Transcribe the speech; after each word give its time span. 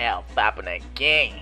é 0.00 0.16
o 0.16 0.24
Papo 0.34 0.62
Nanquim. 0.62 1.34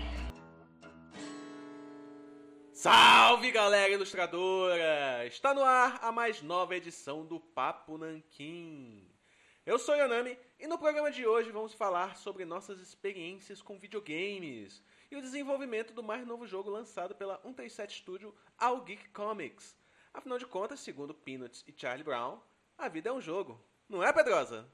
Salve 2.73 3.53
galera 3.53 3.93
ilustradora! 3.93 5.25
Está 5.25 5.55
no 5.55 5.63
ar 5.63 6.01
a 6.03 6.11
mais 6.11 6.43
nova 6.43 6.75
edição 6.75 7.25
do 7.25 7.39
Papo 7.39 7.97
Nanquim. 7.97 9.09
Eu 9.65 9.79
sou 9.79 9.95
Yanami 9.95 10.37
e 10.59 10.67
no 10.67 10.77
programa 10.77 11.09
de 11.09 11.25
hoje 11.25 11.53
vamos 11.53 11.73
falar 11.73 12.17
sobre 12.17 12.45
nossas 12.45 12.81
experiências 12.81 13.63
com 13.63 13.79
videogames 13.79 14.83
e 15.09 15.15
o 15.15 15.23
desenvolvimento 15.23 15.95
do 15.95 16.03
mais 16.03 16.27
novo 16.27 16.45
jogo 16.45 16.69
lançado 16.69 17.15
pela 17.15 17.35
137 17.43 17.99
Studio 17.99 18.35
All 18.59 18.81
Geek 18.81 19.11
Comics. 19.11 19.77
Afinal 20.13 20.37
de 20.37 20.47
contas, 20.47 20.81
segundo 20.81 21.15
Peanuts 21.15 21.63
e 21.65 21.73
Charlie 21.77 22.03
Brown, 22.03 22.41
a 22.77 22.89
vida 22.89 23.09
é 23.09 23.13
um 23.13 23.21
jogo. 23.21 23.65
Não 23.89 24.03
é, 24.03 24.13
Pedrosa? 24.13 24.69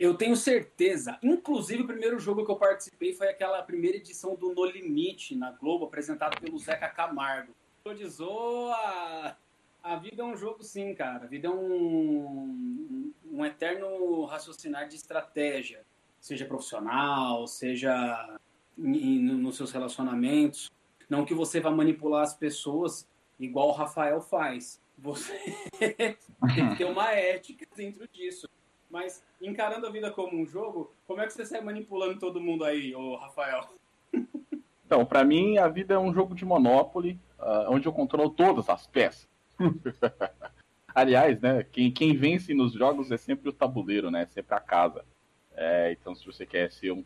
Eu 0.00 0.14
tenho 0.14 0.34
certeza. 0.34 1.18
Inclusive, 1.22 1.82
o 1.82 1.86
primeiro 1.86 2.18
jogo 2.18 2.44
que 2.44 2.50
eu 2.50 2.56
participei 2.56 3.12
foi 3.14 3.28
aquela 3.28 3.62
primeira 3.62 3.96
edição 3.96 4.34
do 4.34 4.52
No 4.52 4.64
Limite 4.64 5.36
na 5.36 5.52
Globo, 5.52 5.84
apresentado 5.84 6.40
pelo 6.40 6.58
Zeca 6.58 6.88
Camargo. 6.88 7.54
Autorizou 7.84 8.72
a. 8.72 9.36
A 9.82 9.94
vida 9.94 10.20
é 10.20 10.24
um 10.24 10.36
jogo, 10.36 10.64
sim, 10.64 10.92
cara. 10.94 11.24
A 11.24 11.28
vida 11.28 11.46
é 11.46 11.50
um, 11.50 13.12
um 13.24 13.46
eterno 13.46 14.24
raciocinar 14.24 14.88
de 14.88 14.96
estratégia, 14.96 15.84
seja 16.20 16.44
profissional, 16.44 17.46
seja 17.46 18.36
nos 18.76 19.56
seus 19.56 19.70
relacionamentos. 19.70 20.72
Não 21.08 21.24
que 21.24 21.32
você 21.32 21.60
vá 21.60 21.70
manipular 21.70 22.24
as 22.24 22.34
pessoas 22.34 23.08
igual 23.38 23.68
o 23.68 23.72
Rafael 23.72 24.20
faz. 24.20 24.82
Você 24.98 25.38
tem 25.78 26.68
que 26.70 26.76
ter 26.78 26.84
uma 26.84 27.12
ética 27.12 27.64
dentro 27.76 28.08
disso. 28.08 28.45
Mas 28.96 29.22
encarando 29.42 29.86
a 29.86 29.90
vida 29.90 30.10
como 30.10 30.40
um 30.40 30.46
jogo, 30.46 30.90
como 31.06 31.20
é 31.20 31.26
que 31.26 31.32
você 31.34 31.44
sai 31.44 31.60
manipulando 31.60 32.18
todo 32.18 32.40
mundo 32.40 32.64
aí, 32.64 32.94
ô 32.94 33.14
Rafael? 33.16 33.68
Então, 34.86 35.04
para 35.04 35.22
mim, 35.22 35.58
a 35.58 35.68
vida 35.68 35.92
é 35.92 35.98
um 35.98 36.14
jogo 36.14 36.34
de 36.34 36.46
Monopoly, 36.46 37.20
uh, 37.38 37.70
onde 37.70 37.86
eu 37.86 37.92
controlo 37.92 38.30
todas 38.30 38.70
as 38.70 38.86
peças. 38.86 39.28
Aliás, 40.94 41.38
né, 41.42 41.62
quem, 41.62 41.92
quem 41.92 42.16
vence 42.16 42.54
nos 42.54 42.72
jogos 42.72 43.10
é 43.10 43.18
sempre 43.18 43.50
o 43.50 43.52
tabuleiro, 43.52 44.10
né? 44.10 44.24
Sempre 44.30 44.54
a 44.54 44.60
casa. 44.60 45.04
É, 45.54 45.92
então, 45.92 46.14
se 46.14 46.24
você 46.24 46.46
quer 46.46 46.72
ser 46.72 46.90
um 46.90 47.04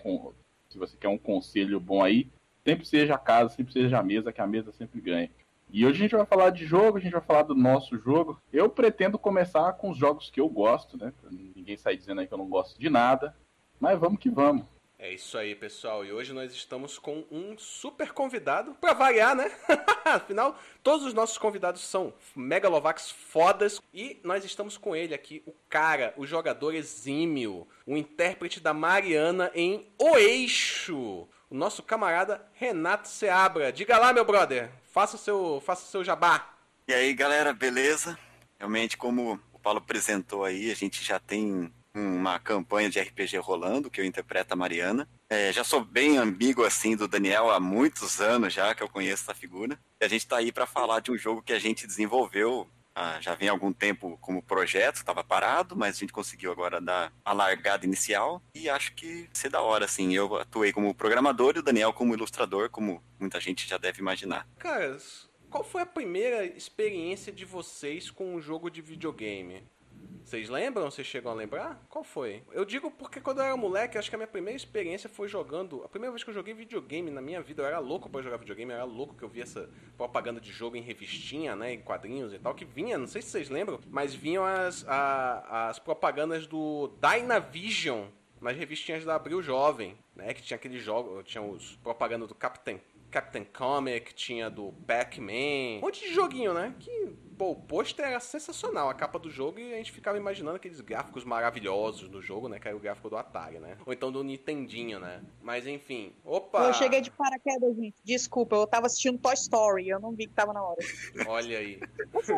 se 0.68 0.78
você 0.78 0.96
quer 0.96 1.08
um 1.08 1.18
conselho 1.18 1.80
bom 1.80 2.04
aí, 2.04 2.28
sempre 2.64 2.86
seja 2.86 3.16
a 3.16 3.18
casa, 3.18 3.52
sempre 3.56 3.72
seja 3.72 3.98
a 3.98 4.02
mesa, 4.04 4.32
que 4.32 4.40
a 4.40 4.46
mesa 4.46 4.70
sempre 4.70 5.00
ganha. 5.00 5.28
E 5.72 5.86
hoje 5.86 5.98
a 5.98 6.02
gente 6.02 6.16
vai 6.16 6.26
falar 6.26 6.50
de 6.50 6.66
jogo, 6.66 6.98
a 6.98 7.00
gente 7.00 7.12
vai 7.12 7.20
falar 7.20 7.42
do 7.42 7.54
nosso 7.54 7.96
jogo. 7.98 8.40
Eu 8.52 8.68
pretendo 8.68 9.18
começar 9.18 9.72
com 9.74 9.90
os 9.90 9.98
jogos 9.98 10.30
que 10.30 10.40
eu 10.40 10.48
gosto, 10.48 10.96
né? 10.96 11.12
Pra 11.20 11.30
ninguém 11.30 11.76
sair 11.76 11.96
dizendo 11.96 12.20
aí 12.20 12.26
que 12.26 12.34
eu 12.34 12.38
não 12.38 12.48
gosto 12.48 12.78
de 12.78 12.90
nada. 12.90 13.36
Mas 13.78 13.98
vamos 13.98 14.18
que 14.18 14.28
vamos. 14.28 14.64
É 14.98 15.14
isso 15.14 15.38
aí, 15.38 15.54
pessoal. 15.54 16.04
E 16.04 16.12
hoje 16.12 16.34
nós 16.34 16.52
estamos 16.52 16.98
com 16.98 17.24
um 17.30 17.56
super 17.56 18.12
convidado, 18.12 18.74
pra 18.74 18.92
variar, 18.92 19.34
né? 19.34 19.50
Afinal, 20.04 20.58
todos 20.82 21.06
os 21.06 21.14
nossos 21.14 21.38
convidados 21.38 21.80
são 21.80 22.12
megalovax 22.36 23.10
fodas. 23.10 23.80
E 23.94 24.20
nós 24.22 24.44
estamos 24.44 24.76
com 24.76 24.94
ele 24.94 25.14
aqui, 25.14 25.42
o 25.46 25.54
cara, 25.70 26.12
o 26.18 26.26
jogador 26.26 26.74
exímio, 26.74 27.66
o 27.86 27.96
intérprete 27.96 28.60
da 28.60 28.74
Mariana 28.74 29.50
em 29.54 29.86
O 29.98 30.18
Eixo. 30.18 31.26
O 31.48 31.54
nosso 31.54 31.82
camarada 31.82 32.46
Renato 32.52 33.08
Seabra. 33.08 33.72
Diga 33.72 33.98
lá, 33.98 34.12
meu 34.12 34.24
brother. 34.24 34.70
Faça 34.90 35.16
o 35.16 35.18
seu, 35.18 35.62
faça 35.64 35.84
o 35.84 35.88
seu 35.88 36.04
jabá. 36.04 36.52
E 36.88 36.92
aí, 36.92 37.14
galera, 37.14 37.52
beleza? 37.52 38.18
Realmente, 38.58 38.96
como 38.96 39.40
o 39.52 39.58
Paulo 39.58 39.78
apresentou 39.78 40.44
aí, 40.44 40.70
a 40.70 40.74
gente 40.74 41.04
já 41.04 41.20
tem 41.20 41.72
uma 41.94 42.38
campanha 42.38 42.90
de 42.90 43.00
RPG 43.00 43.38
rolando, 43.38 43.90
que 43.90 44.00
eu 44.00 44.04
interpreto 44.04 44.52
a 44.52 44.56
Mariana. 44.56 45.08
É, 45.28 45.52
já 45.52 45.62
sou 45.62 45.84
bem 45.84 46.18
amigo 46.18 46.64
assim 46.64 46.96
do 46.96 47.06
Daniel 47.06 47.50
há 47.50 47.60
muitos 47.60 48.20
anos 48.20 48.52
já 48.52 48.74
que 48.74 48.82
eu 48.82 48.88
conheço 48.88 49.22
essa 49.22 49.34
figura. 49.34 49.78
E 50.00 50.04
a 50.04 50.08
gente 50.08 50.22
está 50.22 50.38
aí 50.38 50.50
para 50.50 50.66
falar 50.66 51.00
de 51.00 51.10
um 51.12 51.16
jogo 51.16 51.42
que 51.42 51.52
a 51.52 51.58
gente 51.58 51.86
desenvolveu 51.86 52.68
ah, 53.00 53.18
já 53.18 53.34
vem 53.34 53.48
há 53.48 53.52
algum 53.52 53.72
tempo 53.72 54.18
como 54.20 54.42
projeto, 54.42 54.96
estava 54.96 55.24
parado, 55.24 55.74
mas 55.74 55.96
a 55.96 56.00
gente 56.00 56.12
conseguiu 56.12 56.52
agora 56.52 56.82
dar 56.82 57.10
a 57.24 57.32
largada 57.32 57.86
inicial 57.86 58.42
e 58.54 58.68
acho 58.68 58.94
que 58.94 59.26
ser 59.32 59.48
da 59.48 59.62
hora, 59.62 59.86
assim. 59.86 60.12
Eu 60.14 60.36
atuei 60.36 60.70
como 60.70 60.94
programador 60.94 61.54
e 61.56 61.60
o 61.60 61.62
Daniel 61.62 61.94
como 61.94 62.12
ilustrador, 62.12 62.68
como 62.68 63.02
muita 63.18 63.40
gente 63.40 63.66
já 63.66 63.78
deve 63.78 64.00
imaginar. 64.00 64.46
Caras, 64.58 65.30
qual 65.48 65.64
foi 65.64 65.80
a 65.80 65.86
primeira 65.86 66.44
experiência 66.44 67.32
de 67.32 67.46
vocês 67.46 68.10
com 68.10 68.34
um 68.34 68.40
jogo 68.40 68.70
de 68.70 68.82
videogame? 68.82 69.64
Vocês 70.30 70.48
lembram? 70.48 70.88
Vocês 70.88 71.08
chegam 71.08 71.32
a 71.32 71.34
lembrar? 71.34 71.84
Qual 71.88 72.04
foi? 72.04 72.44
Eu 72.52 72.64
digo 72.64 72.88
porque 72.88 73.20
quando 73.20 73.38
eu 73.38 73.46
era 73.46 73.56
moleque, 73.56 73.98
acho 73.98 74.08
que 74.08 74.14
a 74.14 74.18
minha 74.18 74.28
primeira 74.28 74.56
experiência 74.56 75.08
foi 75.08 75.26
jogando. 75.26 75.82
A 75.82 75.88
primeira 75.88 76.12
vez 76.12 76.22
que 76.22 76.30
eu 76.30 76.34
joguei 76.34 76.54
videogame 76.54 77.10
na 77.10 77.20
minha 77.20 77.42
vida, 77.42 77.62
eu 77.62 77.66
era 77.66 77.80
louco 77.80 78.08
para 78.08 78.22
jogar 78.22 78.36
videogame, 78.36 78.70
eu 78.70 78.76
era 78.76 78.84
louco 78.84 79.16
que 79.16 79.24
eu 79.24 79.28
via 79.28 79.42
essa 79.42 79.68
propaganda 79.96 80.40
de 80.40 80.52
jogo 80.52 80.76
em 80.76 80.82
revistinha, 80.82 81.56
né? 81.56 81.72
Em 81.72 81.80
quadrinhos 81.80 82.32
e 82.32 82.38
tal, 82.38 82.54
que 82.54 82.64
vinha, 82.64 82.96
não 82.96 83.08
sei 83.08 83.20
se 83.22 83.30
vocês 83.30 83.50
lembram, 83.50 83.80
mas 83.88 84.14
vinham 84.14 84.44
as, 84.44 84.86
a, 84.86 85.68
as 85.68 85.80
propagandas 85.80 86.46
do 86.46 86.92
Dynavision 87.00 88.04
nas 88.40 88.56
revistinhas 88.56 89.04
da 89.04 89.16
Abril 89.16 89.42
Jovem, 89.42 89.98
né? 90.14 90.32
Que 90.32 90.42
tinha 90.42 90.54
aquele 90.54 90.78
jogo, 90.78 91.24
tinha 91.24 91.42
os 91.42 91.74
propaganda 91.82 92.28
do 92.28 92.36
Captain, 92.36 92.80
Captain 93.10 93.44
Comic, 93.52 94.14
tinha 94.14 94.48
do 94.48 94.72
Pac-Man, 94.86 95.78
um 95.78 95.80
monte 95.80 96.06
de 96.06 96.14
joguinho, 96.14 96.54
né? 96.54 96.72
Que 96.78 97.16
pô, 97.40 97.52
o 97.52 97.56
pôster 97.56 98.04
era 98.04 98.20
sensacional, 98.20 98.90
a 98.90 98.94
capa 98.94 99.18
do 99.18 99.30
jogo, 99.30 99.58
e 99.58 99.72
a 99.72 99.76
gente 99.78 99.92
ficava 99.92 100.18
imaginando 100.18 100.56
aqueles 100.56 100.82
gráficos 100.82 101.24
maravilhosos 101.24 102.06
do 102.06 102.20
jogo, 102.20 102.50
né? 102.50 102.60
Que 102.60 102.68
era 102.68 102.76
o 102.76 102.80
gráfico 102.80 103.08
do 103.08 103.16
Atari, 103.16 103.58
né? 103.58 103.78
Ou 103.86 103.94
então 103.94 104.12
do 104.12 104.22
Nintendinho, 104.22 105.00
né? 105.00 105.22
Mas 105.42 105.66
enfim. 105.66 106.12
Opa! 106.22 106.66
Eu 106.66 106.74
cheguei 106.74 107.00
de 107.00 107.10
paraquedas, 107.10 107.74
gente. 107.74 107.96
Desculpa, 108.04 108.56
eu 108.56 108.66
tava 108.66 108.88
assistindo 108.88 109.18
Toy 109.18 109.32
Story, 109.32 109.88
eu 109.88 109.98
não 109.98 110.12
vi 110.12 110.26
que 110.26 110.34
tava 110.34 110.52
na 110.52 110.62
hora. 110.62 110.80
Olha 111.26 111.58
aí. 111.58 111.80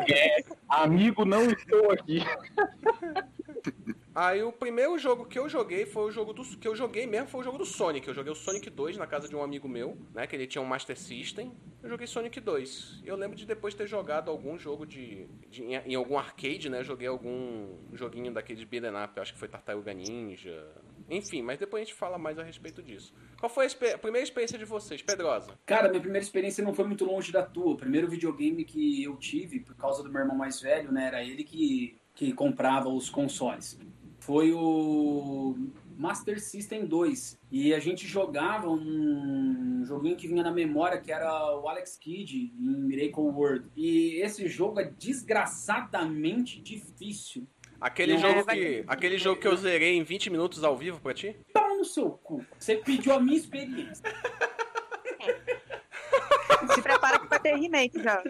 É, 0.09 0.41
amigo, 0.69 1.25
não 1.25 1.47
estou 1.47 1.91
aqui. 1.91 2.19
Aí 4.15 4.43
o 4.43 4.51
primeiro 4.51 4.97
jogo 4.99 5.25
que 5.25 5.39
eu 5.39 5.49
joguei 5.49 5.87
foi 5.87 6.03
o 6.03 6.11
jogo 6.11 6.33
do. 6.33 6.43
que 6.43 6.67
eu 6.67 6.75
joguei 6.75 7.07
mesmo 7.07 7.27
foi 7.29 7.41
o 7.41 7.43
jogo 7.43 7.57
do 7.57 7.65
Sonic. 7.65 8.07
Eu 8.07 8.13
joguei 8.13 8.31
o 8.31 8.35
Sonic 8.35 8.69
2 8.69 8.95
na 8.97 9.07
casa 9.07 9.27
de 9.27 9.35
um 9.35 9.41
amigo 9.41 9.67
meu, 9.67 9.97
né? 10.13 10.27
Que 10.27 10.35
ele 10.35 10.45
tinha 10.45 10.61
um 10.61 10.65
Master 10.65 10.97
System. 10.97 11.51
Eu 11.81 11.89
joguei 11.89 12.05
Sonic 12.05 12.39
2. 12.39 13.01
Eu 13.03 13.15
lembro 13.15 13.35
de 13.35 13.45
depois 13.45 13.73
ter 13.73 13.87
jogado 13.87 14.29
algum 14.29 14.57
jogo 14.57 14.85
de. 14.85 15.27
de 15.49 15.63
em, 15.63 15.73
em, 15.73 15.95
algum 15.95 16.15
arcade, 16.17 16.69
né? 16.69 16.83
Joguei 16.83 17.07
algum 17.07 17.75
joguinho 17.93 18.31
daqueles 18.31 18.63
beat'em 18.63 18.91
up. 19.03 19.19
Acho 19.19 19.33
que 19.33 19.39
foi 19.39 19.47
Tartaruga 19.47 19.91
Ninja. 19.93 20.63
Enfim, 21.09 21.41
mas 21.41 21.57
depois 21.57 21.81
a 21.81 21.85
gente 21.85 21.95
fala 21.95 22.19
mais 22.19 22.37
a 22.37 22.43
respeito 22.43 22.83
disso. 22.83 23.13
Qual 23.39 23.49
foi 23.49 23.65
a, 23.65 23.95
a 23.95 23.97
primeira 23.97 24.23
experiência 24.23 24.59
de 24.59 24.65
vocês, 24.65 25.01
Pedrosa? 25.01 25.57
Cara, 25.65 25.89
minha 25.89 25.99
primeira 25.99 26.23
experiência 26.23 26.63
não 26.63 26.73
foi 26.73 26.85
muito 26.85 27.03
longe 27.03 27.31
da 27.31 27.41
tua. 27.41 27.73
O 27.73 27.77
primeiro 27.77 28.07
videogame 28.07 28.63
que 28.63 29.03
eu 29.03 29.17
tive, 29.17 29.59
por 29.59 29.75
causa 29.75 30.03
do 30.03 30.11
meu 30.11 30.21
irmão 30.21 30.37
mais 30.37 30.61
velho, 30.61 30.91
né? 30.91 31.07
Era 31.07 31.23
ele 31.23 31.43
que, 31.43 31.97
que 32.13 32.31
comprava 32.31 32.89
os 32.89 33.09
consoles 33.09 33.79
foi 34.25 34.53
o 34.53 35.55
Master 35.97 36.39
System 36.39 36.85
2. 36.85 37.37
E 37.51 37.73
a 37.73 37.79
gente 37.79 38.07
jogava 38.07 38.69
um 38.69 39.83
joguinho 39.85 40.15
que 40.15 40.27
vinha 40.27 40.43
na 40.43 40.51
memória, 40.51 40.99
que 40.99 41.11
era 41.11 41.57
o 41.57 41.67
Alex 41.67 41.97
Kidd 41.97 42.53
em 42.57 42.81
Miracle 42.83 43.23
World. 43.23 43.69
E 43.75 44.21
esse 44.21 44.47
jogo 44.47 44.79
é 44.79 44.91
desgraçadamente 44.97 46.61
difícil. 46.61 47.45
Aquele, 47.81 48.17
jogo, 48.17 48.49
é, 48.49 48.55
que, 48.55 48.83
aquele 48.87 49.17
jogo 49.17 49.41
que 49.41 49.47
eu 49.47 49.57
zerei 49.57 49.97
em 49.97 50.03
20 50.03 50.29
minutos 50.29 50.63
ao 50.63 50.77
vivo 50.77 51.01
pra 51.01 51.13
ti? 51.13 51.35
Pau 51.51 51.77
no 51.77 51.83
seu 51.83 52.11
cu. 52.11 52.45
Você 52.57 52.77
pediu 52.77 53.13
a 53.13 53.19
minha 53.19 53.37
experiência. 53.37 54.03
Se 56.73 56.81
prepara 56.81 57.19
que 57.19 57.27
vai 57.27 57.39
ter 57.41 57.57
remake 57.57 58.01
já. 58.01 58.23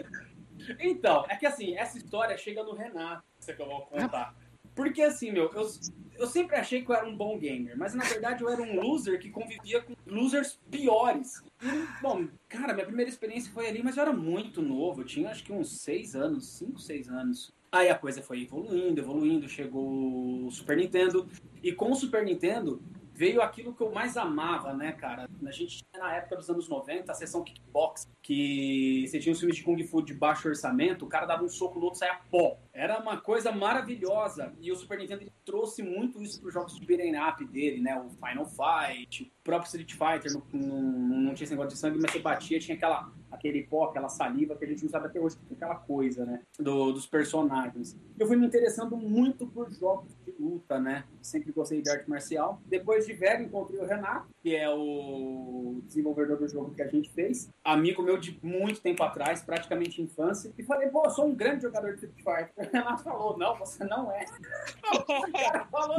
Então, 0.80 1.24
é 1.28 1.36
que 1.36 1.46
assim, 1.46 1.76
essa 1.76 1.96
história 1.96 2.36
chega 2.36 2.64
no 2.64 2.74
Renato, 2.74 3.22
que 3.46 3.62
eu 3.62 3.66
vou 3.66 3.82
contar. 3.82 4.34
Porque 4.74 5.02
assim, 5.02 5.30
meu, 5.30 5.50
eu, 5.52 5.70
eu 6.18 6.26
sempre 6.26 6.56
achei 6.56 6.82
que 6.82 6.90
eu 6.90 6.94
era 6.94 7.06
um 7.06 7.16
bom 7.16 7.38
gamer, 7.38 7.76
mas 7.76 7.94
na 7.94 8.04
verdade 8.04 8.42
eu 8.42 8.48
era 8.48 8.62
um 8.62 8.80
loser 8.80 9.18
que 9.18 9.30
convivia 9.30 9.82
com 9.82 9.94
losers 10.06 10.58
piores. 10.70 11.42
E, 11.62 12.02
bom, 12.02 12.26
cara, 12.48 12.72
minha 12.72 12.86
primeira 12.86 13.10
experiência 13.10 13.52
foi 13.52 13.68
ali, 13.68 13.82
mas 13.82 13.96
eu 13.96 14.02
era 14.02 14.12
muito 14.12 14.60
novo, 14.60 15.02
eu 15.02 15.06
tinha 15.06 15.30
acho 15.30 15.44
que 15.44 15.52
uns 15.52 15.80
6 15.80 16.16
anos, 16.16 16.46
5, 16.46 16.80
6 16.80 17.08
anos. 17.08 17.52
Aí 17.70 17.88
a 17.88 17.98
coisa 17.98 18.22
foi 18.22 18.42
evoluindo, 18.42 19.00
evoluindo, 19.00 19.48
chegou 19.48 20.46
o 20.46 20.50
Super 20.50 20.76
Nintendo. 20.76 21.28
E 21.60 21.72
com 21.72 21.90
o 21.90 21.96
Super 21.96 22.24
Nintendo, 22.24 22.80
veio 23.14 23.40
aquilo 23.40 23.72
que 23.72 23.82
eu 23.82 23.92
mais 23.92 24.16
amava, 24.16 24.72
né, 24.72 24.92
cara? 24.92 25.28
A 25.46 25.50
gente 25.52 25.78
tinha 25.78 26.02
na 26.02 26.16
época 26.16 26.36
dos 26.36 26.50
anos 26.50 26.68
90 26.68 27.10
a 27.10 27.14
sessão 27.14 27.44
kickbox, 27.44 28.08
que 28.20 29.06
você 29.06 29.20
tinha 29.20 29.32
os 29.32 29.38
filmes 29.38 29.56
de 29.56 29.62
Kung 29.62 29.82
Fu 29.84 30.02
de 30.02 30.12
baixo 30.12 30.48
orçamento, 30.48 31.04
o 31.04 31.08
cara 31.08 31.24
dava 31.24 31.44
um 31.44 31.48
soco 31.48 31.78
no 31.78 31.86
outro 31.86 32.00
saia 32.00 32.18
pó. 32.30 32.58
Era 32.72 32.98
uma 32.98 33.18
coisa 33.18 33.52
maravilhosa. 33.52 34.52
E 34.60 34.72
o 34.72 34.76
Super 34.76 34.98
Nintendo 34.98 35.30
trouxe 35.44 35.82
muito 35.82 36.20
isso 36.20 36.40
para 36.40 36.48
os 36.48 36.54
jogos 36.54 36.78
de 36.78 36.84
beat'em 36.84 37.14
up 37.16 37.44
dele, 37.46 37.80
né? 37.80 37.96
O 38.00 38.10
Final 38.10 38.46
Fight, 38.46 39.22
o 39.22 39.44
próprio 39.44 39.66
Street 39.66 39.92
Fighter, 39.92 40.32
não, 40.32 40.42
não, 40.52 40.82
não 41.20 41.34
tinha 41.34 41.44
esse 41.44 41.52
negócio 41.52 41.72
de 41.72 41.78
sangue, 41.78 41.98
mas 42.00 42.10
você 42.10 42.18
batia, 42.18 42.58
tinha 42.58 42.76
aquela, 42.76 43.12
aquele 43.34 43.62
pó, 43.64 43.84
aquela 43.84 44.08
saliva 44.08 44.56
que 44.56 44.64
a 44.64 44.68
gente 44.68 44.82
não 44.82 44.90
sabe 44.90 45.06
até 45.06 45.20
hoje 45.20 45.36
que 45.36 45.52
é 45.52 45.56
aquela 45.56 45.76
coisa, 45.76 46.24
né? 46.24 46.40
Do, 46.58 46.92
dos 46.92 47.06
personagens. 47.06 47.96
Eu 48.18 48.26
fui 48.26 48.36
me 48.36 48.46
interessando 48.46 48.96
muito 48.96 49.46
por 49.46 49.70
jogos 49.72 50.14
de 50.24 50.34
luta, 50.38 50.78
né? 50.78 51.04
Sempre 51.20 51.52
gostei 51.52 51.82
de 51.82 51.90
arte 51.90 52.08
marcial. 52.08 52.60
Depois 52.66 53.06
de 53.06 53.12
velho, 53.12 53.44
encontrei 53.44 53.80
o 53.80 53.86
Renato, 53.86 54.28
que 54.42 54.54
é 54.54 54.68
o 54.68 55.80
desenvolvedor 55.86 56.38
do 56.38 56.48
jogo 56.48 56.74
que 56.74 56.82
a 56.82 56.88
gente 56.88 57.10
fez. 57.10 57.50
Amigo 57.62 58.02
meu 58.02 58.18
de 58.18 58.38
muito 58.42 58.80
tempo 58.80 59.02
atrás, 59.02 59.42
praticamente 59.42 60.00
infância. 60.00 60.52
E 60.56 60.62
falei, 60.62 60.88
pô, 60.88 61.04
eu 61.04 61.10
sou 61.10 61.26
um 61.26 61.34
grande 61.34 61.62
jogador 61.62 61.94
de 61.94 62.06
Street 62.06 62.16
Fighter. 62.16 62.54
O 62.74 62.76
Renato 62.76 63.04
falou, 63.04 63.38
não, 63.38 63.56
você 63.56 63.84
não 63.84 64.10
é. 64.10 64.24
o 64.92 65.32
cara 65.32 65.64
falou 65.66 65.96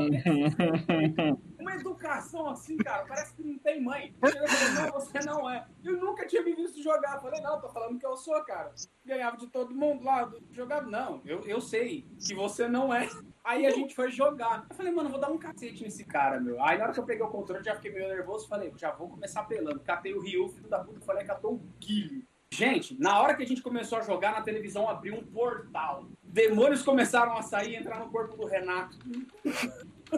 uma 1.66 1.76
educação 1.76 2.48
assim, 2.48 2.78
cara, 2.78 3.06
parece 3.06 3.34
que 3.34 3.44
não 3.44 3.58
tem 3.58 3.82
mãe. 3.82 4.14
Eu 4.22 4.48
falei, 4.48 4.70
não, 4.74 4.92
você 4.92 5.20
não 5.26 5.50
é. 5.50 5.66
Eu 5.84 5.98
nunca 5.98 6.28
tinha 6.28 6.44
me 6.44 6.54
visto 6.54 6.82
jogar. 6.82 7.16
Eu 7.16 7.22
falei, 7.22 7.42
não, 7.42 7.60
tô 7.60 7.70
falando 7.70 8.00
que 8.00 8.06
eu 8.06 8.16
sou, 8.16 8.40
cara. 8.44 8.72
Ganhava 9.04 9.36
de 9.36 9.48
todo 9.48 9.74
mundo 9.74 10.04
lá, 10.04 10.32
jogava. 10.52 10.88
Não, 10.88 11.22
eu, 11.26 11.42
eu 11.42 11.60
sei 11.60 12.06
que 12.26 12.36
você 12.36 12.68
não 12.68 12.94
é. 12.94 13.10
Aí 13.44 13.66
a 13.66 13.72
gente 13.72 13.96
foi 13.96 14.12
jogar. 14.12 14.66
Eu 14.70 14.76
falei, 14.76 14.92
mano, 14.92 15.10
vou 15.10 15.20
dar 15.20 15.32
um 15.32 15.38
cacete 15.38 15.84
nesse 15.84 16.06
cara, 16.06 16.40
meu. 16.40 16.64
Aí 16.64 16.78
na 16.78 16.86
hora 16.86 16.94
que 16.94 17.00
eu 17.00 17.06
peguei 17.06 17.26
o 17.26 17.30
controle, 17.30 17.64
já 17.64 17.76
fiquei 17.76 17.92
meio 17.92 18.08
nervoso. 18.08 18.48
Falei, 18.48 18.72
já 18.78 18.92
vou 18.92 19.10
começar 19.10 19.44
pelando. 19.44 19.80
Catei 19.80 20.14
o 20.14 20.22
Ryu, 20.22 20.50
filho 20.50 20.70
da 20.70 20.80
puta, 20.80 21.02
falei, 21.02 21.26
catou 21.26 21.56
o 21.56 21.62
Guilherme. 21.80 22.28
Gente, 22.52 22.98
na 23.02 23.20
hora 23.20 23.36
que 23.36 23.44
a 23.44 23.46
gente 23.46 23.62
começou 23.62 23.98
a 23.98 24.02
jogar, 24.02 24.32
na 24.32 24.42
televisão 24.42 24.88
abriu 24.88 25.16
um 25.16 25.24
portal. 25.24 26.08
Demônios 26.24 26.84
começaram 26.84 27.36
a 27.36 27.42
sair 27.42 27.74
e 27.74 27.76
entrar 27.76 28.00
no 28.00 28.10
corpo 28.10 28.38
do 28.38 28.46
Renato. 28.46 28.98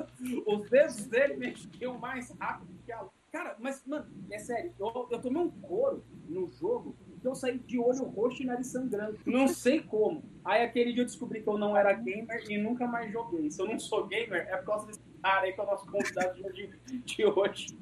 Os 0.45 0.69
dedos 0.69 1.07
dele 1.07 1.38
mexiam 1.38 1.97
mais 1.97 2.29
rápido 2.39 2.69
que 2.85 2.91
a. 2.91 3.05
Cara, 3.31 3.57
mas, 3.59 3.85
mano, 3.85 4.05
é 4.31 4.39
sério, 4.39 4.73
eu, 4.79 5.07
eu 5.11 5.21
tomei 5.21 5.41
um 5.41 5.51
couro 5.51 6.03
no 6.29 6.49
jogo 6.49 6.95
que 7.19 7.27
eu 7.27 7.35
saí 7.35 7.59
de 7.59 7.77
olho 7.77 8.05
roxo 8.05 8.41
e 8.41 8.45
nariz 8.45 8.67
sangrando. 8.67 9.19
Não 9.25 9.47
sei 9.47 9.81
como. 9.81 10.23
Aí 10.45 10.63
aquele 10.63 10.94
dia 10.94 11.01
eu 11.01 11.05
descobri 11.05 11.41
que 11.41 11.49
eu 11.49 11.57
não 11.57 11.75
era 11.75 11.91
gamer 11.94 12.44
e 12.49 12.57
nunca 12.57 12.88
mais 12.88 13.11
joguei. 13.11 13.51
Se 13.51 13.61
eu 13.61 13.67
não 13.67 13.77
sou 13.77 14.07
gamer, 14.07 14.47
é 14.49 14.57
por 14.57 14.65
causa 14.65 14.88
desse 14.88 15.01
cara 15.21 15.41
aí 15.41 15.53
que 15.53 15.59
é 15.59 15.63
o 15.63 15.67
nosso 15.67 15.85
convidado 15.88 16.53
de, 16.53 16.69
de 16.99 17.25
hoje. 17.25 17.77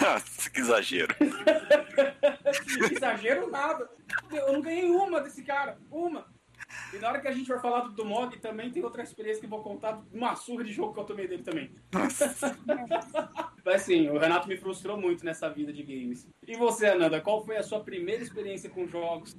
Nossa, 0.00 0.50
que 0.50 0.60
exagero. 0.60 1.14
exagero 2.92 3.50
nada. 3.50 3.90
Eu 4.30 4.52
não 4.52 4.62
ganhei 4.62 4.90
uma 4.90 5.20
desse 5.20 5.42
cara. 5.42 5.78
Uma. 5.90 6.31
E 6.92 6.98
na 6.98 7.08
hora 7.08 7.20
que 7.20 7.28
a 7.28 7.32
gente 7.32 7.46
for 7.46 7.60
falar 7.60 7.80
do, 7.80 7.92
do 7.92 8.04
Mog, 8.04 8.36
também 8.38 8.70
tem 8.70 8.84
outra 8.84 9.02
experiência 9.02 9.40
que 9.40 9.46
eu 9.46 9.50
vou 9.50 9.62
contar 9.62 10.02
uma 10.12 10.36
surra 10.36 10.62
de 10.62 10.72
jogo 10.72 10.92
que 10.92 11.00
eu 11.00 11.04
tomei 11.04 11.26
dele 11.26 11.42
também. 11.42 11.70
Mas 13.64 13.82
sim, 13.82 14.10
o 14.10 14.18
Renato 14.18 14.48
me 14.48 14.56
frustrou 14.56 14.96
muito 14.96 15.24
nessa 15.24 15.48
vida 15.48 15.72
de 15.72 15.82
games. 15.82 16.28
E 16.46 16.54
você, 16.56 16.86
Ananda, 16.86 17.20
qual 17.20 17.44
foi 17.44 17.56
a 17.56 17.62
sua 17.62 17.80
primeira 17.80 18.22
experiência 18.22 18.68
com 18.68 18.86
jogos? 18.86 19.36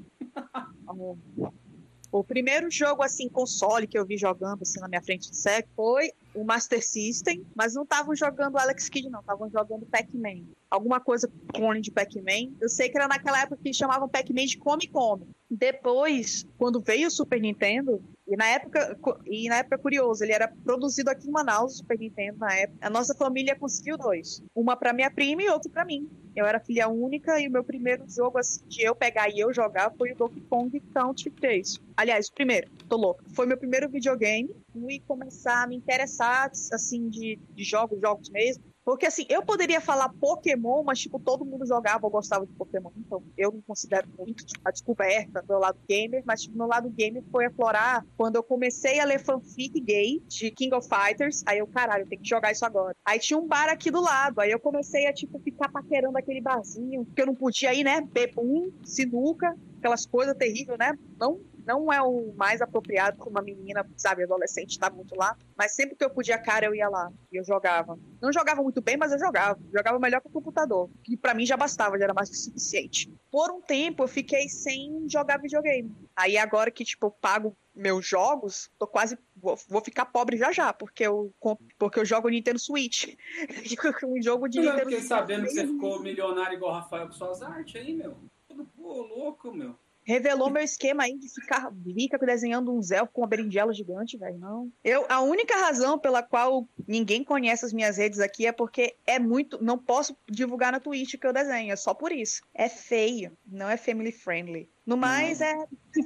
O 2.12 2.24
primeiro 2.24 2.72
jogo, 2.72 3.04
assim, 3.04 3.30
console 3.30 3.88
que 3.88 3.98
eu 3.98 4.06
vi 4.06 4.18
jogando, 4.18 4.62
assim, 4.62 4.80
na 4.80 4.88
minha 4.88 5.02
frente 5.02 5.30
de 5.30 5.38
sec 5.38 5.68
foi 5.76 6.12
o 6.36 6.44
Master 6.44 6.86
System, 6.86 7.46
mas 7.56 7.74
não 7.74 7.84
estavam 7.84 8.16
jogando 8.16 8.58
Alex 8.58 8.90
Kidd, 8.90 9.10
não, 9.10 9.20
estavam 9.20 9.50
jogando 9.50 9.86
Pac-Man. 9.86 10.46
Alguma 10.70 11.00
coisa 11.00 11.32
clone 11.54 11.82
de 11.82 11.92
Pac-Man. 11.92 12.54
Eu 12.60 12.70
sei 12.70 12.90
que 12.90 12.98
era 12.98 13.08
naquela 13.08 13.42
época 13.42 13.62
que 13.64 13.74
chamavam 13.74 14.10
Pac-Man 14.10 14.46
de 14.46 14.58
Come 14.58 14.88
Come. 14.88 15.28
Depois, 15.50 16.48
quando 16.58 16.82
veio 16.82 17.08
o 17.08 17.12
Super 17.12 17.40
Nintendo, 17.40 18.02
e 18.28 18.36
na 18.36 18.48
época, 18.48 18.98
e 19.26 19.48
na 19.50 19.58
época 19.58 19.78
curioso, 19.78 20.24
ele 20.24 20.34
era 20.34 20.48
produzido 20.64 21.10
aqui 21.10 21.28
em 21.28 21.32
Manaus, 21.32 21.74
o 21.74 21.78
Super 21.78 22.00
Nintendo, 22.00 22.40
na 22.40 22.54
época. 22.56 22.80
A 22.82 22.90
nossa 22.90 23.14
família 23.14 23.56
conseguiu 23.56 23.98
dois. 23.98 24.42
Uma 24.56 24.76
para 24.76 24.94
minha 24.94 25.12
prima 25.12 25.44
e 25.44 25.50
outra 25.50 25.72
para 25.72 25.86
mim. 25.86 26.10
Eu 26.36 26.46
era 26.46 26.60
filha 26.60 26.88
única 26.88 27.40
e 27.40 27.48
o 27.48 27.52
meu 27.52 27.64
primeiro 27.64 28.04
jogo 28.08 28.38
assim, 28.38 28.62
de 28.68 28.82
eu 28.82 28.96
pegar 28.96 29.30
e 29.30 29.40
eu 29.40 29.54
jogar 29.54 29.92
foi 29.98 30.12
o 30.12 30.16
Donkey 30.16 30.42
Kong 30.50 30.80
Country 30.94 31.30
3. 31.30 31.80
Aliás, 31.96 32.28
o 32.28 32.34
primeiro, 32.34 32.70
tô 32.90 32.98
louco. 32.98 33.24
Foi 33.34 33.46
meu 33.46 33.58
primeiro 33.58 33.90
videogame 33.90 34.56
e 34.90 35.00
começar 35.02 35.64
a 35.64 35.68
me 35.68 35.76
interessar, 35.76 36.52
assim, 36.72 37.10
de, 37.10 37.40
de 37.54 37.64
jogos, 37.64 38.00
jogos 38.00 38.30
mesmo. 38.30 38.64
Porque 38.86 39.06
assim, 39.06 39.26
eu 39.30 39.42
poderia 39.42 39.80
falar 39.80 40.10
Pokémon, 40.10 40.84
mas 40.84 41.00
tipo, 41.00 41.18
todo 41.18 41.46
mundo 41.46 41.66
jogava 41.66 42.06
ou 42.06 42.12
gostava 42.12 42.46
de 42.46 42.54
Pokémon. 42.54 42.92
Então, 42.98 43.24
eu 43.38 43.52
não 43.52 43.62
considero 43.62 44.08
muito. 44.18 44.44
A 44.64 44.72
desculpa 44.72 45.06
é 45.06 45.26
do 45.26 45.42
meu 45.48 45.60
lado 45.60 45.80
gamer, 45.88 46.22
mas 46.26 46.42
tipo, 46.42 46.58
meu 46.58 46.68
lado 46.68 46.90
gamer 46.90 47.24
foi 47.32 47.46
aflorar 47.46 48.06
quando 48.18 48.36
eu 48.36 48.44
comecei 48.44 49.00
a 49.00 49.06
ler 49.06 49.20
fanfic 49.20 49.80
gay 49.80 50.22
de 50.28 50.52
King 50.52 50.76
of 50.76 50.88
Fighters. 50.88 51.44
Aí 51.46 51.60
eu, 51.60 51.68
caralho, 51.68 52.04
eu 52.04 52.10
tenho 52.10 52.22
que 52.22 52.30
jogar 52.30 52.52
isso 52.52 52.66
agora. 52.66 52.96
Aí 53.06 53.20
tinha 53.20 53.40
um 53.40 53.48
bar 53.48 53.70
aqui 53.70 53.90
do 53.90 54.02
lado. 54.02 54.42
Aí 54.42 54.52
eu 54.52 54.60
comecei 54.60 55.08
a, 55.08 55.14
tipo, 55.14 55.40
ficar 55.40 55.70
paquerando 55.70 56.18
aquele 56.24 56.42
barzinho, 56.42 57.06
porque 57.06 57.22
eu 57.22 57.28
não 57.28 57.36
podia 57.36 57.74
ir, 57.74 57.84
né? 57.84 58.02
Bebum, 58.02 58.72
sinuca, 58.84 59.56
aquelas 59.78 60.06
coisas 60.06 60.36
terríveis, 60.36 60.78
né? 60.78 60.98
Não 61.20 61.40
não 61.66 61.92
é 61.92 62.02
o 62.02 62.34
mais 62.36 62.62
apropriado 62.62 63.18
para 63.18 63.30
uma 63.30 63.42
menina, 63.42 63.86
sabe, 63.98 64.24
adolescente, 64.24 64.72
estar 64.72 64.90
tá 64.90 64.96
muito 64.96 65.16
lá. 65.16 65.38
Mas 65.58 65.74
sempre 65.74 65.96
que 65.96 66.04
eu 66.04 66.10
podia, 66.10 66.38
cara, 66.38 66.66
eu 66.66 66.76
ia 66.76 66.90
lá 66.90 67.12
e 67.32 67.38
eu 67.38 67.44
jogava. 67.44 67.98
Não 68.22 68.32
jogava 68.32 68.62
muito 68.62 68.82
bem, 68.82 68.98
mas 68.98 69.12
eu 69.12 69.20
jogava. 69.20 69.60
Jogava 69.74 70.00
melhor 70.00 70.22
que 70.22 70.28
o 70.28 70.32
computador, 70.32 70.90
que 71.04 71.18
para 71.18 71.34
mim 71.34 71.46
já 71.46 71.58
bastava, 71.58 71.98
já 71.98 72.06
era 72.06 72.14
mais 72.14 72.30
que 72.30 72.36
suficiente. 72.36 73.12
Por 73.32 73.52
um 73.52 73.62
tempo 73.62 74.04
eu 74.04 74.08
fiquei 74.08 74.48
sem 74.50 75.08
jogar 75.10 75.40
videogame. 75.40 75.96
Aí 76.16 76.38
agora 76.38 76.70
que, 76.70 76.84
tipo, 76.84 77.08
eu 77.08 77.12
pago 77.12 77.56
meus 77.76 78.06
jogos, 78.06 78.70
tô 78.78 78.88
quase. 78.88 79.18
Vou, 79.36 79.58
vou 79.68 79.82
ficar 79.82 80.06
pobre 80.06 80.38
já 80.38 80.52
já, 80.52 80.72
porque 80.74 81.04
eu, 81.04 81.34
porque 81.78 82.00
eu 82.00 82.06
jogo 82.06 82.30
Nintendo 82.30 82.60
Switch. 82.60 83.16
um 84.06 84.22
jogo 84.22 84.48
de 84.48 84.60
eu 84.60 84.64
Nintendo 84.64 84.90
fiquei 84.90 85.02
sabendo 85.02 85.46
que 85.46 85.52
você 85.52 85.68
ficou 85.68 86.00
milionário 86.00 86.56
igual 86.56 86.72
o 86.72 86.76
Rafael 86.76 87.08
com 87.08 87.14
suas 87.14 87.42
artes 87.42 87.76
aí, 87.76 87.94
meu. 87.94 88.18
Tudo 88.48 88.66
pô, 88.66 89.02
louco, 89.02 89.52
meu 89.52 89.76
revelou 90.04 90.50
meu 90.50 90.62
esquema 90.62 91.04
aí 91.04 91.18
de 91.18 91.30
ficar 91.30 91.72
rica 91.86 92.18
desenhando 92.18 92.74
um 92.74 92.82
Zé 92.82 93.06
com 93.06 93.22
uma 93.22 93.28
berinjela 93.28 93.74
gigante, 93.74 94.18
velho. 94.18 94.38
Não. 94.38 94.72
Eu, 94.84 95.06
a 95.10 95.22
única 95.22 95.56
razão 95.58 95.98
pela 95.98 96.22
qual 96.22 96.68
ninguém 96.88 97.24
conhece 97.24 97.66
as 97.66 97.74
minhas 97.74 97.98
redes 97.98 98.20
aqui 98.20 98.46
é 98.46 98.52
porque 98.52 98.96
é 99.06 99.18
muito. 99.20 99.64
Não 99.64 99.78
posso 99.78 100.16
divulgar 100.30 100.72
na 100.72 100.80
Twitch 100.80 101.16
que 101.16 101.26
eu 101.26 101.34
desenho, 101.34 101.72
é 101.72 101.76
só 101.76 101.94
por 101.94 102.12
isso. 102.12 102.42
É 102.54 102.68
feio, 102.68 103.36
não 103.46 103.70
é 103.70 103.78
family 103.78 104.12
friendly. 104.12 104.70
No 104.86 104.98
mais, 104.98 105.40
é, 105.40 105.54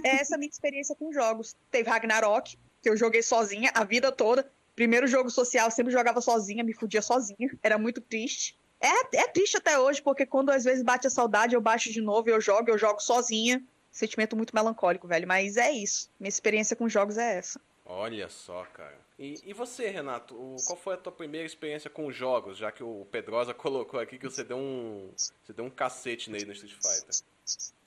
é 0.05 0.15
essa 0.17 0.37
minha 0.37 0.49
experiência 0.49 0.95
com 0.95 1.11
jogos. 1.11 1.55
Teve 1.71 1.89
Ragnarok, 1.89 2.57
que 2.81 2.89
eu 2.89 2.95
joguei 2.95 3.23
sozinha 3.23 3.71
a 3.73 3.83
vida 3.83 4.11
toda. 4.11 4.49
Primeiro 4.75 5.07
jogo 5.07 5.31
social, 5.31 5.71
sempre 5.71 5.91
jogava 5.91 6.21
sozinha, 6.21 6.63
me 6.63 6.73
fudia 6.73 7.01
sozinha. 7.01 7.57
Era 7.63 7.79
muito 7.79 7.99
triste. 7.99 8.55
É, 8.79 9.17
é 9.17 9.27
triste 9.27 9.57
até 9.57 9.79
hoje, 9.79 10.03
porque 10.03 10.23
quando 10.23 10.51
às 10.51 10.63
vezes 10.63 10.83
bate 10.83 11.07
a 11.07 11.09
saudade, 11.09 11.55
eu 11.55 11.61
baixo 11.61 11.91
de 11.91 11.99
novo, 11.99 12.29
eu 12.29 12.39
jogo, 12.39 12.69
eu 12.69 12.77
jogo 12.77 12.99
sozinha 12.99 13.63
sentimento 13.97 14.35
muito 14.35 14.55
melancólico, 14.55 15.07
velho. 15.07 15.27
Mas 15.27 15.57
é 15.57 15.71
isso. 15.71 16.09
Minha 16.19 16.29
experiência 16.29 16.75
com 16.75 16.87
jogos 16.87 17.17
é 17.17 17.37
essa. 17.37 17.59
Olha 17.85 18.27
só, 18.27 18.65
cara. 18.65 18.99
E, 19.17 19.41
e 19.45 19.53
você, 19.53 19.89
Renato? 19.89 20.35
O, 20.35 20.57
qual 20.65 20.77
foi 20.77 20.95
a 20.95 20.97
tua 20.97 21.11
primeira 21.11 21.47
experiência 21.47 21.89
com 21.89 22.11
jogos? 22.11 22.57
Já 22.57 22.71
que 22.71 22.83
o 22.83 23.07
Pedrosa 23.09 23.53
colocou 23.55 23.99
aqui 23.99 24.17
que 24.17 24.29
você 24.29 24.43
deu 24.43 24.57
um. 24.57 25.09
Você 25.15 25.53
deu 25.53 25.65
um 25.65 25.69
cacete 25.69 26.29
nele 26.29 26.45
no 26.45 26.51
Street 26.51 26.73
Fighter. 26.73 27.23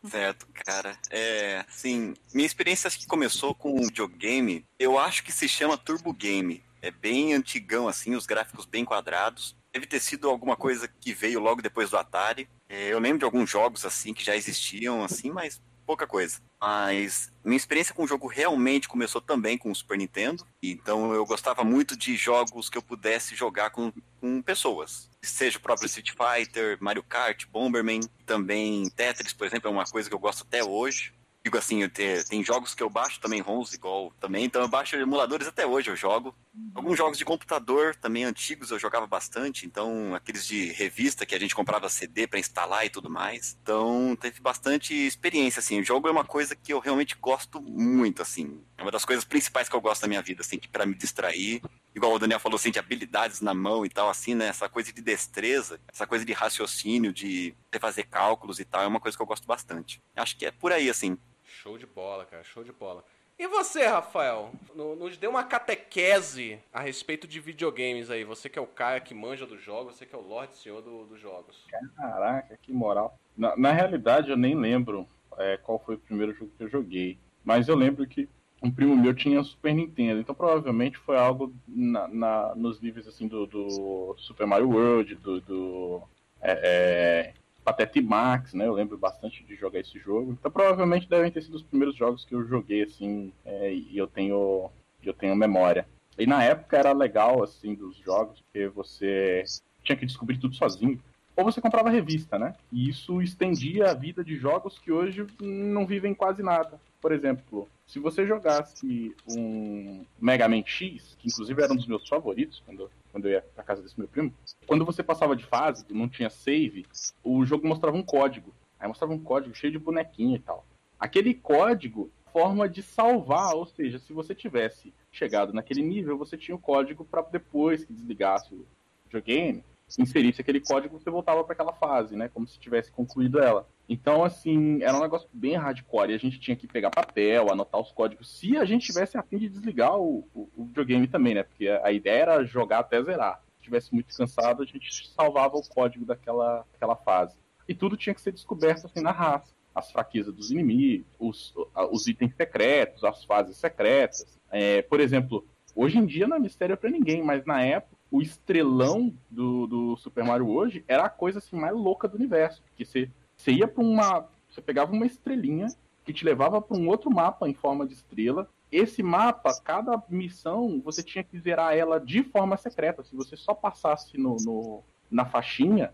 Certo, 0.08 0.46
cara. 0.54 0.98
É, 1.10 1.64
sim, 1.68 2.14
minha 2.32 2.46
experiência 2.46 2.88
acho 2.88 2.98
que 2.98 3.06
começou 3.06 3.54
com 3.54 3.74
um 3.74 3.82
videogame. 3.82 4.64
Eu 4.78 4.98
acho 4.98 5.22
que 5.22 5.30
se 5.30 5.46
chama 5.46 5.76
Turbo 5.76 6.14
Game. 6.14 6.64
É 6.80 6.90
bem 6.90 7.34
antigão, 7.34 7.86
assim, 7.86 8.14
os 8.14 8.24
gráficos 8.24 8.64
bem 8.64 8.86
quadrados. 8.86 9.54
Deve 9.70 9.86
ter 9.86 10.00
sido 10.00 10.30
alguma 10.30 10.56
coisa 10.56 10.88
que 10.88 11.12
veio 11.12 11.38
logo 11.38 11.60
depois 11.60 11.90
do 11.90 11.98
Atari. 11.98 12.48
É, 12.68 12.88
eu 12.88 12.98
lembro 12.98 13.18
de 13.18 13.24
alguns 13.26 13.50
jogos, 13.50 13.84
assim, 13.84 14.14
que 14.14 14.24
já 14.24 14.34
existiam, 14.34 15.04
assim, 15.04 15.30
mas 15.30 15.60
pouca 15.90 16.06
coisa. 16.06 16.40
Mas 16.60 17.32
minha 17.44 17.56
experiência 17.56 17.92
com 17.92 18.04
o 18.04 18.06
jogo 18.06 18.28
realmente 18.28 18.86
começou 18.86 19.20
também 19.20 19.58
com 19.58 19.72
o 19.72 19.74
Super 19.74 19.98
Nintendo. 19.98 20.46
Então 20.62 21.12
eu 21.12 21.26
gostava 21.26 21.64
muito 21.64 21.96
de 21.96 22.14
jogos 22.14 22.70
que 22.70 22.78
eu 22.78 22.82
pudesse 22.82 23.34
jogar 23.34 23.70
com, 23.70 23.92
com 24.20 24.40
pessoas. 24.40 25.10
Seja 25.20 25.58
o 25.58 25.60
próprio 25.60 25.86
Street 25.86 26.12
Fighter, 26.12 26.78
Mario 26.80 27.02
Kart, 27.02 27.44
Bomberman, 27.46 28.00
também 28.24 28.88
Tetris, 28.90 29.32
por 29.32 29.48
exemplo, 29.48 29.68
é 29.68 29.72
uma 29.72 29.84
coisa 29.84 30.08
que 30.08 30.14
eu 30.14 30.18
gosto 30.20 30.44
até 30.44 30.62
hoje 30.62 31.12
digo 31.42 31.56
assim, 31.56 31.86
te, 31.88 32.22
tem 32.28 32.44
jogos 32.44 32.74
que 32.74 32.82
eu 32.82 32.90
baixo 32.90 33.18
também 33.20 33.40
ROMs 33.40 33.74
igual 33.74 34.12
também, 34.20 34.44
então 34.44 34.60
eu 34.60 34.68
baixo 34.68 34.96
emuladores 34.96 35.46
até 35.46 35.66
hoje, 35.66 35.90
eu 35.90 35.96
jogo. 35.96 36.34
Alguns 36.74 36.98
jogos 36.98 37.16
de 37.16 37.24
computador 37.24 37.94
também 37.94 38.24
antigos 38.24 38.70
eu 38.70 38.78
jogava 38.78 39.06
bastante, 39.06 39.64
então 39.64 40.14
aqueles 40.14 40.46
de 40.46 40.72
revista 40.72 41.24
que 41.24 41.34
a 41.34 41.38
gente 41.38 41.54
comprava 41.54 41.88
CD 41.88 42.26
para 42.26 42.38
instalar 42.38 42.84
e 42.84 42.90
tudo 42.90 43.08
mais. 43.08 43.56
Então 43.62 44.16
teve 44.20 44.40
bastante 44.40 44.94
experiência 44.94 45.60
assim. 45.60 45.80
O 45.80 45.84
jogo 45.84 46.08
é 46.08 46.10
uma 46.10 46.24
coisa 46.24 46.54
que 46.54 46.72
eu 46.72 46.78
realmente 46.78 47.16
gosto 47.20 47.60
muito 47.60 48.20
assim. 48.20 48.62
É 48.76 48.82
uma 48.82 48.90
das 48.90 49.04
coisas 49.04 49.24
principais 49.24 49.68
que 49.68 49.76
eu 49.76 49.80
gosto 49.80 50.02
da 50.02 50.08
minha 50.08 50.22
vida 50.22 50.42
assim, 50.42 50.58
para 50.70 50.84
me 50.84 50.94
distrair. 50.94 51.62
Igual 51.94 52.14
o 52.14 52.18
Daniel 52.18 52.40
falou 52.40 52.56
assim, 52.56 52.70
de 52.70 52.78
habilidades 52.78 53.40
na 53.40 53.54
mão 53.54 53.84
e 53.86 53.88
tal 53.88 54.08
assim, 54.08 54.34
né? 54.34 54.48
Essa 54.48 54.68
coisa 54.68 54.92
de 54.92 55.00
destreza, 55.00 55.80
essa 55.92 56.06
coisa 56.06 56.24
de 56.24 56.32
raciocínio, 56.32 57.12
de 57.12 57.54
fazer 57.80 58.04
cálculos 58.04 58.58
e 58.60 58.64
tal, 58.64 58.82
é 58.82 58.86
uma 58.86 59.00
coisa 59.00 59.16
que 59.16 59.22
eu 59.22 59.26
gosto 59.26 59.46
bastante. 59.46 60.02
Acho 60.16 60.36
que 60.36 60.44
é 60.44 60.50
por 60.50 60.72
aí 60.72 60.90
assim. 60.90 61.16
Show 61.50 61.76
de 61.76 61.86
bola, 61.86 62.24
cara, 62.24 62.42
show 62.42 62.64
de 62.64 62.72
bola. 62.72 63.04
E 63.38 63.46
você, 63.46 63.86
Rafael? 63.86 64.52
Nos 64.74 65.16
dê 65.16 65.26
uma 65.26 65.42
catequese 65.42 66.58
a 66.72 66.80
respeito 66.80 67.26
de 67.26 67.40
videogames 67.40 68.10
aí. 68.10 68.22
Você 68.22 68.48
que 68.48 68.58
é 68.58 68.62
o 68.62 68.66
cara 68.66 69.00
que 69.00 69.14
manja 69.14 69.46
dos 69.46 69.62
jogos, 69.62 69.96
você 69.96 70.04
que 70.04 70.14
é 70.14 70.18
o 70.18 70.20
Lorde 70.20 70.54
Senhor 70.56 70.82
do, 70.82 71.06
dos 71.06 71.18
jogos. 71.18 71.66
Caraca, 71.96 72.58
que 72.60 72.72
moral. 72.72 73.18
Na, 73.36 73.56
na 73.56 73.72
realidade, 73.72 74.30
eu 74.30 74.36
nem 74.36 74.54
lembro 74.54 75.08
é, 75.38 75.56
qual 75.56 75.78
foi 75.78 75.94
o 75.94 75.98
primeiro 75.98 76.34
jogo 76.34 76.52
que 76.56 76.64
eu 76.64 76.68
joguei. 76.68 77.18
Mas 77.42 77.66
eu 77.66 77.74
lembro 77.74 78.06
que 78.06 78.28
um 78.62 78.70
primo 78.70 78.94
meu 78.94 79.14
tinha 79.14 79.42
Super 79.42 79.74
Nintendo, 79.74 80.20
então 80.20 80.34
provavelmente 80.34 80.98
foi 80.98 81.16
algo 81.16 81.54
na, 81.66 82.06
na 82.08 82.54
nos 82.54 82.80
níveis 82.80 83.08
assim 83.08 83.26
do, 83.26 83.46
do, 83.46 84.14
Super 84.18 84.46
Mario 84.46 84.68
World, 84.68 85.14
do, 85.14 85.40
do 85.40 86.02
é, 86.42 86.60
é, 86.62 87.34
Patete 87.64 88.00
Max, 88.00 88.54
né? 88.54 88.66
Eu 88.66 88.72
lembro 88.72 88.96
bastante 88.96 89.44
de 89.44 89.54
jogar 89.54 89.80
esse 89.80 89.98
jogo. 89.98 90.32
Então 90.32 90.50
provavelmente 90.50 91.08
devem 91.08 91.30
ter 91.30 91.42
sido 91.42 91.54
os 91.54 91.62
primeiros 91.62 91.96
jogos 91.96 92.24
que 92.24 92.34
eu 92.34 92.46
joguei 92.46 92.82
assim 92.82 93.32
é, 93.44 93.72
e 93.72 93.96
eu 93.96 94.06
tenho 94.06 94.70
eu 95.02 95.14
tenho 95.14 95.34
memória. 95.34 95.86
E 96.18 96.26
na 96.26 96.42
época 96.42 96.76
era 96.76 96.92
legal 96.92 97.42
assim 97.42 97.74
dos 97.74 97.96
jogos 97.96 98.40
porque 98.40 98.68
você 98.68 99.44
tinha 99.82 99.96
que 99.96 100.06
descobrir 100.06 100.38
tudo 100.38 100.54
sozinho 100.54 101.00
ou 101.40 101.44
você 101.50 101.60
comprava 101.60 101.88
revista, 101.88 102.38
né? 102.38 102.54
E 102.70 102.88
isso 102.88 103.22
estendia 103.22 103.90
a 103.90 103.94
vida 103.94 104.22
de 104.22 104.36
jogos 104.36 104.78
que 104.78 104.92
hoje 104.92 105.26
não 105.40 105.86
vivem 105.86 106.14
quase 106.14 106.42
nada. 106.42 106.78
Por 107.00 107.12
exemplo, 107.12 107.66
se 107.86 107.98
você 107.98 108.26
jogasse 108.26 109.16
um 109.26 110.04
Mega 110.20 110.46
Man 110.48 110.62
X, 110.64 111.16
que 111.18 111.28
inclusive 111.28 111.62
era 111.62 111.72
um 111.72 111.76
dos 111.76 111.86
meus 111.86 112.06
favoritos 112.06 112.62
quando, 112.66 112.90
quando 113.10 113.24
eu 113.26 113.32
ia 113.32 113.44
pra 113.54 113.64
casa 113.64 113.82
desse 113.82 113.98
meu 113.98 114.06
primo, 114.06 114.32
quando 114.66 114.84
você 114.84 115.02
passava 115.02 115.34
de 115.34 115.44
fase, 115.44 115.86
não 115.90 116.08
tinha 116.08 116.28
save, 116.28 116.84
o 117.24 117.44
jogo 117.44 117.66
mostrava 117.66 117.96
um 117.96 118.02
código. 118.02 118.52
Aí 118.78 118.86
mostrava 118.86 119.14
um 119.14 119.18
código 119.18 119.54
cheio 119.54 119.72
de 119.72 119.78
bonequinho 119.78 120.36
e 120.36 120.40
tal. 120.40 120.66
Aquele 120.98 121.32
código, 121.32 122.10
forma 122.30 122.68
de 122.68 122.82
salvar, 122.82 123.54
ou 123.54 123.64
seja, 123.64 123.98
se 123.98 124.12
você 124.12 124.34
tivesse 124.34 124.92
chegado 125.10 125.54
naquele 125.54 125.82
nível, 125.82 126.18
você 126.18 126.36
tinha 126.36 126.54
o 126.54 126.60
código 126.60 127.04
para 127.04 127.22
depois 127.22 127.84
que 127.84 127.92
desligasse 127.94 128.54
o 128.54 128.66
videogame, 129.04 129.64
inserisse 129.98 130.40
aquele 130.40 130.60
código, 130.60 130.98
você 130.98 131.10
voltava 131.10 131.42
para 131.42 131.54
aquela 131.54 131.72
fase, 131.72 132.14
né? 132.14 132.28
Como 132.28 132.46
se 132.46 132.58
tivesse 132.58 132.92
concluído 132.92 133.40
ela. 133.40 133.66
Então, 133.88 134.22
assim, 134.22 134.82
era 134.82 134.96
um 134.96 135.00
negócio 135.00 135.28
bem 135.32 135.56
hardcore. 135.56 136.12
E 136.12 136.14
a 136.14 136.18
gente 136.18 136.38
tinha 136.38 136.56
que 136.56 136.66
pegar 136.66 136.90
papel, 136.90 137.50
anotar 137.50 137.80
os 137.80 137.90
códigos, 137.90 138.38
se 138.38 138.56
a 138.56 138.64
gente 138.64 138.86
tivesse 138.86 139.18
a 139.18 139.22
fim 139.22 139.38
de 139.38 139.48
desligar 139.48 139.96
o, 139.96 140.28
o, 140.34 140.48
o 140.56 140.64
videogame 140.66 141.08
também, 141.08 141.34
né? 141.34 141.42
Porque 141.42 141.66
a, 141.68 141.90
ideia 141.90 142.22
era 142.22 142.44
jogar 142.44 142.80
até 142.80 143.02
zerar. 143.02 143.42
Se 143.54 143.62
estivesse 143.62 143.92
muito 143.92 144.14
cansado, 144.16 144.62
a 144.62 144.66
gente 144.66 145.08
salvava 145.08 145.56
o 145.56 145.68
código 145.68 146.04
daquela, 146.04 146.64
daquela 146.72 146.94
fase. 146.94 147.36
E 147.66 147.74
tudo 147.74 147.96
tinha 147.96 148.14
que 148.14 148.20
ser 148.20 148.32
descoberto 148.32 148.86
assim 148.86 149.00
na 149.00 149.12
raça. 149.12 149.52
As 149.74 149.90
fraquezas 149.90 150.34
dos 150.34 150.50
inimigos, 150.50 151.06
os, 151.18 151.54
os 151.90 152.06
itens 152.06 152.34
secretos, 152.34 153.02
as 153.02 153.24
fases 153.24 153.56
secretas. 153.56 154.38
É, 154.50 154.82
por 154.82 155.00
exemplo, 155.00 155.46
hoje 155.74 155.98
em 155.98 156.06
dia 156.06 156.28
não 156.28 156.36
é 156.36 156.40
mistério 156.40 156.76
para 156.76 156.90
ninguém, 156.90 157.22
mas 157.22 157.44
na 157.44 157.62
época 157.62 157.99
o 158.10 158.20
estrelão 158.20 159.14
do, 159.30 159.66
do 159.66 159.96
Super 159.96 160.24
Mario 160.24 160.48
hoje 160.48 160.84
era 160.88 161.04
a 161.04 161.10
coisa 161.10 161.38
assim 161.38 161.56
mais 161.56 161.74
louca 161.74 162.08
do 162.08 162.16
universo. 162.16 162.62
Porque 162.62 162.84
você, 162.84 163.10
você 163.36 163.52
ia 163.52 163.68
para 163.68 163.82
uma. 163.82 164.28
Você 164.48 164.60
pegava 164.60 164.92
uma 164.92 165.06
estrelinha 165.06 165.68
que 166.04 166.12
te 166.12 166.24
levava 166.24 166.60
para 166.60 166.76
um 166.76 166.88
outro 166.88 167.10
mapa 167.10 167.48
em 167.48 167.54
forma 167.54 167.86
de 167.86 167.94
estrela. 167.94 168.48
Esse 168.70 169.02
mapa, 169.02 169.60
cada 169.62 170.02
missão, 170.08 170.80
você 170.84 171.02
tinha 171.02 171.24
que 171.24 171.38
zerar 171.38 171.76
ela 171.76 171.98
de 171.98 172.22
forma 172.22 172.56
secreta. 172.56 173.02
Se 173.02 173.14
você 173.14 173.36
só 173.36 173.54
passasse 173.54 174.18
no, 174.18 174.36
no 174.44 174.82
na 175.10 175.24
faixinha, 175.24 175.92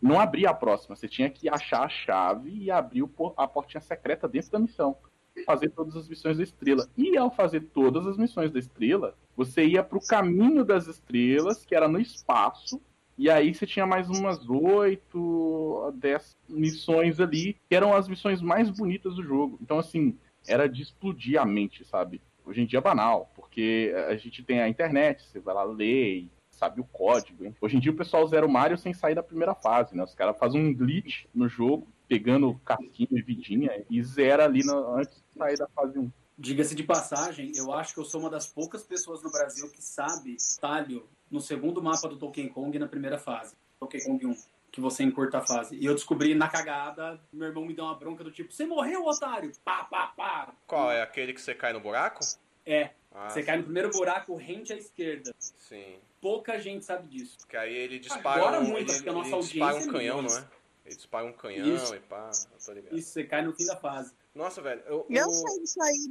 não 0.00 0.20
abria 0.20 0.50
a 0.50 0.54
próxima. 0.54 0.94
Você 0.94 1.08
tinha 1.08 1.30
que 1.30 1.48
achar 1.48 1.84
a 1.84 1.88
chave 1.88 2.50
e 2.50 2.70
abrir 2.70 3.04
a 3.36 3.48
portinha 3.48 3.80
secreta 3.80 4.28
dentro 4.28 4.50
da 4.50 4.58
missão 4.58 4.96
fazer 5.44 5.70
todas 5.70 5.96
as 5.96 6.08
missões 6.08 6.36
da 6.36 6.42
estrela. 6.42 6.88
E 6.96 7.16
ao 7.16 7.30
fazer 7.30 7.60
todas 7.72 8.06
as 8.06 8.16
missões 8.16 8.50
da 8.50 8.58
estrela, 8.58 9.14
você 9.38 9.64
ia 9.64 9.84
para 9.84 9.96
o 9.96 10.04
caminho 10.04 10.64
das 10.64 10.88
estrelas, 10.88 11.64
que 11.64 11.72
era 11.72 11.86
no 11.86 12.00
espaço, 12.00 12.82
e 13.16 13.30
aí 13.30 13.54
você 13.54 13.68
tinha 13.68 13.86
mais 13.86 14.08
umas 14.08 14.48
oito, 14.48 15.92
dez 15.94 16.36
missões 16.48 17.20
ali, 17.20 17.56
que 17.68 17.76
eram 17.76 17.94
as 17.94 18.08
missões 18.08 18.42
mais 18.42 18.68
bonitas 18.68 19.14
do 19.14 19.22
jogo. 19.22 19.56
Então, 19.62 19.78
assim, 19.78 20.18
era 20.48 20.68
de 20.68 20.82
explodir 20.82 21.40
a 21.40 21.44
mente, 21.44 21.84
sabe? 21.84 22.20
Hoje 22.44 22.62
em 22.62 22.66
dia 22.66 22.80
é 22.80 22.82
banal, 22.82 23.30
porque 23.36 23.94
a 24.08 24.16
gente 24.16 24.42
tem 24.42 24.60
a 24.60 24.68
internet, 24.68 25.22
você 25.22 25.38
vai 25.38 25.54
lá 25.54 25.62
ler 25.62 26.16
e 26.16 26.30
sabe 26.50 26.80
o 26.80 26.84
código. 26.84 27.44
Hein? 27.44 27.54
Hoje 27.60 27.76
em 27.76 27.80
dia 27.80 27.92
o 27.92 27.96
pessoal 27.96 28.26
zera 28.26 28.44
o 28.44 28.50
Mario 28.50 28.76
sem 28.76 28.92
sair 28.92 29.14
da 29.14 29.22
primeira 29.22 29.54
fase, 29.54 29.96
né? 29.96 30.02
Os 30.02 30.16
caras 30.16 30.36
fazem 30.36 30.60
um 30.60 30.74
glitch 30.74 31.26
no 31.32 31.48
jogo, 31.48 31.86
pegando 32.08 32.60
casquinho 32.64 33.16
e 33.16 33.22
vidinha, 33.22 33.84
e 33.88 34.02
zera 34.02 34.46
ali 34.46 34.64
no, 34.64 34.96
antes 34.96 35.14
de 35.14 35.38
sair 35.38 35.56
da 35.56 35.68
fase 35.68 35.96
1. 35.96 36.10
Diga-se 36.38 36.74
de 36.76 36.84
passagem, 36.84 37.50
eu 37.56 37.72
acho 37.72 37.92
que 37.92 37.98
eu 37.98 38.04
sou 38.04 38.20
uma 38.20 38.30
das 38.30 38.46
poucas 38.46 38.84
pessoas 38.84 39.22
no 39.24 39.30
Brasil 39.30 39.68
que 39.70 39.82
sabe 39.82 40.36
talho 40.60 41.04
no 41.28 41.40
segundo 41.40 41.82
mapa 41.82 42.08
do 42.08 42.14
Donkey 42.14 42.48
Kong 42.48 42.78
na 42.78 42.86
primeira 42.86 43.18
fase. 43.18 43.56
Donkey 43.80 44.04
Kong 44.04 44.24
1. 44.24 44.36
Que 44.70 44.80
você 44.80 45.02
encurta 45.02 45.38
a 45.38 45.40
fase. 45.44 45.74
E 45.76 45.84
eu 45.84 45.94
descobri 45.94 46.36
na 46.36 46.46
cagada, 46.48 47.20
meu 47.32 47.48
irmão 47.48 47.64
me 47.64 47.74
deu 47.74 47.84
uma 47.84 47.94
bronca 47.96 48.22
do 48.22 48.30
tipo, 48.30 48.52
você 48.52 48.64
morreu, 48.64 49.04
otário! 49.04 49.50
Pá, 49.64 49.82
pá, 49.84 50.12
pá! 50.16 50.54
Qual? 50.64 50.92
É 50.92 51.02
aquele 51.02 51.32
que 51.32 51.40
você 51.40 51.56
cai 51.56 51.72
no 51.72 51.80
buraco? 51.80 52.20
É. 52.64 52.90
Ah, 53.10 53.30
você 53.30 53.40
sim. 53.40 53.46
cai 53.46 53.56
no 53.56 53.64
primeiro 53.64 53.90
buraco 53.90 54.36
rente 54.36 54.72
à 54.72 54.76
esquerda. 54.76 55.34
Sim. 55.38 55.96
Pouca 56.20 56.56
gente 56.60 56.84
sabe 56.84 57.08
disso. 57.08 57.38
Que 57.48 57.56
aí 57.56 57.74
ele 57.74 57.98
dispara, 57.98 58.42
Agora 58.42 58.60
um, 58.60 58.64
muito, 58.64 58.92
ele, 58.92 58.98
porque 58.98 59.08
a 59.08 59.12
nossa 59.12 59.30
ele 59.30 59.42
dispara 59.42 59.76
um 59.76 59.80
é 59.80 59.86
canhão, 59.90 60.22
não 60.22 60.36
é? 60.36 60.44
Ele 60.84 60.96
dispara 60.96 61.26
um 61.26 61.32
canhão 61.32 61.74
Isso. 61.74 61.94
e 61.94 62.00
pá, 62.00 62.30
eu 62.30 62.58
tô 62.64 62.72
ligado. 62.72 62.96
Isso, 62.96 63.10
você 63.10 63.24
cai 63.24 63.42
no 63.42 63.52
fim 63.52 63.66
da 63.66 63.76
fase. 63.76 64.12
Nossa, 64.38 64.62
velho, 64.62 64.80
eu, 64.86 65.04
Eu 65.10 65.26
o- 65.26 65.32
sei 65.32 65.58
disso 65.60 65.82
aí. 65.82 66.08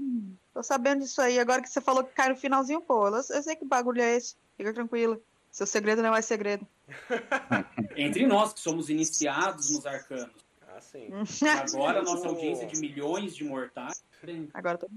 Tô 0.53 0.61
sabendo 0.61 0.99
disso 0.99 1.21
aí. 1.21 1.39
Agora 1.39 1.61
que 1.61 1.69
você 1.69 1.79
falou 1.79 2.03
que 2.03 2.13
cai 2.13 2.27
no 2.27 2.35
finalzinho, 2.35 2.81
pô. 2.81 3.07
Eu, 3.07 3.13
eu 3.15 3.23
sei 3.23 3.55
que 3.55 3.63
bagulho 3.63 4.01
é 4.01 4.17
esse. 4.17 4.35
Fica 4.57 4.73
tranquila. 4.73 5.17
Seu 5.49 5.65
segredo 5.65 6.01
não 6.03 6.13
é 6.13 6.21
segredo. 6.21 6.67
Entre 7.95 8.27
nós, 8.27 8.51
que 8.51 8.59
somos 8.59 8.89
iniciados 8.89 9.69
nos 9.69 9.85
arcanos. 9.85 10.35
Ah, 10.67 10.81
sim. 10.81 11.09
Agora 11.73 12.01
a 12.01 12.03
nossa 12.03 12.27
audiência 12.27 12.67
de 12.67 12.77
milhões 12.77 13.33
de 13.33 13.45
mortais. 13.45 14.03
Agora 14.53 14.77
tô... 14.77 14.89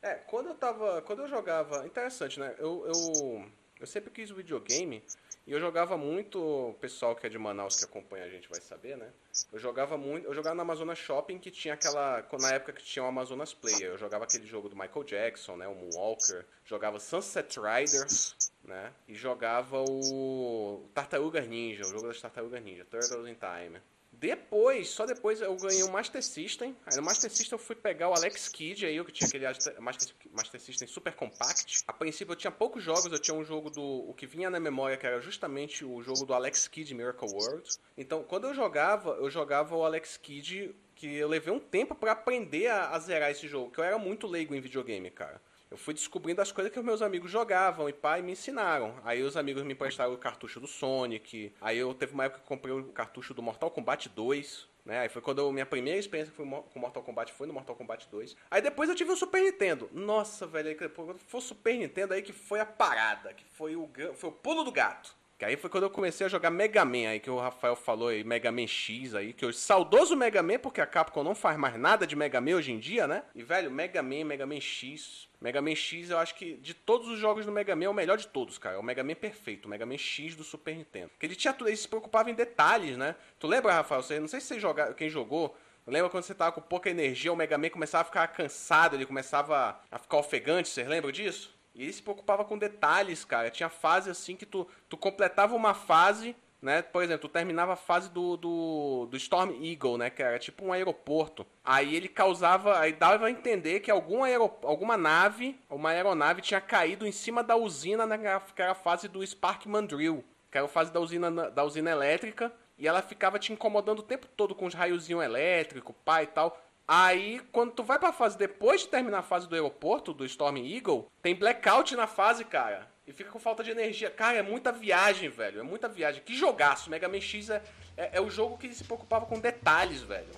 É, 0.00 0.14
quando 0.14 0.48
eu 0.48 0.54
tava. 0.54 1.02
Quando 1.02 1.20
eu 1.20 1.28
jogava. 1.28 1.86
Interessante, 1.86 2.40
né? 2.40 2.54
Eu, 2.58 2.86
eu, 2.86 3.44
eu 3.80 3.86
sempre 3.86 4.10
quis 4.10 4.30
videogame 4.30 5.02
e 5.46 5.52
eu 5.52 5.58
jogava 5.58 5.96
muito. 5.96 6.38
O 6.38 6.74
pessoal 6.74 7.16
que 7.16 7.26
é 7.26 7.30
de 7.30 7.38
Manaus 7.38 7.76
que 7.76 7.84
acompanha 7.84 8.24
a 8.24 8.28
gente 8.28 8.48
vai 8.48 8.60
saber, 8.60 8.96
né? 8.96 9.10
Eu 9.52 9.58
jogava 9.58 9.96
muito. 9.96 10.26
Eu 10.26 10.34
jogava 10.34 10.54
no 10.54 10.60
Amazonas 10.60 10.98
Shopping 10.98 11.38
que 11.38 11.50
tinha 11.50 11.74
aquela. 11.74 12.22
Na 12.38 12.52
época 12.52 12.74
que 12.74 12.84
tinha 12.84 13.04
o 13.04 13.08
Amazonas 13.08 13.54
Player. 13.54 13.92
Eu 13.92 13.98
jogava 13.98 14.24
aquele 14.24 14.46
jogo 14.46 14.68
do 14.68 14.76
Michael 14.76 15.04
Jackson, 15.04 15.56
né? 15.56 15.66
O 15.66 15.74
Moonwalker. 15.74 16.44
Jogava 16.64 17.00
Sunset 17.00 17.58
Riders, 17.58 18.36
né? 18.62 18.92
E 19.06 19.14
jogava 19.14 19.82
o 19.82 20.86
Tartarugas 20.92 21.48
Ninja, 21.48 21.82
o 21.82 21.88
jogo 21.88 22.08
das 22.08 22.20
Tartarugas 22.20 22.62
Ninja, 22.62 22.84
Turtles 22.84 23.26
in 23.26 23.34
Time. 23.34 23.80
Depois, 24.20 24.88
só 24.90 25.06
depois 25.06 25.40
eu 25.40 25.54
ganhei 25.56 25.82
o 25.84 25.92
Master 25.92 26.20
System. 26.22 26.76
Aí 26.84 26.96
no 26.96 27.02
Master 27.02 27.30
System 27.30 27.56
eu 27.56 27.64
fui 27.64 27.76
pegar 27.76 28.08
o 28.08 28.14
Alex 28.14 28.48
Kidd, 28.48 28.84
aí 28.84 29.04
que 29.04 29.12
tinha 29.12 29.28
aquele 29.28 29.46
Master, 29.80 30.12
Master 30.32 30.60
System 30.60 30.88
super 30.88 31.14
compact. 31.14 31.84
A 31.86 31.92
princípio 31.92 32.32
eu 32.32 32.36
tinha 32.36 32.50
poucos 32.50 32.82
jogos, 32.82 33.12
eu 33.12 33.18
tinha 33.18 33.36
um 33.36 33.44
jogo 33.44 33.70
do. 33.70 33.80
O 33.82 34.12
que 34.12 34.26
vinha 34.26 34.50
na 34.50 34.58
memória, 34.58 34.96
que 34.96 35.06
era 35.06 35.20
justamente 35.20 35.84
o 35.84 36.02
jogo 36.02 36.26
do 36.26 36.34
Alex 36.34 36.66
Kidd 36.66 36.92
Miracle 36.94 37.28
World. 37.28 37.78
Então, 37.96 38.24
quando 38.24 38.48
eu 38.48 38.54
jogava, 38.54 39.10
eu 39.10 39.30
jogava 39.30 39.76
o 39.76 39.84
Alex 39.84 40.16
Kidd, 40.16 40.74
que 40.96 41.14
eu 41.14 41.28
levei 41.28 41.54
um 41.54 41.60
tempo 41.60 41.94
pra 41.94 42.10
aprender 42.10 42.66
a, 42.66 42.90
a 42.90 42.98
zerar 42.98 43.30
esse 43.30 43.46
jogo, 43.46 43.70
que 43.70 43.78
eu 43.78 43.84
era 43.84 43.98
muito 43.98 44.26
leigo 44.26 44.52
em 44.52 44.60
videogame, 44.60 45.12
cara. 45.12 45.40
Eu 45.70 45.76
fui 45.76 45.92
descobrindo 45.92 46.40
as 46.40 46.50
coisas 46.50 46.72
que 46.72 46.78
os 46.78 46.84
meus 46.84 47.02
amigos 47.02 47.30
jogavam 47.30 47.88
e 47.88 47.92
pai 47.92 48.22
me 48.22 48.32
ensinaram. 48.32 48.94
Aí 49.04 49.22
os 49.22 49.36
amigos 49.36 49.62
me 49.62 49.74
emprestaram 49.74 50.14
o 50.14 50.18
cartucho 50.18 50.58
do 50.58 50.66
Sonic. 50.66 51.52
Aí 51.60 51.76
eu 51.76 51.92
teve 51.92 52.14
uma 52.14 52.24
época 52.24 52.40
que 52.40 52.46
comprei 52.46 52.72
o 52.72 52.84
cartucho 52.84 53.34
do 53.34 53.42
Mortal 53.42 53.70
Kombat 53.70 54.08
2. 54.08 54.66
Né? 54.86 55.00
Aí 55.00 55.08
foi 55.10 55.20
quando 55.20 55.40
eu, 55.40 55.52
minha 55.52 55.66
primeira 55.66 55.98
experiência 55.98 56.32
com 56.34 56.78
Mortal 56.80 57.02
Kombat 57.02 57.30
foi 57.34 57.46
no 57.46 57.52
Mortal 57.52 57.76
Kombat 57.76 58.08
2. 58.10 58.34
Aí 58.50 58.62
depois 58.62 58.88
eu 58.88 58.94
tive 58.94 59.12
o 59.12 59.16
Super 59.16 59.42
Nintendo. 59.42 59.90
Nossa, 59.92 60.46
velho, 60.46 60.74
quando 60.94 61.18
foi 61.18 61.38
o 61.38 61.42
Super 61.42 61.76
Nintendo 61.76 62.14
aí 62.14 62.22
que 62.22 62.32
foi 62.32 62.60
a 62.60 62.66
parada, 62.66 63.34
que 63.34 63.44
foi 63.44 63.76
o, 63.76 63.86
foi 64.14 64.30
o 64.30 64.32
pulo 64.32 64.64
do 64.64 64.72
gato. 64.72 65.17
Que 65.38 65.44
aí 65.44 65.56
foi 65.56 65.70
quando 65.70 65.84
eu 65.84 65.90
comecei 65.90 66.26
a 66.26 66.28
jogar 66.28 66.50
Mega 66.50 66.84
Man 66.84 67.08
aí, 67.10 67.20
que 67.20 67.30
o 67.30 67.38
Rafael 67.38 67.76
falou 67.76 68.08
aí, 68.08 68.24
Mega 68.24 68.50
Man 68.50 68.66
X 68.66 69.14
aí, 69.14 69.32
que 69.32 69.44
eu 69.44 69.52
saudoso 69.52 70.16
Mega 70.16 70.42
Man, 70.42 70.58
porque 70.58 70.80
a 70.80 70.86
Capcom 70.86 71.22
não 71.22 71.32
faz 71.32 71.56
mais 71.56 71.78
nada 71.78 72.04
de 72.04 72.16
Mega 72.16 72.40
Man 72.40 72.56
hoje 72.56 72.72
em 72.72 72.78
dia, 72.80 73.06
né? 73.06 73.22
E, 73.36 73.42
velho, 73.44 73.70
Mega 73.70 74.02
Man, 74.02 74.24
Mega 74.24 74.44
Man 74.44 74.60
X. 74.60 75.28
Mega 75.40 75.62
Man 75.62 75.76
X, 75.76 76.10
eu 76.10 76.18
acho 76.18 76.34
que 76.34 76.54
de 76.54 76.74
todos 76.74 77.06
os 77.06 77.20
jogos 77.20 77.46
do 77.46 77.52
Mega 77.52 77.76
Man 77.76 77.84
é 77.84 77.88
o 77.88 77.94
melhor 77.94 78.18
de 78.18 78.26
todos, 78.26 78.58
cara. 78.58 78.74
É 78.74 78.78
o 78.78 78.82
Mega 78.82 79.04
Man 79.04 79.14
perfeito, 79.14 79.66
o 79.66 79.68
Mega 79.68 79.86
Man 79.86 79.96
X 79.96 80.34
do 80.34 80.42
Super 80.42 80.74
Nintendo. 80.74 81.10
Porque 81.10 81.26
ele 81.26 81.36
tinha 81.36 81.52
tudo, 81.52 81.68
ele 81.68 81.76
se 81.76 81.86
preocupava 81.86 82.28
em 82.28 82.34
detalhes, 82.34 82.96
né? 82.96 83.14
Tu 83.38 83.46
lembra, 83.46 83.72
Rafael? 83.74 84.02
Você, 84.02 84.18
não 84.18 84.26
sei 84.26 84.40
se 84.40 84.48
você 84.48 84.58
joga, 84.58 84.92
quem 84.94 85.08
jogou, 85.08 85.56
Lembra 85.86 86.10
quando 86.10 86.24
você 86.24 86.34
tava 86.34 86.52
com 86.52 86.60
pouca 86.60 86.90
energia, 86.90 87.32
o 87.32 87.36
Mega 87.36 87.56
Man 87.56 87.70
começava 87.70 88.02
a 88.02 88.04
ficar 88.04 88.28
cansado, 88.28 88.94
ele 88.94 89.06
começava 89.06 89.80
a 89.90 89.98
ficar 89.98 90.18
ofegante, 90.18 90.68
vocês 90.68 90.86
lembram 90.86 91.10
disso? 91.10 91.57
E 91.78 91.84
ele 91.84 91.92
se 91.92 92.02
preocupava 92.02 92.44
com 92.44 92.58
detalhes, 92.58 93.24
cara. 93.24 93.50
Tinha 93.50 93.68
fase 93.68 94.10
assim 94.10 94.34
que 94.34 94.44
tu, 94.44 94.66
tu 94.88 94.96
completava 94.96 95.54
uma 95.54 95.72
fase, 95.74 96.34
né? 96.60 96.82
Por 96.82 97.04
exemplo, 97.04 97.28
tu 97.28 97.32
terminava 97.32 97.74
a 97.74 97.76
fase 97.76 98.10
do, 98.10 98.36
do, 98.36 99.06
do 99.08 99.16
Storm 99.16 99.52
Eagle, 99.64 99.96
né? 99.96 100.10
Que 100.10 100.20
era 100.20 100.40
tipo 100.40 100.64
um 100.64 100.72
aeroporto. 100.72 101.46
Aí 101.64 101.94
ele 101.94 102.08
causava. 102.08 102.80
Aí 102.80 102.92
dava 102.92 103.26
a 103.26 103.30
entender 103.30 103.78
que 103.78 103.92
algum 103.92 104.24
aero, 104.24 104.50
alguma 104.64 104.96
nave, 104.96 105.56
uma 105.70 105.90
aeronave 105.90 106.42
tinha 106.42 106.60
caído 106.60 107.06
em 107.06 107.12
cima 107.12 107.44
da 107.44 107.54
usina, 107.54 108.04
né, 108.04 108.18
que 108.52 108.60
era 108.60 108.72
a 108.72 108.74
fase 108.74 109.06
do 109.06 109.24
Spark 109.24 109.64
Mandrill. 109.66 110.24
Que 110.50 110.58
era 110.58 110.66
a 110.66 110.68
fase 110.68 110.92
da 110.92 110.98
usina, 110.98 111.30
da 111.48 111.62
usina 111.62 111.92
elétrica. 111.92 112.52
e 112.76 112.88
ela 112.88 113.02
ficava 113.02 113.38
te 113.38 113.52
incomodando 113.52 114.00
o 114.00 114.02
tempo 114.02 114.26
todo 114.36 114.52
com 114.52 114.66
os 114.66 114.74
raiozinhos 114.74 115.22
elétricos, 115.22 115.94
pá 116.04 116.24
e 116.24 116.26
tal. 116.26 116.60
Aí, 116.90 117.38
quando 117.52 117.72
tu 117.72 117.82
vai 117.82 117.98
pra 117.98 118.14
fase 118.14 118.38
depois 118.38 118.80
de 118.80 118.88
terminar 118.88 119.18
a 119.18 119.22
fase 119.22 119.46
do 119.46 119.54
aeroporto, 119.54 120.14
do 120.14 120.24
Storm 120.24 120.56
Eagle, 120.56 121.06
tem 121.20 121.34
blackout 121.34 121.94
na 121.94 122.06
fase, 122.06 122.46
cara. 122.46 122.88
E 123.06 123.12
fica 123.12 123.30
com 123.30 123.38
falta 123.38 123.62
de 123.62 123.70
energia. 123.70 124.10
Cara, 124.10 124.38
é 124.38 124.42
muita 124.42 124.72
viagem, 124.72 125.28
velho. 125.28 125.60
É 125.60 125.62
muita 125.62 125.86
viagem. 125.86 126.22
Que 126.22 126.34
jogaço. 126.34 126.88
Mega 126.88 127.06
Man 127.06 127.20
X 127.20 127.50
é, 127.50 127.62
é, 127.94 128.10
é 128.14 128.20
o 128.22 128.30
jogo 128.30 128.56
que 128.56 128.72
se 128.72 128.84
preocupava 128.84 129.26
com 129.26 129.38
detalhes, 129.38 130.00
velho. 130.00 130.30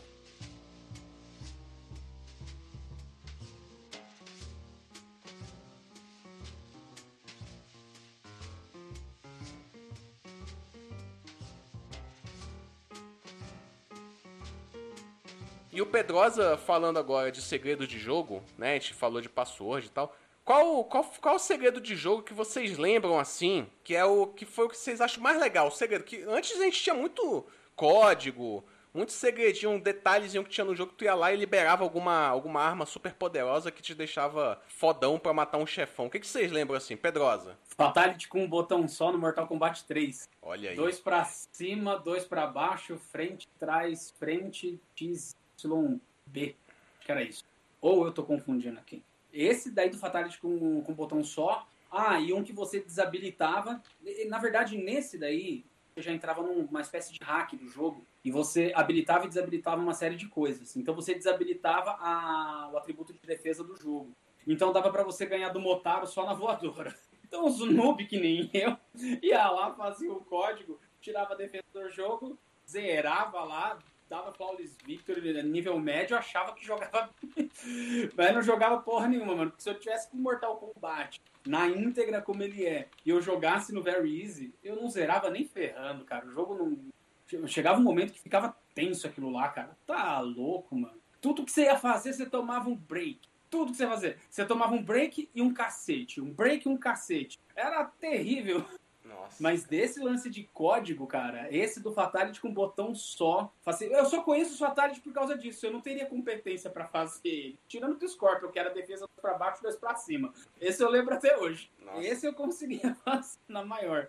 E 15.72 15.80
o 15.80 15.86
Pedrosa 15.86 16.56
falando 16.56 16.98
agora 16.98 17.30
de 17.30 17.40
segredo 17.40 17.86
de 17.86 17.98
jogo, 17.98 18.42
né? 18.58 18.70
A 18.70 18.74
gente 18.74 18.94
falou 18.94 19.20
de 19.20 19.28
password 19.28 19.86
e 19.86 19.90
tal. 19.90 20.14
Qual, 20.44 20.84
qual, 20.84 21.04
qual 21.20 21.36
o 21.36 21.38
segredo 21.38 21.80
de 21.80 21.94
jogo 21.94 22.22
que 22.22 22.34
vocês 22.34 22.76
lembram 22.76 23.18
assim? 23.18 23.68
Que 23.84 23.94
é 23.94 24.04
o 24.04 24.26
que 24.26 24.44
foi 24.44 24.64
o 24.64 24.68
que 24.68 24.76
vocês 24.76 25.00
acham 25.00 25.22
mais 25.22 25.38
legal? 25.38 25.68
O 25.68 25.70
segredo 25.70 26.04
que 26.04 26.22
antes 26.24 26.58
a 26.58 26.64
gente 26.64 26.82
tinha 26.82 26.94
muito 26.94 27.46
código, 27.76 28.64
muito 28.92 29.12
segredinho, 29.12 29.70
um 29.70 29.78
detalhezinho 29.78 30.42
que 30.42 30.50
tinha 30.50 30.64
no 30.64 30.74
jogo 30.74 30.90
que 30.90 30.98
tu 30.98 31.04
ia 31.04 31.14
lá 31.14 31.32
e 31.32 31.36
liberava 31.36 31.84
alguma, 31.84 32.26
alguma 32.26 32.60
arma 32.60 32.84
super 32.84 33.14
poderosa 33.14 33.70
que 33.70 33.80
te 33.80 33.94
deixava 33.94 34.60
fodão 34.66 35.18
para 35.18 35.32
matar 35.32 35.58
um 35.58 35.66
chefão. 35.66 36.06
O 36.06 36.10
que, 36.10 36.18
que 36.18 36.26
vocês 36.26 36.50
lembram 36.50 36.76
assim, 36.76 36.96
Pedrosa? 36.96 37.56
Fatality 37.76 38.26
com 38.26 38.42
um 38.42 38.48
botão 38.48 38.88
só 38.88 39.12
no 39.12 39.18
Mortal 39.18 39.46
Kombat 39.46 39.84
3. 39.84 40.28
Olha 40.42 40.70
aí. 40.70 40.76
Dois 40.76 40.98
pra 40.98 41.24
cima, 41.24 41.96
dois 41.96 42.24
pra 42.24 42.46
baixo, 42.46 42.98
frente, 43.12 43.48
trás, 43.58 44.12
frente, 44.18 44.80
X, 44.96 45.36
Y, 45.66 46.00
B. 46.26 46.54
Acho 46.98 47.06
que 47.06 47.12
era 47.12 47.22
isso. 47.22 47.44
Ou 47.80 48.04
eu 48.04 48.12
tô 48.12 48.22
confundindo 48.22 48.78
aqui. 48.78 49.02
Esse 49.32 49.70
daí 49.70 49.90
do 49.90 49.98
Fatality 49.98 50.38
com, 50.38 50.82
com 50.82 50.92
botão 50.92 51.22
só. 51.22 51.66
Ah, 51.90 52.20
e 52.20 52.32
um 52.32 52.42
que 52.42 52.52
você 52.52 52.80
desabilitava. 52.80 53.82
Na 54.28 54.38
verdade, 54.38 54.76
nesse 54.76 55.18
daí, 55.18 55.64
você 55.94 56.02
já 56.02 56.12
entrava 56.12 56.42
numa 56.42 56.80
espécie 56.80 57.12
de 57.12 57.18
hack 57.22 57.54
do 57.54 57.68
jogo. 57.68 58.04
E 58.24 58.30
você 58.30 58.72
habilitava 58.74 59.24
e 59.24 59.28
desabilitava 59.28 59.80
uma 59.80 59.94
série 59.94 60.16
de 60.16 60.28
coisas. 60.28 60.76
Então 60.76 60.94
você 60.94 61.14
desabilitava 61.14 61.92
a, 61.92 62.70
o 62.72 62.76
atributo 62.76 63.12
de 63.12 63.20
defesa 63.20 63.64
do 63.64 63.76
jogo. 63.76 64.14
Então 64.46 64.72
dava 64.72 64.90
para 64.90 65.02
você 65.02 65.26
ganhar 65.26 65.50
do 65.50 65.60
Motaro 65.60 66.06
só 66.06 66.24
na 66.24 66.34
voadora. 66.34 66.94
Então 67.30 67.46
os 67.46 67.60
noob 67.60 68.04
que 68.06 68.18
nem 68.18 68.50
eu 68.52 68.76
ia 69.22 69.48
lá, 69.48 69.72
fazia 69.76 70.12
o 70.12 70.20
código, 70.20 70.80
tirava 71.00 71.34
a 71.34 71.36
defesa 71.36 71.62
do 71.72 71.88
jogo, 71.88 72.36
zerava 72.68 73.44
lá, 73.44 73.78
dava 74.10 74.32
Flawless 74.32 74.76
Victory 74.84 75.40
nível 75.44 75.78
médio, 75.78 76.16
achava 76.16 76.52
que 76.52 76.66
jogava. 76.66 77.10
Mas 78.16 78.34
não 78.34 78.42
jogava 78.42 78.82
porra 78.82 79.06
nenhuma, 79.06 79.36
mano. 79.36 79.50
Porque 79.50 79.62
se 79.62 79.70
eu 79.70 79.78
tivesse 79.78 80.10
com 80.10 80.16
Mortal 80.16 80.56
Kombat 80.56 81.22
na 81.46 81.68
íntegra 81.68 82.20
como 82.20 82.42
ele 82.42 82.66
é 82.66 82.88
e 83.06 83.10
eu 83.10 83.22
jogasse 83.22 83.72
no 83.72 83.82
Very 83.82 84.20
Easy, 84.20 84.52
eu 84.64 84.74
não 84.74 84.90
zerava 84.90 85.30
nem 85.30 85.44
ferrando, 85.44 86.04
cara. 86.04 86.26
O 86.26 86.32
jogo 86.32 86.54
não. 86.54 87.46
Chegava 87.46 87.78
um 87.78 87.84
momento 87.84 88.12
que 88.12 88.20
ficava 88.20 88.56
tenso 88.74 89.06
aquilo 89.06 89.30
lá, 89.30 89.48
cara. 89.48 89.78
Tá 89.86 90.18
louco, 90.18 90.74
mano. 90.74 91.00
Tudo 91.20 91.44
que 91.44 91.52
você 91.52 91.62
ia 91.64 91.78
fazer, 91.78 92.12
você 92.12 92.26
tomava 92.26 92.68
um 92.68 92.74
break. 92.74 93.20
Tudo 93.48 93.70
que 93.70 93.76
você 93.76 93.86
fazer. 93.86 94.18
Você 94.28 94.44
tomava 94.44 94.74
um 94.74 94.82
break 94.82 95.30
e 95.32 95.40
um 95.40 95.54
cacete. 95.54 96.20
Um 96.20 96.32
break 96.32 96.66
e 96.66 96.70
um 96.70 96.76
cacete. 96.76 97.38
Era 97.54 97.84
terrível. 97.84 98.64
Nossa. 99.10 99.42
Mas 99.42 99.64
desse 99.64 100.00
lance 100.00 100.30
de 100.30 100.44
código, 100.54 101.06
cara, 101.06 101.48
esse 101.50 101.80
do 101.80 101.92
Fatality 101.92 102.40
com 102.40 102.52
botão 102.52 102.94
só. 102.94 103.52
Eu 103.80 104.06
só 104.06 104.22
conheço 104.22 104.54
o 104.54 104.58
Fatality 104.58 105.00
por 105.00 105.12
causa 105.12 105.36
disso. 105.36 105.66
Eu 105.66 105.72
não 105.72 105.80
teria 105.80 106.06
competência 106.06 106.70
para 106.70 106.86
fazer 106.86 107.28
ele. 107.28 107.58
Tirando 107.66 107.98
do 107.98 108.08
Scorpion, 108.08 108.50
que 108.50 108.58
era 108.58 108.70
defesa 108.70 109.08
para 109.20 109.34
baixo, 109.34 109.62
dois 109.62 109.76
para 109.76 109.96
cima. 109.96 110.32
Esse 110.60 110.82
eu 110.82 110.88
lembro 110.88 111.14
até 111.14 111.36
hoje. 111.36 111.70
Nossa. 111.84 112.06
Esse 112.06 112.26
eu 112.26 112.32
conseguia 112.32 112.94
fazer 113.04 113.38
na 113.48 113.64
maior. 113.64 114.08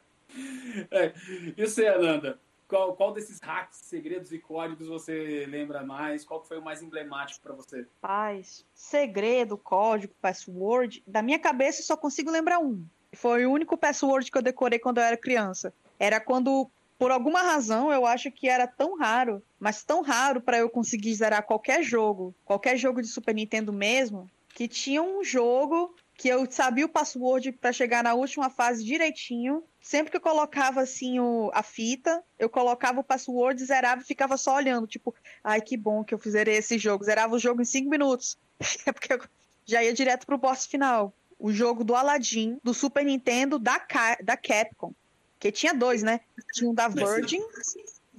É. 0.91 1.13
E 1.57 1.65
você, 1.65 1.87
Ananda? 1.87 2.39
Qual, 2.67 2.95
qual 2.95 3.11
desses 3.11 3.41
hacks, 3.41 3.79
segredos 3.79 4.31
e 4.31 4.39
códigos 4.39 4.87
você 4.87 5.45
lembra 5.45 5.83
mais? 5.83 6.23
Qual 6.23 6.41
foi 6.41 6.57
o 6.57 6.61
mais 6.61 6.81
emblemático 6.81 7.41
para 7.41 7.53
você? 7.53 7.85
Paz, 7.99 8.65
segredo, 8.73 9.57
código, 9.57 10.13
password. 10.21 11.03
Da 11.05 11.21
minha 11.21 11.37
cabeça 11.37 11.81
eu 11.81 11.85
só 11.85 11.97
consigo 11.97 12.31
lembrar 12.31 12.59
um. 12.59 12.85
Foi 13.13 13.45
o 13.45 13.51
único 13.51 13.77
password 13.77 14.31
que 14.31 14.37
eu 14.37 14.41
decorei 14.41 14.79
quando 14.79 14.99
eu 14.99 15.03
era 15.03 15.17
criança. 15.17 15.73
Era 15.99 16.19
quando, 16.19 16.69
por 16.97 17.11
alguma 17.11 17.41
razão, 17.41 17.91
eu 17.91 18.05
acho 18.05 18.31
que 18.31 18.47
era 18.47 18.65
tão 18.65 18.97
raro, 18.97 19.43
mas 19.59 19.83
tão 19.83 20.01
raro 20.01 20.41
para 20.41 20.57
eu 20.57 20.69
conseguir 20.69 21.13
zerar 21.13 21.43
qualquer 21.43 21.83
jogo, 21.83 22.33
qualquer 22.45 22.77
jogo 22.77 23.01
de 23.01 23.07
Super 23.07 23.35
Nintendo 23.35 23.73
mesmo, 23.73 24.29
que 24.53 24.67
tinha 24.67 25.03
um 25.03 25.23
jogo 25.23 25.93
que 26.15 26.29
eu 26.29 26.49
sabia 26.49 26.85
o 26.85 26.89
password 26.89 27.51
para 27.53 27.73
chegar 27.73 28.03
na 28.03 28.13
última 28.13 28.49
fase 28.49 28.83
direitinho. 28.83 29.63
Sempre 29.81 30.11
que 30.11 30.17
eu 30.17 30.21
colocava 30.21 30.81
assim 30.81 31.19
o, 31.19 31.49
a 31.53 31.63
fita, 31.63 32.23
eu 32.37 32.47
colocava 32.49 32.99
o 32.99 33.03
password, 33.03 33.65
zerava 33.65 34.01
e 34.01 34.05
ficava 34.05 34.37
só 34.37 34.55
olhando, 34.55 34.85
tipo, 34.85 35.15
ai 35.43 35.59
que 35.59 35.75
bom 35.75 36.03
que 36.03 36.13
eu 36.13 36.19
zerei 36.19 36.57
esse 36.57 36.77
jogo. 36.77 37.03
Zerava 37.03 37.35
o 37.35 37.39
jogo 37.39 37.61
em 37.61 37.65
5 37.65 37.89
minutos. 37.89 38.37
É 38.85 38.91
porque 38.91 39.13
eu 39.13 39.19
já 39.65 39.83
ia 39.83 39.93
direto 39.93 40.25
pro 40.27 40.37
boss 40.37 40.67
final 40.67 41.11
o 41.41 41.51
jogo 41.51 41.83
do 41.83 41.95
Aladdin, 41.95 42.59
do 42.63 42.73
Super 42.73 43.03
Nintendo, 43.03 43.57
da, 43.57 43.79
Ca 43.79 44.17
da 44.23 44.37
Capcom. 44.37 44.93
Que 45.39 45.51
tinha 45.51 45.73
dois, 45.73 46.03
né? 46.03 46.21
Tinha 46.53 46.69
um 46.69 46.73
da 46.73 46.87
Virgin. 46.87 47.41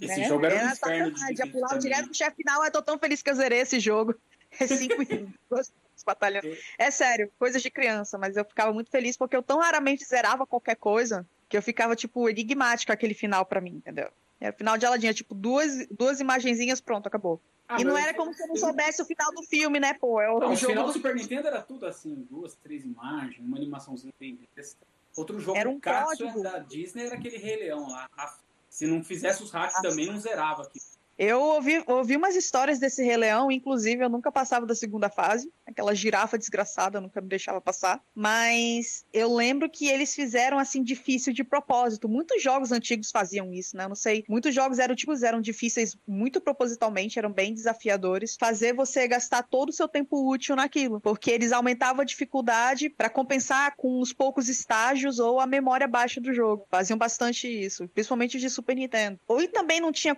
Esse 0.01 0.21
né? 0.21 0.29
jogo 0.29 0.45
era, 0.45 0.57
era 0.57 0.67
um 0.67 0.73
inferno 0.73 1.11
de 1.13 1.35
difícil 1.35 1.61
também. 1.61 1.79
direto 1.79 2.05
pro 2.07 2.15
chefe 2.15 2.37
final. 2.37 2.65
Eu 2.65 2.73
tô 2.73 2.83
tão 2.83 2.99
feliz 2.99 3.23
que 3.23 3.31
eu 3.31 3.35
zerei 3.35 3.61
esse 3.61 3.79
jogo. 3.81 4.15
É 4.61 4.67
cinco 4.67 4.99
minutos. 4.99 5.73
batalhando. 6.05 6.55
É 6.77 6.91
sério, 6.91 7.31
coisas 7.39 7.63
de 7.63 7.71
criança, 7.71 8.19
mas 8.19 8.37
eu 8.37 8.45
ficava 8.45 8.73
muito 8.73 8.91
feliz 8.91 9.17
porque 9.17 9.37
eu 9.37 9.43
tão 9.43 9.61
raramente 9.61 10.05
zerava 10.05 10.47
qualquer 10.47 10.75
coisa 10.75 11.27
que 11.49 11.57
eu 11.57 11.63
ficava, 11.63 11.95
tipo, 11.95 12.29
enigmático 12.29 12.93
aquele 12.93 13.15
final 13.15 13.47
pra 13.47 13.61
mim, 13.61 13.77
entendeu? 13.77 14.11
Era 14.41 14.53
o 14.53 14.57
final 14.57 14.77
de 14.77 14.85
Aladdin, 14.85 15.07
é, 15.07 15.15
tipo, 15.15 15.35
duas, 15.35 15.87
duas 15.89 16.19
imagenzinhas, 16.19 16.81
pronto, 16.81 17.07
acabou. 17.07 17.41
Ah, 17.69 17.81
e 17.81 17.85
não 17.85 17.97
era 17.97 18.13
como 18.15 18.35
se 18.35 18.43
eu 18.43 18.49
não 18.49 18.57
soubesse 18.57 19.01
o 19.01 19.05
final 19.05 19.33
do 19.33 19.43
filme, 19.45 19.81
né, 19.81 19.95
pô? 19.95 20.21
É 20.21 20.29
o 20.31 20.39
Não, 20.39 20.53
o 20.53 20.57
jogo 20.57 20.73
final 20.73 20.87
do 20.87 20.93
Super 20.93 21.15
Nintendo 21.15 21.49
era 21.49 21.63
tudo 21.63 21.87
assim, 21.87 22.27
duas, 22.31 22.55
três 22.57 22.85
imagens, 22.85 23.39
uma 23.39 23.57
animaçãozinha 23.57 24.13
bem 24.21 24.39
besta. 24.55 24.87
Outro 25.17 25.39
jogo 25.41 25.57
Era 25.59 25.69
um 25.69 25.81
código. 25.81 26.43
da 26.43 26.59
Disney 26.59 27.07
era 27.07 27.15
aquele 27.17 27.37
Rei 27.39 27.57
Leão 27.57 27.89
lá. 27.91 28.09
Se 28.69 28.87
não 28.87 29.03
fizesse 29.05 29.43
os 29.43 29.51
hacks 29.51 29.77
Ah, 29.77 29.83
também, 29.83 30.07
não 30.07 30.19
zerava 30.19 30.63
aqui. 30.63 30.81
Eu 31.19 31.41
ouvi, 31.41 31.83
ouvi 31.87 32.17
umas 32.17 32.35
histórias 32.35 32.79
desse 32.79 33.03
Rei 33.03 33.17
Leão, 33.17 33.51
inclusive 33.51 34.05
eu 34.05 34.09
nunca 34.09 34.33
passava 34.33 34.67
da 34.67 34.75
segunda 34.75 35.09
fase. 35.09 35.51
Aquela 35.67 35.95
girafa 35.95 36.37
desgraçada 36.37 37.01
nunca 37.01 37.21
me 37.21 37.29
deixava 37.29 37.61
passar. 37.61 38.03
Mas 38.15 39.05
eu 39.13 39.35
lembro 39.35 39.71
que 39.71 39.89
eles 39.89 40.15
fizeram 40.15 40.59
assim 40.59 40.83
difícil 40.83 41.33
de 41.33 41.45
propósito. 41.45 42.09
Muitos 42.09 42.43
jogos 42.43 42.73
antigos 42.73 43.11
faziam 43.11 43.53
isso, 43.53 43.77
né? 43.77 43.85
Eu 43.85 43.89
não 43.89 43.97
sei. 43.97 44.25
Muitos 44.29 44.55
jogos 44.55 44.79
eram 44.79 44.95
tipo 44.95 45.13
eram 45.23 45.41
difíceis 45.41 45.97
muito 46.07 46.41
propositalmente, 46.41 47.19
eram 47.19 47.31
bem 47.31 47.53
desafiadores. 47.53 48.37
Fazer 48.39 48.75
você 48.75 49.07
gastar 49.07 49.43
todo 49.43 49.69
o 49.69 49.73
seu 49.73 49.87
tempo 49.87 50.29
útil 50.29 50.57
naquilo, 50.57 51.01
porque 51.01 51.31
eles 51.31 51.53
aumentavam 51.53 52.03
a 52.03 52.05
dificuldade 52.05 52.89
para 52.89 53.11
compensar 53.11 53.75
com 53.77 54.01
os 54.01 54.13
poucos 54.13 54.49
estágios 54.49 55.19
ou 55.19 55.39
a 55.39 55.47
memória 55.47 55.87
baixa 55.87 56.21
do 56.21 56.33
jogo. 56.33 56.67
Faziam 56.71 56.99
bastante 56.99 57.47
isso, 57.47 57.89
principalmente 57.89 58.39
de 58.39 58.49
Super 58.49 58.75
Nintendo. 58.75 59.19
Ou 59.29 59.47
também 59.49 59.81
não 59.81 59.93
tinha 59.93 60.15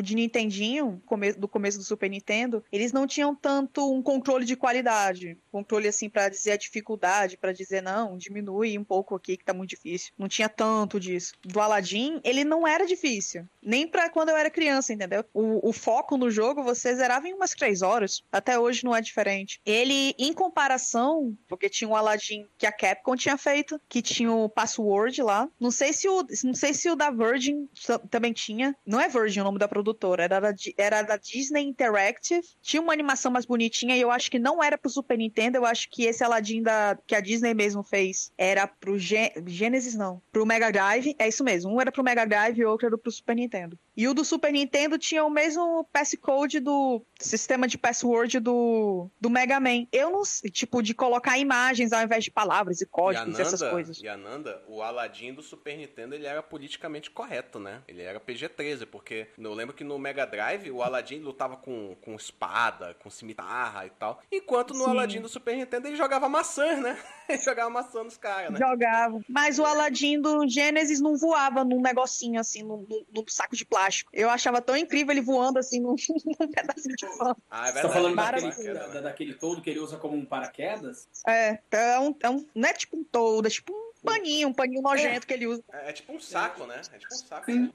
de 0.00 0.14
Nintendinho, 0.14 1.02
do 1.36 1.48
começo 1.48 1.78
do 1.78 1.84
Super 1.84 2.08
Nintendo, 2.08 2.64
eles 2.70 2.92
não 2.92 3.06
tinham 3.06 3.34
tanto 3.34 3.92
um 3.92 4.00
controle 4.00 4.44
de 4.44 4.56
qualidade, 4.56 5.36
controle 5.50 5.88
assim 5.88 6.08
pra 6.08 6.28
dizer 6.28 6.52
a 6.52 6.56
dificuldade, 6.56 7.36
pra 7.36 7.52
dizer 7.52 7.82
não, 7.82 8.16
diminui 8.16 8.78
um 8.78 8.84
pouco 8.84 9.14
aqui 9.14 9.36
que 9.36 9.44
tá 9.44 9.52
muito 9.52 9.70
difícil. 9.70 10.12
Não 10.16 10.28
tinha 10.28 10.48
tanto 10.48 11.00
disso. 11.00 11.34
Do 11.44 11.60
Aladdin, 11.60 12.20
ele 12.24 12.44
não 12.44 12.66
era 12.66 12.86
difícil, 12.86 13.44
nem 13.62 13.86
pra 13.86 14.08
quando 14.08 14.28
eu 14.28 14.36
era 14.36 14.50
criança, 14.50 14.92
entendeu? 14.92 15.24
O, 15.34 15.68
o 15.68 15.72
foco 15.72 16.16
no 16.16 16.30
jogo 16.30 16.62
você 16.62 16.94
zerava 16.94 17.28
em 17.28 17.34
umas 17.34 17.52
três 17.52 17.82
horas. 17.82 18.22
Até 18.30 18.58
hoje 18.58 18.84
não 18.84 18.94
é 18.94 19.00
diferente. 19.00 19.60
Ele, 19.66 20.14
em 20.18 20.32
comparação, 20.32 21.36
porque 21.48 21.68
tinha 21.68 21.88
o 21.88 21.96
Aladdin 21.96 22.46
que 22.56 22.66
a 22.66 22.72
Capcom 22.72 23.16
tinha 23.16 23.36
feito, 23.36 23.80
que 23.88 24.02
tinha 24.02 24.30
o 24.30 24.48
password 24.48 25.22
lá. 25.22 25.48
Não 25.58 25.70
sei 25.70 25.92
se 25.92 26.08
o, 26.08 26.24
não 26.44 26.54
sei 26.54 26.74
se 26.74 26.88
o 26.88 26.96
da 26.96 27.10
Virgin 27.10 27.68
também 28.10 28.32
tinha. 28.32 28.76
Não 28.86 29.00
é 29.00 29.08
Virgin 29.08 29.40
o 29.40 29.44
nome 29.44 29.58
da 29.58 29.68
produtora, 29.82 30.24
era 30.24 30.40
da, 30.40 30.54
era 30.76 31.02
da 31.02 31.16
Disney 31.16 31.62
Interactive. 31.62 32.42
Tinha 32.60 32.82
uma 32.82 32.92
animação 32.92 33.30
mais 33.30 33.44
bonitinha 33.44 33.96
e 33.96 34.00
eu 34.00 34.10
acho 34.10 34.30
que 34.30 34.38
não 34.38 34.62
era 34.62 34.78
pro 34.78 34.90
Super 34.90 35.18
Nintendo, 35.18 35.56
eu 35.58 35.66
acho 35.66 35.88
que 35.90 36.04
esse 36.04 36.22
Aladdin 36.22 36.62
da, 36.62 36.98
que 37.06 37.14
a 37.14 37.20
Disney 37.20 37.54
mesmo 37.54 37.82
fez 37.82 38.32
era 38.36 38.66
pro 38.66 38.98
Gen- 38.98 39.32
Genesis, 39.46 39.94
não. 39.94 40.22
Pro 40.30 40.46
Mega 40.46 40.70
Drive, 40.70 41.14
é 41.18 41.28
isso 41.28 41.44
mesmo. 41.44 41.74
Um 41.74 41.80
era 41.80 41.92
pro 41.92 42.04
Mega 42.04 42.24
Drive 42.24 42.58
e 42.58 42.64
outro 42.64 42.86
era 42.86 42.98
pro 42.98 43.10
Super 43.10 43.36
Nintendo. 43.36 43.78
E 43.96 44.08
o 44.08 44.14
do 44.14 44.24
Super 44.24 44.52
Nintendo 44.52 44.98
tinha 44.98 45.24
o 45.24 45.30
mesmo 45.30 45.86
passcode 45.92 46.60
do 46.60 47.02
sistema 47.18 47.68
de 47.68 47.76
password 47.76 48.40
do, 48.40 49.10
do 49.20 49.30
Mega 49.30 49.60
Man. 49.60 49.86
Eu 49.92 50.10
não 50.10 50.24
sei, 50.24 50.50
tipo, 50.50 50.82
de 50.82 50.94
colocar 50.94 51.38
imagens 51.38 51.92
ao 51.92 52.02
invés 52.02 52.24
de 52.24 52.30
palavras 52.30 52.80
e 52.80 52.86
códigos 52.86 53.38
e, 53.38 53.42
essas 53.42 53.62
coisas. 53.62 54.00
E 54.00 54.08
Ananda, 54.08 54.62
o 54.66 54.82
Aladdin 54.82 55.32
do 55.34 55.42
Super 55.42 55.76
Nintendo, 55.76 56.14
ele 56.14 56.26
era 56.26 56.42
politicamente 56.42 57.10
correto, 57.10 57.58
né? 57.58 57.82
Ele 57.86 58.02
era 58.02 58.18
PG-13, 58.18 58.86
porque 58.86 59.28
eu 59.36 59.54
lembro 59.54 59.74
que 59.74 59.84
no 59.84 59.98
Mega 59.98 60.26
Drive 60.26 60.70
o 60.70 60.82
Aladdin 60.82 61.18
lutava 61.18 61.56
com, 61.56 61.96
com 62.00 62.14
espada, 62.14 62.94
com 62.94 63.10
cimitarra 63.10 63.86
e 63.86 63.90
tal. 63.90 64.20
Enquanto 64.30 64.74
no 64.74 64.84
Sim. 64.84 64.90
Aladdin 64.90 65.20
do 65.20 65.28
Super 65.28 65.56
Nintendo 65.56 65.88
ele 65.88 65.96
jogava 65.96 66.28
maçã, 66.28 66.76
né? 66.80 66.98
ele 67.28 67.42
jogava 67.42 67.70
maçã 67.70 68.02
nos 68.02 68.16
caras, 68.16 68.50
né? 68.50 68.58
Jogava. 68.58 69.20
Mas 69.28 69.58
o 69.58 69.64
Aladdin 69.64 70.20
do 70.20 70.48
Genesis 70.48 71.00
não 71.00 71.16
voava 71.16 71.64
num 71.64 71.80
negocinho 71.80 72.40
assim, 72.40 72.62
num, 72.62 72.86
num, 73.12 73.24
saco 73.28 73.56
de 73.56 73.64
plástico. 73.64 73.81
Eu 74.12 74.30
achava 74.30 74.60
tão 74.60 74.76
incrível 74.76 75.12
ele 75.12 75.20
voando 75.20 75.58
assim 75.58 75.80
num, 75.80 75.94
num 76.40 76.48
pedacinho 76.48 76.96
de 76.96 77.06
pano. 77.18 77.36
Ah, 77.50 77.68
é 77.68 77.72
verdade. 77.72 77.74
Você 77.74 77.82
tá 77.82 77.88
falando 77.88 78.16
daquele, 78.16 78.74
da, 78.74 79.00
daquele 79.00 79.34
todo 79.34 79.62
que 79.62 79.70
ele 79.70 79.80
usa 79.80 79.96
como 79.96 80.16
um 80.16 80.24
paraquedas? 80.24 81.08
É, 81.26 81.58
é 81.70 81.98
um, 81.98 82.14
é 82.20 82.30
um, 82.30 82.46
não 82.54 82.68
é 82.68 82.72
tipo 82.72 82.96
um 82.96 83.04
todo, 83.04 83.46
é 83.46 83.50
tipo 83.50 83.72
um 83.72 83.91
paninho, 84.02 84.48
um 84.48 84.52
paninho 84.52 84.82
nojento 84.82 85.24
é, 85.24 85.26
que 85.26 85.32
ele 85.32 85.46
usa. 85.46 85.62
É, 85.72 85.90
é, 85.90 85.92
tipo 85.92 86.12
um 86.12 86.20
saco, 86.20 86.66
né? 86.66 86.80
É 86.92 86.98
tipo 86.98 87.14
um 87.14 87.18
saco. 87.18 87.44
Sim. 87.50 87.72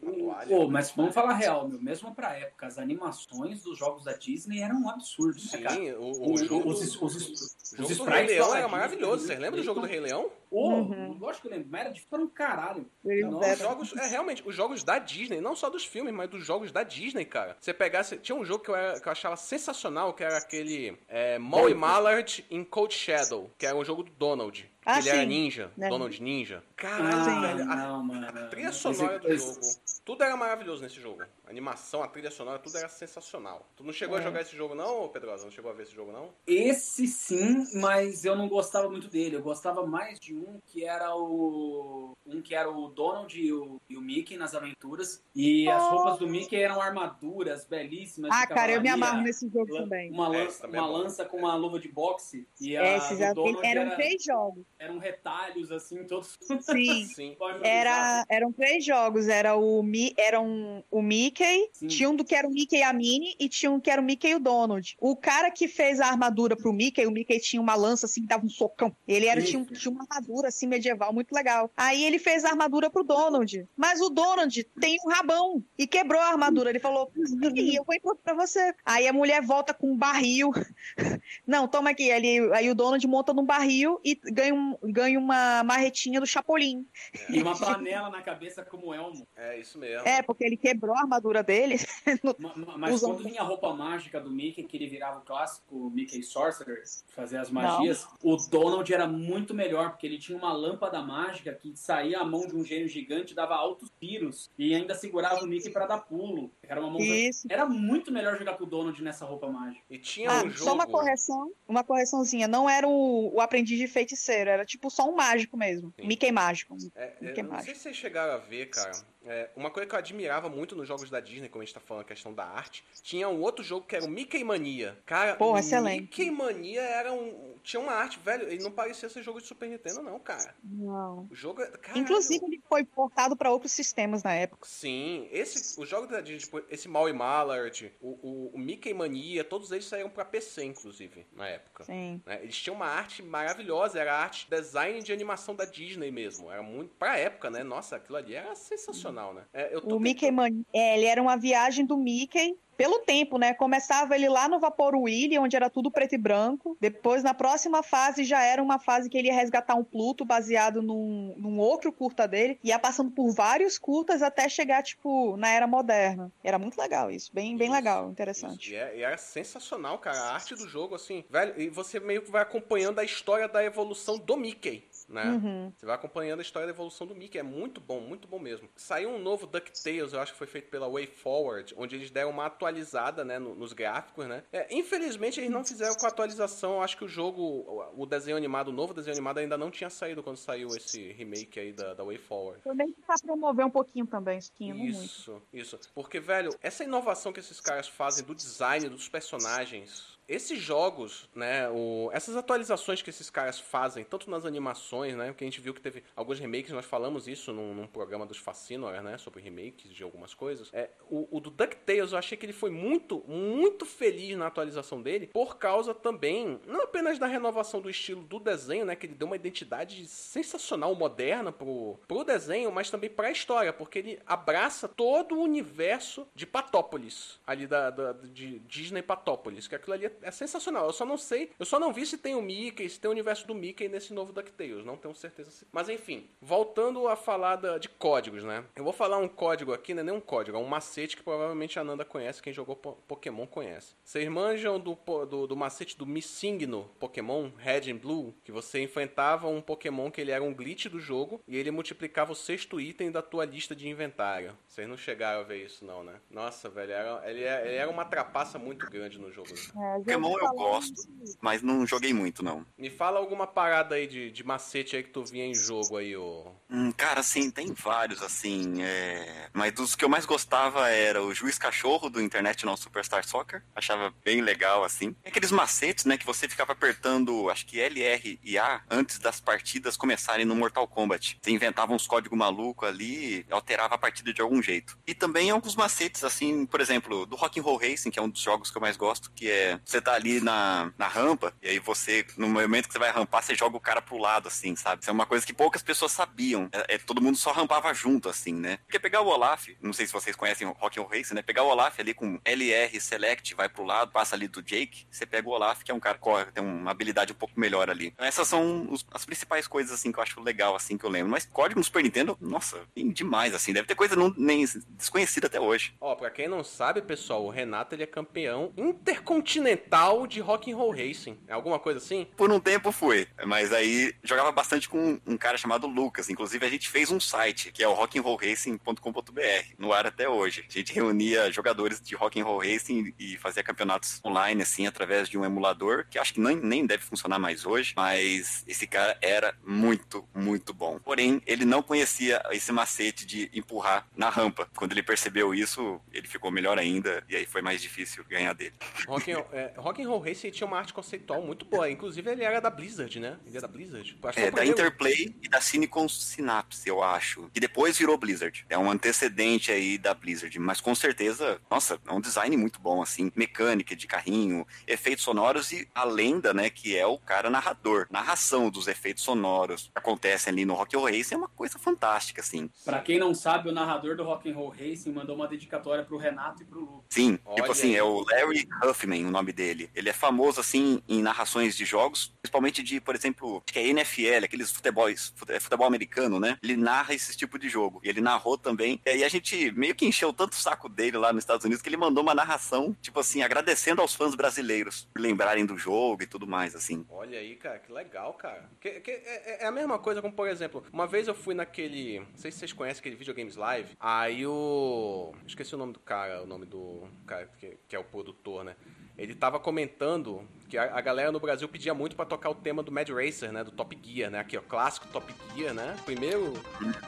Pô, 0.47 0.67
mas 0.69 0.91
vamos 0.91 1.13
falar 1.13 1.33
real, 1.33 1.67
meu. 1.67 1.81
Mesmo 1.81 2.13
pra 2.13 2.37
época, 2.37 2.67
as 2.67 2.77
animações 2.77 3.63
dos 3.63 3.77
jogos 3.77 4.03
da 4.03 4.13
Disney 4.13 4.61
eram 4.61 4.81
um 4.81 4.89
absurdo. 4.89 5.39
Sim, 5.39 5.61
né, 5.61 5.95
o, 5.95 6.03
o, 6.03 6.33
o, 6.33 6.37
jogo, 6.37 6.69
os, 6.69 6.81
os, 6.81 7.01
os, 7.01 7.71
os 7.71 7.77
jogo 7.77 7.95
do 7.95 8.03
Rei 8.03 8.27
Leão 8.27 8.55
era 8.55 8.67
maravilhoso. 8.67 9.25
Você 9.25 9.35
lembra 9.35 9.59
do 9.59 9.63
jogo 9.63 9.81
do 9.81 9.87
Rei 9.87 9.99
Leão? 9.99 10.29
Oh, 10.49 10.69
uhum. 10.69 11.17
Lógico 11.19 11.47
que 11.47 11.53
eu 11.53 11.57
lembro, 11.57 11.67
mas 11.69 11.81
era 11.81 11.89
de 11.91 12.01
para 12.01 12.21
um 12.21 12.27
caralho. 12.27 12.89
os 13.03 13.59
jogos, 13.59 13.95
é 13.97 14.07
realmente, 14.07 14.43
os 14.45 14.55
jogos 14.55 14.83
da 14.83 14.97
Disney, 14.97 15.41
não 15.41 15.55
só 15.55 15.69
dos 15.69 15.83
filmes, 15.85 16.13
mas 16.13 16.29
dos 16.29 16.45
jogos 16.45 16.71
da 16.71 16.83
Disney, 16.83 17.25
cara. 17.25 17.57
Você 17.59 17.73
pegasse. 17.73 18.17
Tinha 18.17 18.35
um 18.35 18.45
jogo 18.45 18.63
que 18.63 18.69
eu, 18.69 18.75
era, 18.75 18.99
que 18.99 19.07
eu 19.07 19.11
achava 19.11 19.35
sensacional, 19.35 20.13
que 20.13 20.23
era 20.23 20.37
aquele 20.37 20.97
é, 21.07 21.37
Molly 21.37 21.73
Mallard 21.73 22.45
in 22.49 22.63
Cold 22.63 22.93
Shadow, 22.93 23.51
que 23.57 23.65
era 23.65 23.75
um 23.75 23.83
jogo 23.83 24.03
do 24.03 24.11
Donald. 24.11 24.69
Ah, 24.89 24.99
ele 24.99 25.01
sim. 25.01 25.09
era 25.09 25.25
ninja, 25.25 25.71
né? 25.75 25.89
Donald 25.89 26.23
Ninja. 26.23 26.63
Caralho, 26.77 27.13
ah, 27.13 27.41
velho. 27.41 27.63
A, 27.69 27.75
não, 27.75 28.03
mano, 28.05 28.25
a 28.25 28.47
trilha 28.47 28.71
sonora 28.71 29.19
do 29.19 29.37
jogo. 29.37 29.59
Tudo 30.05 30.23
era 30.23 30.37
maravilhoso 30.37 30.81
nesse 30.81 31.01
jogo. 31.01 31.23
A 31.45 31.49
animação, 31.49 32.01
a 32.01 32.07
trilha 32.07 32.31
sonora, 32.31 32.57
tudo 32.57 32.77
era 32.77 32.87
sensacional. 32.87 33.67
Tu 33.75 33.83
não 33.83 33.91
chegou 33.91 34.17
é. 34.17 34.21
a 34.21 34.23
jogar 34.23 34.39
esse 34.39 34.55
jogo, 34.55 34.73
não, 34.73 35.09
Pedrosa? 35.09 35.43
Não 35.43 35.51
chegou 35.51 35.69
a 35.69 35.73
ver 35.73 35.83
esse 35.83 35.93
jogo, 35.93 36.13
não? 36.13 36.29
Esse 36.47 37.05
sim, 37.05 37.67
mas 37.73 38.23
eu 38.23 38.33
não 38.33 38.47
gostava 38.47 38.89
muito 38.89 39.09
dele. 39.09 39.35
Eu 39.35 39.41
gostava 39.41 39.85
mais 39.85 40.17
de 40.21 40.33
um 40.33 40.61
que 40.65 40.85
era 40.85 41.13
o. 41.13 42.13
Um 42.25 42.41
que 42.41 42.55
era 42.55 42.69
o 42.69 42.87
Donald 42.87 43.37
e 43.37 43.51
o, 43.51 43.81
e 43.89 43.97
o 43.97 44.01
Mickey 44.01 44.37
nas 44.37 44.55
aventuras. 44.55 45.21
E 45.35 45.67
oh. 45.67 45.71
as 45.71 45.83
roupas 45.83 46.19
do 46.19 46.29
Mickey 46.29 46.55
eram 46.55 46.81
armaduras 46.81 47.65
belíssimas. 47.65 48.31
Ah, 48.33 48.47
cara, 48.47 48.71
eu 48.71 48.81
me 48.81 48.87
amarro 48.87 49.21
nesse 49.21 49.49
jogo 49.49 49.75
também. 49.75 50.09
Uma, 50.11 50.33
é, 50.33 50.43
lança, 50.43 50.65
uma 50.65 50.77
é 50.77 50.81
lança 50.81 51.25
com 51.25 51.39
uma 51.39 51.55
luva 51.55 51.77
de 51.77 51.89
boxe. 51.89 52.47
E 52.61 52.77
a, 52.77 52.95
Esses 52.95 53.19
eram 53.19 53.61
era, 53.61 53.93
três 53.95 54.23
jogos 54.23 54.65
eram 54.79 54.97
retalhos, 54.97 55.71
assim, 55.71 56.03
todos. 56.05 56.37
Sim. 56.61 57.05
Sim. 57.05 57.37
Era, 57.63 58.23
eram 58.29 58.51
três 58.51 58.83
jogos. 58.83 59.27
Era 59.27 59.55
o, 59.55 59.81
Mi, 59.81 60.13
era 60.17 60.39
um, 60.39 60.83
o 60.91 61.01
Mickey, 61.01 61.69
Sim. 61.73 61.87
tinha 61.87 62.09
um 62.09 62.15
do 62.15 62.23
que 62.23 62.35
era 62.35 62.47
o 62.47 62.51
Mickey 62.51 62.77
e 62.77 62.83
a 62.83 62.93
Minnie, 62.93 63.35
e 63.39 63.49
tinha 63.49 63.71
um 63.71 63.79
que 63.79 63.89
era 63.89 64.01
o 64.01 64.05
Mickey 64.05 64.29
e 64.29 64.35
o 64.35 64.39
Donald. 64.39 64.95
O 64.99 65.15
cara 65.15 65.51
que 65.51 65.67
fez 65.67 65.99
a 65.99 66.07
armadura 66.07 66.55
pro 66.55 66.73
Mickey, 66.73 67.05
o 67.05 67.11
Mickey 67.11 67.39
tinha 67.39 67.61
uma 67.61 67.75
lança 67.75 68.05
assim, 68.05 68.21
que 68.21 68.27
dava 68.27 68.45
um 68.45 68.49
socão. 68.49 68.95
Ele 69.07 69.25
era, 69.25 69.41
tinha, 69.41 69.63
tinha 69.65 69.91
uma 69.91 70.05
armadura 70.09 70.49
assim, 70.49 70.67
medieval, 70.67 71.13
muito 71.13 71.33
legal. 71.33 71.71
Aí 71.75 72.03
ele 72.03 72.19
fez 72.19 72.45
a 72.45 72.49
armadura 72.49 72.89
pro 72.89 73.03
Donald. 73.03 73.67
Mas 73.75 74.01
o 74.01 74.09
Donald 74.09 74.63
tem 74.79 74.97
um 75.05 75.09
rabão 75.09 75.63
e 75.77 75.87
quebrou 75.87 76.21
a 76.21 76.27
armadura. 76.27 76.69
Ele 76.69 76.79
falou: 76.79 77.11
eu 77.15 77.83
vou 77.83 77.95
impor 77.95 78.15
pra 78.17 78.33
você. 78.33 78.73
Aí 78.85 79.07
a 79.07 79.13
mulher 79.13 79.41
volta 79.41 79.73
com 79.73 79.91
um 79.91 79.97
barril. 79.97 80.51
Não, 81.45 81.67
toma 81.67 81.89
aqui. 81.91 82.11
Aí, 82.11 82.39
aí 82.53 82.69
o 82.69 82.75
Donald 82.75 83.05
monta 83.07 83.33
num 83.33 83.45
barril 83.45 83.99
e 84.03 84.15
ganha 84.15 84.53
um 84.53 84.66
ganha 84.83 85.19
uma 85.19 85.63
marretinha 85.63 86.19
do 86.19 86.25
Chapolin. 86.25 86.85
E 87.29 87.41
uma 87.41 87.57
panela 87.57 88.09
na 88.09 88.21
cabeça 88.21 88.63
como 88.63 88.93
elmo. 88.93 89.27
É, 89.35 89.59
isso 89.59 89.77
mesmo. 89.77 90.07
É, 90.07 90.21
porque 90.21 90.43
ele 90.43 90.57
quebrou 90.57 90.95
a 90.95 91.01
armadura 91.01 91.43
dele. 91.43 91.77
No... 92.23 92.35
Mas 92.77 92.99
quando 92.99 93.23
vinha 93.23 93.41
a 93.41 93.43
roupa 93.43 93.73
mágica 93.73 94.19
do 94.19 94.29
Mickey, 94.29 94.63
que 94.63 94.75
ele 94.75 94.87
virava 94.87 95.19
o 95.19 95.21
clássico 95.21 95.89
Mickey 95.91 96.23
Sorcerer, 96.23 96.83
fazer 97.07 97.37
as 97.37 97.49
magias, 97.49 98.07
Não. 98.23 98.33
o 98.33 98.37
Donald 98.49 98.91
era 98.91 99.05
muito 99.05 99.53
melhor, 99.53 99.91
porque 99.91 100.07
ele 100.07 100.17
tinha 100.17 100.37
uma 100.37 100.51
lâmpada 100.51 101.01
mágica 101.01 101.53
que 101.53 101.75
saía 101.75 102.19
a 102.19 102.25
mão 102.25 102.47
de 102.47 102.55
um 102.55 102.65
gênio 102.65 102.87
gigante, 102.87 103.35
dava 103.35 103.55
altos 103.55 103.91
tiros, 103.99 104.49
e 104.57 104.73
ainda 104.73 104.95
segurava 104.95 105.43
o 105.43 105.47
Mickey 105.47 105.69
para 105.69 105.85
dar 105.85 105.99
pulo. 105.99 106.51
Era 106.67 106.79
uma 106.79 106.89
mão 106.89 106.99
Isso. 106.99 107.47
Era 107.49 107.65
muito 107.65 108.11
melhor 108.11 108.37
jogar 108.37 108.57
com 108.57 108.63
o 108.63 108.67
Donald 108.67 109.01
nessa 109.01 109.25
roupa 109.25 109.47
mágica. 109.49 109.83
E 109.89 109.97
tinha 109.97 110.29
ah, 110.29 110.43
um 110.43 110.49
jogo... 110.49 110.57
Só 110.57 110.73
uma 110.73 110.87
correção, 110.87 111.51
uma 111.67 111.83
correçãozinha. 111.83 112.47
Não 112.47 112.69
era 112.69 112.87
o, 112.87 113.33
o 113.35 113.41
aprendiz 113.41 113.77
de 113.77 113.87
feiticeiro, 113.87 114.49
era 114.49 114.65
tipo 114.65 114.89
só 114.89 115.09
um 115.09 115.15
mágico 115.15 115.57
mesmo. 115.57 115.93
Sim. 115.99 116.07
Mickey 116.07 116.31
mágico. 116.31 116.75
É, 116.95 117.15
Mickey 117.21 117.41
não 117.41 117.51
mágico. 117.51 117.65
sei 117.65 117.75
se 117.75 117.81
vocês 117.81 117.95
chegaram 117.95 118.33
a 118.33 118.37
ver, 118.37 118.67
cara. 118.67 118.91
É, 119.27 119.49
uma 119.55 119.69
coisa 119.69 119.87
que 119.87 119.93
eu 119.93 119.99
admirava 119.99 120.49
muito 120.49 120.75
nos 120.75 120.87
jogos 120.87 121.09
da 121.09 121.19
Disney, 121.19 121.49
como 121.49 121.61
a 121.61 121.65
gente 121.65 121.73
tá 121.73 121.79
falando 121.79 122.03
a 122.03 122.07
questão 122.07 122.33
da 122.33 122.45
arte, 122.45 122.83
tinha 123.03 123.27
um 123.27 123.41
outro 123.41 123.63
jogo 123.63 123.85
que 123.85 123.95
era 123.95 124.05
o 124.05 124.09
Mickey 124.09 124.43
Mania. 124.43 124.97
Cara, 125.05 125.35
Pô, 125.35 125.57
excelente. 125.57 126.01
Mickey 126.01 126.31
Mania 126.31 126.81
era 126.81 127.11
um. 127.13 127.55
Tinha 127.63 127.81
uma 127.81 127.91
arte, 127.91 128.19
velho, 128.19 128.47
ele 128.47 128.63
não 128.63 128.71
parecia 128.71 129.09
ser 129.09 129.21
jogo 129.21 129.41
de 129.41 129.47
Super 129.47 129.69
Nintendo, 129.69 130.01
não, 130.01 130.19
cara. 130.19 130.55
Não. 130.63 131.27
O 131.29 131.35
jogo. 131.35 131.61
É, 131.61 131.67
caralho. 131.71 132.01
Inclusive, 132.01 132.45
ele 132.45 132.61
foi 132.67 132.85
portado 132.85 133.35
para 133.35 133.51
outros 133.51 133.71
sistemas 133.71 134.23
na 134.23 134.33
época. 134.33 134.65
Sim, 134.65 135.27
esse, 135.31 135.79
os 135.79 135.87
jogos 135.89 136.09
da 136.09 136.21
Disney, 136.21 136.39
tipo, 136.39 136.61
esse 136.69 136.87
Mal 136.87 137.09
e 137.09 137.13
Mallard, 137.13 137.93
o, 138.01 138.09
o, 138.09 138.51
o, 138.55 138.57
Mickey 138.57 138.93
Mania, 138.93 139.43
todos 139.43 139.71
eles 139.71 139.85
saíram 139.85 140.09
para 140.09 140.23
PC, 140.23 140.63
inclusive, 140.63 141.25
na 141.33 141.47
época. 141.47 141.83
Sim. 141.83 142.21
Né? 142.25 142.39
Eles 142.41 142.55
tinham 142.55 142.75
uma 142.75 142.87
arte 142.87 143.21
maravilhosa, 143.21 143.99
era 143.99 144.15
arte 144.15 144.47
design 144.49 145.01
de 145.01 145.11
animação 145.11 145.55
da 145.55 145.65
Disney 145.65 146.11
mesmo. 146.11 146.49
Era 146.51 146.63
muito. 146.63 146.95
Pra 146.95 147.17
época, 147.17 147.49
né? 147.49 147.63
Nossa, 147.63 147.97
aquilo 147.97 148.17
ali 148.17 148.33
era 148.33 148.55
sensacional, 148.55 149.16
né? 149.33 149.43
É, 149.53 149.75
eu 149.75 149.79
o 149.79 149.99
Mickey 149.99 150.31
Man... 150.31 150.49
é, 150.73 150.97
ele 150.97 151.05
era 151.05 151.21
uma 151.21 151.37
viagem 151.37 151.85
do 151.85 151.97
Mickey 151.97 152.57
pelo 152.77 152.99
tempo, 152.99 153.37
né? 153.37 153.53
Começava 153.53 154.15
ele 154.15 154.29
lá 154.29 154.47
no 154.47 154.59
Vapor 154.59 154.95
Willy, 154.95 155.39
onde 155.39 155.55
era 155.55 155.69
tudo 155.69 155.91
preto 155.91 156.13
e 156.13 156.17
branco. 156.17 156.77
Depois, 156.79 157.23
na 157.23 157.33
próxima 157.33 157.81
fase, 157.81 158.23
já 158.23 158.43
era 158.43 158.61
uma 158.61 158.79
fase 158.79 159.09
que 159.09 159.17
ele 159.17 159.27
ia 159.27 159.33
resgatar 159.33 159.75
um 159.75 159.83
Pluto 159.83 160.23
baseado 160.23 160.81
num, 160.81 161.33
num 161.37 161.57
outro 161.57 161.91
curta 161.91 162.27
dele. 162.27 162.59
Ia 162.63 162.77
passando 162.77 163.09
por 163.09 163.33
vários 163.33 163.79
curtas 163.79 164.21
até 164.21 164.47
chegar, 164.47 164.83
tipo, 164.83 165.35
na 165.37 165.49
era 165.49 165.65
moderna. 165.65 166.31
Era 166.43 166.59
muito 166.59 166.79
legal 166.79 167.09
isso. 167.09 167.31
Bem, 167.33 167.49
isso, 167.49 167.57
bem 167.57 167.71
legal, 167.71 168.11
interessante. 168.11 168.71
E, 168.71 168.75
é, 168.75 169.01
era 169.01 169.17
sensacional, 169.17 169.97
cara. 169.97 170.19
A 170.19 170.33
arte 170.33 170.53
do 170.53 170.67
jogo, 170.67 170.93
assim, 170.93 171.25
velho, 171.29 171.59
e 171.59 171.69
você 171.69 171.99
meio 171.99 172.21
que 172.21 172.29
vai 172.29 172.43
acompanhando 172.43 172.99
a 172.99 173.03
história 173.03 173.47
da 173.47 173.63
evolução 173.63 174.19
do 174.19 174.37
Mickey 174.37 174.86
né? 175.07 175.25
Uhum. 175.25 175.73
Você 175.75 175.85
vai 175.85 175.95
acompanhando 175.95 176.39
a 176.39 176.41
história 176.41 176.67
da 176.67 176.73
evolução 176.73 177.07
do 177.07 177.15
Mickey. 177.15 177.37
É 177.37 177.43
muito 177.43 177.79
bom, 177.79 177.99
muito 178.01 178.27
bom 178.27 178.39
mesmo. 178.39 178.67
Saiu 178.75 179.09
um 179.09 179.19
novo 179.19 179.47
DuckTales, 179.47 180.13
eu 180.13 180.19
acho 180.19 180.33
que 180.33 180.37
foi 180.37 180.47
feito 180.47 180.69
pela 180.69 180.89
Way 180.89 181.07
Forward, 181.07 181.73
onde 181.77 181.95
eles 181.95 182.11
deram 182.11 182.29
uma 182.29 182.45
atualizada, 182.45 183.23
né, 183.23 183.39
nos 183.39 183.73
gráficos, 183.73 184.27
né? 184.27 184.43
É, 184.51 184.73
infelizmente 184.75 185.39
eles 185.39 185.49
não 185.49 185.63
fizeram 185.63 185.95
com 185.95 186.05
a 186.05 186.09
atualização. 186.09 186.73
Eu 186.75 186.81
acho 186.81 186.97
que 186.97 187.05
o 187.05 187.07
jogo, 187.07 187.91
o 187.95 188.05
desenho 188.05 188.37
animado, 188.37 188.69
o 188.69 188.73
novo 188.73 188.93
desenho 188.93 189.15
animado 189.15 189.37
ainda 189.37 189.57
não 189.57 189.71
tinha 189.71 189.89
saído 189.89 190.21
quando 190.21 190.37
saiu 190.37 190.67
esse 190.75 191.11
remake 191.13 191.59
aí 191.59 191.71
da, 191.71 191.93
da 191.93 192.03
Way 192.03 192.17
Forward. 192.17 192.61
Também 192.63 192.91
pra 193.05 193.15
promover 193.23 193.65
um 193.65 193.69
pouquinho 193.69 194.05
também, 194.05 194.37
skin, 194.37 194.87
Isso, 194.87 195.31
muito. 195.31 195.47
isso. 195.53 195.79
Porque, 195.93 196.19
velho, 196.19 196.51
essa 196.61 196.83
inovação 196.83 197.31
que 197.31 197.39
esses 197.39 197.59
caras 197.61 197.87
fazem 197.87 198.25
do 198.25 198.35
design 198.35 198.89
dos 198.89 199.07
personagens, 199.07 200.16
esses 200.27 200.59
jogos, 200.59 201.29
né, 201.33 201.69
o, 201.69 202.09
essas 202.11 202.35
atualizações 202.35 203.01
que 203.01 203.09
esses 203.09 203.29
caras 203.29 203.59
fazem, 203.59 204.03
tanto 204.03 204.29
nas 204.29 204.45
animações, 204.45 205.15
né, 205.15 205.33
que 205.35 205.43
a 205.43 205.47
gente 205.47 205.61
viu 205.61 205.73
que 205.73 205.81
teve 205.81 206.03
alguns 206.15 206.39
remakes, 206.39 206.71
nós 206.71 206.85
falamos 206.85 207.27
isso 207.27 207.53
num, 207.53 207.73
num 207.73 207.87
programa 207.87 208.25
dos 208.25 208.37
Fascinor, 208.37 209.01
né, 209.01 209.17
sobre 209.17 209.41
remakes 209.41 209.93
de 209.93 210.03
algumas 210.03 210.33
coisas. 210.33 210.69
É, 210.73 210.89
o, 211.09 211.37
o 211.37 211.39
do 211.39 211.49
DuckTales, 211.49 212.11
eu 212.11 212.17
achei 212.17 212.37
que 212.37 212.45
ele 212.45 212.53
foi 212.53 212.69
muito, 212.69 213.23
muito 213.27 213.85
feliz 213.85 214.37
na 214.37 214.47
atualização 214.47 215.01
dele, 215.01 215.27
por 215.27 215.57
causa 215.57 215.93
também, 215.93 216.59
não 216.67 216.83
apenas 216.83 217.17
da 217.17 217.25
renovação 217.25 217.79
do 217.79 217.89
estilo 217.89 218.23
do 218.23 218.39
desenho, 218.39 218.85
né, 218.85 218.95
que 218.95 219.05
ele 219.05 219.15
deu 219.15 219.27
uma 219.27 219.35
identidade 219.35 220.05
sensacional, 220.07 220.93
moderna 220.93 221.53
pro, 221.53 221.97
pro 222.05 222.25
desenho, 222.25 222.71
mas 222.71 222.89
também 222.89 223.09
pra 223.09 223.31
história, 223.31 223.71
porque 223.71 223.99
ele 223.99 224.19
abraça 224.25 224.89
todo 224.89 225.35
o 225.35 225.41
universo 225.41 226.27
de 226.35 226.45
Patópolis, 226.45 227.39
ali 227.47 227.65
da, 227.65 227.89
da 227.89 228.11
de 228.11 228.59
Disney 228.59 229.01
Patópolis, 229.01 229.67
que 229.67 229.75
aquilo 229.75 229.93
ali 229.93 230.05
é 230.05 230.16
é 230.21 230.31
sensacional. 230.31 230.87
Eu 230.87 230.93
só 230.93 231.05
não 231.05 231.17
sei, 231.17 231.51
eu 231.59 231.65
só 231.65 231.79
não 231.79 231.93
vi 231.93 232.05
se 232.05 232.17
tem 232.17 232.35
o 232.35 232.41
Mickey, 232.41 232.89
se 232.89 232.99
tem 232.99 233.09
o 233.09 233.11
universo 233.11 233.47
do 233.47 233.55
Mickey 233.55 233.87
nesse 233.87 234.13
novo 234.13 234.33
DuckTales. 234.33 234.85
Não 234.85 234.97
tenho 234.97 235.13
certeza. 235.15 235.51
Se... 235.51 235.65
Mas 235.71 235.89
enfim, 235.89 236.29
voltando 236.41 237.07
a 237.07 237.15
falar 237.15 237.55
da, 237.57 237.77
de 237.77 237.89
códigos, 237.89 238.43
né? 238.43 238.63
Eu 238.75 238.83
vou 238.83 238.93
falar 238.93 239.17
um 239.17 239.27
código 239.27 239.73
aqui, 239.73 239.93
não 239.93 240.01
é 240.01 240.03
nem 240.03 240.13
um 240.13 240.21
código, 240.21 240.57
é 240.57 240.59
um 240.59 240.65
macete 240.65 241.15
que 241.15 241.23
provavelmente 241.23 241.79
a 241.79 241.83
Nanda 241.83 242.05
conhece, 242.05 242.41
quem 242.41 242.53
jogou 242.53 242.75
po 242.75 242.97
Pokémon 243.07 243.45
conhece. 243.45 243.95
Vocês 244.03 244.27
manjam 244.27 244.79
do, 244.79 244.97
do, 245.29 245.47
do 245.47 245.55
macete 245.55 245.97
do 245.97 246.05
Missigno 246.05 246.89
Pokémon, 246.99 247.51
Red 247.57 247.91
and 247.91 247.97
Blue, 247.97 248.33
que 248.43 248.51
você 248.51 248.81
enfrentava 248.81 249.47
um 249.47 249.61
Pokémon 249.61 250.11
que 250.11 250.21
ele 250.21 250.31
era 250.31 250.43
um 250.43 250.53
glitch 250.53 250.87
do 250.87 250.99
jogo 250.99 251.41
e 251.47 251.57
ele 251.57 251.71
multiplicava 251.71 252.31
o 252.31 252.35
sexto 252.35 252.79
item 252.79 253.11
da 253.11 253.21
tua 253.21 253.45
lista 253.45 253.75
de 253.75 253.87
inventário. 253.87 254.57
Vocês 254.67 254.87
não 254.87 254.97
chegaram 254.97 255.41
a 255.41 255.43
ver 255.43 255.65
isso 255.65 255.85
não, 255.85 256.03
né? 256.03 256.19
Nossa, 256.29 256.69
velho, 256.69 256.91
era, 256.91 257.29
ele, 257.29 257.43
era, 257.43 257.65
é, 257.65 257.67
ele 257.67 257.77
era 257.77 257.89
uma 257.89 258.05
trapaça 258.05 258.57
muito 258.59 258.89
grande 258.89 259.19
no 259.19 259.31
jogo. 259.31 259.49
É, 259.49 259.99
Pokémon 260.07 260.37
eu 260.37 260.53
gosto, 260.53 260.95
mas 261.41 261.61
não 261.61 261.85
joguei 261.85 262.13
muito, 262.13 262.43
não. 262.43 262.65
Me 262.77 262.89
fala 262.89 263.19
alguma 263.19 263.45
parada 263.45 263.95
aí 263.95 264.07
de, 264.07 264.31
de 264.31 264.43
macete 264.43 264.95
aí 264.95 265.03
que 265.03 265.09
tu 265.09 265.23
via 265.23 265.45
em 265.45 265.53
jogo 265.53 265.97
aí, 265.97 266.15
ô. 266.15 266.47
Hum, 266.69 266.91
cara, 266.91 267.19
assim, 267.19 267.51
tem 267.51 267.73
vários, 267.73 268.21
assim. 268.21 268.81
É... 268.81 269.49
Mas 269.53 269.73
dos 269.73 269.95
que 269.95 270.05
eu 270.05 270.09
mais 270.09 270.25
gostava 270.25 270.89
era 270.89 271.21
o 271.21 271.33
Juiz 271.33 271.57
Cachorro 271.57 272.09
do 272.09 272.21
Internet 272.21 272.65
não 272.65 272.77
Superstar 272.77 273.27
Soccer. 273.27 273.61
Achava 273.75 274.13
bem 274.23 274.41
legal, 274.41 274.83
assim. 274.83 275.15
E 275.25 275.29
aqueles 275.29 275.51
macetes, 275.51 276.05
né, 276.05 276.17
que 276.17 276.25
você 276.25 276.47
ficava 276.47 276.71
apertando, 276.71 277.49
acho 277.49 277.65
que 277.65 277.79
LR 277.79 278.39
e 278.43 278.57
A 278.57 278.81
antes 278.89 279.19
das 279.19 279.39
partidas 279.39 279.97
começarem 279.97 280.45
no 280.45 280.55
Mortal 280.55 280.87
Kombat. 280.87 281.37
Você 281.41 281.51
inventava 281.51 281.93
uns 281.93 282.07
códigos 282.07 282.37
malucos 282.37 282.87
ali 282.87 283.39
e 283.39 283.45
alterava 283.49 283.95
a 283.95 283.97
partida 283.97 284.33
de 284.33 284.41
algum 284.41 284.61
jeito. 284.61 284.97
E 285.05 285.13
também 285.13 285.49
alguns 285.49 285.75
macetes, 285.75 286.23
assim, 286.23 286.65
por 286.65 286.79
exemplo, 286.79 287.25
do 287.25 287.35
Rock'n'Roll 287.35 287.77
Racing, 287.77 288.11
que 288.11 288.19
é 288.19 288.21
um 288.21 288.29
dos 288.29 288.41
jogos 288.41 288.71
que 288.71 288.77
eu 288.77 288.81
mais 288.81 288.95
gosto, 288.95 289.31
que 289.31 289.49
é 289.49 289.79
você 289.83 289.96
tá 290.01 290.13
ali 290.13 290.41
na, 290.41 290.91
na 290.97 291.07
rampa, 291.07 291.53
e 291.61 291.69
aí 291.69 291.79
você, 291.79 292.25
no 292.37 292.47
momento 292.47 292.87
que 292.87 292.93
você 292.93 292.99
vai 292.99 293.11
rampar, 293.11 293.43
você 293.43 293.55
joga 293.55 293.77
o 293.77 293.81
cara 293.81 294.01
pro 294.01 294.17
lado, 294.17 294.47
assim, 294.47 294.75
sabe? 294.75 295.01
Isso 295.01 295.09
é 295.09 295.13
uma 295.13 295.25
coisa 295.25 295.45
que 295.45 295.53
poucas 295.53 295.81
pessoas 295.81 296.11
sabiam. 296.11 296.69
É, 296.71 296.95
é 296.95 296.97
todo 296.97 297.21
mundo 297.21 297.37
só 297.37 297.51
rampava 297.51 297.93
junto, 297.93 298.29
assim, 298.29 298.53
né? 298.53 298.77
Porque 298.85 298.99
pegar 298.99 299.21
o 299.21 299.27
Olaf, 299.27 299.67
não 299.81 299.93
sei 299.93 300.05
se 300.05 300.13
vocês 300.13 300.35
conhecem 300.35 300.67
o 300.67 300.71
Rock'n'Roll 300.71 301.09
Racing, 301.09 301.35
né? 301.35 301.41
Pegar 301.41 301.63
o 301.63 301.67
Olaf 301.67 301.99
ali 301.99 302.13
com 302.13 302.39
LR 302.45 302.99
Select, 302.99 303.55
vai 303.55 303.69
pro 303.69 303.83
lado, 303.83 304.11
passa 304.11 304.35
ali 304.35 304.47
do 304.47 304.61
Jake, 304.61 305.05
você 305.09 305.25
pega 305.25 305.47
o 305.47 305.51
Olaf, 305.51 305.83
que 305.83 305.91
é 305.91 305.93
um 305.93 305.99
cara 305.99 306.17
que 306.17 306.51
tem 306.53 306.63
uma 306.63 306.91
habilidade 306.91 307.31
um 307.31 307.35
pouco 307.35 307.59
melhor 307.59 307.89
ali. 307.89 308.07
Então, 308.07 308.25
essas 308.25 308.47
são 308.47 308.87
os, 308.91 309.05
as 309.11 309.25
principais 309.25 309.67
coisas, 309.67 309.93
assim, 309.93 310.11
que 310.11 310.19
eu 310.19 310.23
acho 310.23 310.41
legal, 310.41 310.75
assim, 310.75 310.97
que 310.97 311.05
eu 311.05 311.09
lembro. 311.09 311.31
Mas 311.31 311.45
código 311.45 311.79
no 311.79 311.83
Super 311.83 312.03
Nintendo, 312.03 312.37
nossa, 312.39 312.81
tem 312.93 313.09
demais, 313.09 313.53
assim. 313.53 313.73
Deve 313.73 313.87
ter 313.87 313.95
coisa 313.95 314.15
não, 314.15 314.33
nem 314.37 314.65
desconhecida 314.89 315.47
até 315.47 315.59
hoje. 315.59 315.95
Ó, 315.99 316.15
pra 316.15 316.29
quem 316.29 316.47
não 316.47 316.63
sabe, 316.63 317.01
pessoal, 317.01 317.45
o 317.45 317.49
Renato, 317.49 317.95
ele 317.95 318.03
é 318.03 318.07
campeão 318.07 318.73
intercontinental 318.77 319.86
de 320.27 320.39
Rock'n'Roll 320.39 320.91
Racing. 320.91 321.37
É 321.47 321.53
alguma 321.53 321.79
coisa 321.79 321.99
assim? 321.99 322.27
Por 322.35 322.51
um 322.51 322.59
tempo 322.59 322.91
fui, 322.91 323.27
mas 323.45 323.71
aí 323.71 324.13
jogava 324.23 324.51
bastante 324.51 324.89
com 324.89 325.19
um 325.25 325.37
cara 325.37 325.57
chamado 325.57 325.87
Lucas. 325.87 326.29
Inclusive, 326.29 326.65
a 326.65 326.69
gente 326.69 326.89
fez 326.89 327.11
um 327.11 327.19
site, 327.19 327.71
que 327.71 327.83
é 327.83 327.87
o 327.87 327.93
rock'n'rollracing.com.br, 327.93 329.41
no 329.77 329.93
ar 329.93 330.07
até 330.07 330.27
hoje. 330.27 330.65
A 330.67 330.71
gente 330.71 330.93
reunia 330.93 331.51
jogadores 331.51 332.01
de 332.01 332.15
Rock'n'Roll 332.15 332.59
Racing 332.59 333.13
e 333.17 333.37
fazia 333.37 333.63
campeonatos 333.63 334.19
online, 334.23 334.61
assim, 334.61 334.87
através 334.87 335.29
de 335.29 335.37
um 335.37 335.45
emulador, 335.45 336.05
que 336.09 336.19
acho 336.19 336.33
que 336.33 336.39
nem, 336.39 336.55
nem 336.55 336.85
deve 336.85 337.03
funcionar 337.03 337.39
mais 337.39 337.65
hoje, 337.65 337.93
mas 337.95 338.63
esse 338.67 338.87
cara 338.87 339.17
era 339.21 339.55
muito, 339.65 340.27
muito 340.33 340.73
bom. 340.73 340.99
Porém, 340.99 341.41
ele 341.45 341.65
não 341.65 341.81
conhecia 341.81 342.41
esse 342.51 342.71
macete 342.71 343.25
de 343.25 343.49
empurrar 343.53 344.07
na 344.15 344.29
rampa. 344.29 344.67
Quando 344.75 344.91
ele 344.91 345.03
percebeu 345.03 345.53
isso, 345.53 345.99
ele 346.11 346.27
ficou 346.27 346.51
melhor 346.51 346.77
ainda, 346.77 347.23
e 347.29 347.35
aí 347.35 347.45
foi 347.45 347.61
mais 347.61 347.81
difícil 347.81 348.23
ganhar 348.29 348.53
dele. 348.53 348.73
Rock'n'Roll 349.07 349.47
é, 349.51 349.73
Rock 349.77 350.03
Racing 350.03 350.49
tinha 350.51 350.67
uma 350.67 350.77
arte 350.77 350.93
conceitual 350.93 351.41
muito 351.41 351.65
boa, 351.65 351.89
inclusive 351.89 352.29
ele 352.29 352.43
era 352.43 352.59
da 352.59 352.69
Blizzard, 352.69 353.19
né? 353.19 353.37
Ele 353.45 353.57
é 353.57 353.61
da 353.61 353.67
Blizzard. 353.67 354.17
Acho 354.23 354.39
é, 354.39 354.45
da 354.45 354.51
primeiro... 354.51 354.71
Interplay 354.71 355.35
e 355.41 355.49
da 355.49 355.61
Cinecon 355.61 356.07
Synapse, 356.07 356.87
eu 356.87 357.03
acho. 357.03 357.49
E 357.55 357.59
depois 357.59 357.97
virou 357.97 358.17
Blizzard. 358.17 358.65
É 358.69 358.77
um 358.77 358.89
antecedente 358.89 359.71
aí 359.71 359.97
da 359.97 360.13
Blizzard, 360.13 360.57
mas 360.59 360.81
com 360.81 360.95
certeza, 360.95 361.59
nossa, 361.69 361.99
é 362.05 362.11
um 362.11 362.21
design 362.21 362.55
muito 362.57 362.79
bom, 362.79 363.01
assim, 363.01 363.31
mecânica 363.35 363.95
de 363.95 364.07
carrinho, 364.07 364.65
efeitos 364.87 365.23
sonoros 365.23 365.71
e 365.71 365.87
a 365.93 366.03
lenda, 366.03 366.53
né, 366.53 366.69
que 366.69 366.97
é 366.97 367.05
o 367.05 367.17
cara 367.17 367.49
narrador. 367.49 368.07
Narração 368.09 368.69
dos 368.69 368.87
efeitos 368.87 369.23
sonoros 369.23 369.83
que 369.83 369.91
acontecem 369.95 370.51
ali 370.51 370.65
no 370.65 370.73
Rock 370.73 370.95
and 370.95 370.99
Roll 370.99 371.11
Racing 371.11 371.35
é 371.35 371.37
uma 371.37 371.47
coisa 371.47 371.77
fantástica, 371.77 372.41
assim. 372.41 372.69
Pra 372.83 372.99
quem 373.01 373.19
não 373.19 373.33
sabe, 373.33 373.69
o 373.69 373.71
narrador 373.71 374.15
do 374.15 374.23
Rock 374.23 374.49
and 374.49 374.55
Roll 374.55 374.69
Racing 374.69 375.11
mandou 375.11 375.35
uma 375.35 375.47
dedicatória 375.47 376.03
pro 376.03 376.17
Renato 376.17 376.63
e 376.63 376.65
pro 376.65 376.79
Lu. 376.79 377.03
Sim, 377.09 377.35
tipo 377.35 377.49
Olha 377.49 377.55
tipo 377.55 377.71
assim, 377.71 377.89
aí. 377.89 377.95
é 377.95 378.03
o 378.03 378.23
Larry 378.23 378.67
Huffman 378.83 379.25
o 379.25 379.31
nome 379.31 379.51
dele. 379.57 379.89
Ele 379.95 380.07
é 380.07 380.13
famoso, 380.13 380.61
assim, 380.61 381.01
em 381.09 381.23
narrações 381.23 381.75
de 381.75 381.83
jogos, 381.83 382.31
principalmente 382.39 382.83
de, 382.83 383.01
por 383.01 383.15
exemplo, 383.15 383.63
que 383.65 383.79
é 383.79 383.87
NFL, 383.87 384.45
aqueles 384.45 384.71
futebols, 384.71 385.33
é, 385.47 385.59
futebol 385.59 385.87
americano, 385.87 386.39
né? 386.39 386.57
Ele 386.61 386.77
narra 386.77 387.15
esse 387.15 387.35
tipo 387.35 387.57
de 387.57 387.67
jogo. 387.67 387.99
E 388.03 388.09
ele 388.09 388.21
narrou 388.21 388.57
também. 388.57 389.01
E 389.03 389.23
a 389.23 389.29
gente 389.29 389.71
meio 389.71 389.95
que 389.95 390.05
encheu 390.05 390.31
tanto 390.31 390.53
o 390.53 390.55
saco 390.55 390.87
dele 390.87 391.17
lá 391.17 391.33
nos 391.33 391.43
Estados 391.43 391.65
Unidos 391.65 391.81
que 391.81 391.89
ele 391.89 391.97
mandou 391.97 392.23
uma 392.23 392.35
narração, 392.35 392.95
tipo 393.01 393.19
assim, 393.19 393.41
agradecendo 393.41 394.01
aos 394.01 394.13
fãs 394.13 394.35
brasileiros 394.35 395.07
por 395.11 395.19
lembrarem 395.19 395.65
do 395.65 395.75
jogo 395.77 396.21
e 396.21 396.27
tudo 396.27 396.45
mais, 396.45 396.75
assim. 396.75 397.03
Olha 397.09 397.39
aí, 397.39 397.55
cara, 397.55 397.79
que 397.79 397.91
legal, 397.91 398.33
cara. 398.35 398.69
Que, 398.79 398.99
que, 398.99 399.09
é, 399.09 399.63
é, 399.63 399.65
a 399.65 399.71
mesma 399.71 399.97
coisa 399.97 400.21
como, 400.21 400.33
por 400.33 400.47
exemplo, 400.47 400.83
uma 400.93 401.07
vez 401.07 401.27
eu 401.27 401.33
fui 401.33 401.55
naquele. 401.55 402.19
Não 402.19 402.37
sei 402.37 402.51
se 402.51 402.59
vocês 402.59 402.73
conhecem 402.73 402.99
aquele 402.99 403.15
Videogames 403.15 403.55
Live. 403.55 403.89
Aí 403.99 404.45
o. 404.45 405.33
Esqueci 405.47 405.73
o 405.73 405.77
nome 405.77 405.93
do 405.93 405.99
cara, 405.99 406.43
o 406.43 406.45
nome 406.45 406.65
do 406.65 407.07
cara 407.25 407.49
que, 407.57 407.77
que 407.87 407.95
é 407.95 407.99
o 407.99 408.03
produtor, 408.03 408.63
né? 408.63 408.75
Ele 409.17 409.33
tava 409.33 409.59
comentando 409.59 410.41
que 410.67 410.77
a, 410.77 410.95
a 410.95 411.01
galera 411.01 411.31
no 411.31 411.39
Brasil 411.39 411.67
pedia 411.67 411.93
muito 411.93 412.15
para 412.15 412.25
tocar 412.25 412.49
o 412.49 412.55
tema 412.55 412.83
do 412.83 412.91
Mad 412.91 413.09
Racer, 413.09 413.51
né? 413.51 413.63
Do 413.63 413.71
Top 413.71 413.97
Gear, 414.03 414.29
né? 414.29 414.39
Aqui, 414.39 414.57
ó, 414.57 414.61
clássico 414.61 415.07
Top 415.07 415.33
Gear, 415.55 415.73
né? 415.73 415.95
Primeiro. 416.05 416.53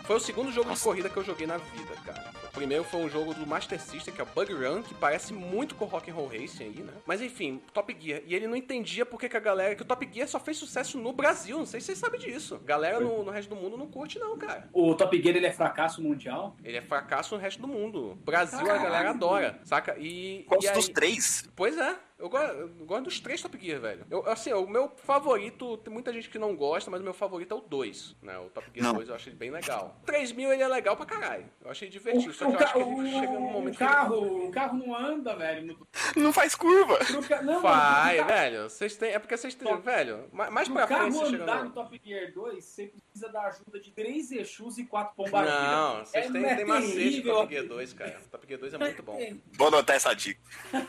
Foi 0.03 0.15
o 0.15 0.19
segundo 0.19 0.51
jogo 0.51 0.73
de 0.73 0.79
corrida 0.79 1.09
que 1.09 1.17
eu 1.17 1.23
joguei 1.23 1.45
na 1.45 1.57
vida, 1.57 1.93
cara. 2.05 2.31
O 2.45 2.51
primeiro 2.51 2.83
foi 2.83 3.01
um 3.01 3.09
jogo 3.09 3.33
do 3.33 3.45
Master 3.45 3.79
System, 3.79 4.13
que 4.13 4.21
é 4.21 4.23
o 4.23 4.27
Bug 4.27 4.53
Run, 4.53 4.81
que 4.81 4.93
parece 4.93 5.33
muito 5.33 5.75
com 5.75 5.85
o 5.85 5.87
Rock'n'Roll 5.87 6.27
Racing 6.27 6.63
aí, 6.63 6.81
né? 6.81 6.93
Mas 7.05 7.21
enfim, 7.21 7.61
Top 7.73 7.95
Gear. 7.99 8.21
E 8.25 8.33
ele 8.33 8.47
não 8.47 8.55
entendia 8.55 9.05
por 9.05 9.19
que, 9.19 9.29
que 9.29 9.37
a 9.37 9.39
galera. 9.39 9.75
Que 9.75 9.81
o 9.81 9.85
Top 9.85 10.07
Gear 10.11 10.27
só 10.27 10.39
fez 10.39 10.57
sucesso 10.57 10.97
no 10.97 11.13
Brasil. 11.13 11.57
Não 11.57 11.65
sei 11.65 11.79
se 11.79 11.87
vocês 11.87 11.97
sabem 11.97 12.19
disso. 12.19 12.59
Galera 12.65 12.99
no, 12.99 13.23
no 13.23 13.31
resto 13.31 13.49
do 13.49 13.55
mundo 13.55 13.77
não 13.77 13.87
curte, 13.87 14.17
não, 14.19 14.37
cara. 14.37 14.69
O 14.73 14.95
Top 14.95 15.21
Gear 15.21 15.35
ele 15.35 15.45
é 15.45 15.51
fracasso 15.51 16.01
mundial? 16.01 16.55
Ele 16.63 16.77
é 16.77 16.81
fracasso 16.81 17.35
no 17.35 17.41
resto 17.41 17.61
do 17.61 17.67
mundo. 17.67 18.17
Brasil 18.23 18.59
Caralho. 18.59 18.79
a 18.79 18.83
galera 18.83 19.09
adora, 19.11 19.59
saca? 19.63 19.95
E. 19.99 20.45
Qual 20.47 20.59
e 20.63 20.71
dos 20.71 20.87
três? 20.89 21.49
Pois 21.55 21.77
é. 21.77 22.08
Eu 22.19 22.29
gosto, 22.29 22.53
eu 22.53 22.85
gosto, 22.85 23.03
dos 23.05 23.19
três 23.21 23.41
Top 23.41 23.57
Gear, 23.57 23.79
velho. 23.79 24.05
Eu, 24.11 24.29
assim, 24.29 24.51
o 24.51 24.67
meu 24.67 24.91
favorito, 24.97 25.77
tem 25.77 25.93
muita 25.93 26.11
gente 26.11 26.29
que 26.29 26.37
não 26.37 26.53
gosta, 26.53 26.91
mas 26.91 26.99
o 26.99 27.03
meu 27.03 27.13
favorito 27.13 27.53
é 27.53 27.57
o 27.57 27.61
2, 27.61 28.17
né? 28.21 28.37
O 28.37 28.49
Top 28.49 28.69
Gear 28.73 28.87
não. 28.87 28.95
2 28.95 29.07
eu 29.07 29.15
achei 29.15 29.33
bem 29.33 29.49
legal. 29.49 29.97
3 30.05 30.33
mil 30.33 30.51
ele 30.51 30.61
é 30.61 30.67
legal 30.67 30.97
pra 30.97 31.05
caralho. 31.05 31.45
Eu 31.63 31.71
achei 31.71 31.87
divertido. 31.87 32.31
O, 32.31 32.33
só 32.33 32.45
que 32.45 32.55
eu 32.55 32.59
acho 32.59 32.73
que 32.73 32.79
ele 32.79 33.11
chega 33.11 33.31
num 33.31 33.51
momento. 33.51 33.75
O 33.75 33.79
carro, 33.79 34.15
ele... 34.17 34.47
o 34.47 34.51
carro 34.51 34.77
não 34.77 34.93
anda, 34.93 35.33
velho. 35.35 35.79
Não 36.17 36.33
faz 36.33 36.55
curva. 36.55 36.99
Não, 37.41 37.61
Vai, 37.61 38.17
mano, 38.17 38.27
velho. 38.27 38.69
Vocês 38.69 38.97
têm. 38.97 39.11
É 39.11 39.19
porque 39.19 39.37
vocês 39.37 39.55
têm. 39.55 39.67
Top. 39.67 39.81
Velho, 39.81 40.27
mais 40.33 40.67
pra 40.67 40.87
frente. 40.87 41.15
Se 41.15 41.35
andar 41.35 41.59
no... 41.59 41.63
no 41.65 41.71
Top 41.71 42.01
Gear 42.03 42.33
2, 42.33 42.63
você 42.63 42.93
precisa 43.19 43.29
da 43.29 43.41
ajuda 43.43 43.79
de 43.79 43.91
3 43.91 44.31
Exus 44.31 44.77
e 44.77 44.85
4 44.85 45.15
pombagiras. 45.15 45.61
Não, 45.61 46.05
vocês 46.05 46.25
é, 46.25 46.31
têm, 46.31 46.45
é 46.45 46.55
tem 46.55 46.65
macete 46.65 47.23
no 47.23 47.33
Top 47.33 47.53
Gear 47.53 47.67
2, 47.67 47.93
cara. 47.93 48.21
O 48.25 48.29
Top 48.29 48.47
Gear 48.47 48.59
2 48.59 48.73
é 48.73 48.77
muito 48.77 49.03
bom. 49.03 49.19
Vou 49.53 49.67
anotar 49.67 49.95
essa 49.95 50.13
dica. 50.13 50.39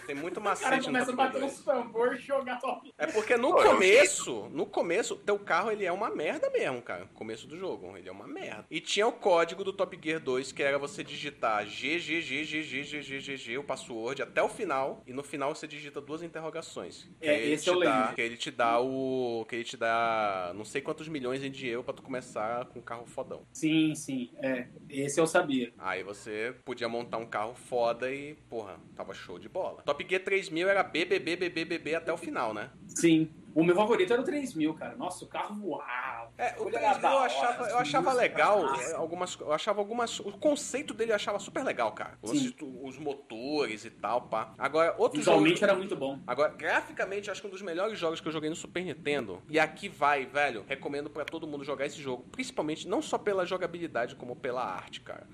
Tem 0.06 0.14
muito 0.14 0.40
macete 0.40 0.88
no 0.90 1.04
Top 1.04 1.16
Gear 1.16 1.32
2 1.32 1.60
for 1.90 2.16
jogar 2.16 2.60
top. 2.60 2.92
É 2.96 3.06
porque 3.06 3.36
no 3.36 3.52
começo, 3.52 4.48
no 4.50 4.64
começo, 4.64 5.16
teu 5.16 5.38
carro 5.38 5.70
ele 5.70 5.84
é 5.84 5.92
uma 5.92 6.10
merda 6.10 6.48
mesmo, 6.50 6.80
cara. 6.80 7.06
Começo 7.14 7.46
do 7.46 7.58
jogo, 7.58 7.96
ele 7.96 8.08
é 8.08 8.12
uma 8.12 8.26
merda. 8.26 8.66
E 8.70 8.80
tinha 8.80 9.06
o 9.06 9.12
código 9.12 9.64
do 9.64 9.72
Top 9.72 9.98
Gear 10.02 10.20
2 10.20 10.52
que 10.52 10.62
era 10.62 10.78
você 10.78 11.02
digitar 11.02 11.64
GGGGGGGG, 11.64 13.58
o 13.58 13.64
password 13.64 14.22
até 14.22 14.42
o 14.42 14.48
final 14.48 15.02
e 15.06 15.12
no 15.12 15.22
final 15.22 15.54
você 15.54 15.66
digita 15.66 16.00
duas 16.00 16.22
interrogações. 16.22 17.08
É, 17.20 17.48
esse 17.48 17.68
eu 17.68 17.78
lembro. 17.78 18.14
Que 18.14 18.20
ele 18.20 18.36
te 18.36 18.50
dá 18.50 18.78
o 18.80 19.44
que 19.48 19.56
ele 19.56 19.64
te 19.64 19.76
dá 19.76 20.52
não 20.54 20.64
sei 20.64 20.80
quantos 20.80 21.08
milhões 21.08 21.42
em 21.42 21.50
dinheiro 21.50 21.82
para 21.82 21.94
tu 21.94 22.02
começar 22.02 22.19
com 22.66 22.78
um 22.78 22.82
carro 22.82 23.06
fodão. 23.06 23.42
Sim, 23.52 23.94
sim, 23.94 24.30
é. 24.36 24.68
Esse 24.88 25.20
eu 25.20 25.26
sabia. 25.26 25.72
Aí 25.78 26.02
você 26.02 26.54
podia 26.64 26.88
montar 26.88 27.18
um 27.18 27.26
carro 27.26 27.54
foda 27.54 28.12
e, 28.12 28.34
porra, 28.48 28.76
tava 28.94 29.14
show 29.14 29.38
de 29.38 29.48
bola. 29.48 29.82
Top 29.82 30.06
Gear 30.08 30.22
3000 30.22 30.68
era 30.68 30.82
BBBBBBB 30.82 31.94
até 31.94 32.12
o 32.12 32.16
final, 32.16 32.52
né? 32.54 32.70
Sim. 32.86 33.30
O 33.54 33.64
meu 33.64 33.74
favorito 33.74 34.12
era 34.12 34.22
o 34.22 34.24
3000, 34.24 34.74
cara. 34.74 34.96
Nossa, 34.96 35.24
o 35.24 35.28
carro 35.28 35.54
voava. 35.60 36.30
É, 36.38 36.54
o 36.58 36.70
3000 36.70 37.10
eu 37.10 37.18
achava, 37.18 37.68
eu 37.68 37.78
achava 37.78 38.12
legal. 38.12 38.74
É, 38.76 38.94
algumas, 38.94 39.38
eu 39.38 39.52
achava 39.52 39.80
algumas. 39.80 40.20
O 40.20 40.32
conceito 40.32 40.94
dele 40.94 41.12
eu 41.12 41.16
achava 41.16 41.38
super 41.38 41.64
legal, 41.64 41.92
cara. 41.92 42.18
Os, 42.22 42.54
os 42.82 42.98
motores 42.98 43.84
e 43.84 43.90
tal, 43.90 44.22
pá. 44.22 44.54
Agora, 44.58 44.94
outro 44.98 45.18
Visualmente 45.18 45.62
era 45.62 45.74
muito 45.74 45.96
bom. 45.96 46.18
Agora, 46.26 46.52
graficamente, 46.52 47.30
acho 47.30 47.40
que 47.40 47.46
um 47.46 47.50
dos 47.50 47.62
melhores 47.62 47.98
jogos 47.98 48.20
que 48.20 48.28
eu 48.28 48.32
joguei 48.32 48.48
no 48.48 48.56
Super 48.56 48.84
Nintendo. 48.84 49.42
E 49.48 49.58
aqui 49.58 49.88
vai, 49.88 50.24
velho. 50.26 50.64
Recomendo 50.68 51.10
para 51.10 51.24
todo 51.24 51.46
mundo 51.46 51.64
jogar 51.64 51.86
esse 51.86 52.00
jogo. 52.00 52.24
Principalmente, 52.30 52.86
não 52.86 53.02
só 53.02 53.18
pela 53.18 53.44
jogabilidade, 53.44 54.14
como 54.16 54.36
pela 54.36 54.62
arte, 54.62 55.00
cara. 55.00 55.26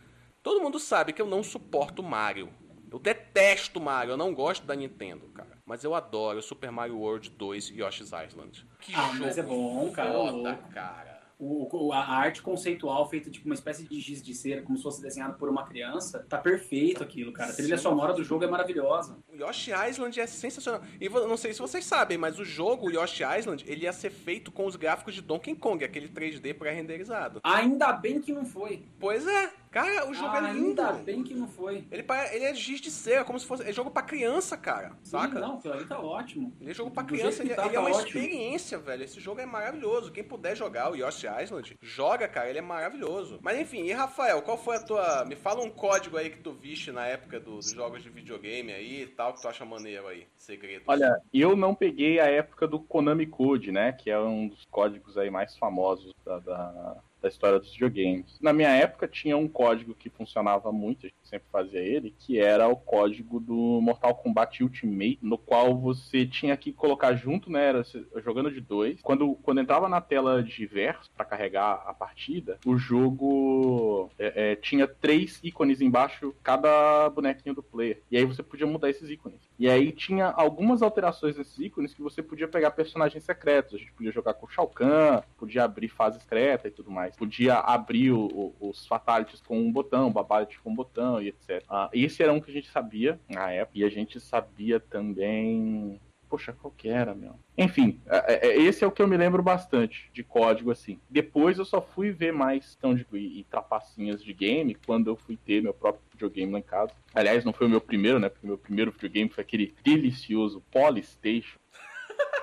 Todo 0.42 0.60
mundo 0.60 0.78
sabe 0.78 1.12
que 1.12 1.20
eu 1.20 1.26
não 1.26 1.42
suporto 1.42 2.02
Mario. 2.02 2.48
Eu 2.90 2.98
detesto 2.98 3.80
Mario, 3.80 4.12
eu 4.12 4.16
não 4.16 4.32
gosto 4.32 4.64
da 4.64 4.74
Nintendo, 4.74 5.26
cara. 5.34 5.45
Mas 5.66 5.84
eu 5.84 5.94
adoro 5.94 6.40
Super 6.40 6.70
Mario 6.70 6.96
World 6.98 7.28
2 7.30 7.70
e 7.70 7.82
Yoshi's 7.82 8.12
Island. 8.12 8.66
Que 8.80 8.94
ah, 8.94 9.08
jogo 9.08 9.18
mas 9.18 9.36
é 9.36 9.42
bom, 9.42 9.90
cara. 9.92 10.12
Foda, 10.12 10.54
cara 10.72 11.16
o, 11.38 11.92
a 11.92 11.98
arte 11.98 12.40
conceitual 12.40 13.08
feita 13.08 13.30
tipo 13.30 13.46
uma 13.46 13.54
espécie 13.54 13.84
de 13.84 14.00
giz 14.00 14.22
de 14.22 14.34
cera, 14.34 14.62
como 14.62 14.76
se 14.76 14.82
fosse 14.82 15.02
desenhado 15.02 15.36
por 15.36 15.48
uma 15.48 15.66
criança, 15.66 16.24
tá 16.28 16.38
perfeito 16.38 17.02
aquilo, 17.02 17.32
cara. 17.32 17.50
A 17.50 17.54
trilha 17.54 17.76
sonora 17.76 18.12
do 18.14 18.24
jogo 18.24 18.44
é 18.44 18.46
maravilhosa. 18.46 19.18
O 19.28 19.36
Yoshi 19.36 19.70
Island 19.88 20.18
é 20.18 20.26
sensacional. 20.26 20.82
E 21.00 21.08
não 21.08 21.36
sei 21.36 21.52
se 21.52 21.60
vocês 21.60 21.84
sabem, 21.84 22.16
mas 22.16 22.38
o 22.38 22.44
jogo, 22.44 22.88
o 22.88 22.90
Yoshi 22.90 23.22
Island, 23.38 23.64
ele 23.66 23.84
ia 23.84 23.92
ser 23.92 24.10
feito 24.10 24.50
com 24.50 24.66
os 24.66 24.76
gráficos 24.76 25.14
de 25.14 25.20
Donkey 25.20 25.54
Kong, 25.54 25.84
aquele 25.84 26.08
3D 26.08 26.54
pré-renderizado. 26.54 27.40
Ainda 27.44 27.92
bem 27.92 28.20
que 28.20 28.32
não 28.32 28.46
foi. 28.46 28.84
Pois 28.98 29.26
é. 29.26 29.52
Cara, 29.76 30.08
o 30.08 30.14
jogo 30.14 30.30
ah, 30.32 30.48
é 30.48 30.52
lindo. 30.54 30.80
Ainda 30.80 30.92
bem 30.94 31.22
que 31.22 31.34
não 31.34 31.46
foi. 31.46 31.86
Ele, 31.90 32.02
ele 32.32 32.44
é 32.46 32.54
giz 32.54 32.80
de 32.80 32.90
cera, 32.90 33.24
como 33.24 33.38
se 33.38 33.44
fosse. 33.44 33.62
É 33.62 33.70
jogo 33.70 33.90
pra 33.90 34.02
criança, 34.02 34.56
cara. 34.56 34.96
Saca? 35.02 35.34
Sim, 35.34 35.40
não, 35.42 35.58
aquilo 35.58 35.74
ali 35.74 35.84
tá 35.84 36.00
ótimo. 36.00 36.50
Ele 36.58 36.70
é 36.70 36.72
jogo 36.72 36.90
pra 36.90 37.04
criança, 37.04 37.42
ele, 37.42 37.54
tá, 37.54 37.66
ele 37.66 37.72
é 37.72 37.74
tá 37.74 37.80
uma 37.80 37.90
ótimo. 37.90 38.06
experiência, 38.06 38.78
velho. 38.78 39.04
Esse 39.04 39.20
jogo 39.20 39.38
é 39.38 39.44
maravilhoso. 39.44 40.10
Quem 40.10 40.24
puder 40.24 40.56
jogar 40.56 40.90
o 40.90 40.96
Yoshi 40.96 41.26
Island, 41.26 41.76
joga, 41.82 42.26
cara. 42.26 42.48
Ele 42.48 42.58
é 42.58 42.62
maravilhoso. 42.62 43.38
Mas 43.42 43.60
enfim, 43.60 43.84
e 43.84 43.92
Rafael, 43.92 44.40
qual 44.40 44.56
foi 44.56 44.76
a 44.76 44.82
tua. 44.82 45.26
Me 45.26 45.36
fala 45.36 45.62
um 45.62 45.68
código 45.68 46.16
aí 46.16 46.30
que 46.30 46.38
tu 46.38 46.52
viste 46.52 46.90
na 46.90 47.06
época 47.06 47.38
do, 47.38 47.56
dos 47.56 47.72
jogos 47.72 48.02
de 48.02 48.08
videogame 48.08 48.72
aí 48.72 49.02
e 49.02 49.06
tal, 49.06 49.34
que 49.34 49.42
tu 49.42 49.48
acha 49.48 49.66
maneiro 49.66 50.08
aí. 50.08 50.26
Segredo. 50.38 50.84
Olha, 50.86 51.20
eu 51.34 51.54
não 51.54 51.74
peguei 51.74 52.18
a 52.18 52.24
época 52.24 52.66
do 52.66 52.80
Konami 52.80 53.26
Code, 53.26 53.70
né? 53.70 53.92
Que 53.92 54.10
é 54.10 54.18
um 54.18 54.48
dos 54.48 54.64
códigos 54.70 55.18
aí 55.18 55.28
mais 55.28 55.54
famosos 55.58 56.14
da, 56.24 56.38
da 56.38 56.96
da 57.26 57.28
história 57.28 57.58
dos 57.58 57.72
videogames. 57.72 58.38
Na 58.40 58.52
minha 58.52 58.70
época 58.70 59.08
tinha 59.08 59.36
um 59.36 59.48
código 59.48 59.94
que 59.94 60.08
funcionava 60.08 60.70
muito, 60.70 61.06
a 61.06 61.08
gente 61.08 61.16
sempre 61.24 61.48
fazia 61.50 61.80
ele, 61.80 62.14
que 62.18 62.38
era 62.38 62.68
o 62.68 62.76
código 62.76 63.40
do 63.40 63.80
Mortal 63.80 64.14
Kombat 64.14 64.62
Ultimate, 64.62 65.18
no 65.20 65.36
qual 65.36 65.76
você 65.76 66.24
tinha 66.24 66.56
que 66.56 66.72
colocar 66.72 67.14
junto, 67.14 67.50
né, 67.50 67.68
era 67.68 67.84
jogando 68.22 68.50
de 68.50 68.60
dois. 68.60 69.00
Quando, 69.02 69.34
quando 69.42 69.60
entrava 69.60 69.88
na 69.88 70.00
tela 70.00 70.42
de 70.42 70.66
verso 70.66 71.10
para 71.16 71.24
carregar 71.24 71.82
a 71.86 71.92
partida, 71.92 72.58
o 72.64 72.76
jogo 72.76 74.10
é, 74.18 74.52
é, 74.52 74.56
tinha 74.56 74.86
três 74.86 75.40
ícones 75.42 75.80
embaixo 75.80 76.34
cada 76.42 77.10
bonequinho 77.10 77.54
do 77.54 77.62
player. 77.62 78.00
E 78.10 78.16
aí 78.16 78.24
você 78.24 78.42
podia 78.42 78.66
mudar 78.66 78.88
esses 78.88 79.10
ícones. 79.10 79.40
E 79.58 79.68
aí 79.68 79.90
tinha 79.90 80.26
algumas 80.26 80.82
alterações 80.82 81.36
nesses 81.36 81.58
ícones 81.58 81.94
que 81.94 82.02
você 82.02 82.22
podia 82.22 82.46
pegar 82.46 82.70
personagens 82.72 83.24
secretos. 83.24 83.74
A 83.74 83.78
gente 83.78 83.92
podia 83.92 84.12
jogar 84.12 84.34
com 84.34 84.46
o 84.46 84.48
Shao 84.48 84.68
Kahn, 84.68 85.22
podia 85.36 85.64
abrir 85.64 85.88
fase 85.88 86.20
secreta 86.20 86.68
e 86.68 86.70
tudo 86.70 86.90
mais. 86.90 87.16
Podia 87.16 87.54
abrir 87.54 88.12
o, 88.12 88.26
o, 88.26 88.70
os 88.70 88.86
fatalities 88.86 89.40
com 89.40 89.58
um 89.58 89.72
botão, 89.72 90.12
babality 90.12 90.60
com 90.60 90.70
um 90.70 90.74
botão 90.74 91.20
e 91.22 91.28
etc. 91.28 91.64
Ah, 91.68 91.88
esse 91.92 92.22
era 92.22 92.32
um 92.32 92.40
que 92.40 92.50
a 92.50 92.54
gente 92.54 92.70
sabia 92.70 93.18
na 93.28 93.50
época. 93.50 93.78
E 93.78 93.84
a 93.84 93.88
gente 93.88 94.20
sabia 94.20 94.78
também. 94.78 96.00
Poxa, 96.36 96.52
qual 96.52 96.70
que 96.70 96.86
era, 96.86 97.14
meu? 97.14 97.38
Enfim, 97.56 97.98
é, 98.04 98.48
é, 98.48 98.56
esse 98.58 98.84
é 98.84 98.86
o 98.86 98.90
que 98.90 99.00
eu 99.00 99.08
me 99.08 99.16
lembro 99.16 99.42
bastante 99.42 100.10
de 100.12 100.22
código 100.22 100.70
assim. 100.70 101.00
Depois 101.08 101.56
eu 101.56 101.64
só 101.64 101.80
fui 101.80 102.10
ver 102.10 102.30
mais 102.30 102.76
tão 102.76 102.94
de, 102.94 103.06
e, 103.14 103.40
e 103.40 103.44
trapacinhas 103.44 104.22
de 104.22 104.34
game 104.34 104.74
quando 104.74 105.06
eu 105.08 105.16
fui 105.16 105.38
ter 105.38 105.62
meu 105.62 105.72
próprio 105.72 106.04
videogame 106.12 106.52
lá 106.52 106.58
em 106.58 106.62
casa. 106.62 106.92
Aliás, 107.14 107.42
não 107.42 107.54
foi 107.54 107.66
o 107.66 107.70
meu 107.70 107.80
primeiro, 107.80 108.18
né? 108.18 108.28
Porque 108.28 108.46
meu 108.46 108.58
primeiro 108.58 108.90
videogame 108.90 109.30
foi 109.30 109.42
aquele 109.42 109.74
delicioso 109.82 110.62
Polystation. 110.70 111.58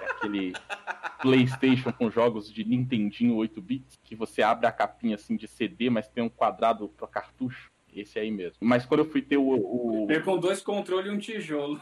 É 0.01 0.06
aquele 0.06 0.53
PlayStation 1.21 1.91
com 1.93 2.10
jogos 2.10 2.51
de 2.51 2.65
Nintendinho 2.65 3.36
8 3.36 3.62
bits, 3.62 3.99
que 4.03 4.15
você 4.15 4.41
abre 4.41 4.65
a 4.65 4.71
capinha 4.71 5.13
assim 5.13 5.36
de 5.36 5.47
CD, 5.47 5.91
mas 5.91 6.08
tem 6.08 6.23
um 6.23 6.29
quadrado 6.29 6.89
para 6.89 7.08
cartucho. 7.08 7.71
Esse 7.95 8.17
aí 8.17 8.32
mesmo. 8.32 8.58
Mas 8.60 8.88
quando 8.88 9.01
eu 9.01 9.06
fui 9.06 9.21
ter 9.21 9.38
o. 9.38 9.53
o... 9.53 10.08
com 10.25 10.39
dois 10.39 10.63
controles 10.63 11.12
e 11.12 11.15
um 11.15 11.19
tijolo. 11.19 11.79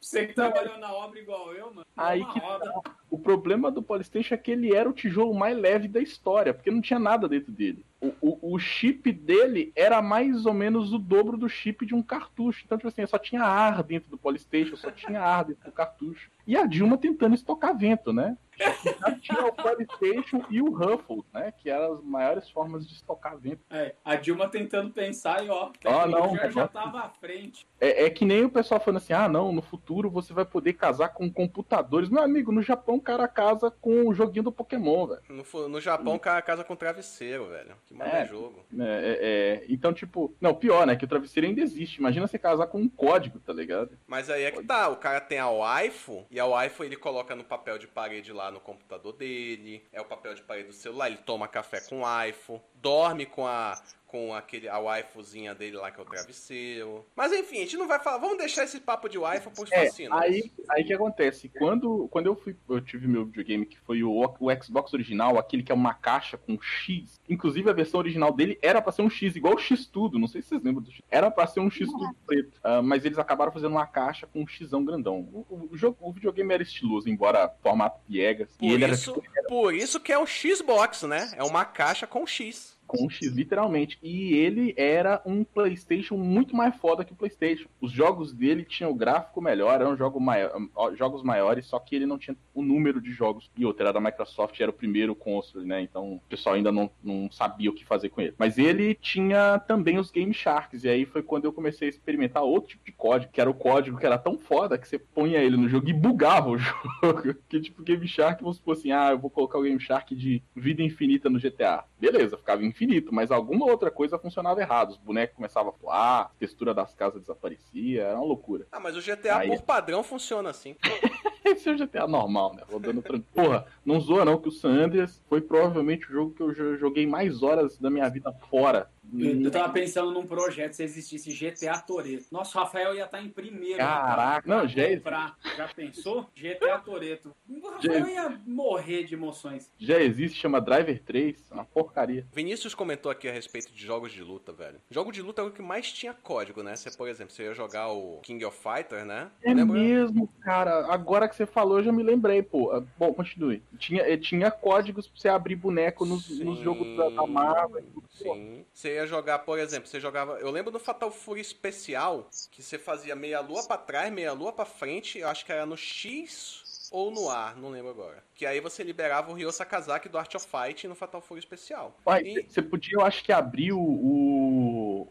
Você 0.00 0.26
que 0.26 0.34
trabalhou 0.34 0.78
na 0.78 0.92
obra 0.92 1.18
igual 1.18 1.52
eu, 1.54 1.72
mano. 1.72 1.86
Aí 1.96 2.24
que 2.26 2.40
tá. 2.40 2.80
O 3.10 3.18
problema 3.18 3.70
do 3.70 3.82
Polystation 3.82 4.34
é 4.34 4.38
que 4.38 4.50
ele 4.50 4.74
era 4.74 4.88
o 4.88 4.92
tijolo 4.92 5.32
mais 5.34 5.56
leve 5.56 5.88
da 5.88 6.00
história, 6.00 6.52
porque 6.52 6.70
não 6.70 6.80
tinha 6.80 6.98
nada 6.98 7.28
dentro 7.28 7.50
dele. 7.50 7.84
O, 8.00 8.12
o, 8.20 8.54
o, 8.54 8.58
chip 8.58 9.10
dele 9.12 9.72
era 9.74 10.02
mais 10.02 10.44
ou 10.44 10.52
menos 10.52 10.92
o 10.92 10.98
dobro 10.98 11.36
do 11.36 11.48
chip 11.48 11.86
de 11.86 11.94
um 11.94 12.02
cartucho. 12.02 12.62
Então, 12.64 12.76
tipo 12.76 12.88
assim, 12.88 13.06
só 13.06 13.18
tinha 13.18 13.42
ar 13.42 13.82
dentro 13.82 14.10
do 14.10 14.18
Polystation, 14.18 14.76
só 14.76 14.90
tinha 14.90 15.20
ar 15.20 15.44
dentro 15.44 15.64
do 15.64 15.72
cartucho. 15.72 16.30
E 16.46 16.56
a 16.56 16.66
Dilma 16.66 16.98
tentando 16.98 17.34
estocar 17.34 17.76
vento, 17.76 18.12
né? 18.12 18.36
Já 18.58 19.18
tinha 19.18 19.46
o 19.46 19.52
Polystation 19.52 20.44
e 20.50 20.60
o 20.60 20.70
Ruffles, 20.70 21.24
né? 21.32 21.52
Que 21.52 21.70
eram 21.70 21.94
as 21.94 22.04
maiores 22.04 22.48
formas 22.50 22.86
de 22.86 22.94
estocar 22.94 23.36
vento. 23.36 23.60
É, 23.70 23.94
a 24.04 24.16
Dilma 24.16 24.48
tentando 24.48 24.90
pensar 24.90 25.44
e 25.44 25.48
ó, 25.48 25.70
ah, 25.84 26.06
não, 26.06 26.36
já, 26.36 26.50
já 26.50 26.68
tava 26.68 27.00
à 27.00 27.08
frente. 27.08 27.66
É, 27.80 28.04
é, 28.04 28.10
que 28.10 28.24
nem 28.24 28.44
o 28.44 28.50
pessoal 28.50 28.80
falando 28.80 28.98
assim: 28.98 29.12
ah, 29.12 29.28
não, 29.28 29.52
no 29.52 29.62
futuro 29.62 30.10
você 30.10 30.32
vai 30.32 30.44
poder 30.44 30.74
casar 30.74 31.08
com 31.10 31.30
computadores. 31.30 32.08
Meu 32.08 32.22
amigo, 32.22 32.52
no 32.52 32.62
Japão 32.62 32.96
o 32.96 33.00
cara 33.00 33.28
casa 33.28 33.70
com 33.70 34.08
o 34.08 34.14
joguinho 34.14 34.44
do 34.44 34.52
Pokémon, 34.52 35.06
velho. 35.06 35.22
No, 35.28 35.68
no 35.68 35.80
Japão 35.80 36.14
o 36.14 36.20
cara 36.20 36.42
casa 36.42 36.64
com 36.64 36.76
travesseiro, 36.76 37.48
velho. 37.48 37.74
Que 37.86 37.94
manda 37.94 38.10
é, 38.10 38.26
jogo. 38.26 38.64
É, 38.78 38.84
é, 38.84 39.18
é, 39.22 39.64
então, 39.68 39.92
tipo, 39.92 40.34
não, 40.40 40.54
pior, 40.54 40.86
né? 40.86 40.96
Que 40.96 41.04
o 41.04 41.08
travesseiro 41.08 41.48
ainda 41.48 41.60
existe. 41.60 41.98
Imagina 41.98 42.26
você 42.26 42.38
casar 42.38 42.66
com 42.66 42.78
um 42.78 42.88
código, 42.88 43.38
tá 43.40 43.52
ligado? 43.52 43.98
Mas 44.06 44.30
aí 44.30 44.44
é 44.44 44.50
que 44.50 44.62
tá, 44.62 44.88
o 44.88 44.96
cara 44.96 45.20
tem 45.20 45.38
a 45.38 45.48
waifu, 45.48 46.26
e 46.30 46.38
a 46.38 46.46
waifu 46.46 46.84
ele 46.84 46.96
coloca 46.96 47.34
no 47.34 47.44
papel 47.44 47.78
de 47.78 47.86
parede 47.86 48.32
lá 48.32 48.43
no 48.50 48.60
computador 48.60 49.12
dele, 49.12 49.86
é 49.92 50.00
o 50.00 50.04
papel 50.04 50.34
de 50.34 50.42
parede 50.42 50.68
do 50.68 50.74
celular, 50.74 51.08
ele 51.08 51.18
toma 51.18 51.48
café 51.48 51.80
com 51.80 52.00
waifu, 52.00 52.60
dorme 52.74 53.26
com 53.26 53.46
a 53.46 53.80
com 54.14 54.32
aquele, 54.32 54.68
a 54.68 54.78
waifuzinha 54.78 55.56
dele 55.56 55.76
lá, 55.76 55.90
que 55.90 55.98
é 55.98 56.02
o 56.04 56.06
travesseiro. 56.06 57.04
Mas 57.16 57.32
enfim, 57.32 57.56
a 57.56 57.60
gente 57.62 57.76
não 57.76 57.88
vai 57.88 57.98
falar. 57.98 58.18
Vamos 58.18 58.38
deixar 58.38 58.62
esse 58.62 58.78
papo 58.78 59.08
de 59.08 59.18
waifu 59.18 59.50
pros 59.50 59.72
é, 59.72 59.90
Aí, 60.12 60.52
aí 60.70 60.84
que 60.84 60.94
acontece? 60.94 61.48
Quando, 61.48 62.06
quando 62.12 62.26
eu 62.26 62.36
fui, 62.36 62.54
eu 62.68 62.80
tive 62.80 63.08
meu 63.08 63.24
videogame, 63.24 63.66
que 63.66 63.76
foi 63.80 64.04
o, 64.04 64.12
o 64.12 64.62
Xbox 64.62 64.94
original, 64.94 65.36
aquele 65.36 65.64
que 65.64 65.72
é 65.72 65.74
uma 65.74 65.94
caixa 65.94 66.38
com 66.38 66.56
X. 66.62 67.20
Inclusive 67.28 67.68
a 67.68 67.72
versão 67.72 67.98
original 67.98 68.32
dele 68.32 68.56
era 68.62 68.80
pra 68.80 68.92
ser 68.92 69.02
um 69.02 69.10
X, 69.10 69.34
igual 69.34 69.54
o 69.54 69.58
X 69.58 69.84
tudo. 69.84 70.16
Não 70.16 70.28
sei 70.28 70.42
se 70.42 70.50
vocês 70.50 70.62
lembram 70.62 70.84
do 70.84 70.92
X. 70.92 71.02
Era 71.10 71.28
pra 71.28 71.48
ser 71.48 71.58
um 71.58 71.68
X 71.68 71.90
tudo 71.90 72.14
preto. 72.24 72.60
Uh, 72.64 72.84
mas 72.84 73.04
eles 73.04 73.18
acabaram 73.18 73.50
fazendo 73.50 73.72
uma 73.72 73.86
caixa 73.86 74.28
com 74.28 74.42
um 74.42 74.46
Xão 74.46 74.84
grandão. 74.84 75.28
O, 75.32 75.44
o, 75.50 75.68
o, 75.72 75.76
jogo, 75.76 75.96
o 76.00 76.12
videogame 76.12 76.54
era 76.54 76.62
estiloso, 76.62 77.08
embora 77.08 77.52
formato 77.60 77.98
piegas. 78.06 78.56
Por, 78.56 78.66
isso, 78.66 78.84
era, 78.84 78.96
tipo, 78.96 79.24
era... 79.36 79.48
por 79.48 79.74
isso 79.74 79.98
que 79.98 80.12
é 80.12 80.18
o 80.18 80.24
Xbox, 80.24 81.02
né? 81.02 81.32
É 81.36 81.42
uma 81.42 81.64
caixa 81.64 82.06
com 82.06 82.24
X 82.24 82.73
X, 83.10 83.32
literalmente. 83.32 83.98
E 84.02 84.34
ele 84.34 84.74
era 84.76 85.20
um 85.24 85.44
PlayStation 85.44 86.16
muito 86.16 86.54
mais 86.54 86.74
foda 86.76 87.04
que 87.04 87.12
o 87.12 87.16
PlayStation. 87.16 87.68
Os 87.80 87.92
jogos 87.92 88.32
dele 88.32 88.64
tinham 88.64 88.90
o 88.90 88.94
gráfico 88.94 89.40
melhor, 89.40 89.80
eram 89.80 89.96
jogo 89.96 90.20
maior, 90.20 90.68
jogos 90.96 91.22
maiores, 91.22 91.66
só 91.66 91.78
que 91.78 91.96
ele 91.96 92.06
não 92.06 92.18
tinha 92.18 92.36
o 92.54 92.62
número 92.62 93.00
de 93.00 93.12
jogos. 93.12 93.50
E 93.56 93.64
outra, 93.64 93.84
era 93.84 93.92
da 93.92 94.00
Microsoft, 94.00 94.58
era 94.60 94.70
o 94.70 94.74
primeiro 94.74 95.14
console, 95.14 95.66
né? 95.66 95.80
Então 95.80 96.14
o 96.14 96.20
pessoal 96.28 96.54
ainda 96.54 96.72
não, 96.72 96.90
não 97.02 97.30
sabia 97.30 97.70
o 97.70 97.74
que 97.74 97.84
fazer 97.84 98.08
com 98.08 98.20
ele. 98.20 98.34
Mas 98.38 98.58
ele 98.58 98.94
tinha 98.94 99.58
também 99.58 99.98
os 99.98 100.10
Game 100.10 100.32
Sharks, 100.32 100.84
e 100.84 100.88
aí 100.88 101.04
foi 101.04 101.22
quando 101.22 101.44
eu 101.44 101.52
comecei 101.52 101.88
a 101.88 101.90
experimentar 101.90 102.42
outro 102.42 102.70
tipo 102.70 102.84
de 102.84 102.92
código, 102.92 103.32
que 103.32 103.40
era 103.40 103.50
o 103.50 103.54
código 103.54 103.98
que 103.98 104.06
era 104.06 104.18
tão 104.18 104.38
foda 104.38 104.78
que 104.78 104.88
você 104.88 104.98
punha 104.98 105.38
ele 105.38 105.56
no 105.56 105.68
jogo 105.68 105.88
e 105.88 105.92
bugava 105.92 106.50
o 106.50 106.58
jogo. 106.58 107.34
que 107.48 107.60
tipo, 107.60 107.82
Game 107.82 108.06
Shark, 108.06 108.42
vamos 108.42 108.56
supor 108.56 108.76
assim, 108.76 108.92
ah, 108.92 109.10
eu 109.10 109.18
vou 109.18 109.30
colocar 109.30 109.58
o 109.58 109.62
Game 109.62 109.80
Shark 109.80 110.14
de 110.14 110.42
vida 110.54 110.82
infinita 110.82 111.28
no 111.28 111.38
GTA. 111.40 111.84
Beleza, 111.98 112.36
ficava 112.36 112.64
infinito, 112.64 112.83
mas 113.12 113.30
alguma 113.30 113.66
outra 113.66 113.90
coisa 113.90 114.18
funcionava 114.18 114.60
errado. 114.60 114.90
Os 114.90 114.98
bonecos 114.98 115.36
começavam 115.36 115.72
a 115.72 115.82
voar, 115.82 116.20
a 116.22 116.30
textura 116.38 116.74
das 116.74 116.94
casas 116.94 117.20
desaparecia, 117.20 118.02
era 118.02 118.16
uma 118.16 118.26
loucura. 118.26 118.66
Ah, 118.72 118.80
mas 118.80 118.96
o 118.96 119.00
GTA 119.00 119.38
Aí... 119.38 119.48
por 119.48 119.62
padrão 119.62 120.02
funciona 120.02 120.50
assim. 120.50 120.76
Esse 121.44 121.68
é 121.68 121.72
o 121.72 121.76
GTA 121.76 122.06
normal, 122.06 122.54
né? 122.54 122.62
Rodando 122.70 123.02
tranquilo. 123.02 123.26
Porra, 123.34 123.66
não 123.84 124.00
zoa 124.00 124.24
não, 124.24 124.38
que 124.38 124.48
o 124.48 124.52
San 124.52 124.70
Andreas 124.70 125.22
foi 125.28 125.42
provavelmente 125.42 126.08
o 126.08 126.12
jogo 126.12 126.34
que 126.34 126.42
eu 126.42 126.78
joguei 126.78 127.06
mais 127.06 127.42
horas 127.42 127.78
da 127.78 127.90
minha 127.90 128.08
vida 128.08 128.32
fora 128.50 128.90
eu 129.12 129.50
tava 129.50 129.72
pensando 129.72 130.10
num 130.10 130.26
projeto 130.26 130.72
se 130.72 130.82
existisse 130.82 131.32
GTA 131.32 131.78
Toreto. 131.80 132.26
Nossa, 132.30 132.58
o 132.58 132.62
Rafael 132.62 132.94
ia 132.94 133.04
estar 133.04 133.18
tá 133.18 133.22
em 133.22 133.28
primeiro. 133.28 133.78
Caraca, 133.78 134.48
não, 134.48 134.66
já 134.66 134.88
comprar. 134.88 135.36
Já 135.56 135.68
pensou? 135.68 136.28
GTA 136.34 136.78
Toreto. 136.78 137.34
O 137.48 137.68
Rafael 137.68 138.08
ia 138.08 138.40
morrer 138.46 139.04
de 139.04 139.14
emoções. 139.14 139.70
Já 139.78 140.00
existe, 140.00 140.38
chama 140.38 140.60
Driver 140.60 141.00
3, 141.02 141.50
uma 141.50 141.64
porcaria. 141.64 142.26
Vinícius 142.32 142.74
comentou 142.74 143.10
aqui 143.10 143.28
a 143.28 143.32
respeito 143.32 143.72
de 143.72 143.84
jogos 143.84 144.12
de 144.12 144.22
luta, 144.22 144.52
velho. 144.52 144.80
Jogo 144.90 145.12
de 145.12 145.22
luta 145.22 145.42
é 145.42 145.44
o 145.44 145.50
que 145.50 145.62
mais 145.62 145.92
tinha 145.92 146.14
código, 146.14 146.62
né? 146.62 146.76
Você, 146.76 146.90
por 146.90 147.08
exemplo, 147.08 147.32
você 147.32 147.44
ia 147.44 147.54
jogar 147.54 147.88
o 147.88 148.20
King 148.20 148.44
of 148.44 148.58
Fighters, 148.58 149.06
né? 149.06 149.30
É 149.42 149.54
Lembra? 149.54 149.78
mesmo, 149.78 150.28
cara. 150.40 150.86
Agora 150.92 151.28
que 151.28 151.36
você 151.36 151.46
falou, 151.46 151.78
eu 151.78 151.84
já 151.84 151.92
me 151.92 152.02
lembrei, 152.02 152.42
pô. 152.42 152.70
Ah, 152.72 152.82
bom, 152.98 153.12
continue. 153.12 153.62
Tinha, 153.78 154.02
eh, 154.02 154.16
tinha 154.16 154.50
códigos 154.50 155.06
pra 155.06 155.20
você 155.20 155.28
abrir 155.28 155.56
boneco 155.56 156.04
nos, 156.04 156.28
nos 156.40 156.58
jogos 156.58 156.96
da, 156.96 157.08
da 157.10 157.26
Marvel. 157.26 157.84
Sim. 158.10 158.64
Você 158.72 158.93
ia 158.94 159.06
jogar, 159.06 159.40
por 159.40 159.58
exemplo, 159.58 159.88
você 159.88 160.00
jogava. 160.00 160.38
Eu 160.38 160.50
lembro 160.50 160.70
do 160.70 160.78
Fatal 160.78 161.10
Fury 161.10 161.40
especial, 161.40 162.28
que 162.50 162.62
você 162.62 162.78
fazia 162.78 163.14
meia 163.14 163.40
lua 163.40 163.66
para 163.66 163.78
trás, 163.78 164.12
meia 164.12 164.32
lua 164.32 164.52
para 164.52 164.64
frente, 164.64 165.18
eu 165.18 165.28
acho 165.28 165.44
que 165.44 165.52
era 165.52 165.66
no 165.66 165.76
X 165.76 166.88
ou 166.94 167.10
no 167.10 167.28
ar, 167.28 167.56
não 167.56 167.70
lembro 167.70 167.90
agora. 167.90 168.22
Que 168.36 168.46
aí 168.46 168.60
você 168.60 168.84
liberava 168.84 169.30
o 169.30 169.34
Ryo 169.34 169.50
Sakazaki 169.50 170.08
do 170.08 170.16
Art 170.16 170.32
of 170.34 170.46
Fight 170.46 170.86
no 170.86 170.94
Fatal 170.94 171.20
Fury 171.20 171.40
especial. 171.40 171.96
Pai, 172.04 172.22
e... 172.22 172.46
Você 172.48 172.62
podia, 172.62 172.94
eu 172.94 173.00
acho 173.00 173.24
que 173.24 173.32
abrir 173.32 173.72
o, 173.72 173.80
o, 173.80 174.63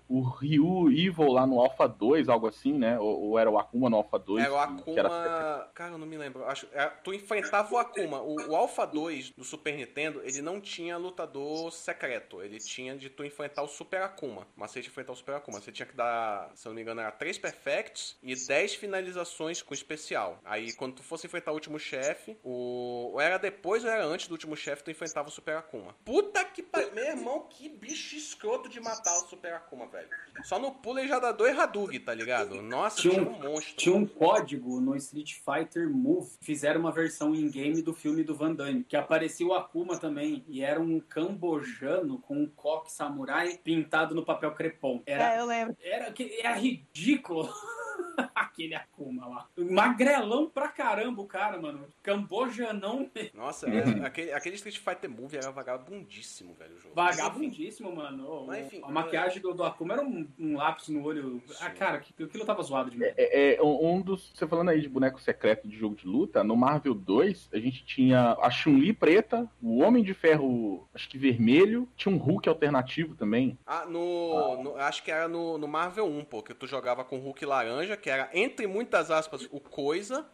o 0.08 0.22
Ryu 0.22 0.92
Evil 0.92 1.32
lá 1.32 1.46
no 1.46 1.60
Alpha 1.60 1.88
2, 1.88 2.30
algo 2.30 2.48
assim, 2.48 2.74
né? 2.74 3.00
Ou, 3.00 3.30
ou 3.30 3.40
era 3.40 3.50
o 3.50 3.58
Akuma 3.58 3.90
no 3.90 3.98
Alpha 3.98 4.20
2? 4.20 4.44
Era 4.44 4.54
o 4.54 4.58
Akuma. 4.58 5.00
Era... 5.00 5.70
Cara, 5.74 5.94
eu 5.94 5.98
não 5.98 6.08
me 6.08 6.18
lembro. 6.18 6.46
Acho... 6.46 6.68
É, 6.74 6.88
tu 6.88 7.14
enfrentava 7.14 7.74
o 7.74 7.78
Akuma. 7.78 8.22
O, 8.22 8.52
o 8.52 8.56
Alpha 8.56 8.86
2 8.86 9.32
do 9.32 9.44
Super 9.44 9.76
Nintendo, 9.76 10.22
ele 10.24 10.42
não 10.42 10.60
tinha 10.60 10.98
lutador 10.98 11.72
secreto. 11.72 12.42
Ele 12.42 12.60
tinha 12.60 12.96
de 12.96 13.10
tu 13.10 13.24
enfrentar 13.24 13.64
o 13.64 13.68
Super 13.68 14.02
Akuma. 14.02 14.48
Que 14.74 14.80
enfrentar 14.80 15.14
o 15.14 15.16
Super 15.16 15.36
Akuma. 15.36 15.62
Você 15.62 15.72
tinha 15.72 15.86
que 15.86 15.96
dar, 15.96 16.52
se 16.56 16.68
eu 16.68 16.72
não 16.72 16.76
me 16.76 16.82
engano, 16.82 17.02
era 17.02 17.12
3 17.12 17.38
Perfects 17.38 18.18
e 18.24 18.36
10 18.36 18.76
finalizações 18.76 19.62
com 19.62 19.74
especial. 19.74 20.40
Aí 20.44 20.74
quando 20.74 20.96
tu 20.96 21.04
fosse 21.04 21.28
enfrentar 21.28 21.52
o 21.52 21.56
último 21.56 21.78
chefe, 21.80 22.38
o. 22.44 22.84
Ou 23.14 23.22
era 23.22 23.38
depois 23.38 23.84
ou 23.84 23.90
era 23.90 24.06
antes 24.06 24.28
do 24.28 24.32
último 24.32 24.56
chefe, 24.56 24.84
tu 24.84 24.92
enfrentava 24.92 25.28
o 25.28 25.32
Super 25.32 25.58
Akuma. 25.58 25.96
Puta 26.06 26.44
que 26.46 26.64
pariu. 26.64 26.94
Meu 26.94 27.06
irmão, 27.06 27.48
que 27.50 27.70
bicho 27.70 28.16
escroto 28.16 28.70
de 28.70 28.80
matar 28.80 29.16
o 29.18 29.28
Super 29.28 29.54
Akuma, 29.54 29.83
velho. 29.88 30.08
Só 30.44 30.58
no 30.60 30.72
pulo 30.72 31.00
ele 31.00 31.08
já 31.08 31.20
dá 31.20 31.32
dois 31.32 31.58
Hadouken, 31.58 32.00
tá 32.00 32.14
ligado? 32.14 32.62
Nossa, 32.62 33.02
tinha 33.02 33.22
um, 33.22 33.30
um 33.30 33.40
monstro. 33.40 33.76
Tinha 33.76 33.96
um 33.96 34.06
código 34.06 34.82
no 34.82 34.96
Street 34.96 35.36
Fighter 35.36 35.90
Move. 35.90 36.32
Fizeram 36.42 36.82
uma 36.82 36.92
versão 36.92 37.36
em 37.36 37.50
game 37.50 37.82
do 37.82 37.94
filme 37.94 38.24
do 38.24 38.36
Van 38.36 38.54
Damme, 38.54 38.84
que 38.84 38.98
aparecia 38.98 39.46
o 39.46 39.54
Akuma 39.54 39.98
também. 39.98 40.44
E 40.48 40.64
era 40.64 40.82
um 40.82 41.00
cambojano 41.00 42.18
com 42.20 42.36
um 42.36 42.48
coque 42.48 42.92
samurai 42.92 43.60
pintado 43.64 44.16
no 44.16 44.26
papel 44.26 44.52
crepom. 44.54 45.02
Era, 45.06 45.36
é, 45.36 45.40
eu 45.40 45.46
lembro. 45.46 45.78
Era, 45.82 46.14
era 46.42 46.54
ridículo. 46.56 47.50
Aquele 48.36 48.76
Akuma 48.76 49.28
lá. 49.28 49.48
Magrelão 49.58 50.50
pra 50.50 50.68
caramba 50.68 51.22
o 51.22 51.26
cara, 51.26 51.60
mano. 51.60 51.88
Cambojanão. 52.04 53.10
Nossa, 53.34 53.68
é, 53.70 54.06
aquele, 54.06 54.32
aquele 54.32 54.56
Street 54.56 54.78
Fighter 54.78 55.10
Movie 55.10 55.38
era 55.38 55.52
vagabundíssimo, 55.52 56.54
velho. 56.54 56.76
O 56.76 56.80
jogo. 56.80 56.96
Vagabundíssimo, 56.96 57.96
mano. 57.96 58.46
Mas, 58.46 58.68
enfim, 58.68 58.82
a 58.84 58.90
maquiagem 58.90 59.42
do, 59.42 59.54
do 59.54 59.64
Akuma 59.64 59.94
era 59.94 60.04
um, 60.04 60.28
um 60.38 60.58
lápis 60.58 60.90
no 60.90 61.04
olho. 61.04 61.42
Sim. 61.48 61.56
Ah, 61.62 61.70
cara, 61.72 61.98
aquilo 61.98 62.46
tava 62.46 62.62
zoado 62.62 62.92
demais. 62.92 63.14
É, 63.18 63.56
é, 63.56 63.62
um 63.62 64.02
dos. 64.02 64.32
Você 64.34 64.48
falando 64.48 64.70
aí 64.70 64.82
de 64.82 64.90
boneco 64.90 65.20
secreto 65.22 65.68
de 65.68 65.78
jogo 65.78 65.96
de 65.96 66.08
luta, 66.08 66.44
no 66.44 66.56
Marvel 66.56 66.94
2, 66.94 67.50
a 67.54 67.58
gente 67.58 67.84
tinha 67.86 68.38
a 68.42 68.50
Chun-Li 68.50 68.94
preta, 68.94 69.50
o 69.62 69.80
Homem 69.80 70.04
de 70.04 70.14
Ferro, 70.14 70.88
acho 70.94 71.10
que 71.10 71.18
vermelho, 71.18 71.88
tinha 71.96 72.14
um 72.14 72.18
Hulk 72.18 72.48
alternativo 72.48 73.16
também. 73.16 73.58
Ah, 73.66 73.86
no. 73.86 74.38
Ah. 74.38 74.64
no 74.64 74.76
acho 74.78 75.04
que 75.04 75.12
era 75.12 75.28
no, 75.28 75.58
no 75.58 75.68
Marvel 75.68 76.06
1, 76.06 76.26
pô, 76.26 76.42
que 76.42 76.54
tu 76.54 76.68
jogava 76.68 77.04
com 77.04 77.18
Hulk 77.18 77.46
laranja, 77.46 77.83
que 77.98 78.10
era, 78.10 78.30
entre 78.34 78.68
muitas 78.68 79.12
aspas, 79.12 79.48
o 79.52 79.60
Coisa, 79.60 80.26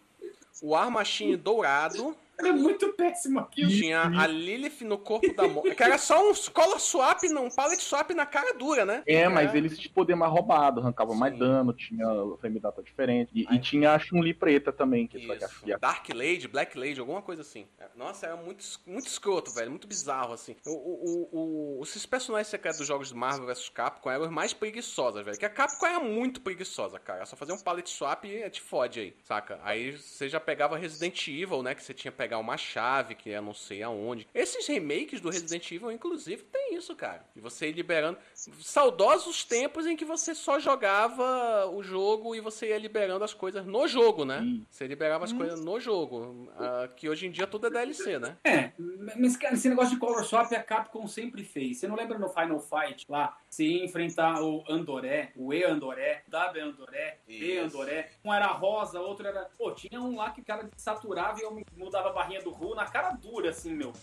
o 0.62 0.76
Ar 0.76 0.90
Machine 0.90 1.36
dourado. 1.36 2.16
Era 2.40 2.54
muito 2.54 2.94
péssimo 2.94 3.40
aquilo. 3.40 3.70
Tinha 3.70 4.04
a 4.04 4.26
Lilith 4.26 4.82
no 4.86 4.98
corpo 4.98 5.34
da 5.34 5.46
morte. 5.46 5.76
Que 5.76 5.84
era 5.84 5.98
só 5.98 6.32
um 6.32 6.34
color 6.54 6.80
swap, 6.80 7.22
não, 7.24 7.48
um 7.48 7.50
pallet 7.50 7.82
swap 7.82 8.12
na 8.12 8.26
cara 8.26 8.54
dura, 8.54 8.86
né? 8.86 9.04
É, 9.06 9.28
mas 9.28 9.54
eles 9.54 9.78
tinham 9.78 9.94
poder 9.94 10.16
mais 10.16 10.32
roubado, 10.32 10.80
arrancava 10.80 11.12
Sim. 11.12 11.20
mais 11.20 11.38
dano, 11.38 11.74
tinha 11.74 12.08
frame 12.40 12.60
data 12.60 12.82
diferente. 12.82 13.30
E, 13.36 13.42
e 13.54 13.60
tinha 13.60 13.94
a 13.94 14.00
Chun-Li 14.00 14.34
preta 14.34 14.72
também, 14.72 15.06
que 15.06 15.18
Isso. 15.18 15.28
Foi 15.50 15.78
Dark 15.78 16.08
Lady, 16.10 16.48
Black 16.48 16.78
Lady, 16.78 17.00
alguma 17.00 17.22
coisa 17.22 17.42
assim. 17.42 17.68
Nossa, 17.96 18.28
era 18.28 18.38
muito, 18.38 18.64
muito 18.86 19.08
escroto, 19.08 19.52
velho. 19.52 19.70
Muito 19.70 19.88
bizarro, 19.88 20.34
assim. 20.34 20.56
O, 20.66 20.72
o, 20.72 21.80
o, 21.80 21.84
esses 21.84 22.06
personagens 22.06 22.48
secretos 22.48 22.78
dos 22.78 22.88
jogos 22.88 23.10
de 23.10 23.16
Marvel 23.16 23.48
vs 23.48 23.68
Capcom 23.68 24.10
eram 24.10 24.24
os 24.24 24.32
mais 24.32 24.54
preguiçosos, 24.54 25.24
velho. 25.26 25.38
Que 25.38 25.46
a 25.46 25.50
Capcom 25.50 25.86
era 25.86 26.00
muito 26.00 26.40
preguiçosa, 26.40 26.98
cara. 27.00 27.26
Só 27.26 27.36
fazer 27.36 27.52
um 27.52 27.60
pallet 27.60 27.90
swap 27.90 28.24
e 28.24 28.50
te 28.50 28.62
fode 28.62 29.00
aí, 29.02 29.16
saca? 29.24 29.60
Aí 29.62 29.92
você 29.92 30.30
já 30.30 30.40
pegava 30.40 30.78
Resident 30.78 31.28
Evil, 31.28 31.62
né? 31.62 31.76
Que 31.76 31.84
você 31.84 31.94
tinha 31.94 32.12
pegado 32.12 32.29
pegar 32.30 32.38
uma 32.38 32.58
chave 32.58 33.16
que 33.16 33.32
é 33.32 33.42
não 33.42 33.56
sei 33.56 33.82
aonde. 33.82 34.28
Esses 34.36 34.68
remakes 34.68 35.20
do 35.20 35.32
Resident 35.32 35.72
Evil, 35.72 35.92
inclusive, 35.92 36.44
tem 36.44 36.76
isso, 36.76 36.96
cara. 36.96 37.26
E 37.36 37.42
você 37.42 37.70
ir 37.70 37.72
liberando. 37.72 38.20
Saudosos 38.62 39.44
tempos 39.44 39.88
em 39.88 39.96
que 39.96 40.06
você 40.06 40.36
só 40.36 40.60
jogava 40.60 41.68
o 41.72 41.82
jogo 41.82 42.36
e 42.36 42.40
você 42.40 42.68
ia 42.68 42.78
liberando 42.78 43.24
as 43.24 43.34
coisas 43.34 43.66
no 43.66 43.88
jogo, 43.88 44.26
né? 44.26 44.42
Sim. 44.42 44.66
Você 44.70 44.86
liberava 44.86 45.26
as 45.26 45.32
hum. 45.32 45.38
coisas 45.38 45.60
no 45.60 45.80
jogo. 45.80 46.52
Uh, 46.54 46.94
que 46.96 47.10
hoje 47.10 47.26
em 47.26 47.32
dia 47.32 47.48
tudo 47.48 47.66
é 47.66 47.72
DLC, 47.72 48.20
né? 48.20 48.38
É, 48.44 48.72
mas 49.18 49.36
cara, 49.36 49.56
esse 49.56 49.68
negócio 49.68 49.96
de 49.96 50.00
color 50.00 50.24
swap 50.24 50.52
a 50.54 50.62
Capcom 50.62 51.08
sempre 51.08 51.44
fez. 51.44 51.80
Você 51.80 51.88
não 51.88 51.96
lembra 51.96 52.20
no 52.20 52.30
Final 52.30 52.60
Fight 52.60 53.08
lá? 53.10 53.36
Ia 53.58 53.84
enfrentar 53.84 54.42
o 54.44 54.64
Andoré, 54.70 55.32
o 55.36 55.52
E 55.52 55.64
Andoré, 55.64 56.24
W 56.28 56.64
Andoré, 56.64 57.18
E 57.28 57.58
Andoré. 57.58 58.12
Um 58.24 58.32
era 58.32 58.48
rosa, 58.48 59.02
outro 59.02 59.28
era. 59.28 59.50
Pô, 59.58 59.72
tinha 59.72 60.00
um 60.00 60.16
lá 60.16 60.30
que 60.30 60.42
o 60.42 60.46
cara 60.46 60.70
saturava 60.78 61.40
e 61.42 61.66
mudava 61.76 62.19
barrinha 62.20 62.42
do 62.42 62.52
Ru 62.52 62.76
na 62.76 62.86
cara 62.86 63.12
dura, 63.12 63.50
assim, 63.50 63.74
meu. 63.74 63.94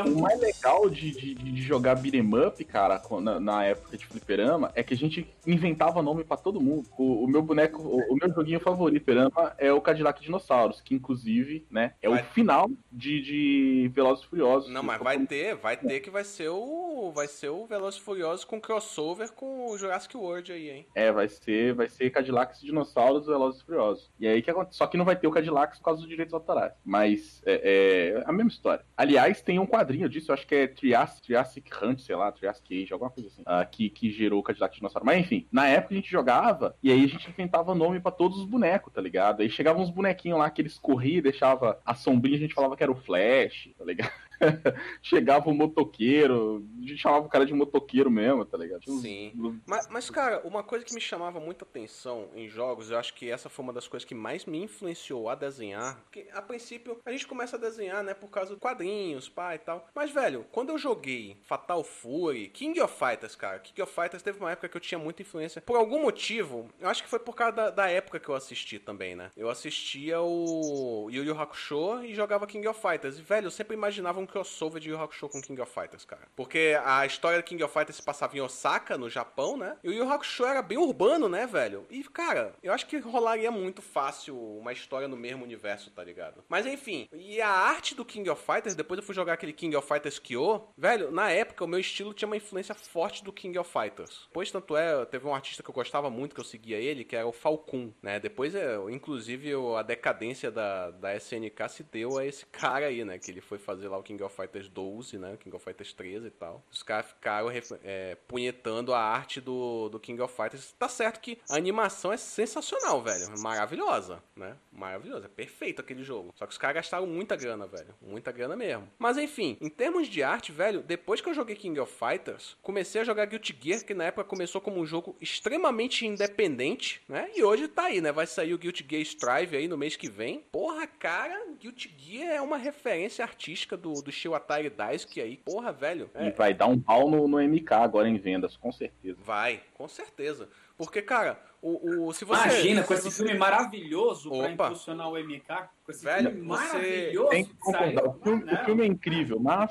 O 0.00 0.20
mais 0.20 0.40
legal 0.40 0.88
de, 0.88 1.10
de, 1.10 1.34
de 1.34 1.62
jogar 1.62 1.96
beat'em 1.96 2.22
up, 2.46 2.64
cara, 2.64 3.00
na, 3.20 3.38
na, 3.38 3.64
época 3.64 3.96
de 3.96 4.06
fliperama, 4.06 4.72
é 4.74 4.82
que 4.82 4.94
a 4.94 4.96
gente 4.96 5.28
inventava 5.46 6.02
nome 6.02 6.24
para 6.24 6.36
todo 6.36 6.60
mundo. 6.60 6.88
O, 6.96 7.24
o, 7.24 7.28
meu 7.28 7.42
boneco, 7.42 7.82
o, 7.82 8.12
o, 8.12 8.16
meu 8.16 8.32
joguinho 8.32 8.60
favorito 8.60 9.02
fliperama 9.02 9.54
é 9.58 9.72
o 9.72 9.80
Cadillac 9.80 10.22
Dinossauros, 10.22 10.80
que 10.80 10.94
inclusive, 10.94 11.66
né, 11.70 11.92
é 12.00 12.08
vai... 12.08 12.22
o 12.22 12.24
final 12.26 12.70
de, 12.90 13.22
de 13.22 13.90
Velozes 13.94 14.24
Furiosos. 14.24 14.70
Não, 14.70 14.82
mas 14.82 15.00
vai 15.00 15.18
ter, 15.26 15.56
vai 15.56 15.76
ter 15.76 16.00
que 16.00 16.10
vai 16.10 16.24
ser 16.24 16.48
o 16.48 16.81
vai 17.12 17.26
ser 17.26 17.48
o 17.48 17.66
Velozes 17.66 18.00
Furiosos 18.00 18.44
com 18.44 18.60
crossover 18.60 19.32
com 19.32 19.66
o 19.66 19.78
Jurassic 19.78 20.16
World 20.16 20.52
aí, 20.52 20.70
hein? 20.70 20.86
É, 20.94 21.12
vai 21.12 21.28
ser, 21.28 21.74
vai 21.74 21.88
ser 21.88 22.10
Cadillacs 22.10 22.60
Dinossauros 22.60 23.26
Velozes 23.26 23.62
Furiosos. 23.62 24.10
E 24.18 24.26
aí 24.26 24.42
que 24.42 24.50
acontece? 24.50 24.78
Só 24.78 24.86
que 24.86 24.96
não 24.96 25.04
vai 25.04 25.16
ter 25.16 25.26
o 25.26 25.30
Cadillacs 25.30 25.78
por 25.78 25.84
causa 25.84 26.00
dos 26.00 26.08
direitos 26.08 26.34
autorais. 26.34 26.72
Mas 26.84 27.42
é, 27.44 28.16
é 28.16 28.22
a 28.26 28.32
mesma 28.32 28.50
história. 28.50 28.84
Aliás, 28.96 29.42
tem 29.42 29.58
um 29.58 29.66
quadrinho 29.66 30.08
disso, 30.08 30.30
eu 30.30 30.34
acho 30.34 30.46
que 30.46 30.54
é 30.54 30.66
Triassic, 30.66 31.22
Triassic 31.22 31.70
Hunt, 31.82 32.00
sei 32.00 32.16
lá, 32.16 32.32
Triassic 32.32 32.82
Age, 32.82 32.92
alguma 32.92 33.10
coisa 33.10 33.28
assim, 33.28 33.42
uh, 33.42 33.68
que, 33.70 33.90
que 33.90 34.10
gerou 34.10 34.40
o 34.40 34.42
Cadillac 34.42 34.74
Dinossauro. 34.74 35.06
Mas 35.06 35.20
enfim, 35.20 35.46
na 35.50 35.66
época 35.66 35.94
a 35.94 35.96
gente 35.96 36.10
jogava 36.10 36.76
e 36.82 36.90
aí 36.90 37.04
a 37.04 37.08
gente 37.08 37.28
inventava 37.28 37.74
nome 37.74 38.00
para 38.00 38.12
todos 38.12 38.38
os 38.38 38.44
bonecos, 38.44 38.92
tá 38.92 39.00
ligado? 39.00 39.42
Aí 39.42 39.50
chegavam 39.50 39.82
uns 39.82 39.90
bonequinhos 39.90 40.38
lá 40.38 40.50
que 40.50 40.62
eles 40.62 40.78
corriam 40.78 41.18
e 41.18 41.22
deixava 41.22 41.80
a 41.84 41.94
sombrinha, 41.94 42.36
a 42.36 42.40
gente 42.40 42.54
falava 42.54 42.76
que 42.76 42.82
era 42.82 42.92
o 42.92 42.96
Flash, 42.96 43.70
tá 43.76 43.84
ligado? 43.84 44.12
Chegava 45.02 45.48
o 45.48 45.52
um 45.52 45.56
motoqueiro, 45.56 46.66
a 46.78 46.86
gente 46.86 46.98
chamava 46.98 47.26
o 47.26 47.28
cara 47.28 47.46
de 47.46 47.54
motoqueiro 47.54 48.10
mesmo, 48.10 48.44
tá 48.44 48.56
ligado? 48.58 48.82
Uns... 48.88 49.02
Sim. 49.02 49.32
Mas, 49.66 49.88
mas, 49.88 50.10
cara, 50.10 50.40
uma 50.44 50.62
coisa 50.62 50.84
que 50.84 50.94
me 50.94 51.00
chamava 51.00 51.40
muita 51.40 51.64
atenção 51.64 52.28
em 52.34 52.48
jogos, 52.48 52.90
eu 52.90 52.98
acho 52.98 53.14
que 53.14 53.30
essa 53.30 53.48
foi 53.48 53.62
uma 53.62 53.72
das 53.72 53.88
coisas 53.88 54.06
que 54.06 54.14
mais 54.14 54.44
me 54.44 54.62
influenciou 54.62 55.28
a 55.28 55.34
desenhar. 55.34 56.00
Porque, 56.02 56.28
a 56.32 56.42
princípio, 56.42 56.98
a 57.04 57.10
gente 57.10 57.26
começa 57.26 57.56
a 57.56 57.58
desenhar, 57.58 58.02
né, 58.02 58.14
por 58.14 58.30
causa 58.30 58.54
de 58.54 58.60
quadrinhos, 58.60 59.28
pá 59.28 59.54
e 59.54 59.58
tal. 59.58 59.88
Mas, 59.94 60.10
velho, 60.10 60.46
quando 60.50 60.70
eu 60.70 60.78
joguei 60.78 61.36
Fatal 61.42 61.82
Fury, 61.84 62.48
King 62.48 62.80
of 62.80 62.94
Fighters, 62.98 63.36
cara, 63.36 63.58
King 63.58 63.82
of 63.82 63.92
Fighters 63.92 64.22
teve 64.22 64.38
uma 64.38 64.50
época 64.50 64.68
que 64.68 64.76
eu 64.76 64.80
tinha 64.80 64.98
muita 64.98 65.22
influência. 65.22 65.60
Por 65.60 65.76
algum 65.76 66.02
motivo, 66.02 66.68
eu 66.80 66.88
acho 66.88 67.02
que 67.02 67.08
foi 67.08 67.18
por 67.18 67.34
causa 67.34 67.52
da, 67.52 67.70
da 67.70 67.88
época 67.88 68.18
que 68.18 68.28
eu 68.28 68.34
assisti 68.34 68.78
também, 68.78 69.14
né? 69.14 69.30
Eu 69.36 69.48
assistia 69.48 70.20
o 70.20 71.08
Yu 71.10 71.24
Yu 71.24 71.38
Hakusho 71.38 72.04
e 72.04 72.14
jogava 72.14 72.46
King 72.46 72.66
of 72.68 72.80
Fighters. 72.80 73.18
E, 73.18 73.22
velho, 73.22 73.46
eu 73.46 73.50
sempre 73.50 73.76
imaginava 73.76 74.20
um 74.20 74.26
crossover 74.32 74.80
de 74.80 74.88
Yu 74.88 74.98
Hakusho 74.98 75.28
com 75.28 75.42
King 75.42 75.60
of 75.60 75.72
Fighters, 75.72 76.04
cara. 76.04 76.26
Porque 76.34 76.76
a 76.84 77.04
história 77.04 77.38
do 77.38 77.44
King 77.44 77.62
of 77.62 77.72
Fighters 77.72 77.96
se 77.96 78.02
passava 78.02 78.36
em 78.36 78.40
Osaka, 78.40 78.96
no 78.96 79.10
Japão, 79.10 79.56
né? 79.56 79.76
E 79.84 79.90
o 79.90 79.92
Yu 79.92 80.10
Hakusho 80.10 80.44
era 80.44 80.62
bem 80.62 80.78
urbano, 80.78 81.28
né, 81.28 81.46
velho? 81.46 81.86
E, 81.90 82.02
cara, 82.04 82.54
eu 82.62 82.72
acho 82.72 82.86
que 82.86 82.98
rolaria 82.98 83.50
muito 83.50 83.82
fácil 83.82 84.36
uma 84.58 84.72
história 84.72 85.06
no 85.06 85.16
mesmo 85.16 85.44
universo, 85.44 85.90
tá 85.90 86.02
ligado? 86.02 86.42
Mas, 86.48 86.64
enfim, 86.64 87.08
e 87.12 87.40
a 87.40 87.50
arte 87.50 87.94
do 87.94 88.04
King 88.04 88.28
of 88.30 88.42
Fighters, 88.42 88.74
depois 88.74 88.98
eu 88.98 89.04
fui 89.04 89.14
jogar 89.14 89.34
aquele 89.34 89.52
King 89.52 89.76
of 89.76 89.86
Fighters 89.86 90.18
Kyo, 90.18 90.68
velho, 90.76 91.10
na 91.10 91.30
época 91.30 91.64
o 91.64 91.68
meu 91.68 91.80
estilo 91.80 92.14
tinha 92.14 92.26
uma 92.26 92.36
influência 92.36 92.74
forte 92.74 93.22
do 93.22 93.32
King 93.32 93.58
of 93.58 93.70
Fighters. 93.70 94.28
Pois, 94.32 94.50
tanto 94.50 94.76
é, 94.76 95.04
teve 95.04 95.26
um 95.26 95.34
artista 95.34 95.62
que 95.62 95.68
eu 95.68 95.74
gostava 95.74 96.08
muito, 96.08 96.34
que 96.34 96.40
eu 96.40 96.44
seguia 96.44 96.78
ele, 96.78 97.04
que 97.04 97.16
era 97.16 97.26
o 97.26 97.32
Falcon, 97.32 97.92
né? 98.00 98.18
Depois, 98.18 98.54
é, 98.54 98.76
inclusive, 98.90 99.52
a 99.76 99.82
decadência 99.82 100.50
da, 100.50 100.90
da 100.90 101.14
SNK 101.16 101.68
se 101.68 101.82
deu 101.82 102.18
a 102.18 102.24
esse 102.24 102.46
cara 102.46 102.86
aí, 102.86 103.04
né? 103.04 103.18
Que 103.18 103.30
ele 103.30 103.40
foi 103.40 103.58
fazer 103.58 103.88
lá 103.88 103.98
o 103.98 104.02
King 104.02 104.21
King 104.22 104.24
of 104.24 104.36
Fighters 104.36 104.68
12, 104.68 105.18
né? 105.18 105.36
King 105.36 105.56
of 105.56 105.64
Fighters 105.64 105.92
13 105.92 106.26
e 106.26 106.30
tal. 106.30 106.64
Os 106.70 106.82
caras 106.82 107.06
ficaram 107.06 107.48
é, 107.82 108.16
punhetando 108.28 108.94
a 108.94 109.00
arte 109.00 109.40
do, 109.40 109.88
do 109.88 109.98
King 109.98 110.20
of 110.22 110.34
Fighters. 110.34 110.72
Tá 110.78 110.88
certo 110.88 111.20
que 111.20 111.38
a 111.48 111.56
animação 111.56 112.12
é 112.12 112.16
sensacional, 112.16 113.02
velho. 113.02 113.38
Maravilhosa, 113.40 114.22
né? 114.36 114.56
Maravilhosa. 114.70 115.26
É 115.26 115.28
perfeito 115.28 115.80
aquele 115.80 116.04
jogo. 116.04 116.32
Só 116.36 116.46
que 116.46 116.52
os 116.52 116.58
caras 116.58 116.76
gastaram 116.76 117.06
muita 117.06 117.34
grana, 117.34 117.66
velho. 117.66 117.94
Muita 118.00 118.30
grana 118.30 118.54
mesmo. 118.54 118.88
Mas 118.98 119.18
enfim, 119.18 119.56
em 119.60 119.68
termos 119.68 120.06
de 120.06 120.22
arte, 120.22 120.52
velho, 120.52 120.82
depois 120.82 121.20
que 121.20 121.28
eu 121.28 121.34
joguei 121.34 121.56
King 121.56 121.80
of 121.80 121.92
Fighters, 121.92 122.56
comecei 122.62 123.00
a 123.00 123.04
jogar 123.04 123.26
Guilty 123.26 123.56
Gear, 123.60 123.84
que 123.84 123.94
na 123.94 124.04
época 124.04 124.24
começou 124.24 124.60
como 124.60 124.80
um 124.80 124.86
jogo 124.86 125.16
extremamente 125.20 126.06
independente, 126.06 127.02
né? 127.08 127.30
E 127.34 127.42
hoje 127.42 127.66
tá 127.66 127.84
aí, 127.84 128.00
né? 128.00 128.12
Vai 128.12 128.26
sair 128.26 128.54
o 128.54 128.58
Guilty 128.58 128.86
Gear 128.88 129.02
Strive 129.02 129.56
aí 129.56 129.66
no 129.66 129.76
mês 129.76 129.96
que 129.96 130.08
vem. 130.08 130.44
Porra, 130.52 130.86
cara, 130.86 131.46
Guilty 131.58 131.92
Gear 131.98 132.34
é 132.34 132.40
uma 132.40 132.56
referência 132.56 133.24
artística 133.24 133.76
do, 133.76 133.94
do 133.94 134.11
Shio 134.12 134.34
Atari 134.34 134.70
Daisuke 134.70 135.20
aí. 135.20 135.36
Porra, 135.38 135.72
velho. 135.72 136.10
É... 136.14 136.28
E 136.28 136.30
vai 136.30 136.54
dar 136.54 136.66
um 136.66 136.78
pau 136.78 137.10
no, 137.10 137.26
no 137.26 137.40
MK 137.40 137.72
agora 137.72 138.08
em 138.08 138.18
vendas, 138.18 138.56
com 138.56 138.70
certeza. 138.70 139.18
Vai, 139.24 139.62
com 139.74 139.88
certeza. 139.88 140.48
Porque, 140.76 141.02
cara, 141.02 141.38
o, 141.60 142.06
o, 142.08 142.12
se 142.12 142.24
você. 142.24 142.42
Imagina, 142.42 142.82
com 142.82 142.94
esse 142.94 143.10
você... 143.10 143.22
filme 143.22 143.38
maravilhoso 143.38 144.30
Opa. 144.32 144.42
pra 144.42 144.52
impulsionar 144.52 145.08
o 145.08 145.16
MK. 145.16 145.68
Com 145.84 145.92
esse 145.92 146.04
Velho, 146.04 146.30
filme 146.30 146.46
você... 146.46 146.64
maravilhoso. 146.64 147.28
Tem 147.30 147.44
que 147.44 147.54
concordar. 147.54 148.04
O 148.04 148.12
filme, 148.14 148.52
o 148.52 148.64
filme 148.64 148.82
é 148.82 148.86
incrível, 148.86 149.38
mas. 149.38 149.70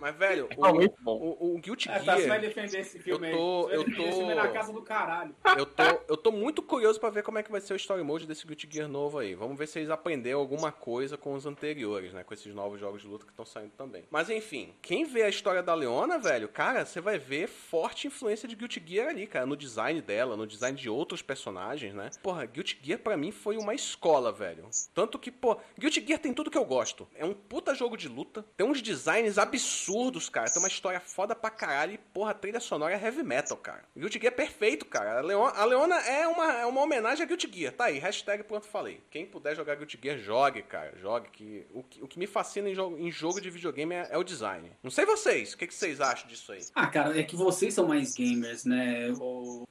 Mas, 0.00 0.14
velho, 0.16 0.48
É 0.50 0.72
muito 0.72 0.94
o, 1.04 1.10
o, 1.10 1.54
o 1.54 1.58
Guilty 1.58 1.88
É, 1.88 1.92
Gear. 1.94 2.04
tá, 2.04 2.16
você 2.16 2.26
vai 2.28 2.40
defender 2.40 2.78
esse 2.80 2.98
filme 2.98 3.28
eu 3.30 3.36
tô, 3.36 3.66
aí. 3.68 3.74
eu 3.76 3.84
defender 3.84 4.08
esse 4.08 4.18
filme 4.18 4.34
tô, 4.34 4.42
na 4.42 4.48
casa 4.48 4.72
do 4.72 4.82
caralho. 4.82 5.34
eu 5.56 5.66
tô, 5.66 5.82
eu 6.08 6.16
tô 6.16 6.30
muito 6.32 6.62
curioso 6.62 7.00
pra 7.00 7.10
ver 7.10 7.22
como 7.22 7.38
é 7.38 7.42
que 7.42 7.50
vai 7.50 7.60
ser 7.60 7.72
o 7.74 7.76
story 7.76 8.02
mode 8.02 8.26
desse 8.26 8.46
Guilty 8.46 8.68
Gear 8.70 8.88
novo 8.88 9.18
aí. 9.18 9.34
Vamos 9.34 9.58
ver 9.58 9.66
se 9.68 9.78
eles 9.78 9.90
aprenderam 9.90 10.38
alguma 10.40 10.70
coisa 10.72 11.16
com 11.16 11.34
os 11.34 11.46
anteriores, 11.46 12.12
né? 12.12 12.22
Com 12.24 12.34
esses 12.34 12.54
novos 12.54 12.78
jogos 12.80 13.02
de 13.02 13.08
luta 13.08 13.24
que 13.24 13.32
estão 13.32 13.44
saindo 13.46 13.72
também. 13.76 14.04
Mas 14.10 14.30
enfim, 14.30 14.74
quem 14.82 15.04
vê 15.04 15.22
a 15.22 15.28
história 15.28 15.62
da 15.62 15.74
Leona, 15.74 16.18
velho, 16.18 16.48
cara, 16.48 16.84
você 16.84 17.00
vai 17.00 17.18
ver 17.18 17.48
forte 17.48 18.06
influência 18.06 18.48
de 18.48 18.54
Guilty 18.56 18.82
Gear 18.86 19.08
ali, 19.08 19.26
cara, 19.26 19.46
no 19.46 19.56
design 19.56 20.00
dela, 20.00 20.36
no 20.36 20.46
design 20.46 20.76
de 20.78 20.88
outros 20.88 21.22
personagens, 21.22 21.94
né? 21.94 22.10
Porra, 22.22 22.44
Guilty 22.46 22.78
Gear 22.82 22.98
pra 22.98 23.16
mim 23.16 23.30
foi 23.30 23.56
uma 23.56 23.74
escola, 23.74 24.30
velho. 24.32 24.68
Tanto 24.94 25.18
que, 25.18 25.30
pô, 25.30 25.56
Guilty 25.78 26.04
Gear 26.06 26.20
tem 26.20 26.32
tudo 26.32 26.50
que 26.50 26.58
eu 26.58 26.64
gosto. 26.64 27.08
É 27.14 27.24
um 27.24 27.34
puta 27.34 27.74
jogo 27.74 27.96
de 27.96 28.08
luta, 28.08 28.44
tem 28.56 28.66
uns 28.66 28.80
designs 28.82 29.38
absurdos, 29.38 29.63
cara. 30.30 30.50
Tem 30.50 30.60
uma 30.60 30.68
história 30.68 31.00
foda 31.00 31.34
pra 31.34 31.50
caralho 31.50 31.92
e, 31.92 31.98
porra, 31.98 32.30
a 32.30 32.34
trilha 32.34 32.60
sonora 32.60 32.94
é 32.94 33.02
heavy 33.02 33.22
metal, 33.22 33.56
cara. 33.56 33.84
Guilty 33.96 34.18
Gear 34.20 34.32
é 34.32 34.36
perfeito, 34.36 34.84
cara. 34.84 35.18
A 35.18 35.20
Leona, 35.20 35.52
a 35.52 35.64
Leona 35.64 35.96
é, 35.96 36.26
uma, 36.26 36.52
é 36.52 36.66
uma 36.66 36.82
homenagem 36.82 37.22
a 37.22 37.26
Guilty 37.26 37.50
Gear. 37.52 37.72
Tá 37.72 37.84
aí, 37.84 37.98
hashtag 37.98 38.42
pronto 38.44 38.66
falei. 38.66 39.00
Quem 39.10 39.26
puder 39.26 39.54
jogar 39.54 39.76
Guilty 39.76 39.98
Gear, 40.02 40.18
jogue, 40.18 40.62
cara. 40.62 40.96
Jogue. 40.98 41.28
Que, 41.30 41.66
o, 41.72 41.82
que, 41.82 42.02
o 42.02 42.08
que 42.08 42.18
me 42.18 42.26
fascina 42.26 42.68
em 42.68 42.74
jogo, 42.74 42.98
em 42.98 43.10
jogo 43.10 43.40
de 43.40 43.50
videogame 43.50 43.94
é, 43.94 44.08
é 44.10 44.18
o 44.18 44.24
design. 44.24 44.70
Não 44.82 44.90
sei 44.90 45.04
vocês, 45.04 45.52
o 45.52 45.58
que, 45.58 45.66
que 45.66 45.74
vocês 45.74 46.00
acham 46.00 46.28
disso 46.28 46.52
aí? 46.52 46.60
Ah, 46.74 46.86
cara, 46.86 47.18
é 47.18 47.22
que 47.22 47.36
vocês 47.36 47.74
são 47.74 47.86
mais 47.86 48.14
gamers, 48.14 48.64
né? 48.64 49.12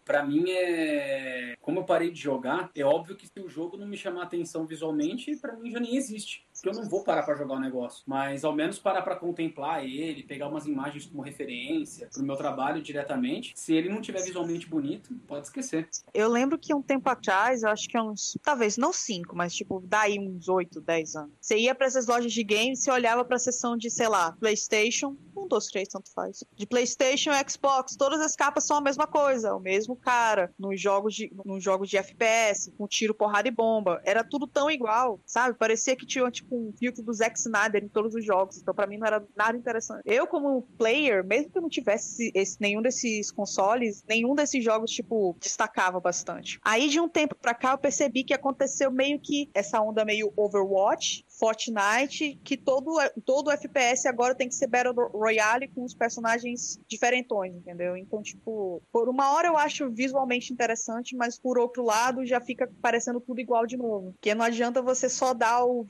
Pra 0.06 0.24
mim 0.24 0.50
é. 0.50 1.56
Como 1.62 1.80
eu 1.80 1.84
parei 1.84 2.12
de 2.12 2.20
jogar, 2.20 2.70
é 2.76 2.84
óbvio 2.84 3.16
que 3.16 3.28
se 3.28 3.39
o 3.39 3.50
jogo 3.50 3.78
não 3.78 3.88
me 3.88 3.98
chamar 3.98 4.24
atenção 4.24 4.66
visualmente, 4.66 5.36
pra 5.38 5.56
mim 5.56 5.72
já 5.72 5.80
nem 5.80 5.96
existe. 5.96 6.46
Porque 6.64 6.78
eu 6.78 6.82
não 6.82 6.89
vou 6.89 7.03
parar 7.03 7.24
pra 7.24 7.36
jogar 7.36 7.55
o 7.55 7.59
negócio. 7.59 8.01
Mas 8.07 8.45
ao 8.45 8.55
menos 8.55 8.80
parar 8.80 9.01
pra 9.01 9.18
contemplar 9.18 9.84
ele, 9.84 10.24
pegar 10.24 10.47
umas 10.47 10.66
imagens 10.66 11.05
como 11.05 11.22
referência 11.22 12.07
pro 12.07 12.24
meu 12.24 12.38
trabalho 12.38 12.82
diretamente. 12.82 13.51
Se 13.53 13.74
ele 13.74 13.89
não 13.89 13.99
tiver 13.99 14.24
visualmente 14.24 14.66
bonito, 14.66 15.14
pode 15.28 15.47
esquecer. 15.47 15.89
Eu 16.14 16.30
lembro 16.30 16.57
que 16.57 16.74
um 16.74 16.82
tempo 16.82 17.09
atrás, 17.09 17.64
eu 17.64 17.70
acho 17.70 17.89
que 17.89 17.99
uns, 17.99 18.38
talvez 18.41 18.78
não 18.78 18.93
cinco, 18.93 19.36
mas 19.36 19.53
tipo, 19.53 19.84
daí 19.86 20.18
uns 20.18 20.47
oito, 20.47 20.80
dez 20.80 21.18
anos. 21.18 21.34
Você 21.41 21.57
ia 21.57 21.76
pra 21.76 21.86
essas 21.86 22.07
lojas 22.07 22.32
de 22.32 22.43
games, 22.45 22.80
você 22.80 22.89
olhava 22.89 23.26
pra 23.26 23.38
seção 23.38 23.76
de, 23.76 23.89
sei 23.89 24.07
lá, 24.07 24.32
PlayStation, 24.32 25.18
um, 25.36 25.48
dois, 25.48 25.68
três, 25.68 25.88
tanto 25.88 26.12
faz. 26.14 26.44
De 26.56 26.66
PlayStation 26.66 27.32
Xbox, 27.48 27.96
todas 27.96 28.22
as 28.22 28.36
capas 28.36 28.66
são 28.66 28.78
a 28.78 28.82
mesma 28.82 29.08
coisa, 29.08 29.56
o 29.56 29.60
mesmo 29.60 29.96
cara, 29.96 30.54
nos 30.58 30.80
jogos 30.80 31.14
de, 31.14 31.32
nos 31.46 31.64
jogos 31.64 31.90
de 31.90 31.98
FPS, 31.98 32.72
com 32.78 32.88
tiro, 32.88 33.14
porrada 33.14 33.48
e 33.48 33.52
bomba. 33.52 34.02
Era 34.04 34.24
tudo 34.24 34.48
tão 34.48 34.70
igual, 34.70 35.20
sabe? 35.26 35.58
Parecia 35.58 35.96
que 35.96 36.06
tinha 36.06 36.30
tipo 36.30 36.56
um 36.56 36.74
filtro 36.78 37.04
do 37.04 37.14
Zack 37.14 37.38
Snyder 37.38 37.84
em 37.84 37.90
todos 37.90 38.14
os 38.16 38.26
jogos. 38.26 38.58
Então, 38.58 38.74
pra 38.74 38.88
mim, 38.88 38.98
não 38.98 39.08
era 39.08 39.26
nada 39.36 39.58
interessante. 39.58 40.02
Eu, 40.06 40.28
como 40.28 40.64
player, 40.78 41.26
mesmo 41.26 41.52
que 41.52 41.58
eu 41.58 41.62
não 41.62 41.70
tivesse 41.70 42.32
esse, 42.34 42.58
nenhum 42.60 42.82
desses 42.82 43.32
consoles, 43.32 44.04
nenhum 44.08 44.36
desses 44.36 44.64
jogos, 44.64 44.92
tipo, 44.92 45.36
destacava 45.40 46.00
bastante. 46.00 46.60
Aí, 46.64 46.90
de 46.90 47.00
um 47.00 47.10
tempo 47.10 47.36
pra 47.36 47.54
cá, 47.54 47.72
eu 47.72 47.78
percebi 47.78 48.24
que 48.24 48.34
aconteceu 48.34 48.92
meio 48.92 49.20
que 49.20 49.50
essa 49.54 49.82
onda 49.82 50.06
meio 50.06 50.32
Overwatch, 50.36 51.26
Fortnite, 51.44 52.39
que 52.41 52.56
todo, 52.56 52.96
todo 53.26 53.52
FPS 53.52 54.08
agora 54.08 54.34
tem 54.34 54.48
que 54.48 54.56
ser 54.56 54.68
Battle 54.68 55.10
Royale 55.10 55.68
com 55.68 55.84
os 55.84 55.94
personagens 55.94 56.80
diferentões, 56.88 57.54
entendeu? 57.54 57.98
Então, 57.98 58.22
tipo, 58.22 58.82
por 58.94 59.10
uma 59.10 59.34
hora 59.34 59.50
eu 59.50 59.58
acho 59.58 59.91
visualmente 59.91 60.54
interessante, 60.54 61.18
mas 61.18 61.38
por 61.38 61.60
outro 61.60 61.84
lado 61.84 62.26
já 62.26 62.39
fica 62.39 62.72
parecendo 62.82 63.20
tudo 63.20 63.41
igual 63.41 63.68
de 63.68 63.76
novo. 63.76 64.14
Porque 64.14 64.34
não 64.34 64.46
adianta 64.46 64.82
você 64.82 65.10
só 65.10 65.34
dar 65.34 65.66
o, 65.66 65.86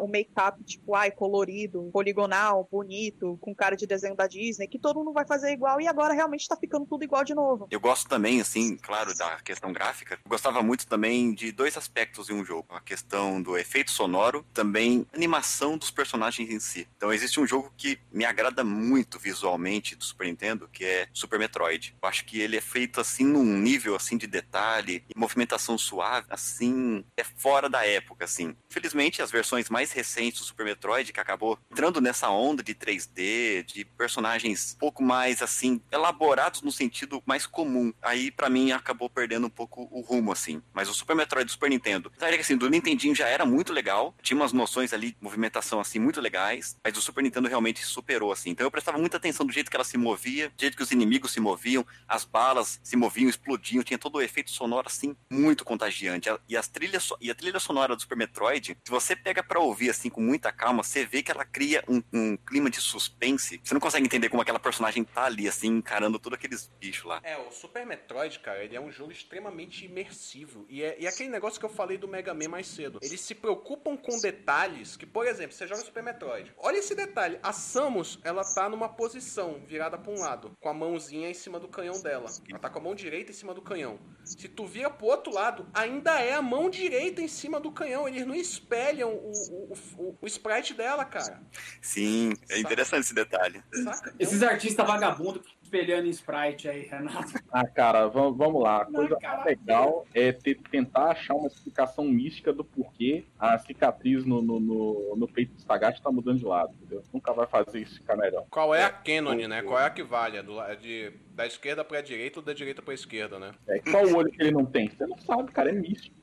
o 0.00 0.08
make-up, 0.08 0.64
tipo, 0.64 0.92
ai, 0.96 1.12
colorido, 1.12 1.88
poligonal, 1.92 2.66
bonito, 2.68 3.38
com 3.40 3.54
cara 3.54 3.76
de 3.76 3.86
desenho 3.86 4.16
da 4.16 4.26
Disney, 4.26 4.66
que 4.66 4.78
todo 4.78 4.98
mundo 4.98 5.12
vai 5.12 5.24
fazer 5.24 5.52
igual 5.52 5.80
e 5.80 5.86
agora 5.86 6.14
realmente 6.14 6.48
tá 6.48 6.56
ficando 6.56 6.84
tudo 6.84 7.04
igual 7.04 7.22
de 7.22 7.32
novo. 7.34 7.68
Eu 7.70 7.78
gosto 7.78 8.08
também, 8.08 8.40
assim, 8.40 8.76
claro, 8.76 9.16
da 9.16 9.36
questão 9.36 9.72
gráfica. 9.72 10.18
Eu 10.24 10.28
gostava 10.28 10.64
muito 10.64 10.84
também 10.88 11.32
de 11.32 11.52
dois 11.52 11.76
aspectos 11.76 12.28
em 12.28 12.34
um 12.34 12.44
jogo. 12.44 12.66
A 12.70 12.80
questão 12.80 13.40
do 13.40 13.56
efeito 13.56 13.92
sonoro, 13.92 14.44
também 14.52 14.79
a 14.80 15.16
animação 15.16 15.76
dos 15.76 15.90
personagens 15.90 16.50
em 16.50 16.60
si. 16.60 16.88
Então 16.96 17.12
existe 17.12 17.40
um 17.40 17.46
jogo 17.46 17.72
que 17.76 17.98
me 18.12 18.24
agrada 18.24 18.64
muito 18.64 19.18
visualmente 19.18 19.94
do 19.94 20.04
Super 20.04 20.26
Nintendo, 20.26 20.68
que 20.72 20.84
é 20.84 21.08
Super 21.12 21.38
Metroid. 21.38 21.94
Eu 22.02 22.08
acho 22.08 22.24
que 22.24 22.40
ele 22.40 22.56
é 22.56 22.60
feito 22.60 23.00
assim 23.00 23.24
num 23.24 23.44
nível 23.44 23.94
assim 23.94 24.16
de 24.16 24.26
detalhe 24.26 25.04
e 25.08 25.18
movimentação 25.18 25.76
suave, 25.76 26.26
assim, 26.30 27.04
é 27.16 27.24
fora 27.24 27.68
da 27.68 27.84
época, 27.86 28.24
assim. 28.24 28.56
Infelizmente, 28.70 29.22
as 29.22 29.30
versões 29.30 29.68
mais 29.68 29.92
recentes 29.92 30.40
do 30.40 30.46
Super 30.46 30.64
Metroid, 30.64 31.12
que 31.12 31.20
acabou 31.20 31.58
entrando 31.70 32.00
nessa 32.00 32.28
onda 32.30 32.62
de 32.62 32.74
3D, 32.74 33.64
de 33.64 33.84
personagens 33.84 34.74
um 34.74 34.78
pouco 34.78 35.02
mais 35.02 35.42
assim, 35.42 35.80
elaborados 35.90 36.62
no 36.62 36.72
sentido 36.72 37.22
mais 37.26 37.46
comum. 37.46 37.92
Aí, 38.02 38.30
para 38.30 38.48
mim, 38.48 38.72
acabou 38.72 39.08
perdendo 39.08 39.46
um 39.46 39.50
pouco 39.50 39.88
o 39.90 40.00
rumo, 40.00 40.32
assim. 40.32 40.62
Mas 40.72 40.88
o 40.88 40.94
Super 40.94 41.14
Metroid 41.16 41.46
do 41.46 41.52
Super 41.52 41.70
Nintendo, 41.70 42.12
assim, 42.38 42.56
do 42.56 42.70
Nintendinho 42.70 43.14
já 43.14 43.28
era 43.28 43.44
muito 43.44 43.72
legal, 43.72 44.14
tinha 44.22 44.36
umas 44.36 44.52
noções 44.52 44.69
ali, 44.78 45.16
movimentação 45.20 45.80
assim, 45.80 45.98
muito 45.98 46.20
legais, 46.20 46.76
mas 46.82 46.96
o 46.96 47.02
Super 47.02 47.22
Nintendo 47.22 47.48
realmente 47.48 47.84
superou, 47.84 48.32
assim. 48.32 48.50
Então 48.50 48.66
eu 48.66 48.70
prestava 48.70 48.98
muita 48.98 49.16
atenção 49.16 49.44
do 49.44 49.52
jeito 49.52 49.70
que 49.70 49.76
ela 49.76 49.84
se 49.84 49.98
movia, 49.98 50.48
do 50.50 50.60
jeito 50.60 50.76
que 50.76 50.82
os 50.82 50.92
inimigos 50.92 51.32
se 51.32 51.40
moviam, 51.40 51.84
as 52.06 52.24
balas 52.24 52.80
se 52.82 52.96
moviam, 52.96 53.28
explodiam, 53.28 53.82
tinha 53.82 53.98
todo 53.98 54.16
o 54.16 54.22
efeito 54.22 54.50
sonoro, 54.50 54.86
assim, 54.86 55.16
muito 55.30 55.64
contagiante. 55.64 56.28
E, 56.48 56.56
as 56.56 56.68
trilhas, 56.68 57.08
e 57.20 57.30
a 57.30 57.34
trilha 57.34 57.58
sonora 57.58 57.96
do 57.96 58.02
Super 58.02 58.16
Metroid, 58.16 58.76
se 58.84 58.90
você 58.90 59.16
pega 59.16 59.42
para 59.42 59.58
ouvir, 59.58 59.90
assim, 59.90 60.08
com 60.08 60.20
muita 60.20 60.52
calma, 60.52 60.82
você 60.82 61.04
vê 61.04 61.22
que 61.22 61.30
ela 61.30 61.44
cria 61.44 61.82
um, 61.88 62.02
um, 62.12 62.36
clima 62.36 62.70
de 62.70 62.80
suspense. 62.80 63.60
Você 63.62 63.74
não 63.74 63.80
consegue 63.80 64.06
entender 64.06 64.28
como 64.28 64.42
aquela 64.42 64.60
personagem 64.60 65.04
tá 65.04 65.24
ali, 65.24 65.48
assim, 65.48 65.68
encarando 65.68 66.18
todos 66.18 66.38
aqueles 66.38 66.70
bichos 66.78 67.04
lá. 67.04 67.20
É, 67.24 67.36
o 67.36 67.50
Super 67.50 67.84
Metroid, 67.84 68.38
cara, 68.38 68.62
ele 68.62 68.76
é 68.76 68.80
um 68.80 68.90
jogo 68.90 69.10
extremamente 69.10 69.84
imersivo. 69.84 70.64
E 70.68 70.82
é, 70.82 70.96
e 71.00 71.06
é 71.06 71.08
aquele 71.08 71.28
negócio 71.28 71.58
que 71.58 71.66
eu 71.66 71.70
falei 71.70 71.98
do 71.98 72.06
Mega 72.06 72.32
Man 72.32 72.48
mais 72.48 72.66
cedo. 72.66 72.98
Eles 73.02 73.20
se 73.20 73.34
preocupam 73.34 73.96
com 73.96 74.20
detalhes 74.20 74.49
que, 74.98 75.06
por 75.06 75.26
exemplo, 75.26 75.52
você 75.52 75.66
joga 75.66 75.80
Super 75.80 76.02
Metroid. 76.02 76.52
Olha 76.58 76.78
esse 76.78 76.94
detalhe. 76.94 77.38
A 77.42 77.52
Samus, 77.52 78.18
ela 78.24 78.42
tá 78.44 78.68
numa 78.68 78.88
posição 78.88 79.62
virada 79.66 79.96
para 79.96 80.12
um 80.12 80.18
lado, 80.18 80.56
com 80.60 80.68
a 80.68 80.74
mãozinha 80.74 81.30
em 81.30 81.34
cima 81.34 81.60
do 81.60 81.68
canhão 81.68 82.00
dela. 82.02 82.26
Ela 82.48 82.58
tá 82.58 82.68
com 82.68 82.78
a 82.78 82.82
mão 82.82 82.94
direita 82.94 83.30
em 83.30 83.34
cima 83.34 83.54
do 83.54 83.62
canhão. 83.62 83.98
Se 84.24 84.48
tu 84.48 84.66
vira 84.66 84.90
pro 84.90 85.06
outro 85.06 85.32
lado, 85.32 85.66
ainda 85.72 86.20
é 86.20 86.34
a 86.34 86.42
mão 86.42 86.68
direita 86.68 87.22
em 87.22 87.28
cima 87.28 87.60
do 87.60 87.70
canhão. 87.70 88.08
Eles 88.08 88.26
não 88.26 88.34
espelham 88.34 89.12
o, 89.12 89.32
o, 89.50 89.74
o, 89.98 90.18
o 90.20 90.26
sprite 90.26 90.74
dela, 90.74 91.04
cara. 91.04 91.42
Sim, 91.80 92.32
é 92.48 92.56
Saca? 92.56 92.60
interessante 92.60 93.04
esse 93.04 93.14
detalhe. 93.14 93.62
Saca? 93.84 94.14
Esses 94.18 94.42
artistas 94.42 94.86
vagabundos 94.86 95.42
espelhando 95.70 96.06
em 96.08 96.10
sprite 96.10 96.68
aí, 96.68 96.82
Renato. 96.82 97.38
Ah, 97.52 97.66
cara, 97.66 98.06
vamos, 98.06 98.36
vamos 98.38 98.62
lá. 98.62 98.82
A 98.82 98.84
Não, 98.84 98.92
coisa 99.00 99.16
cara. 99.16 99.38
mais 99.38 99.46
legal 99.58 100.06
é 100.14 100.30
ter- 100.30 100.60
tentar 100.70 101.10
achar 101.10 101.34
uma 101.34 101.48
explicação 101.48 102.04
mística 102.04 102.52
do 102.52 102.64
porquê 102.64 103.24
a 103.38 103.58
cicatriz 103.58 104.24
no, 104.24 104.40
no, 104.40 104.60
no, 104.60 105.16
no 105.16 105.26
peito 105.28 105.54
do 105.54 105.60
Sagat 105.62 106.00
tá 106.00 106.12
mudando 106.12 106.38
de 106.38 106.44
lado, 106.44 106.72
entendeu? 106.74 107.02
Nunca 107.12 107.32
vai 107.32 107.48
fazer 107.48 107.80
isso 107.80 107.96
ficar 107.96 108.16
melhor. 108.16 108.46
Qual 108.50 108.72
é 108.72 108.84
a 108.84 108.90
canon, 108.90 109.34
né? 109.48 109.62
Qual 109.62 109.78
é 109.80 109.84
a 109.86 109.90
que 109.90 110.02
vale? 110.04 110.36
É 110.36 110.42
do, 110.44 110.60
é 110.60 110.76
de, 110.76 111.12
da 111.34 111.44
esquerda 111.44 111.84
pra 111.84 112.00
direita 112.00 112.38
ou 112.38 112.44
da 112.44 112.52
direita 112.52 112.80
pra 112.82 112.94
esquerda, 112.94 113.38
né? 113.40 113.50
É, 113.66 113.80
qual 113.80 114.04
o 114.06 114.16
olho 114.16 114.30
que 114.30 114.40
ele 114.40 114.52
não 114.52 114.64
tem? 114.64 114.88
Você 114.88 115.04
não 115.06 115.18
sabe, 115.18 115.50
cara, 115.50 115.70
é 115.70 115.72
místico. 115.72 116.16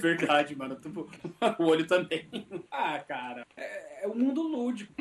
Verdade, 0.00 0.54
mano. 0.56 0.78
O 1.58 1.64
olho 1.64 1.86
também. 1.88 2.28
Ah, 2.70 3.00
cara. 3.00 3.44
É, 3.56 4.04
é 4.04 4.06
o 4.06 4.14
mundo 4.14 4.42
lúdico. 4.42 4.92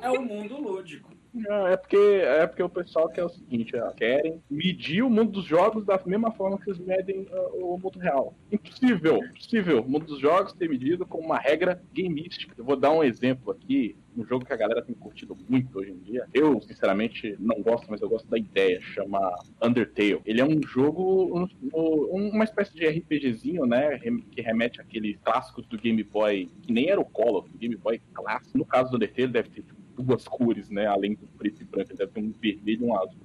É 0.00 0.10
o 0.10 0.22
mundo 0.22 0.56
lúdico. 0.58 1.10
Não, 1.34 1.66
é 1.66 1.76
porque, 1.76 1.96
é 1.96 2.46
porque 2.46 2.62
o 2.62 2.68
pessoal 2.68 3.08
quer 3.08 3.24
o 3.24 3.28
seguinte, 3.28 3.76
ó, 3.76 3.90
querem 3.90 4.40
medir 4.48 5.02
o 5.02 5.10
mundo 5.10 5.32
dos 5.32 5.44
jogos 5.44 5.84
da 5.84 6.00
mesma 6.06 6.30
forma 6.30 6.58
que 6.58 6.70
eles 6.70 6.78
medem 6.78 7.22
uh, 7.22 7.74
o 7.74 7.76
mundo 7.76 7.98
real. 7.98 8.36
Impossível, 8.52 9.16
impossível. 9.16 9.82
O 9.82 9.90
mundo 9.90 10.06
dos 10.06 10.20
jogos 10.20 10.52
ter 10.52 10.68
medido 10.68 11.04
com 11.04 11.18
uma 11.18 11.36
regra 11.36 11.82
gameística. 11.92 12.54
Eu 12.56 12.64
vou 12.64 12.76
dar 12.76 12.92
um 12.92 13.02
exemplo 13.02 13.50
aqui, 13.50 13.96
um 14.16 14.24
jogo 14.24 14.44
que 14.44 14.52
a 14.52 14.56
galera 14.56 14.80
tem 14.80 14.94
curtido 14.94 15.36
muito 15.48 15.76
hoje 15.76 15.90
em 15.90 15.98
dia. 15.98 16.24
Eu, 16.32 16.60
sinceramente, 16.60 17.34
não 17.40 17.60
gosto, 17.60 17.88
mas 17.90 18.00
eu 18.00 18.08
gosto 18.08 18.28
da 18.28 18.38
ideia. 18.38 18.80
Chama 18.80 19.18
Undertale. 19.60 20.20
Ele 20.24 20.40
é 20.40 20.44
um 20.44 20.62
jogo, 20.62 21.36
um, 21.36 21.48
um, 21.74 22.28
uma 22.28 22.44
espécie 22.44 22.74
de 22.76 22.86
RPGzinho, 22.86 23.66
né? 23.66 23.98
Que 24.30 24.40
remete 24.40 24.80
àqueles 24.80 25.18
clássicos 25.24 25.66
do 25.66 25.76
Game 25.76 26.02
Boy, 26.04 26.48
que 26.62 26.72
nem 26.72 26.90
era 26.90 27.00
o 27.00 27.04
Color, 27.04 27.46
o 27.52 27.58
Game 27.58 27.74
Boy 27.74 28.00
clássico. 28.12 28.56
No 28.56 28.64
caso 28.64 28.92
do 28.92 28.96
Undertale, 28.96 29.32
deve 29.32 29.48
ter 29.48 29.64
duas 29.96 30.26
cores, 30.26 30.70
né? 30.70 30.86
Além 30.86 31.14
do 31.14 31.26
preto 31.38 31.62
e 31.62 31.64
branco, 31.64 31.96
deve 31.96 32.12
ter 32.12 32.20
um 32.20 32.32
vermelho 32.32 32.82
e 32.82 32.84
um 32.84 32.98
azul. 32.98 33.18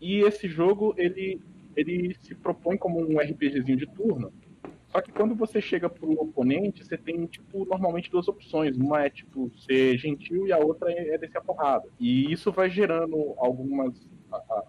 E 0.00 0.20
esse 0.20 0.48
jogo, 0.48 0.94
ele, 0.96 1.40
ele 1.76 2.14
se 2.20 2.34
propõe 2.34 2.76
como 2.76 3.00
um 3.00 3.18
RPGzinho 3.18 3.78
de 3.78 3.86
turno. 3.86 4.32
Só 4.88 5.00
que 5.00 5.10
quando 5.10 5.34
você 5.34 5.60
chega 5.60 5.90
pro 5.90 6.12
oponente, 6.12 6.84
você 6.84 6.96
tem, 6.96 7.26
tipo, 7.26 7.64
normalmente 7.64 8.10
duas 8.10 8.28
opções. 8.28 8.76
Uma 8.76 9.04
é, 9.04 9.10
tipo, 9.10 9.50
ser 9.58 9.98
gentil 9.98 10.46
e 10.46 10.52
a 10.52 10.58
outra 10.58 10.92
é 10.92 11.18
descer 11.18 11.38
a 11.38 11.40
porrada. 11.40 11.88
E 11.98 12.32
isso 12.32 12.52
vai 12.52 12.70
gerando 12.70 13.34
algumas 13.36 14.06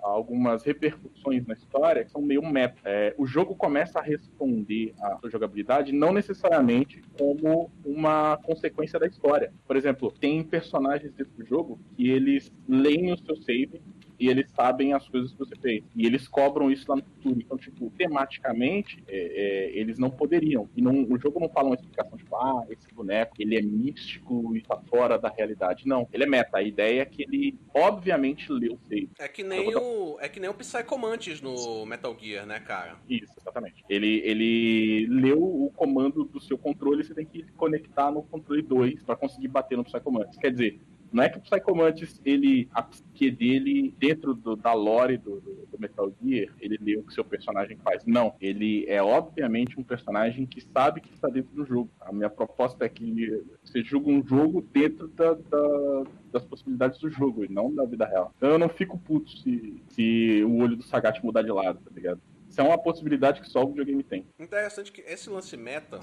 algumas 0.02 0.64
repercussões 0.64 1.46
na 1.46 1.54
história 1.54 2.04
que 2.04 2.12
são 2.12 2.22
meio 2.22 2.42
meta. 2.42 2.80
É, 2.86 3.14
o 3.18 3.26
jogo 3.26 3.56
começa 3.56 4.00
a 4.00 4.02
responder 4.02 4.94
à 5.02 5.18
sua 5.18 5.30
jogabilidade 5.30 5.92
não 5.92 6.14
necessariamente 6.14 7.02
como 7.18 7.72
uma 7.84 8.38
consequência 8.38 9.00
da 9.00 9.08
história. 9.08 9.54
Por 9.68 9.76
exemplo, 9.76 10.12
tem 10.12 10.44
personagens 10.44 11.14
desse 11.14 11.44
jogo 11.46 11.80
que 11.96 12.10
eles 12.10 12.52
leem 12.68 13.12
o 13.12 13.18
seu 13.18 13.36
save 13.38 13.82
e 14.20 14.30
eles 14.30 14.50
sabem 14.52 14.94
as 14.94 15.08
coisas 15.08 15.32
que 15.32 15.40
você 15.40 15.56
fez. 15.56 15.84
E 15.96 16.06
eles 16.06 16.28
cobram 16.28 16.72
isso 16.72 16.86
lá 16.88 16.96
no 16.96 17.04
futuro. 17.04 17.40
Então, 17.40 17.58
tipo, 17.58 17.92
tematicamente, 17.98 19.04
é, 19.08 19.18
é, 19.18 19.78
eles 19.78 19.98
não 19.98 20.10
poderiam. 20.10 20.70
E 20.76 20.82
não, 20.82 21.04
o 21.04 21.18
jogo 21.18 21.40
não 21.40 21.50
fala 21.50 21.70
uma 21.70 21.76
explicação, 21.76 22.18
tipo, 22.18 22.36
ah, 22.36 22.66
esse 22.70 22.94
boneco, 22.94 23.36
ele 23.40 23.58
é 23.58 23.62
místico 23.62 24.56
e 24.56 24.62
tá 24.62 24.80
fora 24.90 25.18
da 25.18 25.30
realidade. 25.30 25.88
Não, 25.88 26.08
ele 26.12 26.24
é 26.24 26.28
meta. 26.28 26.58
A 26.58 26.64
ideia 26.64 27.02
é 27.02 27.06
que 27.06 27.24
ele, 27.24 27.58
obviamente, 27.74 28.52
leu 28.52 28.74
o 28.74 28.80
save. 28.88 29.10
É 29.20 29.28
que 29.28 29.44
nem 29.44 29.76
o, 29.76 30.18
é 30.20 30.30
que 30.30 30.40
nem 30.40 30.50
o 30.50 30.54
Psychomantis 30.54 31.42
no 31.42 31.86
Metal 31.86 32.16
Gear, 32.20 32.46
né, 32.46 32.60
cara? 32.60 32.98
Isso, 33.10 33.34
exatamente. 33.40 33.84
Ele, 33.90 34.22
ele 34.24 35.08
leu 35.10 35.42
o 35.42 35.72
comando 35.76 36.24
do 36.24 36.40
seu 36.40 36.58
controle, 36.58 37.04
você 37.04 37.14
tem 37.14 37.26
que 37.26 37.44
conectar 37.54 38.12
no 38.12 38.24
controle 38.24 38.62
2 38.62 39.04
para 39.04 39.16
conseguir 39.16 39.48
bater 39.48 39.78
no 39.78 39.84
Psychomantis. 39.84 40.38
Quer 40.38 40.52
dizer, 40.52 40.80
não 41.16 41.24
é 41.24 41.30
que 41.30 41.38
o 41.38 41.42
Psychomantis, 41.42 42.20
ele, 42.26 42.68
a 42.74 42.84
psique 42.84 43.32
dele, 43.32 43.96
dentro 43.98 44.34
do, 44.34 44.54
da 44.54 44.74
lore 44.74 45.18
do, 45.18 45.40
do, 45.40 45.66
do, 45.72 45.80
Metal 45.80 46.12
Gear, 46.22 46.54
ele 46.60 46.78
lê 46.82 46.98
o 46.98 47.04
que 47.04 47.14
seu 47.14 47.24
personagem 47.24 47.78
faz. 47.78 48.06
Não, 48.06 48.36
ele 48.42 48.86
é 48.90 49.02
obviamente 49.02 49.80
um 49.80 49.84
personagem 49.84 50.46
que 50.46 50.60
sabe 50.60 51.00
que 51.00 51.14
está 51.14 51.30
dentro 51.30 51.56
do 51.56 51.66
jogo. 51.66 51.90
A 52.02 52.12
minha 52.12 52.30
proposta 52.30 52.84
é 52.84 52.90
que 52.90 53.42
você 53.64 53.82
joga 53.82 54.10
um 54.10 54.22
jogo 54.28 54.62
dentro 54.74 55.08
da, 55.08 55.36
da, 55.36 56.04
das 56.34 56.44
possibilidades 56.44 57.00
do 57.00 57.10
jogo, 57.10 57.46
e 57.46 57.48
não 57.48 57.74
da 57.74 57.86
vida 57.86 58.06
real. 58.06 58.34
Então 58.36 58.50
eu 58.50 58.60
não 58.60 58.68
fico 58.68 58.98
puto 58.98 59.32
se, 59.40 59.82
se 59.88 60.44
o 60.44 60.58
olho 60.58 60.76
do 60.76 60.84
Sagat 60.84 61.24
mudar 61.24 61.44
de 61.44 61.52
lado, 61.52 61.80
tá 61.80 61.92
ligado? 61.96 62.20
Isso 62.56 62.62
é 62.62 62.64
uma 62.64 62.78
possibilidade 62.78 63.42
que 63.42 63.50
só 63.50 63.64
o 63.64 63.68
videogame 63.68 64.02
tem. 64.02 64.26
Interessante 64.40 64.90
que 64.90 65.02
esse 65.02 65.30
lance 65.30 65.58
meta, 65.58 66.00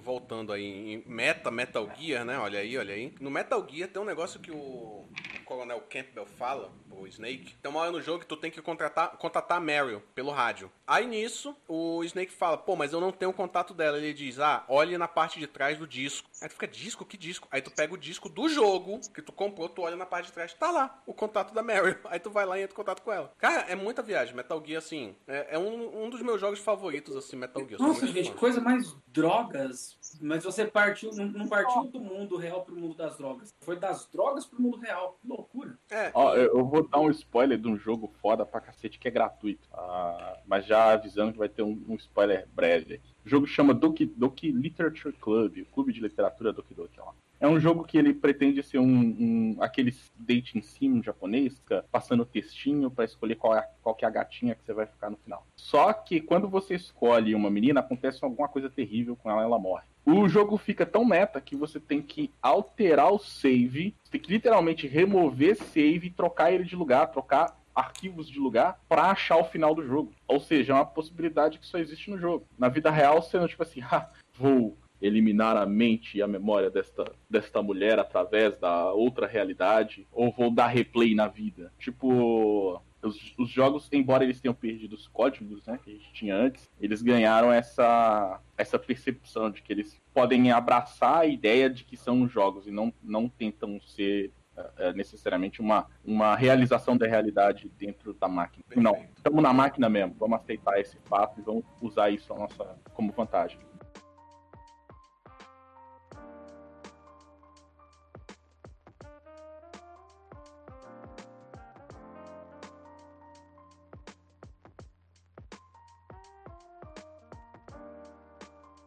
voltando 0.00 0.52
aí 0.52 1.02
meta, 1.04 1.50
Metal 1.50 1.90
Gear, 1.98 2.24
né? 2.24 2.38
Olha 2.38 2.60
aí, 2.60 2.78
olha 2.78 2.94
aí. 2.94 3.12
No 3.20 3.32
Metal 3.32 3.66
Gear 3.68 3.88
tem 3.88 4.00
um 4.00 4.04
negócio 4.04 4.38
que 4.38 4.52
o 4.52 5.08
Coronel 5.44 5.80
Campbell 5.90 6.24
fala, 6.24 6.70
o 6.88 7.06
Snake. 7.06 7.54
Tem 7.60 7.70
uma 7.70 7.80
hora 7.80 7.90
no 7.90 8.00
jogo 8.00 8.20
que 8.20 8.26
tu 8.26 8.36
tem 8.36 8.50
que 8.50 8.62
contratar, 8.62 9.16
contatar 9.16 9.58
a 9.58 9.60
Meryl 9.60 10.00
pelo 10.14 10.30
rádio. 10.30 10.70
Aí 10.86 11.06
nisso, 11.06 11.56
o 11.66 12.04
Snake 12.04 12.32
fala, 12.32 12.56
pô, 12.56 12.76
mas 12.76 12.92
eu 12.92 13.00
não 13.00 13.10
tenho 13.10 13.32
contato 13.32 13.74
dela. 13.74 13.98
Ele 13.98 14.12
diz, 14.12 14.38
ah, 14.38 14.64
olhe 14.68 14.96
na 14.96 15.08
parte 15.08 15.40
de 15.40 15.46
trás 15.46 15.78
do 15.78 15.86
disco. 15.86 16.28
Aí 16.40 16.48
tu 16.48 16.52
fica, 16.52 16.68
disco? 16.68 17.04
Que 17.04 17.16
disco? 17.16 17.48
Aí 17.50 17.60
tu 17.60 17.70
pega 17.70 17.94
o 17.94 17.98
disco 17.98 18.28
do 18.28 18.48
jogo 18.48 19.00
que 19.12 19.22
tu 19.22 19.32
comprou, 19.32 19.68
tu 19.68 19.82
olha 19.82 19.96
na 19.96 20.06
parte 20.06 20.26
de 20.26 20.32
trás, 20.32 20.54
tá 20.54 20.70
lá, 20.70 21.02
o 21.06 21.14
contato 21.14 21.52
da 21.52 21.62
Meryl. 21.62 21.96
Aí 22.06 22.20
tu 22.20 22.30
vai 22.30 22.44
lá 22.46 22.58
e 22.58 22.62
entra 22.62 22.74
em 22.74 22.76
contato 22.76 23.02
com 23.02 23.12
ela. 23.12 23.32
Cara, 23.38 23.62
é 23.68 23.74
muita 23.74 24.02
viagem. 24.02 24.34
Metal 24.34 24.62
Gear, 24.64 24.78
assim, 24.78 25.16
é, 25.26 25.48
é 25.52 25.58
um 25.58 25.87
um 25.94 26.10
dos 26.10 26.22
meus 26.22 26.40
jogos 26.40 26.58
favoritos, 26.58 27.16
assim, 27.16 27.36
Metal 27.36 27.66
Gear. 27.66 27.80
Nossa, 27.80 28.06
gente, 28.06 28.30
fã. 28.30 28.36
coisa 28.36 28.60
mais 28.60 28.96
drogas. 29.06 29.98
Mas 30.20 30.44
você 30.44 30.64
partiu, 30.64 31.10
não, 31.12 31.26
não, 31.26 31.48
partiu 31.48 31.84
do 31.84 32.00
mundo 32.00 32.36
real 32.36 32.62
pro 32.62 32.74
mundo 32.74 32.94
das 32.94 33.16
drogas. 33.16 33.54
Foi 33.60 33.78
das 33.78 34.06
drogas 34.06 34.46
pro 34.46 34.60
mundo 34.60 34.78
real. 34.78 35.18
Que 35.20 35.28
loucura. 35.28 35.78
É. 35.90 36.10
Ó, 36.14 36.34
eu 36.34 36.64
vou 36.64 36.88
dar 36.88 37.00
um 37.00 37.10
spoiler 37.10 37.58
de 37.58 37.68
um 37.68 37.76
jogo 37.76 38.12
foda 38.20 38.46
pra 38.46 38.60
cacete 38.60 38.98
que 38.98 39.08
é 39.08 39.10
gratuito. 39.10 39.68
Ah, 39.72 40.38
mas 40.46 40.64
já 40.66 40.92
avisando 40.92 41.32
que 41.32 41.38
vai 41.38 41.48
ter 41.48 41.62
um, 41.62 41.82
um 41.88 41.96
spoiler 41.96 42.48
breve. 42.54 43.00
O 43.28 43.30
jogo 43.30 43.46
chama 43.46 43.74
Doki, 43.74 44.06
Doki 44.06 44.50
Literature 44.50 45.14
Club, 45.20 45.58
o 45.58 45.66
clube 45.66 45.92
de 45.92 46.00
literatura 46.00 46.50
Doki 46.50 46.72
Doki. 46.72 46.98
Ó. 46.98 47.12
É 47.38 47.46
um 47.46 47.60
jogo 47.60 47.84
que 47.84 47.98
ele 47.98 48.14
pretende 48.14 48.62
ser 48.62 48.78
um, 48.78 48.86
um 48.86 49.56
aquele 49.60 49.94
dating 50.16 50.62
sim 50.62 51.02
japonês, 51.02 51.62
passando 51.92 52.24
textinho 52.24 52.90
para 52.90 53.04
escolher 53.04 53.34
qual 53.34 53.54
é, 53.54 53.68
qual 53.82 53.94
que 53.94 54.06
é 54.06 54.08
a 54.08 54.10
gatinha 54.10 54.54
que 54.54 54.64
você 54.64 54.72
vai 54.72 54.86
ficar 54.86 55.10
no 55.10 55.18
final. 55.18 55.46
Só 55.56 55.92
que 55.92 56.22
quando 56.22 56.48
você 56.48 56.74
escolhe 56.74 57.34
uma 57.34 57.50
menina, 57.50 57.80
acontece 57.80 58.24
alguma 58.24 58.48
coisa 58.48 58.70
terrível 58.70 59.14
com 59.14 59.30
ela, 59.30 59.42
ela 59.42 59.58
morre. 59.58 59.84
O 60.06 60.26
jogo 60.26 60.56
fica 60.56 60.86
tão 60.86 61.04
meta 61.04 61.38
que 61.38 61.54
você 61.54 61.78
tem 61.78 62.00
que 62.00 62.30
alterar 62.40 63.12
o 63.12 63.18
save, 63.18 63.94
você 64.02 64.12
tem 64.12 64.20
que 64.22 64.32
literalmente 64.32 64.86
remover 64.86 65.54
save, 65.54 66.08
trocar 66.08 66.50
ele 66.50 66.64
de 66.64 66.74
lugar, 66.74 67.08
trocar 67.08 67.60
arquivos 67.78 68.28
de 68.28 68.38
lugar 68.38 68.80
para 68.88 69.10
achar 69.10 69.36
o 69.36 69.44
final 69.44 69.74
do 69.74 69.86
jogo. 69.86 70.12
Ou 70.26 70.40
seja, 70.40 70.72
é 70.72 70.76
uma 70.76 70.86
possibilidade 70.86 71.58
que 71.58 71.66
só 71.66 71.78
existe 71.78 72.10
no 72.10 72.18
jogo. 72.18 72.46
Na 72.58 72.68
vida 72.68 72.90
real, 72.90 73.24
não 73.32 73.48
tipo 73.48 73.62
assim, 73.62 73.80
ah, 73.90 74.10
vou 74.34 74.76
eliminar 75.00 75.56
a 75.56 75.64
mente 75.64 76.18
e 76.18 76.22
a 76.22 76.26
memória 76.26 76.70
desta, 76.70 77.04
desta 77.30 77.62
mulher 77.62 78.00
através 78.00 78.58
da 78.58 78.92
outra 78.92 79.28
realidade, 79.28 80.06
ou 80.10 80.32
vou 80.32 80.50
dar 80.50 80.66
replay 80.66 81.14
na 81.14 81.28
vida. 81.28 81.72
Tipo, 81.78 82.82
os, 83.00 83.34
os, 83.38 83.48
jogos, 83.48 83.88
embora 83.92 84.24
eles 84.24 84.40
tenham 84.40 84.54
perdido 84.54 84.94
os 84.94 85.06
códigos 85.06 85.64
né, 85.66 85.78
que 85.82 85.90
a 85.90 85.94
gente 85.94 86.12
tinha 86.12 86.36
antes, 86.36 86.68
eles 86.80 87.00
ganharam 87.00 87.52
essa, 87.52 88.40
essa 88.56 88.78
percepção 88.78 89.50
de 89.50 89.62
que 89.62 89.72
eles 89.72 90.00
podem 90.12 90.50
abraçar 90.50 91.18
a 91.18 91.26
ideia 91.26 91.70
de 91.70 91.84
que 91.84 91.96
são 91.96 92.28
jogos 92.28 92.66
e 92.66 92.72
não, 92.72 92.92
não 93.02 93.28
tentam 93.28 93.80
ser 93.80 94.32
é, 94.78 94.92
necessariamente 94.92 95.60
uma, 95.60 95.86
uma 96.04 96.34
realização 96.36 96.96
da 96.96 97.06
realidade 97.06 97.70
dentro 97.78 98.14
da 98.14 98.28
máquina. 98.28 98.64
Perfeito. 98.68 98.84
Não, 98.84 99.06
estamos 99.16 99.42
na 99.42 99.52
máquina 99.52 99.88
mesmo, 99.88 100.14
vamos 100.18 100.40
aceitar 100.40 100.78
esse 100.80 100.98
fato 101.00 101.40
e 101.40 101.42
vamos 101.42 101.64
usar 101.80 102.10
isso 102.10 102.34
nossa, 102.34 102.76
como 102.94 103.12
vantagem. 103.12 103.58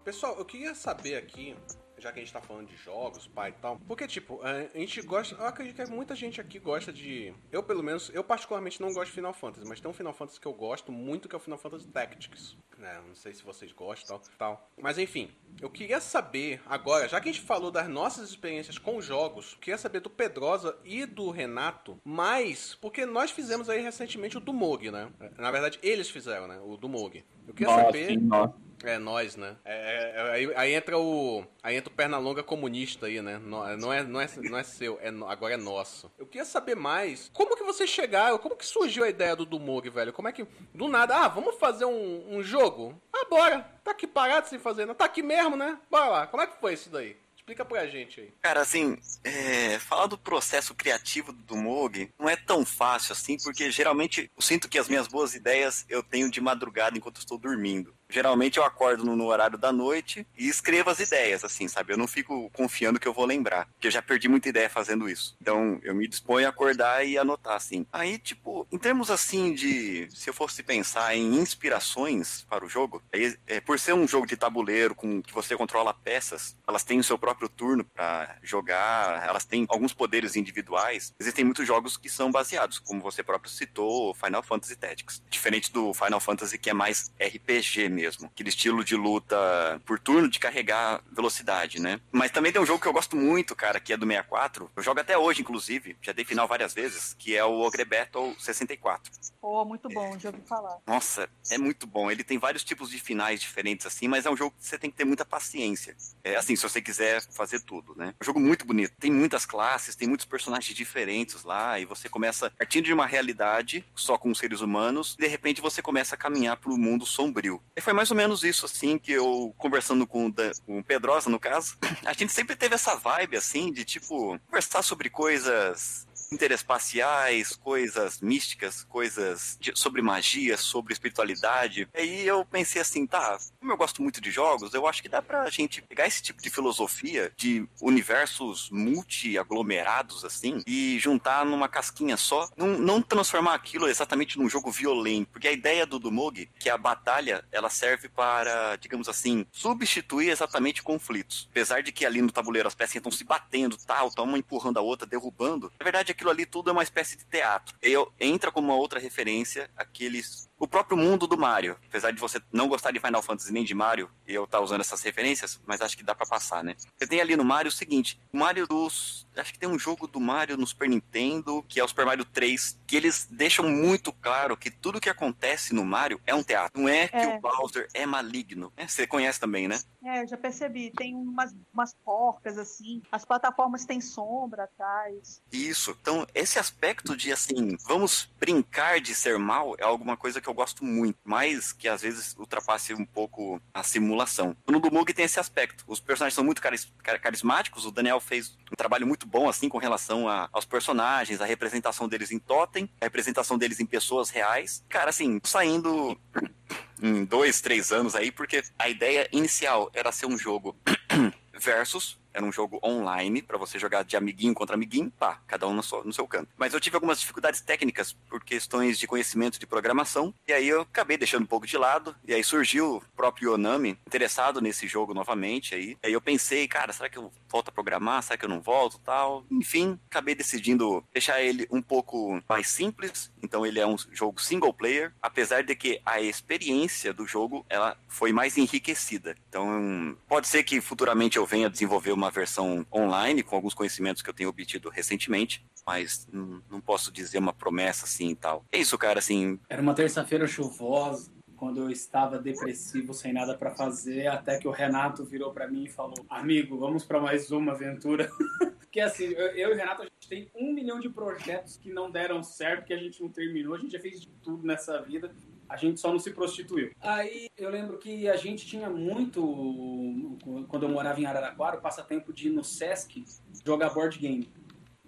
Pessoal, 0.04 0.36
eu 0.38 0.44
queria 0.44 0.76
saber 0.76 1.16
aqui, 1.16 1.56
já 2.02 2.12
que 2.12 2.20
a 2.20 2.24
gente 2.24 2.34
tá 2.34 2.42
falando 2.42 2.68
de 2.68 2.76
jogos, 2.76 3.28
pai 3.28 3.50
e 3.50 3.62
tal, 3.62 3.80
porque, 3.88 4.08
tipo, 4.08 4.42
a 4.42 4.64
gente 4.78 5.02
gosta. 5.02 5.36
Eu 5.36 5.46
acredito 5.46 5.76
que 5.76 5.92
muita 5.92 6.16
gente 6.16 6.42
aqui 6.42 6.60
gosta 6.60 6.92
de. 6.92 7.34
Eu, 7.52 7.64
pelo 7.64 7.84
menos, 7.84 8.10
eu 8.14 8.24
particularmente 8.24 8.82
não 8.82 8.94
gosto 8.94 9.08
de 9.08 9.12
Final 9.14 9.34
Fantasy, 9.34 9.68
mas 9.68 9.80
tem 9.80 9.90
um 9.90 9.94
Final 9.94 10.14
Fantasy 10.14 10.40
que 10.40 10.48
eu 10.48 10.54
gosto 10.54 10.92
muito 10.92 11.30
que 11.30 11.36
é 11.36 11.38
o 11.38 11.40
Final 11.40 11.58
Fantasy 11.58 11.88
Tactics. 11.88 12.58
Né? 12.78 13.00
Não 13.08 13.14
sei 13.14 13.34
se 13.34 13.44
vocês 13.44 13.72
gostam 13.72 14.18
tal, 14.18 14.30
tal. 14.38 14.70
Mas 14.82 14.98
enfim, 14.98 15.30
eu 15.62 15.70
queria 15.70 16.02
saber 16.02 16.62
agora, 16.66 17.08
já 17.08 17.22
que 17.22 17.30
a 17.30 17.32
gente 17.32 17.46
falou 17.46 17.70
das 17.70 17.88
nossas 17.88 18.30
experiências 18.30 18.78
com 18.78 19.00
jogos, 19.00 19.54
eu 19.54 19.60
queria 19.60 19.78
saber 19.78 20.00
do 20.00 20.10
Pedrosa 20.10 20.76
e 20.84 21.06
do 21.06 21.30
Renato, 21.30 22.00
mas 22.04 22.76
porque 22.76 23.06
nós 23.06 23.30
fizemos 23.30 23.70
aí 23.70 23.82
recentemente 23.82 24.38
o 24.38 24.42
do 24.42 24.52
Mog, 24.52 24.90
né? 24.90 25.12
Na 25.38 25.52
verdade, 25.52 25.80
eles 25.84 26.10
fizeram, 26.10 26.48
né? 26.48 26.60
O 26.64 26.76
do 26.76 26.90
Mog. 26.90 27.24
Eu 27.48 27.54
queria 27.54 27.72
nossa, 27.72 27.86
saber. 27.86 28.20
Nossa 28.20 28.71
é, 28.84 28.98
nós, 28.98 29.36
né? 29.36 29.56
É, 29.64 29.74
é, 29.74 30.14
é, 30.16 30.32
aí, 30.32 30.54
aí, 30.56 30.74
entra 30.74 30.98
o. 30.98 31.46
Aí 31.62 31.76
entra 31.76 31.92
o 31.92 31.96
Pernalonga 31.96 32.44
comunista 32.44 33.06
aí, 33.06 33.22
né? 33.22 33.40
Não, 33.44 33.78
não, 33.78 33.94
é, 33.94 34.04
não, 34.04 34.22
é, 34.22 34.30
não 34.38 34.58
é 34.58 34.64
seu, 34.64 35.00
é, 35.02 35.10
agora 35.28 35.54
é 35.54 35.58
nosso. 35.58 36.12
Eu 36.18 36.26
queria 36.26 36.46
saber 36.46 36.76
mais. 36.76 37.30
Como 37.34 37.56
que 37.56 37.64
vocês 37.64 37.90
chegaram? 37.90 38.38
Como 38.38 38.56
que 38.56 38.66
surgiu 38.66 39.04
a 39.04 39.10
ideia 39.10 39.36
do 39.36 39.46
Dumog, 39.46 39.90
velho? 39.90 40.14
Como 40.14 40.28
é 40.28 40.32
que. 40.32 40.46
Do 40.74 40.88
nada, 40.88 41.16
ah, 41.16 41.28
vamos 41.28 41.56
fazer 41.56 41.86
um, 41.86 42.38
um 42.38 42.44
jogo? 42.44 43.00
Ah, 43.14 43.26
bora! 43.30 43.66
Tá 43.84 43.92
aqui 43.92 44.08
parado 44.08 44.48
sem 44.48 44.60
fazer, 44.60 44.86
não? 44.86 44.96
Tá 44.96 45.06
aqui 45.06 45.22
mesmo, 45.22 45.56
né? 45.56 45.78
Bora 45.90 46.08
lá. 46.08 46.28
Como 46.28 46.42
é 46.42 46.48
que 46.48 46.60
foi 46.60 46.74
isso 46.74 46.90
daí? 46.90 47.16
Explica 47.42 47.66
pra 47.66 47.88
gente 47.88 48.22
aí. 48.22 48.34
Cara, 48.40 48.62
assim, 48.62 48.98
é, 49.24 49.80
falar 49.80 50.06
do 50.06 50.18
processo 50.18 50.76
criativo 50.76 51.34
do 51.34 51.58
Moog 51.58 52.10
não 52.20 52.30
é 52.30 52.36
tão 52.36 52.64
fácil 52.64 53.14
assim, 53.14 53.36
porque 53.44 53.72
geralmente 53.72 54.32
eu 54.36 54.42
sinto 54.42 54.70
que 54.70 54.78
as 54.78 54.88
minhas 54.88 55.08
boas 55.08 55.34
ideias 55.34 55.84
eu 55.90 56.04
tenho 56.04 56.30
de 56.30 56.40
madrugada 56.40 56.96
enquanto 56.96 57.18
estou 57.18 57.40
dormindo. 57.40 57.96
Geralmente 58.12 58.58
eu 58.58 58.64
acordo 58.64 59.06
no, 59.06 59.16
no, 59.16 59.26
horário 59.26 59.58
da 59.58 59.72
noite 59.72 60.28
e 60.38 60.50
escrevo 60.50 60.90
as 60.90 61.00
ideias, 61.00 61.44
assim, 61.44 61.68
sabe? 61.68 61.94
Eu 61.94 61.98
não 61.98 62.08
fico 62.08 62.50
confiando 62.52 63.00
que 63.00 63.08
eu 63.08 63.14
vou 63.14 63.26
lembrar, 63.26 63.68
porque 63.68 63.88
eu 63.88 63.92
já 63.92 64.02
perdi 64.02 64.28
muita 64.28 64.50
ideia 64.50 64.70
fazendo 64.70 65.10
isso. 65.10 65.36
Então 65.42 65.80
eu 65.84 65.96
me 65.96 66.08
disponho 66.08 66.46
a 66.46 66.50
acordar 66.50 67.06
e 67.06 67.18
anotar, 67.18 67.56
assim. 67.56 67.86
Aí, 67.92 68.18
tipo, 68.18 68.68
em 68.72 68.78
termos 68.78 69.10
assim 69.10 69.54
de. 69.54 70.08
Se 70.12 70.30
eu 70.30 70.34
fosse 70.34 70.62
pensar 70.62 71.16
em 71.16 71.36
inspirações 71.36 72.46
para 72.50 72.66
o 72.66 72.70
jogo, 72.70 73.02
é, 73.14 73.38
é, 73.48 73.62
por 73.62 73.80
ser 73.80 73.94
um 73.94 74.08
jogo 74.08 74.28
de 74.28 74.36
tabuleiro 74.36 74.94
com 74.94 75.22
que 75.22 75.34
você 75.34 75.56
controla 75.56 75.94
peças, 75.94 76.58
elas 76.68 76.84
têm 76.84 77.00
o 77.00 77.04
seu 77.04 77.18
próprio 77.18 77.48
turno 77.48 77.86
para 77.86 78.38
jogar, 78.44 79.26
elas 79.28 79.46
têm 79.46 79.66
alguns 79.70 79.94
poderes 79.94 80.36
individuais. 80.36 81.14
Existem 81.20 81.46
muitos 81.46 81.66
jogos 81.66 81.96
que 81.98 82.10
são 82.10 82.32
baseados, 82.32 82.80
como 82.80 83.02
você 83.02 83.24
próprio 83.24 83.52
citou, 83.52 84.14
Final 84.14 84.44
Fantasy 84.44 84.76
Tactics. 84.76 85.24
Diferente 85.30 85.72
do 85.72 85.94
Final 85.94 86.20
Fantasy 86.20 86.58
que 86.58 86.70
é 86.70 86.74
mais 86.74 87.12
RPG 87.20 87.90
mesmo, 87.90 88.01
aquele 88.08 88.50
estilo 88.50 88.84
de 88.84 88.96
luta 88.96 89.82
por 89.86 90.00
turno 90.00 90.30
de 90.30 90.40
carregar 90.40 91.02
velocidade, 91.12 91.80
né? 91.80 92.00
Mas 92.12 92.32
também 92.32 92.52
tem 92.52 92.62
um 92.62 92.66
jogo 92.66 92.82
que 92.82 92.88
eu 92.88 92.94
gosto 92.94 93.16
muito, 93.16 93.56
cara, 93.56 93.80
que 93.80 93.94
é 93.94 93.98
do 93.98 94.06
64. 94.06 94.72
Eu 94.76 94.84
jogo 94.84 95.00
até 95.00 95.18
hoje, 95.18 95.42
inclusive, 95.42 95.98
já 96.02 96.12
dei 96.12 96.26
final 96.26 96.48
várias 96.48 96.74
vezes, 96.74 97.16
que 97.18 97.36
é 97.36 97.44
o 97.44 97.60
Ogre 97.60 97.86
Battle 97.86 98.36
64. 98.40 99.12
Pô, 99.40 99.66
muito 99.66 99.90
bom, 99.90 100.18
já 100.20 100.30
ouvi 100.30 100.42
falar. 100.48 100.78
Nossa, 100.86 101.30
é 101.50 101.58
muito 101.58 101.88
bom. 101.88 102.12
Ele 102.12 102.24
tem 102.24 102.38
vários 102.38 102.64
tipos 102.64 102.90
de 102.90 103.00
finais 103.00 103.42
diferentes, 103.42 103.86
assim, 103.86 104.08
mas 104.08 104.26
é 104.26 104.30
um 104.30 104.38
jogo 104.38 104.56
que 104.58 104.66
você 104.66 104.78
tem 104.78 104.92
que 104.92 104.98
ter 104.98 105.06
muita 105.06 105.26
paciência. 105.26 105.96
É 106.24 106.36
assim, 106.36 106.56
se 106.56 106.64
você 106.64 106.82
quiser 106.82 107.22
fazer 107.32 107.60
tudo, 107.62 107.96
né? 107.96 108.14
É 108.20 108.24
um 108.24 108.26
jogo 108.26 108.40
muito 108.40 108.66
bonito. 108.66 108.94
Tem 109.00 109.12
muitas 109.12 109.46
classes, 109.46 109.96
tem 109.96 110.08
muitos 110.08 110.26
personagens 110.26 110.76
diferentes 110.76 111.44
lá, 111.44 111.80
e 111.80 111.86
você 111.86 112.08
começa 112.08 112.52
partindo 112.52 112.86
de 112.86 112.94
uma 112.94 113.08
realidade 113.08 113.84
só 113.96 114.18
com 114.18 114.34
seres 114.34 114.62
humanos, 114.62 115.16
e 115.18 115.22
de 115.22 115.28
repente 115.28 115.62
você 115.62 115.82
começa 115.82 116.16
a 116.16 116.18
caminhar 116.18 116.58
para 116.58 116.72
o 116.72 116.78
mundo 116.78 117.06
sombrio. 117.06 117.62
E 117.76 117.82
foi 117.82 117.91
mais 117.94 118.12
ou 118.12 118.18
menos 118.18 118.44
isso, 118.44 118.66
assim, 118.66 118.98
que 118.98 119.12
eu, 119.12 119.54
conversando 119.58 120.06
com 120.06 120.28
o, 120.28 120.34
com 120.66 120.80
o 120.80 120.84
Pedrosa, 120.84 121.30
no 121.30 121.40
caso, 121.40 121.78
a 122.06 122.14
gente 122.14 122.32
sempre 122.32 122.56
teve 122.56 122.76
essa 122.76 122.96
vibe, 122.96 123.38
assim, 123.38 123.72
de 123.72 123.84
tipo, 123.84 124.40
conversar 124.48 124.82
sobre 124.82 125.10
coisas 125.10 126.08
interespaciais, 126.32 127.56
coisas 127.56 128.22
místicas, 128.22 128.84
coisas 128.86 129.58
de, 129.60 129.74
sobre 129.76 130.02
magia, 130.02 130.58
sobre 130.58 130.94
espiritualidade. 130.94 131.88
Aí 131.94 132.26
eu 132.26 132.46
pensei 132.46 132.82
assim, 132.82 133.06
tá, 133.06 133.38
como 133.60 133.72
eu 133.72 133.78
gosto 133.78 134.02
muito 134.02 134.22
de 134.22 134.32
jogos, 134.32 134.74
eu 134.74 134.88
acho 134.88 135.02
que 135.02 135.10
dá 135.10 135.22
pra 135.22 135.50
gente 135.50 135.82
pegar 135.82 136.08
esse 136.08 136.24
tipo 136.24 136.42
de 136.42 136.50
filosofia 136.50 137.32
de 137.36 137.68
universos 137.82 138.70
multi-aglomerados, 138.72 140.24
assim, 140.24 140.62
e 140.66 140.98
juntar 141.00 141.46
numa 141.46 141.68
casquinha 141.68 142.16
só. 142.16 142.50
Não, 142.56 142.68
não 142.80 143.02
transformar 143.02 143.56
aquilo 143.56 143.88
exatamente 143.88 144.38
num 144.38 144.50
jogo 144.50 144.72
violento, 144.72 145.30
porque 145.32 145.48
a 145.48 145.52
ideia 145.52 145.86
do 145.86 146.00
Dumog, 146.00 146.50
que 146.60 146.70
a 146.70 146.78
batalha, 146.78 147.44
ela 147.52 147.70
serve 147.70 148.08
para, 148.08 148.76
digamos 148.78 149.10
assim, 149.10 149.46
substituir 149.52 150.30
exatamente 150.30 150.82
conflitos. 150.82 151.48
Apesar 151.52 151.84
de 151.84 151.92
que 151.92 152.06
ali 152.06 152.22
no 152.22 152.32
tabuleiro 152.32 152.68
as 152.68 152.76
peças 152.76 152.96
estão 152.96 153.12
se 153.12 153.24
batendo, 153.24 153.78
tal, 153.78 154.08
estão 154.08 154.26
uma 154.26 154.38
empurrando 154.38 154.78
a 154.78 154.82
outra, 154.82 155.08
derrubando. 155.08 155.72
Na 155.80 155.84
verdade, 155.84 156.12
aquilo 156.22 156.32
ali 156.32 156.46
tudo 156.46 156.70
é 156.70 156.74
uma 156.74 156.84
espécie 156.84 157.18
de 157.18 157.26
teatro. 157.26 157.76
E 157.82 157.94
entra 158.20 158.52
como 158.52 158.68
uma 158.68 158.76
outra 158.76 159.00
referência 159.00 159.70
aqueles 159.76 160.48
o 160.62 160.68
próprio 160.68 160.96
mundo 160.96 161.26
do 161.26 161.36
Mario. 161.36 161.76
Apesar 161.90 162.12
de 162.12 162.20
você 162.20 162.40
não 162.54 162.68
gostar 162.68 162.92
de 162.92 163.00
Final 163.00 163.24
Fantasy 163.24 163.52
nem 163.52 163.64
de 163.64 163.74
Mario, 163.74 164.12
e 164.28 164.34
eu 164.36 164.44
estar 164.44 164.60
tá 164.60 164.64
usando 164.64 164.82
essas 164.82 165.02
referências, 165.02 165.60
mas 165.66 165.82
acho 165.82 165.98
que 165.98 166.04
dá 166.04 166.14
para 166.14 166.28
passar, 166.28 166.64
né? 166.64 166.76
Você 166.96 167.08
tem 167.08 167.20
ali 167.20 167.36
no 167.36 167.44
Mario 167.44 167.70
o 167.70 167.72
seguinte: 167.72 168.22
o 168.32 168.38
Mario 168.38 168.68
dos. 168.68 169.28
Acho 169.36 169.54
que 169.54 169.60
tem 169.60 169.68
um 169.68 169.80
jogo 169.80 170.08
do 170.08 170.20
Mario 170.20 170.58
no 170.58 170.68
Super 170.68 170.88
Nintendo, 170.88 171.64
que 171.68 171.80
é 171.80 171.84
o 171.84 171.88
Super 171.88 172.06
Mario 172.06 172.26
3, 172.26 172.78
que 172.86 172.96
eles 172.96 173.28
deixam 173.32 173.68
muito 173.68 174.14
claro 174.14 174.56
que 174.56 174.70
tudo 174.70 175.00
que 175.00 175.10
acontece 175.10 175.74
no 175.74 175.84
Mario 175.84 176.22
é 176.28 176.36
um 176.36 176.44
teatro. 176.44 176.80
Não 176.80 176.88
é 176.88 177.08
que 177.08 177.16
é. 177.16 177.38
o 177.38 177.42
Bowser 177.42 177.88
é 177.94 178.06
maligno. 178.06 178.72
É, 178.78 178.88
você 178.88 179.08
conhece 179.08 179.40
também, 179.40 179.68
né? 179.68 179.80
É, 180.04 180.22
eu 180.22 180.28
já 180.28 180.38
percebi. 180.38 180.92
Tem 180.92 181.16
umas, 181.16 181.56
umas 181.74 181.96
porcas 182.04 182.58
assim, 182.58 183.02
as 183.12 183.26
plataformas 183.26 183.86
têm 183.86 184.02
sombra 184.02 184.66
atrás. 184.66 185.42
Isso. 185.52 185.98
Então, 186.02 186.28
esse 186.36 186.60
aspecto 186.60 187.16
de 187.16 187.32
assim, 187.32 187.78
vamos 187.88 188.30
brincar 188.40 189.00
de 189.00 189.16
ser 189.16 189.40
mal 189.40 189.76
é 189.80 189.84
alguma 189.84 190.18
coisa 190.18 190.42
que 190.42 190.50
eu 190.50 190.51
gosto 190.54 190.84
muito, 190.84 191.18
mas 191.24 191.72
que 191.72 191.88
às 191.88 192.02
vezes 192.02 192.36
ultrapasse 192.38 192.94
um 192.94 193.06
pouco 193.06 193.62
a 193.74 193.84
simulação. 193.84 194.56
No 194.70 194.80
do 194.80 194.92
Mug 194.92 195.14
tem 195.14 195.26
esse 195.26 195.40
aspecto. 195.40 195.84
Os 195.88 196.00
personagens 196.00 196.36
são 196.36 196.44
muito 196.44 196.62
carismáticos, 196.62 197.86
o 197.86 197.92
Daniel 197.92 198.20
fez 198.20 198.58
um 198.72 198.76
trabalho 198.76 199.08
muito 199.08 199.26
bom 199.26 199.50
assim 199.50 199.70
com 199.70 199.78
relação 199.78 200.28
a, 200.28 200.50
aos 200.52 200.66
personagens, 200.66 201.42
a 201.42 201.46
representação 201.46 202.08
deles 202.08 202.32
em 202.32 202.40
totem, 202.40 202.90
a 203.02 203.06
representação 203.06 203.58
deles 203.58 203.80
em 203.80 203.86
pessoas 203.86 204.30
reais. 204.30 204.84
Cara, 204.90 205.10
assim, 205.10 205.40
saindo 205.44 206.20
em 207.02 207.26
dois, 207.26 207.62
três 207.62 207.92
anos 207.92 208.16
aí, 208.16 208.32
porque 208.32 208.64
a 208.78 208.90
ideia 208.90 209.28
inicial 209.32 209.90
era 209.94 210.12
ser 210.12 210.26
um 210.26 210.38
jogo 210.38 210.76
versus 211.60 212.21
era 212.34 212.46
um 212.46 212.52
jogo 212.52 212.80
online 212.84 213.42
para 213.42 213.58
você 213.58 213.78
jogar 213.78 214.04
de 214.04 214.16
amiguinho 214.16 214.54
contra 214.54 214.76
amiguinho, 214.76 215.12
pá, 215.12 215.42
cada 215.48 215.68
um 215.68 215.74
no 215.74 215.84
seu, 215.84 216.04
no 216.04 216.14
seu 216.14 216.28
canto. 216.28 216.50
Mas 216.58 216.74
eu 216.74 216.80
tive 216.80 216.96
algumas 216.96 217.20
dificuldades 217.20 217.62
técnicas 217.62 218.14
por 218.30 218.44
questões 218.44 218.98
de 218.98 219.08
conhecimento 219.08 219.60
de 219.60 219.68
programação, 219.68 220.34
e 220.48 220.54
aí 220.54 220.68
eu 220.68 220.82
acabei 220.82 221.18
deixando 221.18 221.44
um 221.44 221.48
pouco 221.48 221.68
de 221.68 221.78
lado, 221.78 222.16
e 222.26 222.34
aí 222.34 222.44
surgiu 222.44 222.98
o 222.98 223.02
próprio 223.16 223.54
Onami 223.54 223.98
interessado 224.06 224.62
nesse 224.62 224.88
jogo 224.88 225.14
novamente 225.14 225.76
aí. 225.76 225.98
Aí 226.04 226.14
eu 226.14 226.22
pensei, 226.22 226.68
cara, 226.68 226.94
será 226.94 227.10
que 227.10 227.18
eu 227.18 227.32
volto 227.50 227.70
a 227.70 227.72
programar? 227.72 228.24
Será 228.24 228.38
que 228.38 228.46
eu 228.46 228.50
não 228.50 228.62
volto, 228.62 229.00
tal? 229.00 229.46
Enfim, 229.52 230.00
acabei 230.10 230.36
decidindo 230.36 231.04
deixar 231.14 231.42
ele 231.42 231.68
um 231.72 231.82
pouco 231.82 232.42
mais 232.48 232.68
simples, 232.68 233.32
então 233.42 233.66
ele 233.66 233.80
é 233.80 233.88
um 233.88 233.98
jogo 234.12 234.42
single 234.42 234.74
player, 234.74 235.14
apesar 235.22 235.64
de 235.64 235.76
que 235.76 236.02
a 236.06 236.22
experiência 236.22 237.14
do 237.14 237.26
jogo 237.26 237.66
ela 237.70 237.98
foi 238.08 238.32
mais 238.32 238.58
enriquecida. 238.58 239.36
Então, 239.50 240.18
pode 240.28 240.48
ser 240.48 240.64
que 240.64 240.80
futuramente 240.82 241.38
eu 241.38 241.46
venha 241.46 241.70
desenvolver 241.70 242.12
uma 242.12 242.21
versão 242.30 242.86
online 242.94 243.42
com 243.42 243.56
alguns 243.56 243.74
conhecimentos 243.74 244.22
que 244.22 244.30
eu 244.30 244.34
tenho 244.34 244.50
obtido 244.50 244.90
recentemente, 244.90 245.66
mas 245.86 246.28
não 246.70 246.82
posso 246.82 247.12
dizer 247.12 247.40
uma 247.40 247.54
promessa 247.54 248.06
assim 248.06 248.30
e 248.30 248.36
tal. 248.36 248.66
É 248.72 248.78
isso, 248.78 248.98
cara, 248.98 249.20
assim. 249.20 249.60
Era 249.70 249.82
uma 249.82 249.94
terça-feira 249.94 250.46
chuvosa 250.46 251.32
quando 251.62 251.80
eu 251.80 251.92
estava 251.92 252.40
depressivo, 252.40 253.14
sem 253.14 253.32
nada 253.32 253.56
para 253.56 253.70
fazer, 253.70 254.26
até 254.26 254.58
que 254.58 254.68
o 254.68 254.72
Renato 254.72 255.24
virou 255.24 255.54
para 255.54 255.68
mim 255.68 255.84
e 255.84 255.90
falou: 255.90 256.26
Amigo, 256.28 256.76
vamos 256.78 257.06
para 257.06 257.22
mais 257.22 257.52
uma 257.52 257.74
aventura. 257.74 258.30
Porque 258.80 259.00
assim, 259.00 259.26
eu, 259.26 259.48
eu, 259.56 259.70
e 259.70 259.74
o 259.74 259.76
Renato, 259.76 260.02
a 260.02 260.06
gente 260.06 260.28
tem 260.28 260.52
um 260.56 260.74
milhão 260.74 261.00
de 261.00 261.08
projetos 261.08 261.78
que 261.78 261.94
não 261.94 262.10
deram 262.10 262.42
certo, 262.42 262.86
que 262.86 262.94
a 262.94 262.98
gente 262.98 263.22
não 263.22 263.30
terminou, 263.30 263.76
a 263.76 263.78
gente 263.78 263.92
já 263.92 264.00
fez 264.00 264.20
de 264.20 264.28
tudo 264.44 264.66
nessa 264.66 265.00
vida. 265.02 265.34
A 265.72 265.78
gente 265.78 266.02
só 266.02 266.12
não 266.12 266.20
se 266.20 266.32
prostituiu. 266.32 266.92
Aí 267.00 267.50
eu 267.58 267.70
lembro 267.70 267.98
que 267.98 268.28
a 268.28 268.36
gente 268.36 268.68
tinha 268.68 268.90
muito, 268.90 270.38
quando 270.68 270.84
eu 270.84 270.90
morava 270.90 271.18
em 271.22 271.26
Araraquara, 271.26 271.78
o 271.78 271.82
passatempo 271.82 272.34
de 272.34 272.50
ir 272.50 272.52
no 272.52 272.62
Sesc 272.62 273.24
jogar 273.64 273.94
board 273.94 274.20
game 274.20 274.50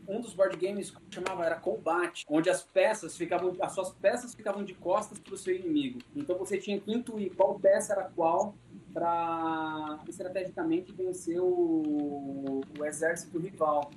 um 0.07 0.20
dos 0.20 0.34
board 0.34 0.57
games 0.57 0.93
chamava 1.09 1.45
era 1.45 1.55
combate, 1.55 2.26
onde 2.28 2.49
as 2.49 2.61
peças 2.64 3.16
ficavam, 3.16 3.55
as 3.61 3.72
suas 3.74 3.91
peças 3.91 4.36
ficavam 4.36 4.64
de 4.64 4.74
costas 4.74 5.20
para 5.20 5.34
o 5.34 5.38
seu 5.38 5.55
inimigo. 5.55 5.99
Então 6.16 6.38
você 6.38 6.57
tinha 6.57 6.80
que 6.80 6.91
intuir 6.91 7.34
qual 7.36 7.59
peça 7.59 7.93
era 7.93 8.03
qual 8.03 8.55
para 8.93 9.99
estrategicamente 10.07 10.91
vencer 10.91 11.39
o, 11.39 12.61
o 12.78 12.86
exército 12.86 13.39
rival. 13.39 13.89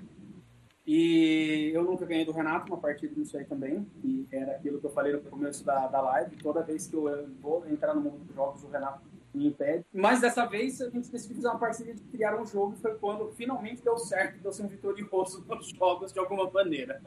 E 0.86 1.72
eu 1.74 1.82
nunca 1.82 2.06
ganhei 2.06 2.24
do 2.24 2.30
Renato 2.30 2.72
uma 2.72 2.78
partida 2.78 3.12
nisso 3.16 3.36
aí 3.36 3.44
também, 3.44 3.84
e 4.04 4.24
era 4.30 4.52
aquilo 4.52 4.78
que 4.78 4.86
eu 4.86 4.90
falei 4.90 5.12
no 5.12 5.20
começo 5.20 5.64
da, 5.64 5.88
da 5.88 6.00
live. 6.00 6.36
Toda 6.36 6.62
vez 6.62 6.86
que 6.86 6.94
eu 6.94 7.28
vou 7.40 7.66
entrar 7.66 7.92
no 7.92 8.00
mundo 8.00 8.18
dos 8.18 8.34
jogos, 8.34 8.62
o 8.62 8.68
Renato 8.68 9.00
me 9.34 9.48
impede. 9.48 9.84
Mas 9.92 10.20
dessa 10.20 10.46
vez 10.46 10.80
a 10.80 10.88
gente 10.88 11.10
decidiu 11.10 11.36
fazer 11.36 11.48
uma 11.48 11.58
parceria 11.58 11.94
de 11.94 12.02
criar 12.02 12.40
um 12.40 12.46
jogo 12.46 12.76
foi 12.76 12.94
quando 12.94 13.32
finalmente 13.32 13.82
deu 13.82 13.98
certo, 13.98 14.40
deu 14.40 14.52
ser 14.52 14.62
um 14.62 14.68
vitorioso 14.68 15.44
nos 15.50 15.68
jogos 15.68 16.12
de 16.12 16.20
alguma 16.20 16.48
maneira. 16.50 17.02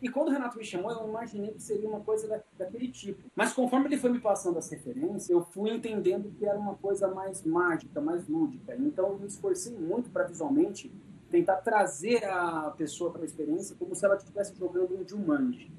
E 0.00 0.08
quando 0.08 0.28
o 0.28 0.30
Renato 0.32 0.58
me 0.58 0.64
chamou, 0.64 0.90
eu 0.90 1.08
imaginei 1.08 1.52
que 1.52 1.62
seria 1.62 1.88
uma 1.88 2.00
coisa 2.00 2.26
da, 2.26 2.42
daquele 2.58 2.88
tipo. 2.88 3.30
Mas 3.36 3.52
conforme 3.52 3.86
ele 3.86 3.96
foi 3.96 4.10
me 4.10 4.18
passando 4.18 4.58
as 4.58 4.68
referências, 4.68 5.30
eu 5.30 5.44
fui 5.44 5.70
entendendo 5.70 6.32
que 6.36 6.44
era 6.44 6.58
uma 6.58 6.74
coisa 6.74 7.06
mais 7.06 7.44
mágica, 7.44 8.00
mais 8.00 8.26
lúdica. 8.26 8.74
Então 8.74 9.10
eu 9.10 9.18
me 9.20 9.28
esforcei 9.28 9.72
muito 9.78 10.10
para 10.10 10.24
visualmente 10.24 10.92
tentar 11.32 11.56
trazer 11.56 12.24
a 12.26 12.72
pessoa 12.76 13.10
para 13.10 13.22
a 13.22 13.24
experiência 13.24 13.74
como 13.78 13.94
se 13.94 14.04
ela 14.04 14.16
estivesse 14.16 14.54
jogando 14.56 14.94
um 14.94 15.08
Jumanji. 15.08 15.72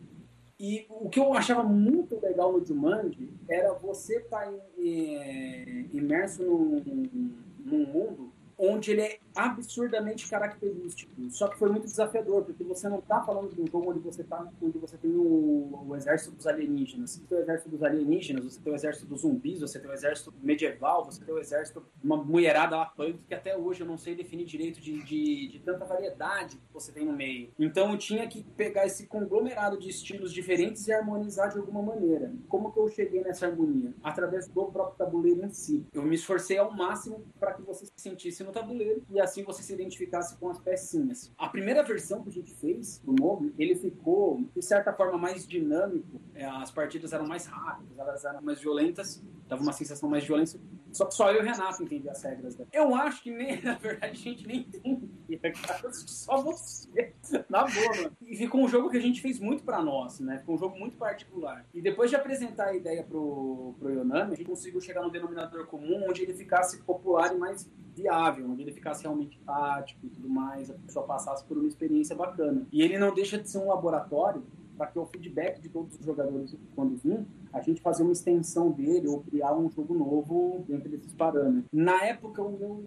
E 0.60 0.86
o 0.90 1.10
que 1.10 1.20
eu 1.20 1.34
achava 1.34 1.64
muito 1.64 2.20
legal 2.20 2.52
no 2.52 2.66
Jumanji 2.66 3.30
era 3.48 3.74
você 3.74 4.18
estar 4.18 4.46
tá, 4.46 4.54
é, 4.78 5.86
imerso 5.94 6.44
num, 6.44 7.32
num 7.60 7.86
mundo 7.86 8.33
onde 8.58 8.92
ele 8.92 9.02
é 9.02 9.20
absurdamente 9.36 10.30
característico. 10.30 11.12
Só 11.30 11.48
que 11.48 11.58
foi 11.58 11.70
muito 11.70 11.86
desafiador, 11.86 12.44
porque 12.44 12.64
você 12.64 12.88
não 12.88 13.00
está 13.00 13.22
falando 13.22 13.54
de 13.54 13.62
um 13.62 13.68
jogo 13.68 13.92
onde 13.92 14.00
você 14.00 14.24
tá, 14.24 14.48
onde 14.62 14.78
você 14.78 14.98
tem 14.98 15.12
o, 15.12 15.86
o 15.88 15.96
exército 15.96 16.32
dos 16.32 16.48
alienígenas. 16.48 17.12
Você 17.12 17.22
tem 17.28 17.38
o 17.38 17.42
exército 17.42 17.70
dos 17.70 17.84
alienígenas, 17.84 18.44
você 18.46 18.60
tem 18.62 18.74
o 18.74 18.76
exército 18.76 19.06
dos 19.08 19.22
zumbis, 19.22 19.62
você 19.62 19.80
tem 19.80 19.90
o 19.90 19.94
exército 19.94 20.34
medieval, 20.42 21.06
você 21.06 21.24
tem 21.24 21.34
o 21.34 21.40
exército 21.40 21.84
uma 22.04 22.18
mulherada 22.18 22.78
lá 22.78 22.86
punk 22.86 23.20
que 23.28 23.34
até 23.34 23.58
hoje 23.58 23.82
eu 23.82 23.88
não 23.88 23.98
sei 23.98 24.16
definir 24.16 24.46
direito 24.46 24.80
de, 24.82 25.02
de, 25.04 25.48
de 25.48 25.60
tanta 25.60 25.86
variedade 25.86 26.58
que 26.58 26.74
você 26.74 26.92
tem 26.92 27.06
no 27.06 27.14
meio. 27.14 27.52
Então 27.58 27.92
eu 27.92 27.98
tinha 27.98 28.28
que 28.28 28.44
pegar 28.56 28.86
esse 28.86 29.08
conglomerado 29.08 29.78
de 29.78 29.90
estilos 29.90 30.32
diferentes 30.34 30.88
e 30.88 30.94
harmonizar 30.94 31.50
de 31.50 31.58
alguma 31.58 31.82
maneira. 31.82 32.34
Como 32.48 32.72
que 32.72 32.80
eu 32.80 32.88
cheguei 32.90 33.24
nessa 33.24 33.48
harmonia? 33.48 33.94
Através 34.04 34.48
do 34.48 34.66
próprio 34.66 34.98
tabuleiro 34.98 35.46
em 35.46 35.50
si. 35.50 35.86
Eu 35.94 36.04
me 36.04 36.16
esforcei 36.16 36.58
ao 36.58 36.72
máximo 36.72 37.26
para 37.40 37.54
que 37.54 37.62
você 37.62 37.86
se 37.86 37.94
sentisse 37.96 38.43
no 38.44 38.52
tabuleiro 38.52 39.04
e 39.10 39.20
assim 39.20 39.44
você 39.44 39.64
se 39.64 39.74
identificasse 39.74 40.38
com 40.38 40.50
as 40.50 40.60
pecinhas. 40.60 41.32
A 41.38 41.48
primeira 41.50 41.84
versão 41.84 42.22
que 42.22 42.30
a 42.30 42.32
gente 42.32 42.54
fez 42.54 43.00
do 43.00 43.14
novo, 43.14 43.52
ele 43.58 43.76
ficou 43.76 44.44
de 44.56 44.62
certa 44.62 44.94
forma 44.94 45.18
mais 45.18 45.48
dinâmico. 45.48 46.22
É, 46.36 46.46
as 46.46 46.72
partidas 46.72 47.14
eram 47.14 47.28
mais 47.28 47.46
rápidas, 47.46 47.98
elas 47.98 48.26
eram 48.26 48.42
mais 48.42 48.60
violentas, 48.60 49.24
dava 49.48 49.62
uma 49.62 49.74
sensação 49.74 50.10
mais 50.10 50.24
de 50.24 50.30
violência. 50.30 50.60
Só 50.92 51.10
só 51.10 51.32
eu 51.32 51.38
e 51.38 51.40
o 51.40 51.44
Renato 51.44 51.84
entendia 51.84 52.12
as 52.12 52.24
regras. 52.24 52.56
Dela. 52.56 52.70
Eu 52.72 52.96
acho 52.96 53.22
que 53.22 53.32
nem, 53.32 53.60
na 53.62 53.76
verdade 53.76 54.14
a 54.14 54.16
gente 54.16 54.48
nem 54.48 54.60
entendia, 54.60 55.40
cara. 55.40 55.92
Só 55.92 56.42
você. 56.42 57.14
Na 57.50 57.66
boa, 57.66 57.96
mano. 57.98 58.18
E 58.22 58.36
ficou 58.36 58.62
um 58.62 58.68
jogo 58.68 58.90
que 58.90 58.98
a 58.98 59.02
gente 59.02 59.22
fez 59.22 59.40
muito 59.40 59.64
para 59.64 59.82
nós, 59.82 60.20
né? 60.20 60.40
Ficou 60.40 60.56
um 60.56 60.58
jogo 60.58 60.78
muito 60.78 60.98
particular. 60.98 61.66
E 61.74 61.82
depois 61.82 62.10
de 62.10 62.16
apresentar 62.16 62.68
a 62.68 62.76
ideia 62.76 63.04
pro, 63.04 63.76
pro 63.80 63.92
Yonami, 63.92 64.34
a 64.34 64.36
gente 64.36 64.46
conseguiu 64.46 64.82
chegar 64.82 65.02
no 65.02 65.12
denominador 65.12 65.66
comum 65.68 66.06
onde 66.08 66.22
ele 66.22 66.34
ficasse 66.34 66.82
popular 66.84 67.34
e 67.34 67.38
mais 67.38 67.70
viável, 67.96 68.50
onde 68.50 68.64
ele 68.64 68.72
ficasse 68.72 69.04
realmente 69.04 69.40
tático 69.46 70.06
e 70.06 70.10
tudo 70.10 70.28
mais, 70.28 70.70
a 70.70 70.74
pessoa 70.74 71.06
passasse 71.06 71.44
por 71.46 71.58
uma 71.58 71.68
experiência 71.68 72.16
bacana. 72.16 72.66
E 72.72 72.82
ele 72.82 72.98
não 72.98 73.14
deixa 73.14 73.38
de 73.38 73.48
ser 73.48 73.60
um 73.60 73.68
laboratório 73.68 74.44
para 74.84 74.92
que 74.92 75.00
o 75.00 75.06
feedback 75.06 75.62
de 75.62 75.70
todos 75.70 75.98
os 75.98 76.06
jogadores, 76.06 76.56
quando 76.76 76.98
vir, 76.98 77.26
a 77.54 77.62
gente 77.62 77.82
fazer 77.82 78.04
uma 78.04 78.12
extensão 78.12 78.70
dele 78.70 79.08
ou 79.08 79.22
criar 79.22 79.56
um 79.56 79.70
jogo 79.70 79.94
novo 79.94 80.66
dentro 80.68 80.90
desses 80.90 81.14
parâmetros. 81.14 81.66
Na 81.72 82.04
época, 82.04 82.42
o 82.42 82.58
meu 82.58 82.84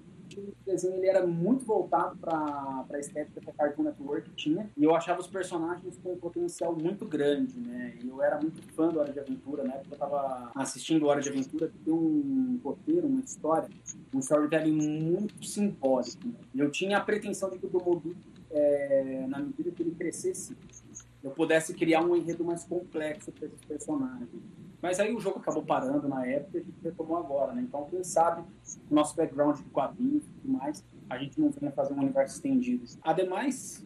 desenho 0.67 0.97
ele 0.97 1.07
era 1.07 1.25
muito 1.25 1.65
voltado 1.65 2.17
para 2.19 2.85
a 2.91 2.99
estética 2.99 3.41
que 3.41 3.49
a 3.49 3.53
Cartoon 3.53 3.85
Network 3.85 4.29
tinha, 4.33 4.69
e 4.77 4.83
eu 4.83 4.95
achava 4.95 5.21
os 5.21 5.29
personagens 5.29 5.97
com 6.03 6.13
um 6.13 6.17
potencial 6.17 6.77
muito 6.77 7.07
grande, 7.07 7.59
né? 7.61 7.97
Eu 8.05 8.21
era 8.21 8.39
muito 8.39 8.61
fã 8.75 8.89
do 8.89 8.99
Hora 8.99 9.13
de 9.13 9.21
Aventura, 9.21 9.63
né? 9.63 9.79
Porque 9.79 9.93
eu 9.93 9.95
estava 9.95 10.51
assistindo 10.57 11.07
Hora 11.07 11.21
de 11.21 11.29
Aventura, 11.29 11.73
tem 11.85 11.95
um 11.95 12.61
roteiro, 12.63 13.07
uma 13.07 13.21
história, 13.21 13.71
um 14.13 14.19
storytelling 14.19 14.73
muito 14.73 15.47
simbólico. 15.47 16.27
Né? 16.27 16.35
Eu 16.57 16.71
tinha 16.71 16.99
a 16.99 17.01
pretensão 17.01 17.49
de 17.49 17.59
que 17.59 17.67
o 17.67 17.71
Domobi, 17.71 18.17
é, 18.51 19.27
na 19.29 19.39
medida 19.39 19.71
que 19.71 19.83
ele 19.83 19.93
crescesse, 19.93 20.57
eu 21.27 21.33
pudesse 21.33 21.75
criar 21.75 22.03
um 22.03 22.15
enredo 22.15 22.45
mais 22.45 22.63
complexo 22.63 23.33
para 23.33 23.47
esses 23.47 23.61
personagens. 23.63 24.29
Mas 24.81 25.01
aí 25.01 25.13
o 25.13 25.19
jogo 25.19 25.41
acabou 25.41 25.65
parando 25.65 26.07
na 26.07 26.25
época 26.25 26.59
e 26.59 26.61
a 26.61 26.65
gente 26.65 26.81
retomou 26.85 27.17
agora, 27.17 27.53
né? 27.53 27.63
Então, 27.63 27.85
quem 27.91 28.05
sabe, 28.05 28.43
o 28.89 28.95
nosso 28.95 29.17
background 29.17 29.57
de 29.57 29.65
quadrinhos 29.65 30.25
e 30.25 30.31
tudo 30.31 30.53
mais, 30.53 30.85
a 31.11 31.19
gente 31.19 31.41
não 31.41 31.51
venha 31.51 31.73
fazer 31.73 31.95
um 31.95 31.99
universo 31.99 32.37
estendido. 32.37 32.85
Ademais, 33.03 33.85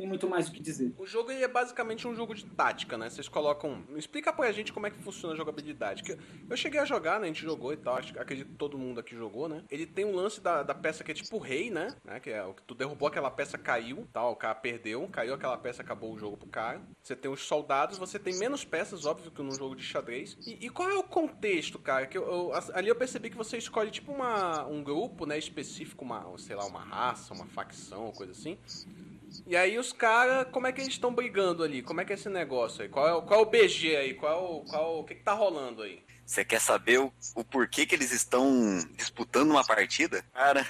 tem 0.00 0.08
muito 0.08 0.26
mais 0.26 0.48
o 0.48 0.52
que 0.52 0.62
dizer. 0.62 0.94
O 0.96 1.06
jogo 1.06 1.30
é 1.30 1.46
basicamente 1.46 2.08
um 2.08 2.14
jogo 2.14 2.34
de 2.34 2.46
tática, 2.46 2.96
né? 2.96 3.10
Vocês 3.10 3.28
colocam. 3.28 3.84
Explica 3.96 4.32
pra 4.32 4.50
gente 4.50 4.72
como 4.72 4.86
é 4.86 4.90
que 4.90 4.98
funciona 4.98 5.34
a 5.34 5.36
jogabilidade. 5.36 6.02
Que 6.02 6.16
eu 6.48 6.56
cheguei 6.56 6.80
a 6.80 6.86
jogar, 6.86 7.20
né? 7.20 7.24
A 7.24 7.26
gente 7.26 7.42
jogou 7.42 7.70
e 7.70 7.76
tal. 7.76 7.96
Acredito 7.96 8.48
que 8.48 8.54
todo 8.54 8.78
mundo 8.78 8.98
aqui 8.98 9.14
jogou, 9.14 9.46
né? 9.46 9.62
Ele 9.70 9.86
tem 9.86 10.06
um 10.06 10.14
lance 10.14 10.40
da, 10.40 10.62
da 10.62 10.74
peça 10.74 11.04
que 11.04 11.10
é 11.10 11.14
tipo 11.14 11.36
rei, 11.36 11.70
né? 11.70 11.94
Que 12.22 12.30
é 12.30 12.42
o 12.42 12.54
que 12.54 12.62
tu 12.62 12.74
derrubou 12.74 13.08
aquela 13.08 13.30
peça, 13.30 13.58
caiu, 13.58 14.08
tal. 14.10 14.32
O 14.32 14.36
cara 14.36 14.54
perdeu, 14.54 15.06
caiu 15.08 15.34
aquela 15.34 15.58
peça, 15.58 15.82
acabou 15.82 16.14
o 16.14 16.18
jogo 16.18 16.38
pro 16.38 16.48
cara. 16.48 16.80
Você 17.02 17.14
tem 17.14 17.30
os 17.30 17.42
soldados, 17.42 17.98
você 17.98 18.18
tem 18.18 18.38
menos 18.38 18.64
peças, 18.64 19.04
óbvio, 19.04 19.30
que 19.30 19.42
num 19.42 19.54
jogo 19.54 19.76
de 19.76 19.82
xadrez. 19.82 20.38
E, 20.46 20.64
e 20.64 20.70
qual 20.70 20.88
é 20.88 20.96
o 20.96 21.02
contexto, 21.02 21.78
cara? 21.78 22.06
Que 22.06 22.16
eu, 22.16 22.24
eu, 22.24 22.52
ali 22.72 22.88
eu 22.88 22.96
percebi 22.96 23.28
que 23.28 23.36
você 23.36 23.58
escolhe 23.58 23.90
tipo 23.90 24.12
uma, 24.12 24.66
um 24.66 24.82
grupo, 24.82 25.26
né? 25.26 25.36
Específico, 25.36 26.06
uma, 26.06 26.26
sei 26.38 26.56
lá, 26.56 26.64
uma 26.64 26.80
raça, 26.80 27.34
uma 27.34 27.46
facção, 27.46 28.10
coisa 28.12 28.32
assim. 28.32 28.56
E 29.46 29.56
aí 29.56 29.78
os 29.78 29.92
caras, 29.92 30.46
como 30.50 30.66
é 30.66 30.72
que 30.72 30.80
eles 30.80 30.92
estão 30.92 31.14
brigando 31.14 31.62
ali? 31.62 31.82
Como 31.82 32.00
é 32.00 32.04
que 32.04 32.12
é 32.12 32.14
esse 32.14 32.28
negócio 32.28 32.82
aí? 32.82 32.88
Qual 32.88 33.06
é, 33.06 33.26
qual 33.26 33.40
é 33.40 33.42
o 33.42 33.46
BG 33.46 33.96
aí? 33.96 34.14
Qual, 34.14 34.64
é 34.66 34.70
qual, 34.70 35.00
o 35.00 35.04
que, 35.04 35.14
que 35.14 35.22
tá 35.22 35.32
rolando 35.32 35.82
aí? 35.82 36.02
Você 36.24 36.44
quer 36.44 36.60
saber 36.60 37.00
o, 37.00 37.12
o 37.34 37.44
porquê 37.44 37.84
que 37.84 37.94
eles 37.94 38.12
estão 38.12 38.78
disputando 38.96 39.50
uma 39.50 39.64
partida? 39.64 40.24
Cara, 40.32 40.66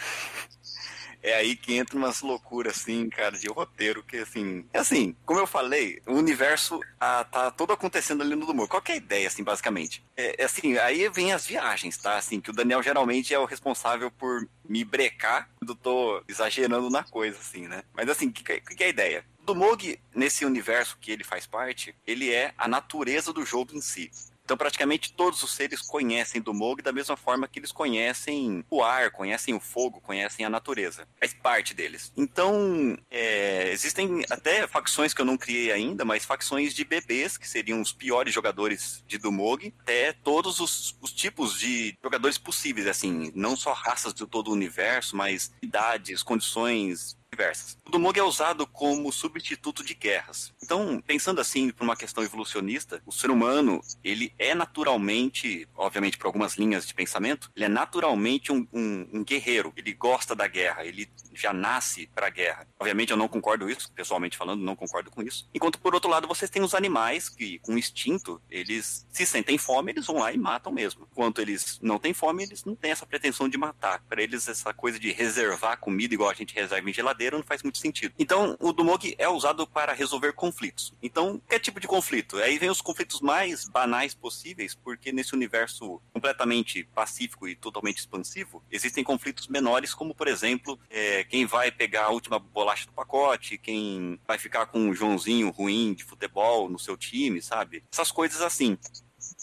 é 1.22 1.34
aí 1.34 1.56
que 1.56 1.74
entra 1.74 1.96
umas 1.96 2.20
loucuras, 2.22 2.76
assim, 2.76 3.08
cara, 3.08 3.36
de 3.36 3.48
roteiro, 3.48 4.02
que 4.02 4.18
assim. 4.18 4.64
É 4.72 4.78
assim, 4.78 5.14
como 5.24 5.40
eu 5.40 5.46
falei, 5.46 6.00
o 6.06 6.14
universo 6.14 6.80
ah, 6.98 7.24
tá 7.24 7.50
todo 7.50 7.72
acontecendo 7.72 8.22
ali 8.22 8.34
no 8.34 8.50
humor. 8.50 8.68
Qual 8.68 8.82
é 8.86 8.92
a 8.92 8.96
ideia, 8.96 9.26
assim, 9.26 9.42
basicamente? 9.42 10.04
É, 10.16 10.42
é, 10.42 10.44
assim, 10.44 10.76
aí 10.78 11.08
vem 11.08 11.32
as 11.32 11.46
viagens, 11.46 11.96
tá? 11.96 12.16
Assim, 12.16 12.40
que 12.40 12.50
o 12.50 12.52
Daniel 12.52 12.82
geralmente 12.82 13.34
é 13.34 13.38
o 13.38 13.44
responsável 13.44 14.10
por 14.10 14.48
me 14.68 14.84
brecar 14.84 15.48
quando 15.58 15.74
tô 15.74 16.22
exagerando 16.28 16.88
na 16.90 17.02
coisa, 17.02 17.38
assim, 17.38 17.66
né? 17.66 17.82
Mas 17.92 18.08
assim, 18.08 18.28
o 18.28 18.32
que, 18.32 18.60
que, 18.60 18.82
é 18.82 18.86
a 18.86 18.90
ideia? 18.90 19.24
Do 19.44 19.54
Mog, 19.54 19.98
nesse 20.14 20.44
universo 20.44 20.96
que 21.00 21.10
ele 21.10 21.24
faz 21.24 21.46
parte, 21.46 21.94
ele 22.06 22.32
é 22.32 22.52
a 22.56 22.68
natureza 22.68 23.32
do 23.32 23.44
jogo 23.44 23.74
em 23.74 23.80
si. 23.80 24.10
Então, 24.50 24.58
praticamente 24.58 25.12
todos 25.12 25.44
os 25.44 25.52
seres 25.52 25.80
conhecem 25.80 26.40
do 26.40 26.52
Mog 26.52 26.82
da 26.82 26.90
mesma 26.90 27.16
forma 27.16 27.46
que 27.46 27.60
eles 27.60 27.70
conhecem 27.70 28.64
o 28.68 28.82
ar, 28.82 29.12
conhecem 29.12 29.54
o 29.54 29.60
fogo, 29.60 30.00
conhecem 30.00 30.44
a 30.44 30.50
natureza. 30.50 31.06
Faz 31.20 31.32
parte 31.32 31.72
deles. 31.72 32.12
Então, 32.16 32.98
é, 33.08 33.70
existem 33.70 34.24
até 34.28 34.66
facções 34.66 35.14
que 35.14 35.20
eu 35.20 35.24
não 35.24 35.38
criei 35.38 35.70
ainda, 35.70 36.04
mas 36.04 36.24
facções 36.24 36.74
de 36.74 36.84
bebês, 36.84 37.38
que 37.38 37.48
seriam 37.48 37.80
os 37.80 37.92
piores 37.92 38.34
jogadores 38.34 39.04
de 39.06 39.18
Dumog, 39.18 39.72
até 39.82 40.12
todos 40.12 40.58
os, 40.58 40.98
os 41.00 41.12
tipos 41.12 41.56
de 41.56 41.96
jogadores 42.02 42.36
possíveis, 42.36 42.88
assim, 42.88 43.30
não 43.36 43.54
só 43.54 43.72
raças 43.72 44.12
de 44.12 44.26
todo 44.26 44.48
o 44.48 44.54
universo, 44.54 45.16
mas 45.16 45.52
idades, 45.62 46.24
condições 46.24 47.19
diversas. 47.30 47.78
O 47.86 47.90
Dumog 47.90 48.18
é 48.18 48.22
usado 48.22 48.66
como 48.66 49.12
substituto 49.12 49.84
de 49.84 49.94
guerras. 49.94 50.52
Então, 50.62 51.02
pensando 51.06 51.40
assim, 51.40 51.70
por 51.70 51.84
uma 51.84 51.96
questão 51.96 52.24
evolucionista, 52.24 53.00
o 53.06 53.12
ser 53.12 53.30
humano, 53.30 53.80
ele 54.02 54.32
é 54.38 54.54
naturalmente, 54.54 55.68
obviamente 55.76 56.18
por 56.18 56.26
algumas 56.26 56.56
linhas 56.56 56.86
de 56.86 56.92
pensamento, 56.92 57.50
ele 57.54 57.64
é 57.64 57.68
naturalmente 57.68 58.52
um, 58.52 58.66
um, 58.72 59.08
um 59.12 59.24
guerreiro. 59.24 59.72
Ele 59.76 59.92
gosta 59.92 60.34
da 60.34 60.46
guerra, 60.46 60.84
ele 60.84 61.08
já 61.32 61.52
nasce 61.52 62.08
para 62.14 62.26
a 62.26 62.30
guerra. 62.30 62.66
Obviamente 62.78 63.10
eu 63.10 63.16
não 63.16 63.28
concordo 63.28 63.70
isso, 63.70 63.92
pessoalmente 63.92 64.36
falando, 64.36 64.62
não 64.62 64.76
concordo 64.76 65.10
com 65.10 65.22
isso. 65.22 65.48
Enquanto 65.54 65.78
por 65.78 65.94
outro 65.94 66.10
lado, 66.10 66.26
vocês 66.26 66.50
têm 66.50 66.62
os 66.62 66.74
animais 66.74 67.28
que, 67.28 67.58
com 67.60 67.78
instinto, 67.78 68.42
eles 68.50 69.06
se 69.10 69.24
sentem 69.24 69.56
fome, 69.56 69.92
eles 69.92 70.06
vão 70.06 70.18
lá 70.18 70.32
e 70.32 70.38
matam 70.38 70.72
mesmo. 70.72 71.06
Enquanto 71.10 71.40
eles 71.40 71.78
não 71.80 71.98
têm 71.98 72.12
fome, 72.12 72.42
eles 72.42 72.64
não 72.64 72.74
têm 72.74 72.90
essa 72.90 73.06
pretensão 73.06 73.48
de 73.48 73.56
matar. 73.56 74.02
Para 74.08 74.22
eles, 74.22 74.48
essa 74.48 74.74
coisa 74.74 74.98
de 74.98 75.12
reservar 75.12 75.78
comida 75.78 76.14
igual 76.14 76.30
a 76.30 76.34
gente 76.34 76.54
reserva 76.54 76.88
em 76.88 76.92
geladeira 76.92 77.19
não 77.30 77.42
faz 77.42 77.62
muito 77.62 77.78
sentido. 77.78 78.14
Então, 78.18 78.56
o 78.60 78.72
Dumog 78.72 79.14
é 79.18 79.28
usado 79.28 79.66
para 79.66 79.92
resolver 79.92 80.32
conflitos. 80.32 80.94
Então, 81.02 81.40
que 81.48 81.58
tipo 81.58 81.80
de 81.80 81.86
conflito? 81.86 82.36
Aí 82.36 82.58
vem 82.58 82.70
os 82.70 82.80
conflitos 82.80 83.20
mais 83.20 83.68
banais 83.68 84.14
possíveis, 84.14 84.74
porque 84.74 85.12
nesse 85.12 85.34
universo 85.34 86.00
completamente 86.12 86.84
pacífico 86.94 87.48
e 87.48 87.54
totalmente 87.54 87.98
expansivo, 87.98 88.62
existem 88.70 89.04
conflitos 89.04 89.48
menores, 89.48 89.94
como, 89.94 90.14
por 90.14 90.28
exemplo, 90.28 90.78
é, 90.88 91.24
quem 91.24 91.46
vai 91.46 91.70
pegar 91.70 92.04
a 92.04 92.10
última 92.10 92.38
bolacha 92.38 92.86
do 92.86 92.92
pacote, 92.92 93.58
quem 93.58 94.18
vai 94.26 94.38
ficar 94.38 94.66
com 94.66 94.78
um 94.78 94.94
Joãozinho 94.94 95.50
ruim 95.50 95.94
de 95.94 96.04
futebol 96.04 96.68
no 96.68 96.78
seu 96.78 96.96
time, 96.96 97.42
sabe? 97.42 97.84
Essas 97.92 98.10
coisas 98.10 98.40
assim. 98.40 98.78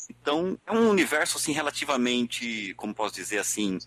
Então, 0.09 0.57
é 0.65 0.71
um 0.71 0.89
universo, 0.89 1.37
assim, 1.37 1.51
relativamente, 1.51 2.73
como 2.75 2.93
posso 2.93 3.15
dizer 3.15 3.39
assim, 3.39 3.77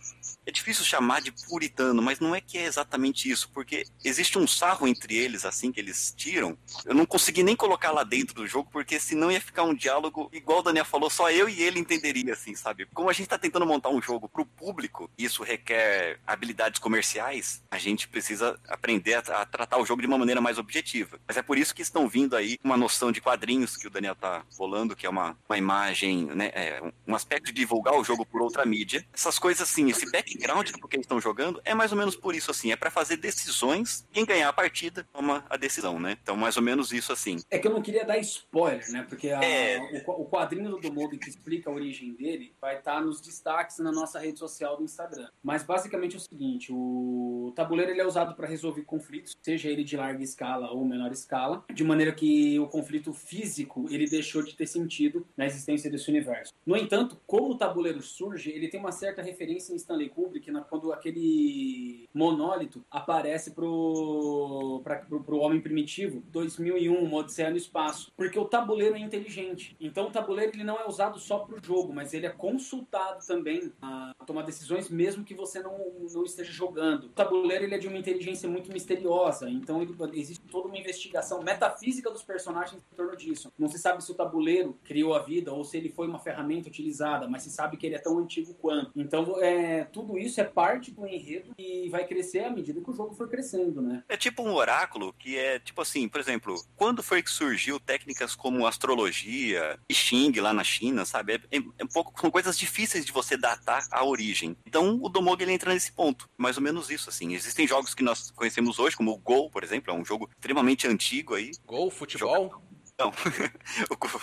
é 0.51 0.53
difícil 0.53 0.85
chamar 0.85 1.23
de 1.23 1.33
puritano, 1.33 2.03
mas 2.03 2.19
não 2.19 2.35
é 2.35 2.41
que 2.41 2.59
é 2.59 2.65
exatamente 2.65 3.31
isso, 3.31 3.49
porque 3.55 3.87
existe 4.05 4.37
um 4.37 4.47
sarro 4.47 4.87
entre 4.87 5.17
eles, 5.17 5.45
assim, 5.45 5.73
que 5.73 5.81
eles 5.81 6.13
tiram. 6.17 6.59
Eu 6.85 6.95
não 6.95 7.07
consegui 7.07 7.43
nem 7.43 7.57
colocar 7.57 7.93
lá 7.93 8.03
dentro 8.03 8.35
do 8.35 8.47
jogo, 8.47 8.69
porque 8.71 8.99
senão 8.99 9.31
ia 9.31 9.41
ficar 9.41 9.63
um 9.63 9.75
diálogo, 9.75 10.29
igual 10.33 10.59
o 10.59 10.63
Daniel 10.63 10.85
falou, 10.85 11.09
só 11.09 11.31
eu 11.31 11.49
e 11.49 11.63
ele 11.63 11.79
entenderia, 11.79 12.33
assim, 12.33 12.55
sabe? 12.55 12.87
Como 12.93 13.09
a 13.09 13.13
gente 13.13 13.29
tá 13.29 13.39
tentando 13.39 13.65
montar 13.65 13.91
um 13.91 14.03
jogo 14.03 14.29
pro 14.29 14.45
público, 14.45 15.09
e 15.17 15.25
isso 15.25 15.43
requer 15.43 16.19
habilidades 16.27 16.81
comerciais, 16.81 17.63
a 17.71 17.79
gente 17.79 18.09
precisa 18.09 18.59
aprender 18.69 19.15
a, 19.15 19.19
a 19.41 19.47
tratar 19.47 19.79
o 19.79 19.87
jogo 19.87 20.03
de 20.03 20.09
uma 20.09 20.19
maneira 20.19 20.41
mais 20.41 20.59
objetiva. 20.59 21.21
Mas 21.27 21.37
é 21.37 21.43
por 21.43 21.57
isso 21.57 21.75
que 21.75 21.83
estão 21.83 22.09
vindo 22.09 22.37
aí 22.37 22.59
uma 22.65 22.77
noção 22.77 23.13
de 23.13 23.21
quadrinhos 23.21 23.77
que 23.77 23.87
o 23.87 23.91
Daniel 23.91 24.17
tá 24.17 24.45
rolando, 24.59 24.97
que 24.97 25.07
é 25.07 25.11
uma, 25.11 25.39
uma 25.49 25.57
imagem, 25.57 26.27
né, 26.27 26.51
é, 26.55 26.83
um 27.07 27.15
aspecto 27.15 27.47
de 27.47 27.53
divulgar 27.53 27.95
o 27.95 28.03
jogo 28.03 28.27
por 28.27 28.43
outra 28.43 28.67
mídia. 28.67 29.07
Essas 29.13 29.39
coisas 29.39 29.63
assim, 29.63 29.89
esse 29.91 30.11
back 30.11 30.40
background 30.41 30.71
do 30.71 30.89
que 30.89 30.97
eles 30.97 31.05
estão 31.05 31.21
jogando 31.21 31.61
é 31.65 31.75
mais 31.75 31.93
ou 31.93 31.99
menos 31.99 32.17
por 32.17 32.35
isso, 32.35 32.51
assim. 32.51 32.73
É 32.73 32.77
para 32.77 32.91
fazer 32.91 33.17
decisões. 33.17 34.07
Quem 34.13 34.25
ganhar 34.25 34.49
a 34.49 34.53
partida 34.53 35.07
toma 35.13 35.45
a 35.49 35.57
decisão, 35.57 35.99
né? 35.99 36.17
Então, 36.23 36.37
mais 36.37 36.57
ou 36.57 36.63
menos 36.63 36.93
isso, 36.93 37.13
assim. 37.13 37.39
É 37.51 37.59
que 37.59 37.67
eu 37.67 37.73
não 37.73 37.83
queria 37.83 38.05
dar 38.05 38.19
spoiler, 38.19 38.91
né? 38.91 39.05
Porque 39.09 39.31
a- 39.31 39.43
É. 39.45 39.79
o, 40.07 40.23
o 40.23 40.27
quadrinho 40.27 40.77
do 40.79 40.93
Modo 40.93 41.19
que 41.19 41.29
explica 41.29 41.71
a 41.71 41.73
origem 41.73 42.13
dele 42.15 42.53
vai 42.61 42.79
estar 42.79 43.01
nos 43.01 43.21
destaques 43.21 43.79
na 43.79 43.93
nossa 43.93 44.19
rede 44.19 44.39
social 44.39 44.77
do 44.77 44.85
Instagram. 44.85 45.29
Mas 45.43 45.63
basicamente 45.63 46.15
é 46.15 46.19
o 46.19 46.21
seguinte: 46.21 46.73
o 46.73 47.53
tabuleiro 47.55 47.93
ele 47.93 48.01
é 48.01 48.07
usado 48.07 48.35
para 48.35 48.47
resolver 48.49 48.83
conflitos, 48.83 49.37
seja 49.43 49.69
ele 49.69 49.85
de 49.85 49.97
larga 49.97 50.23
escala 50.23 50.71
ou 50.71 50.85
menor 50.85 51.13
escala, 51.13 51.65
de 51.73 51.85
maneira 51.85 52.13
que 52.13 52.59
o 52.59 52.67
conflito 52.67 53.13
físico 53.13 53.87
ele 53.91 54.09
deixou 54.09 54.43
de 54.43 54.55
ter 54.55 54.67
sentido 54.67 55.27
na 55.37 55.47
existência 55.47 55.91
desse 55.91 56.09
universo. 56.11 56.53
No 56.67 56.77
entanto, 56.77 57.21
como 57.27 57.51
o 57.51 57.57
tabuleiro 57.59 58.03
surge, 58.03 58.51
ele 58.51 58.69
tem 58.69 58.81
uma 58.81 58.93
certa 58.93 59.23
referência 59.23 59.73
em 59.73 59.77
Stanley 59.77 60.09
Kubrick 60.09 60.30
na, 60.51 60.61
quando 60.63 60.93
aquele 60.93 62.09
monólito 62.15 62.85
aparece 62.91 63.53
pro, 63.53 64.81
pra, 64.85 64.97
pro, 64.97 65.23
pro 65.23 65.39
homem 65.39 65.61
primitivo, 65.61 66.23
2001, 66.31 66.95
uma 66.95 67.19
Odisseia 67.19 67.51
no 67.51 67.57
espaço. 67.57 68.13
Porque 68.17 68.39
o 68.39 68.45
tabuleiro 68.45 68.97
é 68.97 68.99
inteligente. 68.99 69.77
Então 69.81 70.09
o 70.09 70.11
tabuleiro 70.11 70.53
ele 70.55 70.65
não 70.65 70.79
é 70.79 70.87
usado 70.87 71.19
só 71.19 71.39
pro 71.41 71.59
jogo, 71.65 71.93
mas 71.93 72.13
ele 72.15 72.27
é 72.27 72.31
consultado 72.31 73.25
também 73.27 73.73
a 73.81 74.13
tomar 74.27 74.43
decisões 74.43 74.89
mesmo 74.89 75.25
que 75.25 75.35
você 75.35 75.61
não, 75.61 75.79
não 76.13 76.25
esteja 76.25 76.53
jogando. 76.53 77.05
O 77.05 77.09
tabuleiro 77.11 77.65
ele 77.65 77.75
é 77.75 77.79
de 77.79 77.89
uma 77.89 77.99
inteligência 77.99 78.49
muito 78.49 78.73
misteriosa, 78.73 79.49
então 79.49 79.83
ele- 79.83 79.95
existe 80.19 80.45
toda 80.51 80.69
uma 80.69 80.79
investigação 80.79 81.43
metafísica 81.43 82.11
dos 82.11 82.23
personagens 82.23 82.83
em 82.93 82.97
torno 82.97 83.17
disso. 83.17 83.53
Não 83.59 83.69
se 83.69 83.79
sabe 83.79 84.03
se 84.05 84.11
o 84.11 84.15
tabuleiro 84.15 84.77
criou 84.85 85.15
a 85.15 85.21
vida 85.21 85.53
ou 85.53 85.65
se 85.65 85.77
ele 85.77 85.89
foi 85.89 86.07
uma 86.07 86.19
ferramenta 86.19 86.69
utilizada, 86.69 87.29
mas 87.29 87.43
se 87.43 87.51
sabe 87.51 87.77
que 87.77 87.87
ele 87.87 87.95
é 87.95 87.99
tão 87.99 88.19
antigo 88.19 88.55
quanto. 88.55 88.91
Então 88.97 89.41
é, 89.41 89.85
tudo 89.85 90.10
isso 90.19 90.41
é 90.41 90.45
parte 90.45 90.91
do 90.91 91.07
enredo 91.07 91.53
e 91.59 91.89
vai 91.89 92.07
crescer 92.07 92.41
à 92.45 92.51
medida 92.51 92.81
que 92.81 92.91
o 92.91 92.95
jogo 92.95 93.15
for 93.15 93.29
crescendo, 93.29 93.81
né? 93.83 94.03
É 94.09 94.17
tipo 94.17 94.43
um 94.43 94.53
oráculo 94.55 95.13
que 95.19 95.37
é 95.37 95.59
tipo 95.59 95.81
assim, 95.81 96.09
por 96.09 96.21
exemplo, 96.21 96.55
quando 96.77 97.03
foi 97.03 97.23
que 97.23 97.31
surgiu 97.31 97.79
técnicas 97.81 98.35
como 98.35 98.67
astrologia 98.67 99.79
e 99.89 99.95
Xing 99.95 100.33
lá 100.41 100.53
na 100.53 100.65
China, 100.65 101.05
sabe? 101.05 101.35
É, 101.51 101.57
é- 101.57 101.63
é 101.79 101.85
um 101.85 101.89
pouco, 101.89 102.19
são 102.21 102.31
coisas 102.31 102.59
difíceis 102.59 103.05
de 103.05 103.13
você 103.13 103.37
datar 103.37 103.87
a 103.91 104.05
origem. 104.05 104.57
Então 104.67 104.99
o 105.03 105.09
Domog 105.09 105.43
ele 105.43 105.53
entra 105.53 105.73
nesse 105.73 105.93
ponto. 105.93 106.29
Mais 106.37 106.57
ou 106.57 106.63
menos 106.63 106.91
isso, 106.91 107.09
assim. 107.09 107.35
Existem 107.35 107.67
jogos 107.67 107.95
que 107.95 108.03
nós 108.03 108.31
conhecemos 108.31 108.79
hoje, 108.79 108.97
como 108.97 109.13
o 109.13 109.19
Go, 109.19 109.51
por 109.51 109.63
exemplo, 109.65 109.91
é 109.93 109.95
um 109.95 110.05
jogo 110.05 110.29
extremamente 110.33 110.87
antigo 110.87 111.35
aí. 111.35 111.51
Gol, 111.67 111.91
futebol, 111.91 112.63
Não. 112.99 113.11
O 113.91 113.97
Go- 113.97 114.21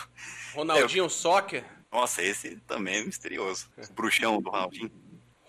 Ronaldinho 0.53 1.09
Soccer, 1.09 1.63
Nossa, 1.91 2.21
esse 2.21 2.57
também 2.67 2.97
é 2.97 3.03
misterioso. 3.03 3.69
O 3.89 3.93
bruxão 3.93 4.41
do 4.41 4.49
Ronaldinho. 4.49 4.91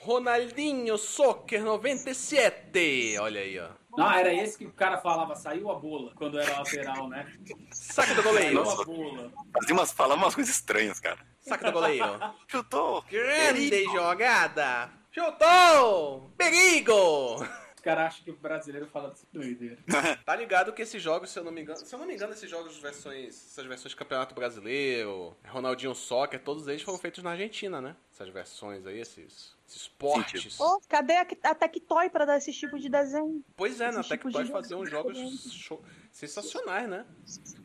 Ronaldinho 0.08 0.96
Soccer 0.96 1.62
97. 1.62 3.18
Olha 3.20 3.42
aí, 3.42 3.58
ó. 3.58 3.68
Não, 3.94 4.10
era 4.10 4.32
esse 4.32 4.56
que 4.56 4.64
o 4.64 4.72
cara 4.72 4.96
falava, 4.96 5.34
saiu 5.34 5.70
a 5.70 5.74
bola, 5.74 6.14
quando 6.14 6.40
era 6.40 6.56
lateral, 6.56 7.10
né? 7.10 7.30
Saque 7.70 8.14
do 8.14 8.22
goleiro. 8.22 8.64
Saiu 8.64 8.80
a 8.80 8.84
bola. 8.86 9.32
Fazia 9.52 9.74
umas, 9.74 9.92
falava 9.92 10.22
umas 10.22 10.34
coisas 10.34 10.54
estranhas, 10.54 10.98
cara. 10.98 11.18
Saque 11.40 11.62
do 11.64 11.72
goleiro. 11.72 12.18
Chutou. 12.48 13.04
Grande 13.10 13.84
jogada. 13.84 14.90
Chutou. 15.12 16.32
Perigo. 16.38 17.46
Os 17.78 17.84
caras 17.84 18.06
acham 18.06 18.24
que 18.24 18.30
o 18.32 18.36
brasileiro 18.36 18.88
fala 18.88 19.10
desse 19.10 19.24
doideira. 19.32 19.78
Tá 20.26 20.34
ligado 20.34 20.72
que 20.72 20.82
esses 20.82 21.00
jogos, 21.00 21.30
se 21.30 21.38
eu 21.38 21.44
não 21.44 21.52
me 21.52 21.62
engano, 21.62 21.78
se 21.78 21.94
eu 21.94 21.98
não 21.98 22.06
me 22.06 22.14
engano, 22.14 22.32
esses 22.32 22.50
jogos 22.50 22.76
versões, 22.78 23.28
essas 23.28 23.64
versões 23.64 23.90
de 23.90 23.96
Campeonato 23.96 24.34
Brasileiro, 24.34 25.36
Ronaldinho 25.46 25.94
Soccer, 25.94 26.42
todos 26.42 26.66
eles 26.66 26.82
foram 26.82 26.98
feitos 26.98 27.22
na 27.22 27.30
Argentina, 27.30 27.80
né? 27.80 27.94
Essas 28.12 28.28
versões 28.30 28.84
aí, 28.84 28.98
esses, 28.98 29.56
esses 29.66 29.82
esportes. 29.82 30.58
Ô, 30.58 30.80
cadê 30.88 31.14
a, 31.14 31.26
a 31.44 31.54
Tectoy 31.54 32.10
pra 32.10 32.24
dar 32.24 32.38
esse 32.38 32.52
tipo 32.52 32.78
de 32.80 32.88
desenho? 32.88 33.44
Pois 33.56 33.80
é, 33.80 33.92
na 33.92 34.00
Esses 34.00 34.08
tipos 34.08 34.32
Tectoy 34.32 34.52
faziam 34.52 34.84
jogos 34.84 35.16
jogos 35.16 35.86
sensacionais, 36.18 36.88
né? 36.88 37.06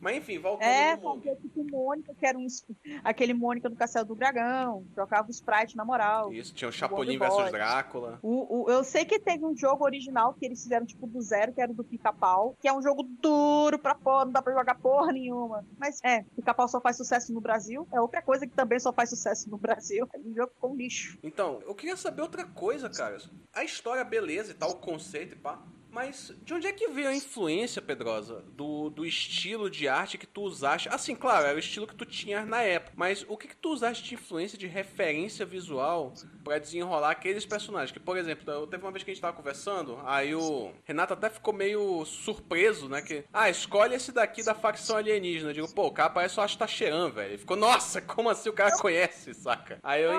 Mas 0.00 0.16
enfim, 0.18 0.38
voltando 0.38 0.68
É, 0.68 0.96
fazia 0.96 1.34
tipo 1.36 1.64
Mônica, 1.70 2.14
que 2.14 2.24
era 2.26 2.38
um, 2.38 2.46
aquele 3.02 3.34
Mônica 3.34 3.68
do 3.68 3.74
Castelo 3.76 4.06
do 4.06 4.14
Dragão, 4.14 4.84
trocava 4.94 5.26
o 5.28 5.30
sprite 5.30 5.76
na 5.76 5.84
moral. 5.84 6.32
Isso, 6.32 6.54
tinha 6.54 6.68
o 6.68 6.72
Chapolin 6.72 7.18
versus. 7.18 7.50
Drácula. 7.50 8.18
O, 8.22 8.64
o- 8.64 8.70
eu 8.70 8.84
sei 8.84 9.04
que 9.04 9.18
teve 9.18 9.44
um 9.44 9.56
jogo 9.56 9.84
original 9.84 10.34
que 10.34 10.44
eles 10.46 10.62
fizeram 10.62 10.86
tipo 10.86 11.06
do 11.06 11.20
zero, 11.20 11.52
que 11.52 11.60
era 11.60 11.72
o 11.72 11.74
do 11.74 11.82
Pica-Pau, 11.84 12.54
que 12.60 12.68
é 12.68 12.72
um 12.72 12.82
jogo 12.82 13.02
duro 13.20 13.78
pra 13.78 13.94
porra, 13.94 14.24
não 14.26 14.32
dá 14.32 14.42
pra 14.42 14.52
jogar 14.52 14.76
porra 14.76 15.12
nenhuma. 15.12 15.64
Mas 15.78 15.98
é, 16.04 16.22
Pica-Pau 16.36 16.68
só 16.68 16.80
faz 16.80 16.96
sucesso 16.96 17.32
no 17.32 17.40
Brasil. 17.40 17.88
É 17.92 18.00
outra 18.00 18.22
coisa 18.22 18.46
que 18.46 18.54
também 18.54 18.78
só 18.78 18.92
faz 18.92 19.10
sucesso 19.10 19.50
no 19.50 19.58
Brasil. 19.58 20.06
É 20.14 20.18
um 20.18 20.34
jogo 20.34 20.52
com 20.60 20.74
lixo. 20.76 21.18
Então, 21.22 21.60
eu 21.66 21.74
queria 21.74 21.96
saber 21.96 22.22
outra 22.22 22.44
coisa, 22.44 22.88
cara. 22.88 23.18
A 23.52 23.64
história, 23.64 24.04
beleza 24.04 24.52
e 24.52 24.54
tal, 24.54 24.70
o 24.70 24.76
conceito 24.76 25.34
e 25.34 25.38
pá. 25.38 25.60
Mas 25.94 26.32
de 26.42 26.52
onde 26.52 26.66
é 26.66 26.72
que 26.72 26.88
veio 26.88 27.08
a 27.08 27.14
influência, 27.14 27.80
Pedrosa, 27.80 28.44
do, 28.48 28.90
do 28.90 29.06
estilo 29.06 29.70
de 29.70 29.86
arte 29.86 30.18
que 30.18 30.26
tu 30.26 30.42
usaste? 30.42 30.88
Assim, 30.88 31.14
claro, 31.14 31.46
era 31.46 31.54
o 31.56 31.58
estilo 31.60 31.86
que 31.86 31.94
tu 31.94 32.04
tinha 32.04 32.44
na 32.44 32.62
época. 32.62 32.92
Mas 32.96 33.24
o 33.28 33.36
que, 33.36 33.46
que 33.46 33.56
tu 33.56 33.70
usaste 33.70 34.02
de 34.02 34.14
influência, 34.14 34.58
de 34.58 34.66
referência 34.66 35.46
visual 35.46 36.12
pra 36.42 36.58
desenrolar 36.58 37.10
aqueles 37.12 37.46
personagens? 37.46 37.92
Que, 37.92 38.00
por 38.00 38.16
exemplo, 38.18 38.50
eu- 38.52 38.66
teve 38.66 38.82
uma 38.84 38.90
vez 38.90 39.04
que 39.04 39.10
a 39.10 39.14
gente 39.14 39.20
tava 39.22 39.36
conversando, 39.36 39.98
aí 40.04 40.34
o 40.34 40.72
Renato 40.84 41.12
até 41.14 41.30
ficou 41.30 41.54
meio 41.54 42.04
surpreso, 42.04 42.88
né? 42.88 43.00
Que, 43.00 43.24
ah, 43.32 43.48
escolhe 43.48 43.94
esse 43.94 44.10
daqui 44.10 44.42
da 44.44 44.54
facção 44.54 44.96
alienígena. 44.96 45.50
Eu 45.50 45.54
digo, 45.54 45.74
pô, 45.74 45.86
o 45.86 45.92
cara 45.92 46.10
parece 46.10 46.38
o 46.40 46.42
Astacheran, 46.42 47.10
velho. 47.10 47.30
Ele 47.30 47.38
ficou, 47.38 47.56
nossa, 47.56 48.00
como 48.02 48.28
assim 48.28 48.48
o 48.48 48.52
cara 48.52 48.76
conhece, 48.78 49.32
saca? 49.32 49.78
Aí 49.82 50.02
eu, 50.02 50.10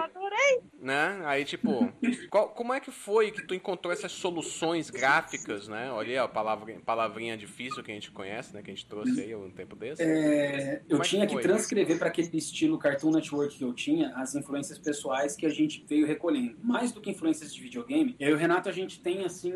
Né? 0.80 1.22
Aí, 1.26 1.44
tipo, 1.44 1.92
qual- 2.30 2.50
como 2.50 2.74
é 2.74 2.80
que 2.80 2.92
foi 2.92 3.32
que 3.32 3.42
tu 3.42 3.56
encontrou 3.56 3.92
essas 3.92 4.12
soluções 4.12 4.90
gráficas, 4.90 5.68
né? 5.68 5.92
Olha 5.92 6.10
aí, 6.10 6.18
ó, 6.20 6.28
palavrinha, 6.28 6.80
palavrinha 6.80 7.36
difícil 7.36 7.82
que 7.84 7.92
a 7.92 7.94
gente 7.94 8.12
conhece, 8.12 8.54
né? 8.54 8.62
Que 8.62 8.70
a 8.70 8.74
gente 8.74 8.86
trouxe 8.86 9.20
aí 9.22 9.36
um 9.36 9.50
tempo 9.50 9.76
desse. 9.76 10.04
É, 10.04 10.82
eu 10.88 10.98
é 10.98 11.02
que 11.02 11.10
tinha 11.10 11.26
que 11.26 11.34
foi? 11.34 11.42
transcrever 11.42 11.98
para 11.98 12.10
aquele 12.10 12.38
estilo 12.38 12.78
Cartoon 12.78 13.12
Network 13.12 13.58
que 13.58 13.64
eu 13.64 13.74
tinha 13.74 14.10
as 14.16 14.36
influências 14.36 14.78
pessoais 14.78 15.36
que 15.36 15.46
a 15.46 15.50
gente 15.50 15.84
veio 15.88 16.06
recolhendo. 16.06 16.58
Mais 16.62 16.92
do 16.92 17.02
que 17.02 17.10
influências 17.10 17.54
de 17.54 17.62
videogame, 17.62 18.16
eu 18.20 18.30
e 18.30 18.34
o 18.34 18.38
Renato 18.38 18.70
a 18.70 18.72
gente 18.72 19.00
tem 19.00 19.26
assim 19.26 19.52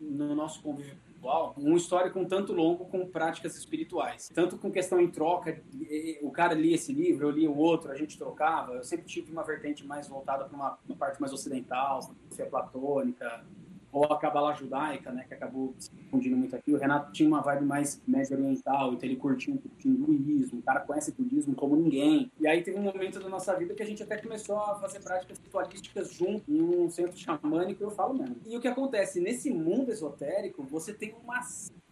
no 0.00 0.34
nosso 0.34 0.62
convívio 0.62 0.96
pessoal 1.24 1.54
um 1.56 1.76
histórico 1.76 2.18
um 2.18 2.26
tanto 2.26 2.52
longo 2.52 2.84
com 2.84 3.06
práticas 3.06 3.56
espirituais. 3.56 4.30
Tanto 4.34 4.58
com 4.58 4.70
questão 4.70 5.00
em 5.00 5.10
troca, 5.10 5.62
o 6.22 6.30
cara 6.30 6.52
lia 6.54 6.74
esse 6.74 6.92
livro, 6.92 7.26
eu 7.26 7.30
lia 7.30 7.50
o 7.50 7.56
outro, 7.56 7.90
a 7.90 7.94
gente 7.94 8.18
trocava. 8.18 8.74
Eu 8.74 8.84
sempre 8.84 9.06
tive 9.06 9.32
uma 9.32 9.42
vertente 9.42 9.86
mais 9.86 10.06
voltada 10.06 10.44
para 10.44 10.54
uma, 10.54 10.78
uma 10.86 10.96
parte 10.96 11.20
mais 11.20 11.32
ocidental, 11.32 12.02
filosofia 12.02 12.46
platônica, 12.46 13.44
ou 13.94 14.04
a 14.04 14.18
cabala 14.18 14.52
judaica, 14.54 15.12
né, 15.12 15.24
que 15.26 15.34
acabou 15.34 15.72
se 15.78 15.88
confundindo 15.90 16.36
muito 16.36 16.56
aqui. 16.56 16.72
O 16.72 16.76
Renato 16.76 17.12
tinha 17.12 17.28
uma 17.28 17.40
vibe 17.40 17.64
mais 17.64 18.02
médio 18.06 18.36
oriental, 18.36 18.92
então 18.92 19.08
ele 19.08 19.16
curtia 19.16 19.54
um 19.54 19.56
pouco 19.56 19.76
de 19.78 19.88
hinduísmo, 19.88 20.58
o 20.58 20.62
cara 20.62 20.80
conhece 20.80 21.12
budismo 21.12 21.54
como 21.54 21.76
ninguém. 21.76 22.30
E 22.40 22.46
aí 22.46 22.60
teve 22.62 22.76
um 22.76 22.82
momento 22.82 23.20
da 23.20 23.28
nossa 23.28 23.54
vida 23.56 23.72
que 23.72 23.82
a 23.82 23.86
gente 23.86 24.02
até 24.02 24.18
começou 24.18 24.58
a 24.58 24.74
fazer 24.80 24.98
práticas 24.98 25.38
ritualísticas 25.38 26.12
junto 26.12 26.50
em 26.50 26.60
um 26.60 26.90
centro 26.90 27.16
xamânico, 27.16 27.84
eu 27.84 27.90
falo 27.90 28.14
mesmo. 28.14 28.36
E 28.44 28.56
o 28.56 28.60
que 28.60 28.66
acontece, 28.66 29.20
nesse 29.20 29.48
mundo 29.50 29.92
esotérico, 29.92 30.64
você 30.64 30.92
tem 30.92 31.14
uma 31.22 31.40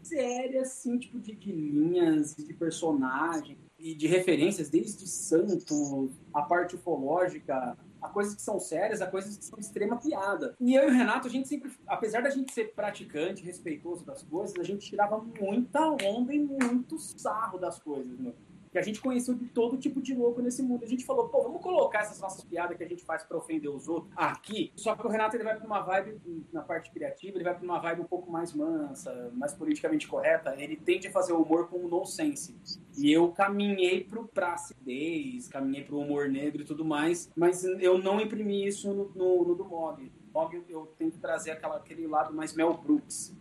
série, 0.03 0.59
assim, 0.59 0.99
tipo, 0.99 1.21
de, 1.21 1.37
de 1.37 1.53
linhas, 1.53 2.35
de 2.35 2.53
personagens, 2.53 3.57
e 3.79 3.97
de 3.97 4.07
referências, 4.07 4.71
desde 4.71 5.09
santo, 5.09 6.09
a 6.33 6.43
parte 6.43 6.77
ufológica, 6.77 7.77
a 8.03 8.09
coisas 8.09 8.35
que 8.35 8.43
são 8.43 8.59
sérias, 8.59 9.01
a 9.01 9.07
coisas 9.07 9.37
que 9.37 9.45
são 9.45 9.59
extrema 9.59 9.97
piada. 9.97 10.57
E 10.61 10.75
eu 10.75 10.85
e 10.85 10.87
o 10.89 10.93
Renato, 10.93 11.29
a 11.29 11.31
gente 11.31 11.49
sempre, 11.49 11.71
apesar 11.87 12.23
da 12.23 12.31
gente 12.31 12.53
ser 12.53 12.75
praticante, 12.75 13.45
respeitoso 13.45 14.05
das 14.05 14.23
coisas, 14.23 14.59
a 14.59 14.65
gente 14.65 14.85
tirava 14.85 15.19
muita 15.19 15.81
onda 16.05 16.35
e 16.35 16.39
muito 16.41 16.99
sarro 16.99 17.59
das 17.59 17.79
coisas, 17.79 18.19
meu. 18.19 18.35
Que 18.73 18.79
a 18.79 18.83
gente 18.83 19.01
conheceu 19.01 19.35
de 19.35 19.47
todo 19.49 19.77
tipo 19.77 20.01
de 20.01 20.15
louco 20.15 20.41
nesse 20.41 20.63
mundo. 20.63 20.83
A 20.85 20.89
gente 20.89 21.05
falou, 21.05 21.29
pô, 21.29 21.43
vamos 21.43 21.63
colocar 21.63 22.01
essas 22.01 22.19
nossas 22.21 22.43
piadas 22.43 22.77
que 22.77 22.83
a 22.83 22.89
gente 22.89 23.05
faz 23.05 23.23
pra 23.23 23.37
ofender 23.37 23.71
os 23.71 23.87
outros 23.87 24.13
aqui. 24.17 24.73
Só 24.75 24.97
que 24.97 25.07
o 25.07 25.11
Renato 25.11 25.37
ele 25.37 25.45
vai 25.45 25.57
pra 25.57 25.67
uma 25.67 25.81
vibe, 25.81 26.21
na 26.53 26.63
parte 26.63 26.91
criativa, 26.91 27.37
ele 27.37 27.45
vai 27.45 27.55
pra 27.55 27.65
uma 27.65 27.79
vibe 27.79 28.01
um 28.01 28.07
pouco 28.07 28.31
mais 28.31 28.55
mansa, 28.55 29.31
mais 29.35 29.53
politicamente 29.53 30.09
correta. 30.09 30.55
Ele 30.59 30.77
tende 30.77 31.09
a 31.09 31.11
fazer 31.11 31.33
o 31.33 31.43
humor 31.43 31.69
com 31.69 31.85
o 31.85 31.89
nonsense. 31.89 32.57
E 32.97 33.13
eu 33.13 33.31
caminhei 33.31 34.03
pro 34.05 34.27
pra 34.27 34.55
acidez, 34.55 35.49
caminhei 35.49 35.85
pro 35.85 35.99
humor 35.99 36.29
negro 36.29 36.63
e 36.63 36.65
tudo 36.65 36.85
mais, 36.85 37.31
mas 37.37 37.65
eu 37.65 37.99
não 37.99 38.21
imprimi 38.21 38.67
isso 38.67 38.93
no, 38.93 39.11
no, 39.15 39.45
no 39.45 39.55
do 39.55 39.65
Mog. 39.65 40.11
Mog 40.33 40.55
eu, 40.55 40.65
eu 40.69 40.87
tento 40.99 41.19
trazer 41.19 41.51
aquela, 41.51 41.77
aquele 41.77 42.07
lado 42.07 42.35
mais 42.35 42.55
Mel 42.55 42.73
Brooks. 42.75 43.37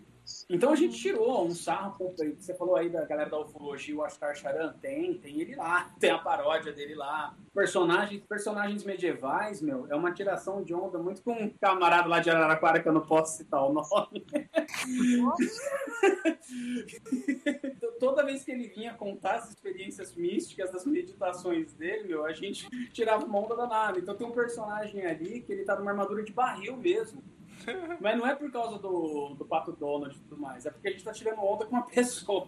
Então 0.52 0.74
a 0.74 0.76
gente 0.76 0.98
tirou 0.98 1.46
um 1.46 1.52
sarro 1.52 2.14
Você 2.38 2.54
falou 2.54 2.76
aí 2.76 2.90
da 2.90 3.06
galera 3.06 3.30
da 3.30 3.40
ufologia, 3.40 3.96
o 3.96 4.04
Ashtar 4.04 4.36
Charan, 4.36 4.74
tem, 4.82 5.14
tem 5.14 5.40
ele 5.40 5.56
lá, 5.56 5.90
tem 5.98 6.10
a 6.10 6.18
paródia 6.18 6.74
dele 6.74 6.94
lá. 6.94 7.34
Personagens, 7.54 8.22
personagens 8.28 8.84
medievais, 8.84 9.62
meu, 9.62 9.88
é 9.90 9.96
uma 9.96 10.12
tiração 10.12 10.62
de 10.62 10.74
onda 10.74 10.98
muito 10.98 11.24
com 11.24 11.32
um 11.32 11.50
camarada 11.50 12.10
lá 12.10 12.20
de 12.20 12.30
Araraquara 12.30 12.82
que 12.82 12.90
eu 12.90 12.94
não 12.94 13.02
posso 13.02 13.38
citar 13.38 13.64
o 13.64 13.72
nome. 13.74 14.26
Toda 18.00 18.26
vez 18.26 18.44
que 18.44 18.52
ele 18.52 18.68
vinha 18.68 18.94
contar 18.94 19.36
as 19.36 19.50
experiências 19.50 20.14
místicas 20.16 20.72
das 20.72 20.86
meditações 20.86 21.72
dele, 21.74 22.10
meu, 22.10 22.26
a 22.26 22.34
gente 22.34 22.68
tirava 22.92 23.26
uma 23.26 23.40
onda 23.40 23.56
danada. 23.56 24.00
Então 24.00 24.16
tem 24.16 24.28
um 24.28 24.32
personagem 24.32 25.06
ali 25.06 25.42
que 25.42 25.54
ele 25.54 25.64
tá 25.64 25.78
numa 25.78 25.92
armadura 25.92 26.24
de 26.24 26.34
barril 26.34 26.76
mesmo. 26.76 27.24
Mas 28.00 28.18
não 28.18 28.28
é 28.28 28.36
por 28.36 28.52
causa 28.52 28.78
do, 28.78 29.34
do 29.36 29.46
Pato 29.46 29.72
Donald 29.72 30.16
e 30.16 30.20
tudo 30.20 30.40
mais, 30.40 30.66
é 30.66 30.72
porque 30.72 30.88
a 30.88 30.92
gente 30.92 31.04
tá 31.04 31.12
tirando 31.12 31.40
onda 31.40 31.66
com 31.66 31.76
uma 31.76 31.86
pessoa. 31.88 32.48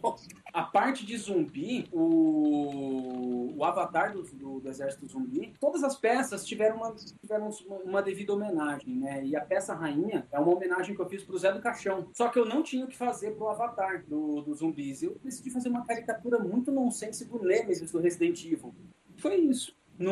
A 0.54 0.64
parte 0.64 1.06
de 1.06 1.18
zumbi, 1.18 1.88
o, 1.92 3.54
o 3.56 3.64
avatar 3.64 4.14
do, 4.14 4.24
do, 4.24 4.60
do 4.60 4.70
exército 4.70 5.08
zumbi, 5.08 5.54
todas 5.60 5.84
as 5.84 5.96
peças 5.96 6.46
tiveram 6.46 6.78
uma, 6.78 6.94
tiveram 6.94 7.50
uma 7.86 8.02
devida 8.02 8.34
homenagem, 8.34 8.96
né? 8.96 9.26
E 9.26 9.36
a 9.36 9.42
peça 9.42 9.74
rainha 9.74 10.28
é 10.32 10.40
uma 10.40 10.54
homenagem 10.54 10.96
que 10.96 11.02
eu 11.02 11.10
fiz 11.10 11.24
pro 11.24 11.38
Zé 11.38 11.52
do 11.52 11.62
Caixão. 11.62 12.08
Só 12.14 12.30
que 12.30 12.40
eu 12.40 12.46
não 12.46 12.64
tinha 12.64 12.86
o 12.86 12.88
que 12.88 12.98
fazer 12.98 13.32
pro 13.32 13.50
avatar 13.50 14.04
do, 14.06 14.42
do 14.42 14.54
zumbis. 14.54 15.04
Eu 15.04 15.18
decidi 15.24 15.50
fazer 15.50 15.70
uma 15.70 15.86
caricatura 15.86 16.40
muito 16.40 16.72
nonsense 16.72 17.26
do 17.26 17.40
Nemesis 17.40 17.92
do 17.92 18.00
Resident 18.00 18.44
Evil. 18.46 18.74
Foi 19.18 19.36
isso 19.36 19.76
no, 19.98 20.12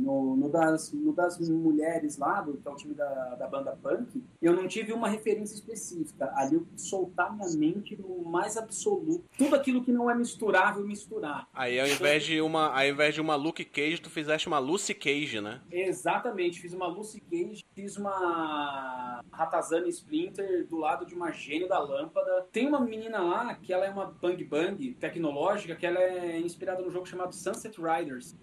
no, 0.00 0.36
no, 0.36 0.48
das, 0.48 0.92
no 0.92 1.12
das 1.12 1.38
mulheres 1.48 2.16
lá, 2.16 2.40
do, 2.40 2.56
que 2.56 2.66
é 2.66 2.70
o 2.70 2.76
time 2.76 2.94
da, 2.94 3.34
da 3.36 3.46
banda 3.46 3.76
punk, 3.82 4.22
eu 4.40 4.54
não 4.54 4.66
tive 4.66 4.92
uma 4.92 5.08
referência 5.08 5.54
específica. 5.54 6.32
Ali 6.34 6.56
eu 6.56 6.66
soltar 6.76 7.34
minha 7.34 7.48
mente 7.50 7.96
no 7.96 8.24
mais 8.24 8.56
absoluto. 8.56 9.24
Tudo 9.36 9.54
aquilo 9.54 9.82
que 9.82 9.92
não 9.92 10.10
é 10.10 10.14
misturável, 10.14 10.84
misturar. 10.86 11.48
Aí 11.52 11.78
ao 11.78 11.86
invés 11.86 12.24
de 12.24 12.40
uma, 12.40 12.68
ao 12.68 12.86
invés 12.86 13.14
de 13.14 13.20
uma 13.20 13.34
Luke 13.34 13.64
Cage, 13.64 14.00
tu 14.00 14.10
fizeste 14.10 14.48
uma 14.48 14.58
Lucy 14.58 14.94
Cage, 14.94 15.40
né? 15.40 15.60
Exatamente, 15.70 16.60
fiz 16.60 16.72
uma 16.72 16.86
Lucy 16.86 17.20
Cage, 17.20 17.64
fiz 17.74 17.96
uma 17.96 19.22
Ratazana 19.30 19.88
Splinter 19.88 20.66
do 20.66 20.76
lado 20.76 21.04
de 21.04 21.14
uma 21.14 21.30
gênio 21.30 21.68
da 21.68 21.78
lâmpada. 21.78 22.46
Tem 22.52 22.66
uma 22.66 22.80
menina 22.80 23.20
lá 23.20 23.54
que 23.54 23.72
ela 23.72 23.84
é 23.84 23.90
uma 23.90 24.06
bang 24.06 24.42
bang 24.44 24.94
tecnológica, 24.94 25.76
que 25.76 25.86
ela 25.86 26.00
é 26.00 26.38
inspirada 26.38 26.82
no 26.82 26.90
jogo 26.90 27.06
chamado 27.06 27.34
Sunset 27.34 27.76
Riders 27.80 28.34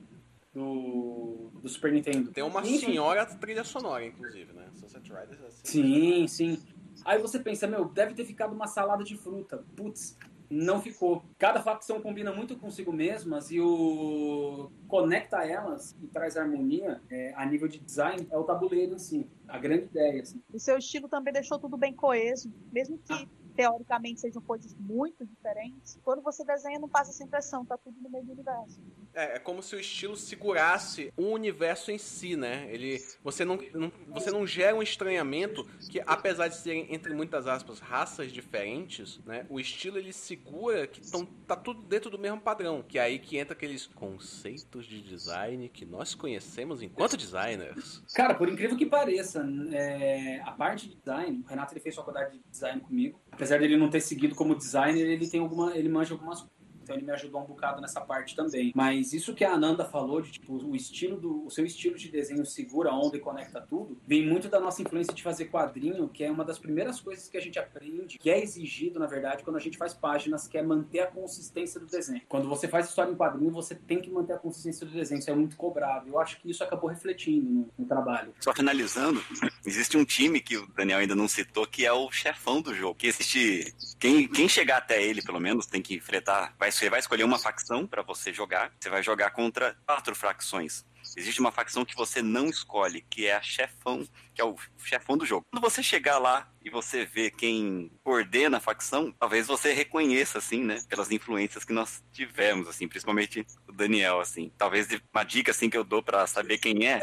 do, 0.57 1.51
do 1.61 1.69
Super 1.69 1.93
Nintendo. 1.93 2.31
Tem 2.31 2.43
uma 2.43 2.61
Enfim. 2.61 2.79
senhora 2.79 3.25
trilha 3.25 3.63
sonora, 3.63 4.03
inclusive, 4.03 4.51
né? 4.53 4.67
Sunset 4.73 5.07
Riders 5.07 5.39
é 5.41 5.45
assim. 5.45 5.61
Sim, 5.63 6.27
sim. 6.27 6.59
Aí 7.05 7.19
você 7.19 7.39
pensa, 7.39 7.67
meu, 7.67 7.85
deve 7.85 8.15
ter 8.15 8.25
ficado 8.25 8.53
uma 8.53 8.65
salada 8.65 9.03
de 9.03 9.15
fruta. 9.15 9.63
Putz, 9.75 10.17
não 10.49 10.81
ficou. 10.81 11.23
Cada 11.37 11.61
facção 11.61 12.01
combina 12.01 12.33
muito 12.33 12.57
consigo 12.57 12.91
mesmas 12.91 13.51
e 13.51 13.61
o 13.61 14.71
conecta 14.87 15.45
elas 15.45 15.95
e 16.01 16.07
traz 16.07 16.35
harmonia 16.35 17.01
é, 17.09 17.33
a 17.35 17.45
nível 17.45 17.67
de 17.67 17.79
design 17.79 18.27
é 18.31 18.37
o 18.37 18.43
tabuleiro 18.43 18.97
si. 18.97 19.29
A 19.47 19.59
grande 19.59 19.85
ideia. 19.85 20.23
Assim. 20.23 20.41
O 20.51 20.59
seu 20.59 20.77
estilo 20.79 21.07
também 21.07 21.31
deixou 21.31 21.59
tudo 21.59 21.77
bem 21.77 21.93
coeso, 21.93 22.51
mesmo 22.71 22.97
que 22.97 23.13
ah 23.13 23.27
teoricamente 23.57 24.21
sejam 24.21 24.39
coisas 24.39 24.75
muito 24.75 25.25
diferentes, 25.25 25.99
quando 26.03 26.21
você 26.21 26.45
desenha 26.45 26.77
não 26.77 26.87
passa 26.87 27.09
essa 27.09 27.23
impressão, 27.23 27.65
tá 27.65 27.75
tudo 27.75 27.97
no 27.99 28.07
mesmo 28.07 28.31
universo. 28.31 28.79
É, 29.15 29.37
é 29.37 29.39
como 29.39 29.63
se 29.63 29.75
o 29.75 29.79
estilo 29.79 30.15
segurasse 30.15 31.11
o 31.17 31.31
universo 31.31 31.89
em 31.89 31.97
si, 31.97 32.35
né? 32.35 32.67
Ele, 32.69 33.01
você 33.23 33.43
não, 33.43 33.57
não, 33.73 33.91
você 34.09 34.29
não 34.29 34.45
gera 34.45 34.75
um 34.75 34.83
estranhamento 34.83 35.65
que, 35.89 35.99
apesar 36.05 36.49
de 36.49 36.57
serem 36.57 36.93
entre 36.93 37.15
muitas 37.15 37.47
aspas 37.47 37.79
raças 37.79 38.31
diferentes, 38.31 39.19
né? 39.25 39.47
O 39.49 39.59
estilo 39.59 39.97
ele 39.97 40.13
segura 40.13 40.85
que 40.85 41.01
tão, 41.09 41.25
tá 41.25 41.55
tudo 41.55 41.81
dentro 41.81 42.11
do 42.11 42.19
mesmo 42.19 42.39
padrão, 42.39 42.83
que 42.83 42.99
é 42.99 43.01
aí 43.01 43.17
que 43.17 43.39
entra 43.39 43.53
aqueles 43.53 43.87
conceitos 43.87 44.85
de 44.85 45.01
design 45.01 45.67
que 45.69 45.83
nós 45.83 46.13
conhecemos 46.13 46.83
enquanto 46.83 47.17
designers. 47.17 48.03
Cara, 48.13 48.35
por 48.35 48.47
incrível 48.47 48.77
que 48.77 48.85
pareça, 48.85 49.43
é, 49.71 50.41
a 50.41 50.51
parte 50.51 50.89
de 50.89 50.95
design, 50.95 51.41
o 51.43 51.47
Renato 51.47 51.73
ele 51.73 51.81
fez 51.81 51.95
faculdade 51.95 52.37
de 52.37 52.43
design 52.51 52.81
comigo, 52.81 53.19
apesar 53.31 53.46
dele 53.55 53.77
não 53.77 53.89
ter 53.89 54.01
seguido 54.01 54.35
como 54.35 54.55
designer, 54.55 55.07
ele 55.07 55.27
tem 55.27 55.39
alguma, 55.39 55.75
ele 55.75 55.87
manja 55.87 56.13
algumas 56.13 56.45
então 56.87 56.95
ele 56.95 57.05
me 57.05 57.11
ajudou 57.11 57.41
um 57.41 57.45
bocado 57.45 57.81
nessa 57.81 57.99
parte 57.99 58.35
também. 58.35 58.71
Mas 58.73 59.11
isso 59.11 59.33
que 59.33 59.43
a 59.43 59.51
Ananda 59.51 59.83
falou 59.83 60.21
de 60.21 60.31
tipo 60.31 60.53
o 60.65 60.75
estilo 60.75 61.17
do 61.17 61.45
o 61.45 61.51
seu 61.51 61.65
estilo 61.65 61.97
de 61.97 62.09
desenho 62.09 62.45
segura 62.45 62.91
onda 62.91 63.17
e 63.17 63.19
conecta 63.19 63.61
tudo, 63.61 63.97
vem 64.05 64.25
muito 64.25 64.47
da 64.47 64.59
nossa 64.59 64.81
influência 64.81 65.13
de 65.13 65.21
fazer 65.21 65.45
quadrinho, 65.45 66.07
que 66.07 66.23
é 66.23 66.31
uma 66.31 66.43
das 66.43 66.57
primeiras 66.57 66.99
coisas 66.99 67.27
que 67.27 67.37
a 67.37 67.41
gente 67.41 67.59
aprende, 67.59 68.17
que 68.17 68.29
é 68.29 68.41
exigido, 68.41 68.99
na 68.99 69.05
verdade, 69.05 69.43
quando 69.43 69.57
a 69.57 69.59
gente 69.59 69.77
faz 69.77 69.93
páginas, 69.93 70.47
que 70.47 70.57
é 70.57 70.63
manter 70.63 71.01
a 71.01 71.07
consistência 71.07 71.79
do 71.79 71.85
desenho. 71.85 72.21
Quando 72.27 72.47
você 72.47 72.67
faz 72.67 72.87
história 72.87 73.11
em 73.11 73.15
quadrinho, 73.15 73.51
você 73.51 73.75
tem 73.75 74.01
que 74.01 74.09
manter 74.09 74.33
a 74.33 74.37
consistência 74.37 74.85
do 74.85 74.91
desenho, 74.91 75.19
isso 75.19 75.29
é 75.29 75.35
muito 75.35 75.55
cobrado. 75.55 76.07
Eu 76.07 76.19
acho 76.19 76.39
que 76.39 76.49
isso 76.49 76.63
acabou 76.63 76.89
refletindo 76.89 77.49
no, 77.49 77.69
no 77.77 77.85
trabalho. 77.85 78.33
Só 78.39 78.53
finalizando, 78.53 79.23
existe 79.65 79.97
um 79.97 80.05
time 80.05 80.39
que 80.39 80.57
o 80.57 80.67
Daniel 80.67 80.99
ainda 80.99 81.15
não 81.15 81.27
citou, 81.27 81.65
que 81.65 81.85
é 81.85 81.91
o 81.91 82.11
chefão 82.11 82.61
do 82.61 82.73
jogo. 82.73 82.95
Que 82.95 83.07
existe. 83.07 83.73
Quem, 83.99 84.27
quem 84.27 84.47
chegar 84.47 84.77
até 84.77 85.03
ele, 85.03 85.21
pelo 85.21 85.39
menos, 85.39 85.65
tem 85.65 85.81
que 85.81 85.95
enfrentar. 85.95 86.53
Vai 86.57 86.71
você 86.77 86.91
vai 86.91 86.99
escolher 86.99 87.23
uma 87.23 87.39
facção 87.39 87.87
para 87.87 88.03
você 88.03 88.31
jogar. 88.31 88.71
Você 88.79 88.89
vai 88.89 89.01
jogar 89.01 89.31
contra 89.31 89.75
quatro 89.85 90.15
facções. 90.15 90.85
Existe 91.15 91.39
uma 91.39 91.51
facção 91.51 91.83
que 91.83 91.95
você 91.95 92.21
não 92.21 92.47
escolhe, 92.47 93.01
que 93.09 93.25
é 93.25 93.35
a 93.35 93.41
chefão, 93.41 94.07
que 94.35 94.41
é 94.41 94.45
o 94.45 94.55
chefão 94.77 95.17
do 95.17 95.25
jogo. 95.25 95.45
Quando 95.49 95.63
você 95.63 95.81
chegar 95.81 96.19
lá 96.19 96.51
e 96.63 96.69
você 96.69 97.05
vê 97.05 97.31
quem 97.31 97.91
coordena 98.03 98.57
a 98.57 98.61
facção, 98.61 99.11
talvez 99.17 99.47
você 99.47 99.73
reconheça, 99.73 100.37
assim, 100.37 100.63
né? 100.63 100.79
Pelas 100.87 101.11
influências 101.11 101.65
que 101.65 101.73
nós 101.73 102.03
tivemos, 102.11 102.67
assim, 102.67 102.87
principalmente 102.87 103.45
o 103.67 103.71
Daniel, 103.71 104.19
assim. 104.19 104.51
Talvez 104.57 104.87
uma 105.11 105.23
dica, 105.23 105.51
assim, 105.51 105.69
que 105.69 105.77
eu 105.77 105.83
dou 105.83 106.03
para 106.03 106.27
saber 106.27 106.59
quem 106.59 106.87
é. 106.87 106.99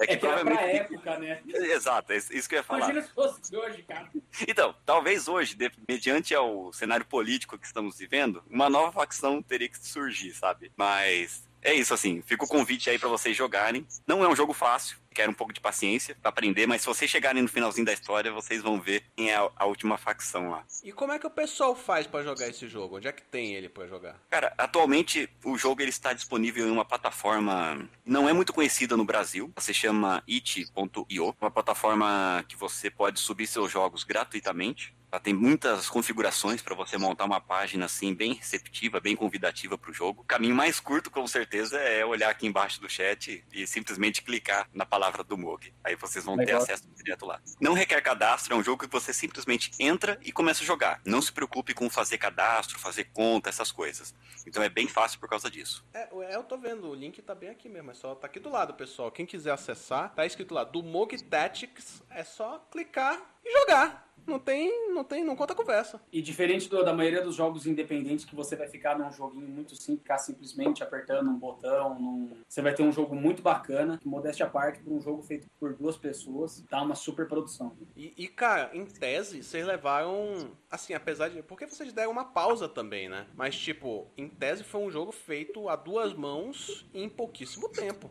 É 0.00 0.06
que, 0.06 0.12
é 0.12 0.16
que 0.16 0.20
provavelmente... 0.20 0.58
é 0.58 0.84
pra 0.84 0.96
época, 0.96 1.18
né? 1.18 1.42
Exato, 1.46 2.12
é 2.12 2.16
isso 2.16 2.48
que 2.48 2.54
eu 2.54 2.58
ia 2.58 2.62
falar. 2.62 2.78
Imagina 2.80 3.02
se 3.02 3.12
fosse 3.12 3.56
hoje, 3.56 3.82
cara. 3.82 4.10
Então, 4.48 4.74
talvez 4.86 5.28
hoje, 5.28 5.56
mediante 5.86 6.34
ao 6.34 6.72
cenário 6.72 7.04
político 7.04 7.58
que 7.58 7.66
estamos 7.66 7.98
vivendo, 7.98 8.42
uma 8.48 8.70
nova 8.70 8.90
facção 8.90 9.42
teria 9.42 9.68
que 9.68 9.78
surgir, 9.78 10.32
sabe? 10.32 10.72
Mas 10.74 11.46
é 11.60 11.74
isso, 11.74 11.92
assim. 11.92 12.22
Fica 12.22 12.44
o 12.44 12.48
convite 12.48 12.88
aí 12.88 12.98
para 12.98 13.08
vocês 13.08 13.36
jogarem. 13.36 13.86
Não 14.06 14.24
é 14.24 14.28
um 14.28 14.34
jogo 14.34 14.54
fácil, 14.54 14.96
quer 15.12 15.28
um 15.28 15.34
pouco 15.34 15.52
de 15.52 15.60
paciência 15.60 16.16
para 16.20 16.28
aprender, 16.28 16.66
mas 16.66 16.82
se 16.82 16.86
vocês 16.86 17.10
chegarem 17.10 17.42
no 17.42 17.48
finalzinho 17.48 17.86
da 17.86 17.92
história, 17.92 18.32
vocês 18.32 18.62
vão 18.62 18.80
ver 18.80 19.04
quem 19.16 19.30
é 19.30 19.36
a, 19.36 19.50
a 19.56 19.66
última 19.66 19.98
facção 19.98 20.50
lá. 20.50 20.64
E 20.82 20.92
como 20.92 21.12
é 21.12 21.18
que 21.18 21.26
o 21.26 21.30
pessoal 21.30 21.74
faz 21.74 22.06
para 22.06 22.22
jogar 22.24 22.48
esse 22.48 22.68
jogo? 22.68 22.96
Onde 22.96 23.08
é 23.08 23.12
que 23.12 23.22
tem 23.22 23.54
ele 23.54 23.68
para 23.68 23.86
jogar? 23.86 24.20
Cara, 24.30 24.52
atualmente 24.56 25.28
o 25.44 25.56
jogo 25.56 25.82
ele 25.82 25.90
está 25.90 26.12
disponível 26.12 26.66
em 26.66 26.70
uma 26.70 26.84
plataforma 26.84 27.88
não 28.04 28.28
é 28.28 28.32
muito 28.32 28.52
conhecida 28.52 28.96
no 28.96 29.04
Brasil. 29.04 29.52
Se 29.58 29.72
chama 29.72 30.22
it.io, 30.28 31.36
uma 31.40 31.50
plataforma 31.50 32.44
que 32.48 32.56
você 32.56 32.90
pode 32.90 33.20
subir 33.20 33.46
seus 33.46 33.70
jogos 33.70 34.04
gratuitamente. 34.04 34.94
Ela 35.10 35.20
tem 35.20 35.34
muitas 35.34 35.88
configurações 35.88 36.62
para 36.62 36.74
você 36.74 36.96
montar 36.96 37.24
uma 37.24 37.40
página 37.40 37.86
assim 37.86 38.14
bem 38.14 38.34
receptiva, 38.34 39.00
bem 39.00 39.16
convidativa 39.16 39.76
para 39.76 39.90
o 39.90 39.94
jogo. 39.94 40.22
O 40.22 40.24
caminho 40.24 40.54
mais 40.54 40.78
curto, 40.78 41.10
com 41.10 41.26
certeza, 41.26 41.78
é 41.78 42.04
olhar 42.04 42.30
aqui 42.30 42.46
embaixo 42.46 42.80
do 42.80 42.88
chat 42.88 43.44
e 43.52 43.66
simplesmente 43.66 44.22
clicar 44.22 44.68
na 44.72 44.86
palavra 44.86 45.24
do 45.24 45.36
Mog. 45.36 45.72
Aí 45.82 45.96
vocês 45.96 46.24
vão 46.24 46.36
Legal. 46.36 46.58
ter 46.58 46.72
acesso 46.72 46.88
direto 46.94 47.26
lá. 47.26 47.40
Não 47.60 47.72
requer 47.72 48.00
cadastro, 48.00 48.54
é 48.54 48.56
um 48.56 48.62
jogo 48.62 48.86
que 48.86 48.92
você 48.92 49.12
simplesmente 49.12 49.72
entra 49.80 50.18
e 50.22 50.30
começa 50.30 50.62
a 50.62 50.66
jogar. 50.66 51.00
Não 51.04 51.20
se 51.20 51.32
preocupe 51.32 51.74
com 51.74 51.90
fazer 51.90 52.18
cadastro, 52.18 52.78
fazer 52.78 53.04
conta, 53.12 53.48
essas 53.48 53.72
coisas. 53.72 54.14
Então 54.46 54.62
é 54.62 54.68
bem 54.68 54.86
fácil 54.86 55.18
por 55.18 55.28
causa 55.28 55.50
disso. 55.50 55.84
É, 55.92 56.08
eu 56.34 56.44
tô 56.44 56.56
vendo, 56.56 56.88
o 56.88 56.94
link 56.94 57.20
tá 57.20 57.34
bem 57.34 57.50
aqui 57.50 57.68
mesmo, 57.68 57.90
é 57.90 57.94
só 57.94 58.14
tá 58.14 58.26
aqui 58.26 58.38
do 58.38 58.48
lado, 58.48 58.74
pessoal. 58.74 59.10
Quem 59.10 59.26
quiser 59.26 59.50
acessar, 59.50 60.14
tá 60.14 60.24
escrito 60.24 60.54
lá 60.54 60.62
do 60.62 60.82
Mog 60.82 61.16
Tactics, 61.24 62.02
é 62.10 62.22
só 62.22 62.58
clicar 62.70 63.20
e 63.44 63.58
jogar 63.58 64.10
não 64.30 64.38
tem, 64.38 64.90
não 64.90 65.04
tem, 65.04 65.24
não 65.24 65.34
conta 65.34 65.54
conversa. 65.54 66.00
E 66.12 66.22
diferente 66.22 66.68
do, 66.68 66.84
da 66.84 66.92
maioria 66.94 67.22
dos 67.22 67.34
jogos 67.34 67.66
independentes 67.66 68.24
que 68.24 68.34
você 68.34 68.54
vai 68.54 68.68
ficar 68.68 68.98
num 68.98 69.10
joguinho 69.10 69.48
muito 69.48 69.74
simples, 69.74 70.00
ficar 70.02 70.18
simplesmente 70.18 70.82
apertando 70.82 71.28
um 71.28 71.36
botão, 71.36 71.98
num... 71.98 72.30
você 72.48 72.62
vai 72.62 72.74
ter 72.74 72.82
um 72.82 72.92
jogo 72.92 73.14
muito 73.14 73.42
bacana, 73.42 73.98
que 73.98 74.08
modéstia 74.08 74.46
à 74.46 74.48
parte, 74.48 74.80
por 74.80 74.92
um 74.92 75.00
jogo 75.00 75.22
feito 75.22 75.48
por 75.58 75.74
duas 75.74 75.96
pessoas, 75.96 76.64
dá 76.70 76.82
uma 76.82 76.94
super 76.94 77.26
produção. 77.26 77.72
E, 77.96 78.12
e, 78.16 78.28
cara, 78.28 78.70
em 78.72 78.86
tese, 78.86 79.42
vocês 79.42 79.66
levaram, 79.66 80.50
assim, 80.70 80.94
apesar 80.94 81.28
de, 81.28 81.42
porque 81.42 81.66
vocês 81.66 81.92
deram 81.92 82.12
uma 82.12 82.24
pausa 82.24 82.68
também, 82.68 83.08
né? 83.08 83.26
Mas 83.34 83.58
tipo, 83.58 84.06
em 84.16 84.28
tese 84.28 84.62
foi 84.62 84.80
um 84.80 84.90
jogo 84.90 85.12
feito 85.12 85.68
a 85.68 85.76
duas 85.76 86.14
mãos 86.14 86.86
em 86.94 87.08
pouquíssimo 87.08 87.68
tempo. 87.68 88.10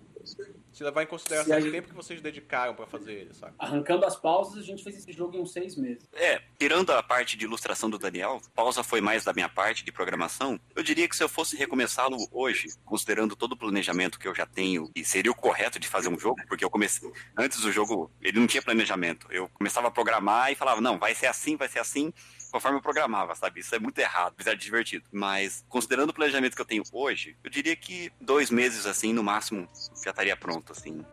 Se 0.72 0.84
levar 0.84 1.04
em 1.04 1.08
consideração 1.08 1.58
o 1.58 1.72
tempo 1.72 1.90
que 1.90 1.96
vocês 1.96 2.22
dedicaram 2.22 2.76
para 2.76 2.86
fazer 2.86 3.14
ele, 3.14 3.34
sabe? 3.34 3.54
Arrancando 3.58 4.06
as 4.06 4.16
pausas, 4.16 4.58
a 4.58 4.66
gente 4.66 4.84
fez 4.84 4.98
esse 4.98 5.12
jogo 5.12 5.36
em 5.36 5.42
uns 5.42 5.52
seis 5.52 5.76
meses. 5.76 6.08
É, 6.14 6.42
tirando 6.58 6.92
a 6.92 7.02
parte 7.02 7.36
de 7.38 7.46
ilustração 7.46 7.90
do 7.90 7.98
Daniel, 7.98 8.42
pausa 8.54 8.84
foi 8.84 9.02
mais 9.02 9.24
da 9.24 9.34
minha 9.34 9.50
parte 9.50 9.84
de 9.84 9.92
programação. 9.92 10.60
Eu 10.76 10.84
diria 10.84 11.08
que 11.08 11.16
se 11.16 11.24
eu 11.24 11.30
fosse 11.30 11.56
recomeçá-lo 11.56 12.18
hoje, 12.32 12.70
considerando 12.86 13.36
todo 13.36 13.54
o 13.54 13.58
planejamento 13.58 14.20
que 14.20 14.28
eu 14.28 14.36
já 14.36 14.46
tenho, 14.46 14.90
e 14.96 15.04
seria 15.04 15.32
o 15.32 15.36
correto 15.36 15.80
de 15.80 15.88
fazer 15.88 16.10
um 16.10 16.20
jogo, 16.20 16.40
porque 16.48 16.64
eu 16.64 16.70
comecei. 16.70 17.10
Antes 17.38 17.62
do 17.62 17.72
jogo, 17.72 18.12
ele 18.22 18.40
não 18.40 18.48
tinha 18.48 18.62
planejamento. 18.62 19.28
Eu 19.32 19.50
começava 19.50 19.88
a 19.88 19.92
programar 19.92 20.52
e 20.52 20.56
falava, 20.56 20.82
não, 20.82 20.98
vai 20.98 21.16
ser 21.16 21.28
assim, 21.28 21.56
vai 21.56 21.68
ser 21.68 21.80
assim 21.80 22.14
conforme 22.52 22.78
eu 22.78 22.82
programava, 22.82 23.36
sabe? 23.36 23.60
Isso 23.60 23.74
é 23.76 23.80
muito 23.80 24.00
errado, 24.00 24.34
apesar 24.34 24.54
de 24.56 24.64
divertido. 24.64 25.06
Mas, 25.12 25.64
considerando 25.70 26.10
o 26.10 26.14
planejamento 26.14 26.56
que 26.56 26.62
eu 26.62 26.66
tenho 26.66 26.84
hoje, 26.92 27.38
eu 27.44 27.50
diria 27.50 27.76
que 27.76 28.12
dois 28.20 28.50
meses, 28.50 28.86
assim, 28.86 29.14
no 29.14 29.24
máximo, 29.24 29.68
já 30.04 30.12
estaria 30.12 30.36
pronto, 30.36 30.72
assim. 30.72 31.06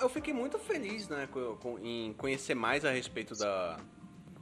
Eu 0.00 0.10
fiquei 0.10 0.32
muito 0.32 0.56
feliz 0.58 1.08
né, 1.08 1.26
com, 1.26 1.56
com, 1.56 1.78
em 1.78 2.12
conhecer 2.12 2.54
mais 2.54 2.84
a 2.84 2.92
respeito 2.92 3.34
da, 3.34 3.76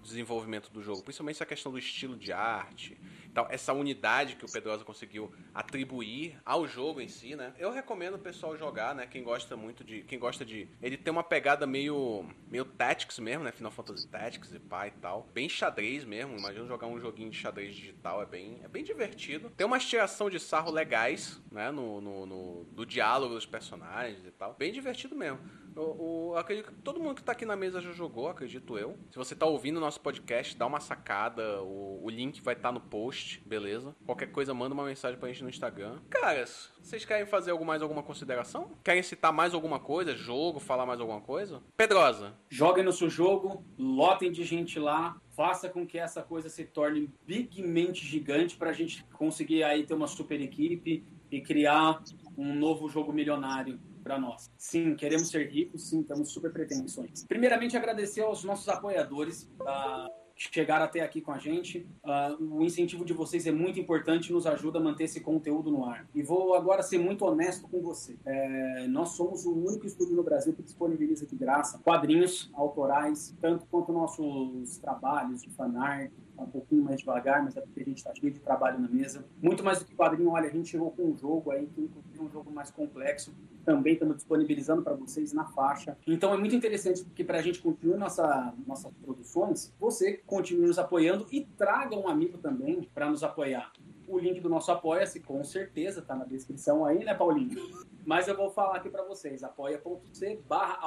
desenvolvimento 0.04 0.70
do 0.70 0.82
jogo, 0.82 1.02
principalmente 1.02 1.36
essa 1.36 1.46
questão 1.46 1.72
do 1.72 1.78
estilo 1.78 2.16
de 2.16 2.32
arte, 2.32 2.96
então, 3.34 3.48
essa 3.50 3.72
unidade 3.72 4.36
que 4.36 4.44
o 4.44 4.48
Pedrosa 4.48 4.84
conseguiu 4.84 5.34
atribuir 5.52 6.40
ao 6.46 6.68
jogo 6.68 7.00
em 7.00 7.08
si, 7.08 7.34
né? 7.34 7.52
Eu 7.58 7.72
recomendo 7.72 8.14
o 8.14 8.18
pessoal 8.18 8.56
jogar, 8.56 8.94
né? 8.94 9.08
Quem 9.08 9.24
gosta 9.24 9.56
muito 9.56 9.82
de. 9.82 10.02
Quem 10.02 10.20
gosta 10.20 10.44
de. 10.44 10.68
Ele 10.80 10.96
tem 10.96 11.10
uma 11.10 11.24
pegada 11.24 11.66
meio. 11.66 12.24
meio 12.48 12.64
Tactics 12.64 13.18
mesmo, 13.18 13.42
né? 13.42 13.50
Final 13.50 13.72
Fantasy 13.72 14.06
Tactics 14.06 14.54
e 14.54 14.60
pá 14.60 14.86
e 14.86 14.92
tal. 14.92 15.28
Bem 15.34 15.48
xadrez 15.48 16.04
mesmo. 16.04 16.38
Imagina 16.38 16.64
jogar 16.64 16.86
um 16.86 17.00
joguinho 17.00 17.28
de 17.28 17.36
xadrez 17.36 17.74
digital. 17.74 18.22
É 18.22 18.26
bem, 18.26 18.60
é 18.62 18.68
bem 18.68 18.84
divertido. 18.84 19.50
Tem 19.50 19.66
uma 19.66 19.80
tiração 19.80 20.30
de 20.30 20.38
sarro 20.38 20.70
legais, 20.70 21.42
né? 21.50 21.72
No, 21.72 22.00
no, 22.00 22.26
no 22.26 22.64
do 22.66 22.86
diálogo 22.86 23.34
dos 23.34 23.46
personagens 23.46 24.24
e 24.24 24.30
tal. 24.30 24.54
Bem 24.54 24.72
divertido 24.72 25.16
mesmo. 25.16 25.40
O, 25.76 26.30
o, 26.30 26.36
acredito 26.36 26.66
que 26.66 26.74
todo 26.82 27.00
mundo 27.00 27.16
que 27.16 27.22
tá 27.22 27.32
aqui 27.32 27.44
na 27.44 27.56
mesa 27.56 27.80
já 27.80 27.92
jogou, 27.92 28.28
acredito 28.28 28.78
eu. 28.78 28.96
Se 29.10 29.18
você 29.18 29.34
tá 29.34 29.46
ouvindo 29.46 29.76
o 29.76 29.80
nosso 29.80 30.00
podcast, 30.00 30.56
dá 30.56 30.66
uma 30.66 30.80
sacada. 30.80 31.62
O, 31.62 32.04
o 32.04 32.10
link 32.10 32.40
vai 32.40 32.54
estar 32.54 32.68
tá 32.68 32.72
no 32.72 32.80
post, 32.80 33.42
beleza? 33.46 33.94
Qualquer 34.06 34.30
coisa, 34.30 34.54
manda 34.54 34.74
uma 34.74 34.84
mensagem 34.84 35.18
pra 35.18 35.28
gente 35.28 35.42
no 35.42 35.48
Instagram. 35.48 35.98
Caras, 36.08 36.72
vocês 36.80 37.04
querem 37.04 37.26
fazer 37.26 37.50
algo, 37.50 37.64
mais 37.64 37.82
alguma 37.82 38.02
consideração? 38.02 38.70
Querem 38.84 39.02
citar 39.02 39.32
mais 39.32 39.54
alguma 39.54 39.80
coisa? 39.80 40.14
Jogo, 40.14 40.60
falar 40.60 40.86
mais 40.86 41.00
alguma 41.00 41.20
coisa? 41.20 41.62
Pedrosa. 41.76 42.34
Joguem 42.48 42.84
no 42.84 42.92
seu 42.92 43.10
jogo, 43.10 43.64
lotem 43.78 44.30
de 44.30 44.44
gente 44.44 44.78
lá, 44.78 45.16
faça 45.30 45.68
com 45.68 45.86
que 45.86 45.98
essa 45.98 46.22
coisa 46.22 46.48
se 46.48 46.64
torne 46.64 47.12
bigmente 47.26 48.06
gigante 48.06 48.56
pra 48.56 48.72
gente 48.72 49.04
conseguir 49.12 49.64
aí 49.64 49.84
ter 49.84 49.94
uma 49.94 50.06
super 50.06 50.40
equipe 50.40 51.04
e 51.30 51.40
criar 51.40 52.02
um 52.36 52.54
novo 52.54 52.88
jogo 52.88 53.12
milionário 53.12 53.80
para 54.04 54.18
nós. 54.18 54.50
Sim, 54.56 54.94
queremos 54.94 55.28
ser 55.28 55.50
ricos, 55.50 55.88
sim, 55.88 56.02
temos 56.02 56.30
super 56.30 56.52
pretensões. 56.52 57.24
Primeiramente, 57.24 57.76
agradecer 57.76 58.20
aos 58.20 58.44
nossos 58.44 58.68
apoiadores 58.68 59.50
da 59.58 60.06
chegaram 60.36 60.84
até 60.84 61.00
aqui 61.00 61.20
com 61.20 61.32
a 61.32 61.38
gente. 61.38 61.86
Uh, 62.04 62.58
o 62.58 62.62
incentivo 62.62 63.04
de 63.04 63.12
vocês 63.12 63.46
é 63.46 63.52
muito 63.52 63.78
importante 63.78 64.32
nos 64.32 64.46
ajuda 64.46 64.78
a 64.78 64.82
manter 64.82 65.04
esse 65.04 65.20
conteúdo 65.20 65.70
no 65.70 65.84
ar. 65.84 66.06
E 66.14 66.22
vou 66.22 66.54
agora 66.54 66.82
ser 66.82 66.98
muito 66.98 67.24
honesto 67.24 67.68
com 67.68 67.80
você. 67.80 68.16
É, 68.24 68.86
nós 68.88 69.10
somos 69.10 69.44
o 69.44 69.52
único 69.52 69.86
estúdio 69.86 70.16
no 70.16 70.22
Brasil 70.22 70.52
que 70.52 70.62
disponibiliza 70.62 71.26
de 71.26 71.36
graça 71.36 71.78
quadrinhos 71.78 72.50
autorais, 72.54 73.34
tanto 73.40 73.66
quanto 73.70 73.92
nossos 73.92 74.78
trabalhos 74.78 75.42
de 75.42 75.50
fanart, 75.50 76.10
um 76.42 76.46
pouquinho 76.46 76.82
mais 76.82 77.00
devagar, 77.00 77.42
mas 77.42 77.56
é 77.56 77.60
porque 77.60 77.80
a 77.80 77.84
gente 77.84 77.98
está 77.98 78.14
cheio 78.14 78.32
de 78.32 78.40
trabalho 78.40 78.80
na 78.80 78.88
mesa. 78.88 79.24
Muito 79.40 79.62
mais 79.62 79.78
do 79.78 79.84
que 79.84 79.94
quadrinho, 79.94 80.30
olha, 80.30 80.48
a 80.48 80.52
gente 80.52 80.68
chegou 80.68 80.90
com 80.90 81.04
um 81.04 81.16
jogo 81.16 81.50
aí, 81.50 81.66
que 81.66 81.90
é 82.18 82.22
um 82.22 82.30
jogo 82.30 82.50
mais 82.50 82.70
complexo, 82.70 83.32
também 83.64 83.94
estamos 83.94 84.16
disponibilizando 84.16 84.82
para 84.82 84.94
vocês 84.94 85.32
na 85.32 85.44
faixa. 85.46 85.96
Então 86.06 86.32
é 86.34 86.36
muito 86.36 86.54
interessante 86.54 87.04
porque 87.04 87.24
para 87.24 87.38
a 87.38 87.42
gente 87.42 87.60
continuar 87.60 87.98
nossa, 87.98 88.54
nossas 88.66 88.92
produções, 88.94 89.72
você 89.78 90.14
continue 90.26 90.66
nos 90.66 90.78
apoiando 90.78 91.26
e 91.30 91.44
traga 91.44 91.96
um 91.96 92.08
amigo 92.08 92.38
também 92.38 92.88
para 92.94 93.08
nos 93.08 93.22
apoiar. 93.22 93.72
O 94.06 94.18
link 94.18 94.38
do 94.40 94.50
nosso 94.50 94.70
Apoia-se, 94.70 95.20
com 95.20 95.42
certeza, 95.42 96.00
está 96.00 96.14
na 96.14 96.24
descrição 96.26 96.84
aí, 96.84 97.02
né, 97.04 97.14
Paulinho? 97.14 97.56
Mas 98.04 98.28
eu 98.28 98.36
vou 98.36 98.50
falar 98.50 98.76
aqui 98.76 98.90
para 98.90 99.02
vocês, 99.02 99.42
apoia.c 99.42 100.40
barra 100.46 100.78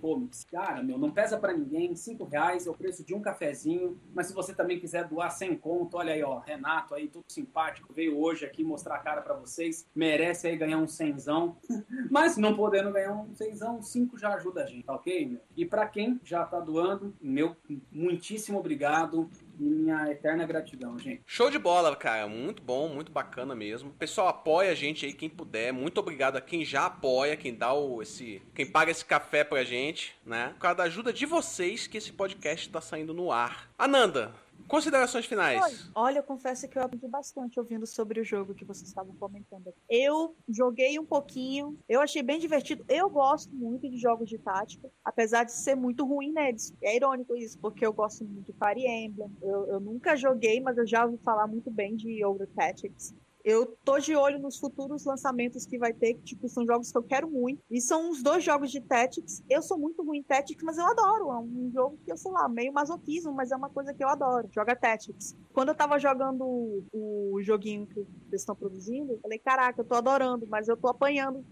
Comics. 0.00 0.44
Cara, 0.44 0.82
meu, 0.82 0.98
não 0.98 1.10
pesa 1.10 1.38
para 1.38 1.52
ninguém, 1.52 1.94
cinco 1.94 2.24
reais 2.24 2.66
é 2.66 2.70
o 2.70 2.74
preço 2.74 3.04
de 3.04 3.14
um 3.14 3.20
cafezinho, 3.20 3.98
mas 4.14 4.26
se 4.26 4.34
você 4.34 4.54
também 4.54 4.78
quiser 4.78 5.08
doar 5.08 5.30
sem 5.30 5.56
conto, 5.56 5.96
olha 5.96 6.12
aí, 6.12 6.22
ó, 6.22 6.38
Renato 6.38 6.94
aí, 6.94 7.08
tudo 7.08 7.24
simpático, 7.28 7.92
veio 7.92 8.18
hoje 8.18 8.44
aqui 8.44 8.64
mostrar 8.64 8.96
a 8.96 8.98
cara 8.98 9.22
para 9.22 9.34
vocês, 9.34 9.86
merece 9.94 10.46
aí 10.46 10.56
ganhar 10.56 10.78
um 10.78 10.86
cenzão, 10.86 11.56
mas 12.10 12.36
não 12.36 12.54
podendo 12.54 12.92
ganhar 12.92 13.12
um 13.12 13.34
cenzão, 13.34 13.82
cinco 13.82 14.18
já 14.18 14.34
ajuda 14.34 14.64
a 14.64 14.66
gente, 14.66 14.84
tá 14.84 14.94
ok, 14.94 15.26
meu? 15.26 15.40
E 15.56 15.64
para 15.64 15.86
quem 15.86 16.20
já 16.24 16.44
tá 16.44 16.60
doando, 16.60 17.14
meu 17.20 17.56
muitíssimo 17.90 18.58
obrigado, 18.58 19.28
e 19.58 19.64
minha 19.64 20.10
eterna 20.10 20.44
gratidão, 20.46 20.98
gente. 20.98 21.22
Show 21.26 21.50
de 21.50 21.58
bola, 21.58 21.94
cara. 21.96 22.26
Muito 22.26 22.62
bom, 22.62 22.88
muito 22.88 23.10
bacana 23.10 23.54
mesmo. 23.54 23.90
Pessoal, 23.90 24.28
apoia 24.28 24.70
a 24.70 24.74
gente 24.74 25.06
aí 25.06 25.12
quem 25.12 25.28
puder. 25.28 25.72
Muito 25.72 25.98
obrigado 25.98 26.36
a 26.36 26.40
quem 26.40 26.64
já 26.64 26.86
apoia, 26.86 27.36
quem 27.36 27.54
dá 27.54 27.72
o 27.72 28.02
esse, 28.02 28.42
quem 28.54 28.66
paga 28.66 28.90
esse 28.90 29.04
café 29.04 29.44
pra 29.44 29.64
gente, 29.64 30.14
né? 30.24 30.50
Por 30.54 30.60
causa 30.60 30.76
da 30.76 30.84
ajuda 30.84 31.12
de 31.12 31.26
vocês 31.26 31.86
que 31.86 31.98
esse 31.98 32.12
podcast 32.12 32.68
tá 32.68 32.80
saindo 32.80 33.14
no 33.14 33.32
ar. 33.32 33.70
Ananda, 33.78 34.34
Considerações 34.68 35.26
finais. 35.26 35.62
Olha, 35.62 35.76
olha, 35.94 36.18
eu 36.18 36.22
confesso 36.22 36.68
que 36.68 36.76
eu 36.76 36.82
aprendi 36.82 37.06
bastante 37.06 37.58
ouvindo 37.58 37.86
sobre 37.86 38.20
o 38.20 38.24
jogo 38.24 38.54
que 38.54 38.64
vocês 38.64 38.88
estavam 38.88 39.14
comentando. 39.16 39.72
Eu 39.88 40.36
joguei 40.48 40.98
um 40.98 41.04
pouquinho, 41.04 41.78
eu 41.88 42.00
achei 42.00 42.22
bem 42.22 42.38
divertido. 42.38 42.84
Eu 42.88 43.08
gosto 43.08 43.54
muito 43.54 43.88
de 43.88 43.96
jogos 43.96 44.28
de 44.28 44.38
tática, 44.38 44.90
apesar 45.04 45.44
de 45.44 45.52
ser 45.52 45.76
muito 45.76 46.04
ruim 46.04 46.32
neles. 46.32 46.74
É 46.82 46.96
irônico 46.96 47.36
isso, 47.36 47.58
porque 47.58 47.86
eu 47.86 47.92
gosto 47.92 48.24
muito 48.24 48.52
de 48.52 48.58
Fire 48.58 48.86
Emblem. 48.86 49.30
Eu, 49.40 49.66
eu 49.66 49.80
nunca 49.80 50.16
joguei, 50.16 50.60
mas 50.60 50.76
eu 50.76 50.86
já 50.86 51.04
ouvi 51.04 51.18
falar 51.18 51.46
muito 51.46 51.70
bem 51.70 51.94
de 51.94 52.24
Over 52.24 52.48
Tactics. 52.48 53.14
Eu 53.46 53.64
tô 53.84 53.96
de 54.00 54.16
olho 54.16 54.40
nos 54.40 54.58
futuros 54.58 55.04
lançamentos 55.04 55.64
que 55.64 55.78
vai 55.78 55.92
ter, 55.92 56.14
que 56.14 56.22
tipo, 56.24 56.48
são 56.48 56.66
jogos 56.66 56.90
que 56.90 56.98
eu 56.98 57.02
quero 57.04 57.30
muito. 57.30 57.62
E 57.70 57.80
são 57.80 58.10
uns 58.10 58.20
dois 58.20 58.42
jogos 58.42 58.72
de 58.72 58.80
Tactics. 58.80 59.40
Eu 59.48 59.62
sou 59.62 59.78
muito 59.78 60.02
ruim 60.02 60.18
em 60.18 60.22
Tactics, 60.24 60.64
mas 60.64 60.76
eu 60.76 60.84
adoro. 60.84 61.30
É 61.30 61.38
um 61.38 61.70
jogo 61.72 61.96
que 62.04 62.10
eu, 62.10 62.16
sei 62.16 62.32
lá, 62.32 62.48
meio 62.48 62.72
masoquismo, 62.72 63.32
mas 63.32 63.52
é 63.52 63.56
uma 63.56 63.70
coisa 63.70 63.94
que 63.94 64.02
eu 64.02 64.08
adoro. 64.08 64.48
Joga 64.52 64.74
Tactics. 64.74 65.36
Quando 65.52 65.68
eu 65.68 65.76
tava 65.76 65.96
jogando 65.96 66.44
o, 66.92 67.38
joguinho 67.40 67.86
que 67.86 68.00
eles 68.00 68.40
estão 68.40 68.56
produzindo, 68.56 69.12
eu 69.12 69.20
falei, 69.20 69.38
caraca, 69.38 69.80
eu 69.80 69.84
tô 69.84 69.94
adorando, 69.94 70.44
mas 70.48 70.66
eu 70.66 70.76
tô 70.76 70.88
apanhando 70.88 71.44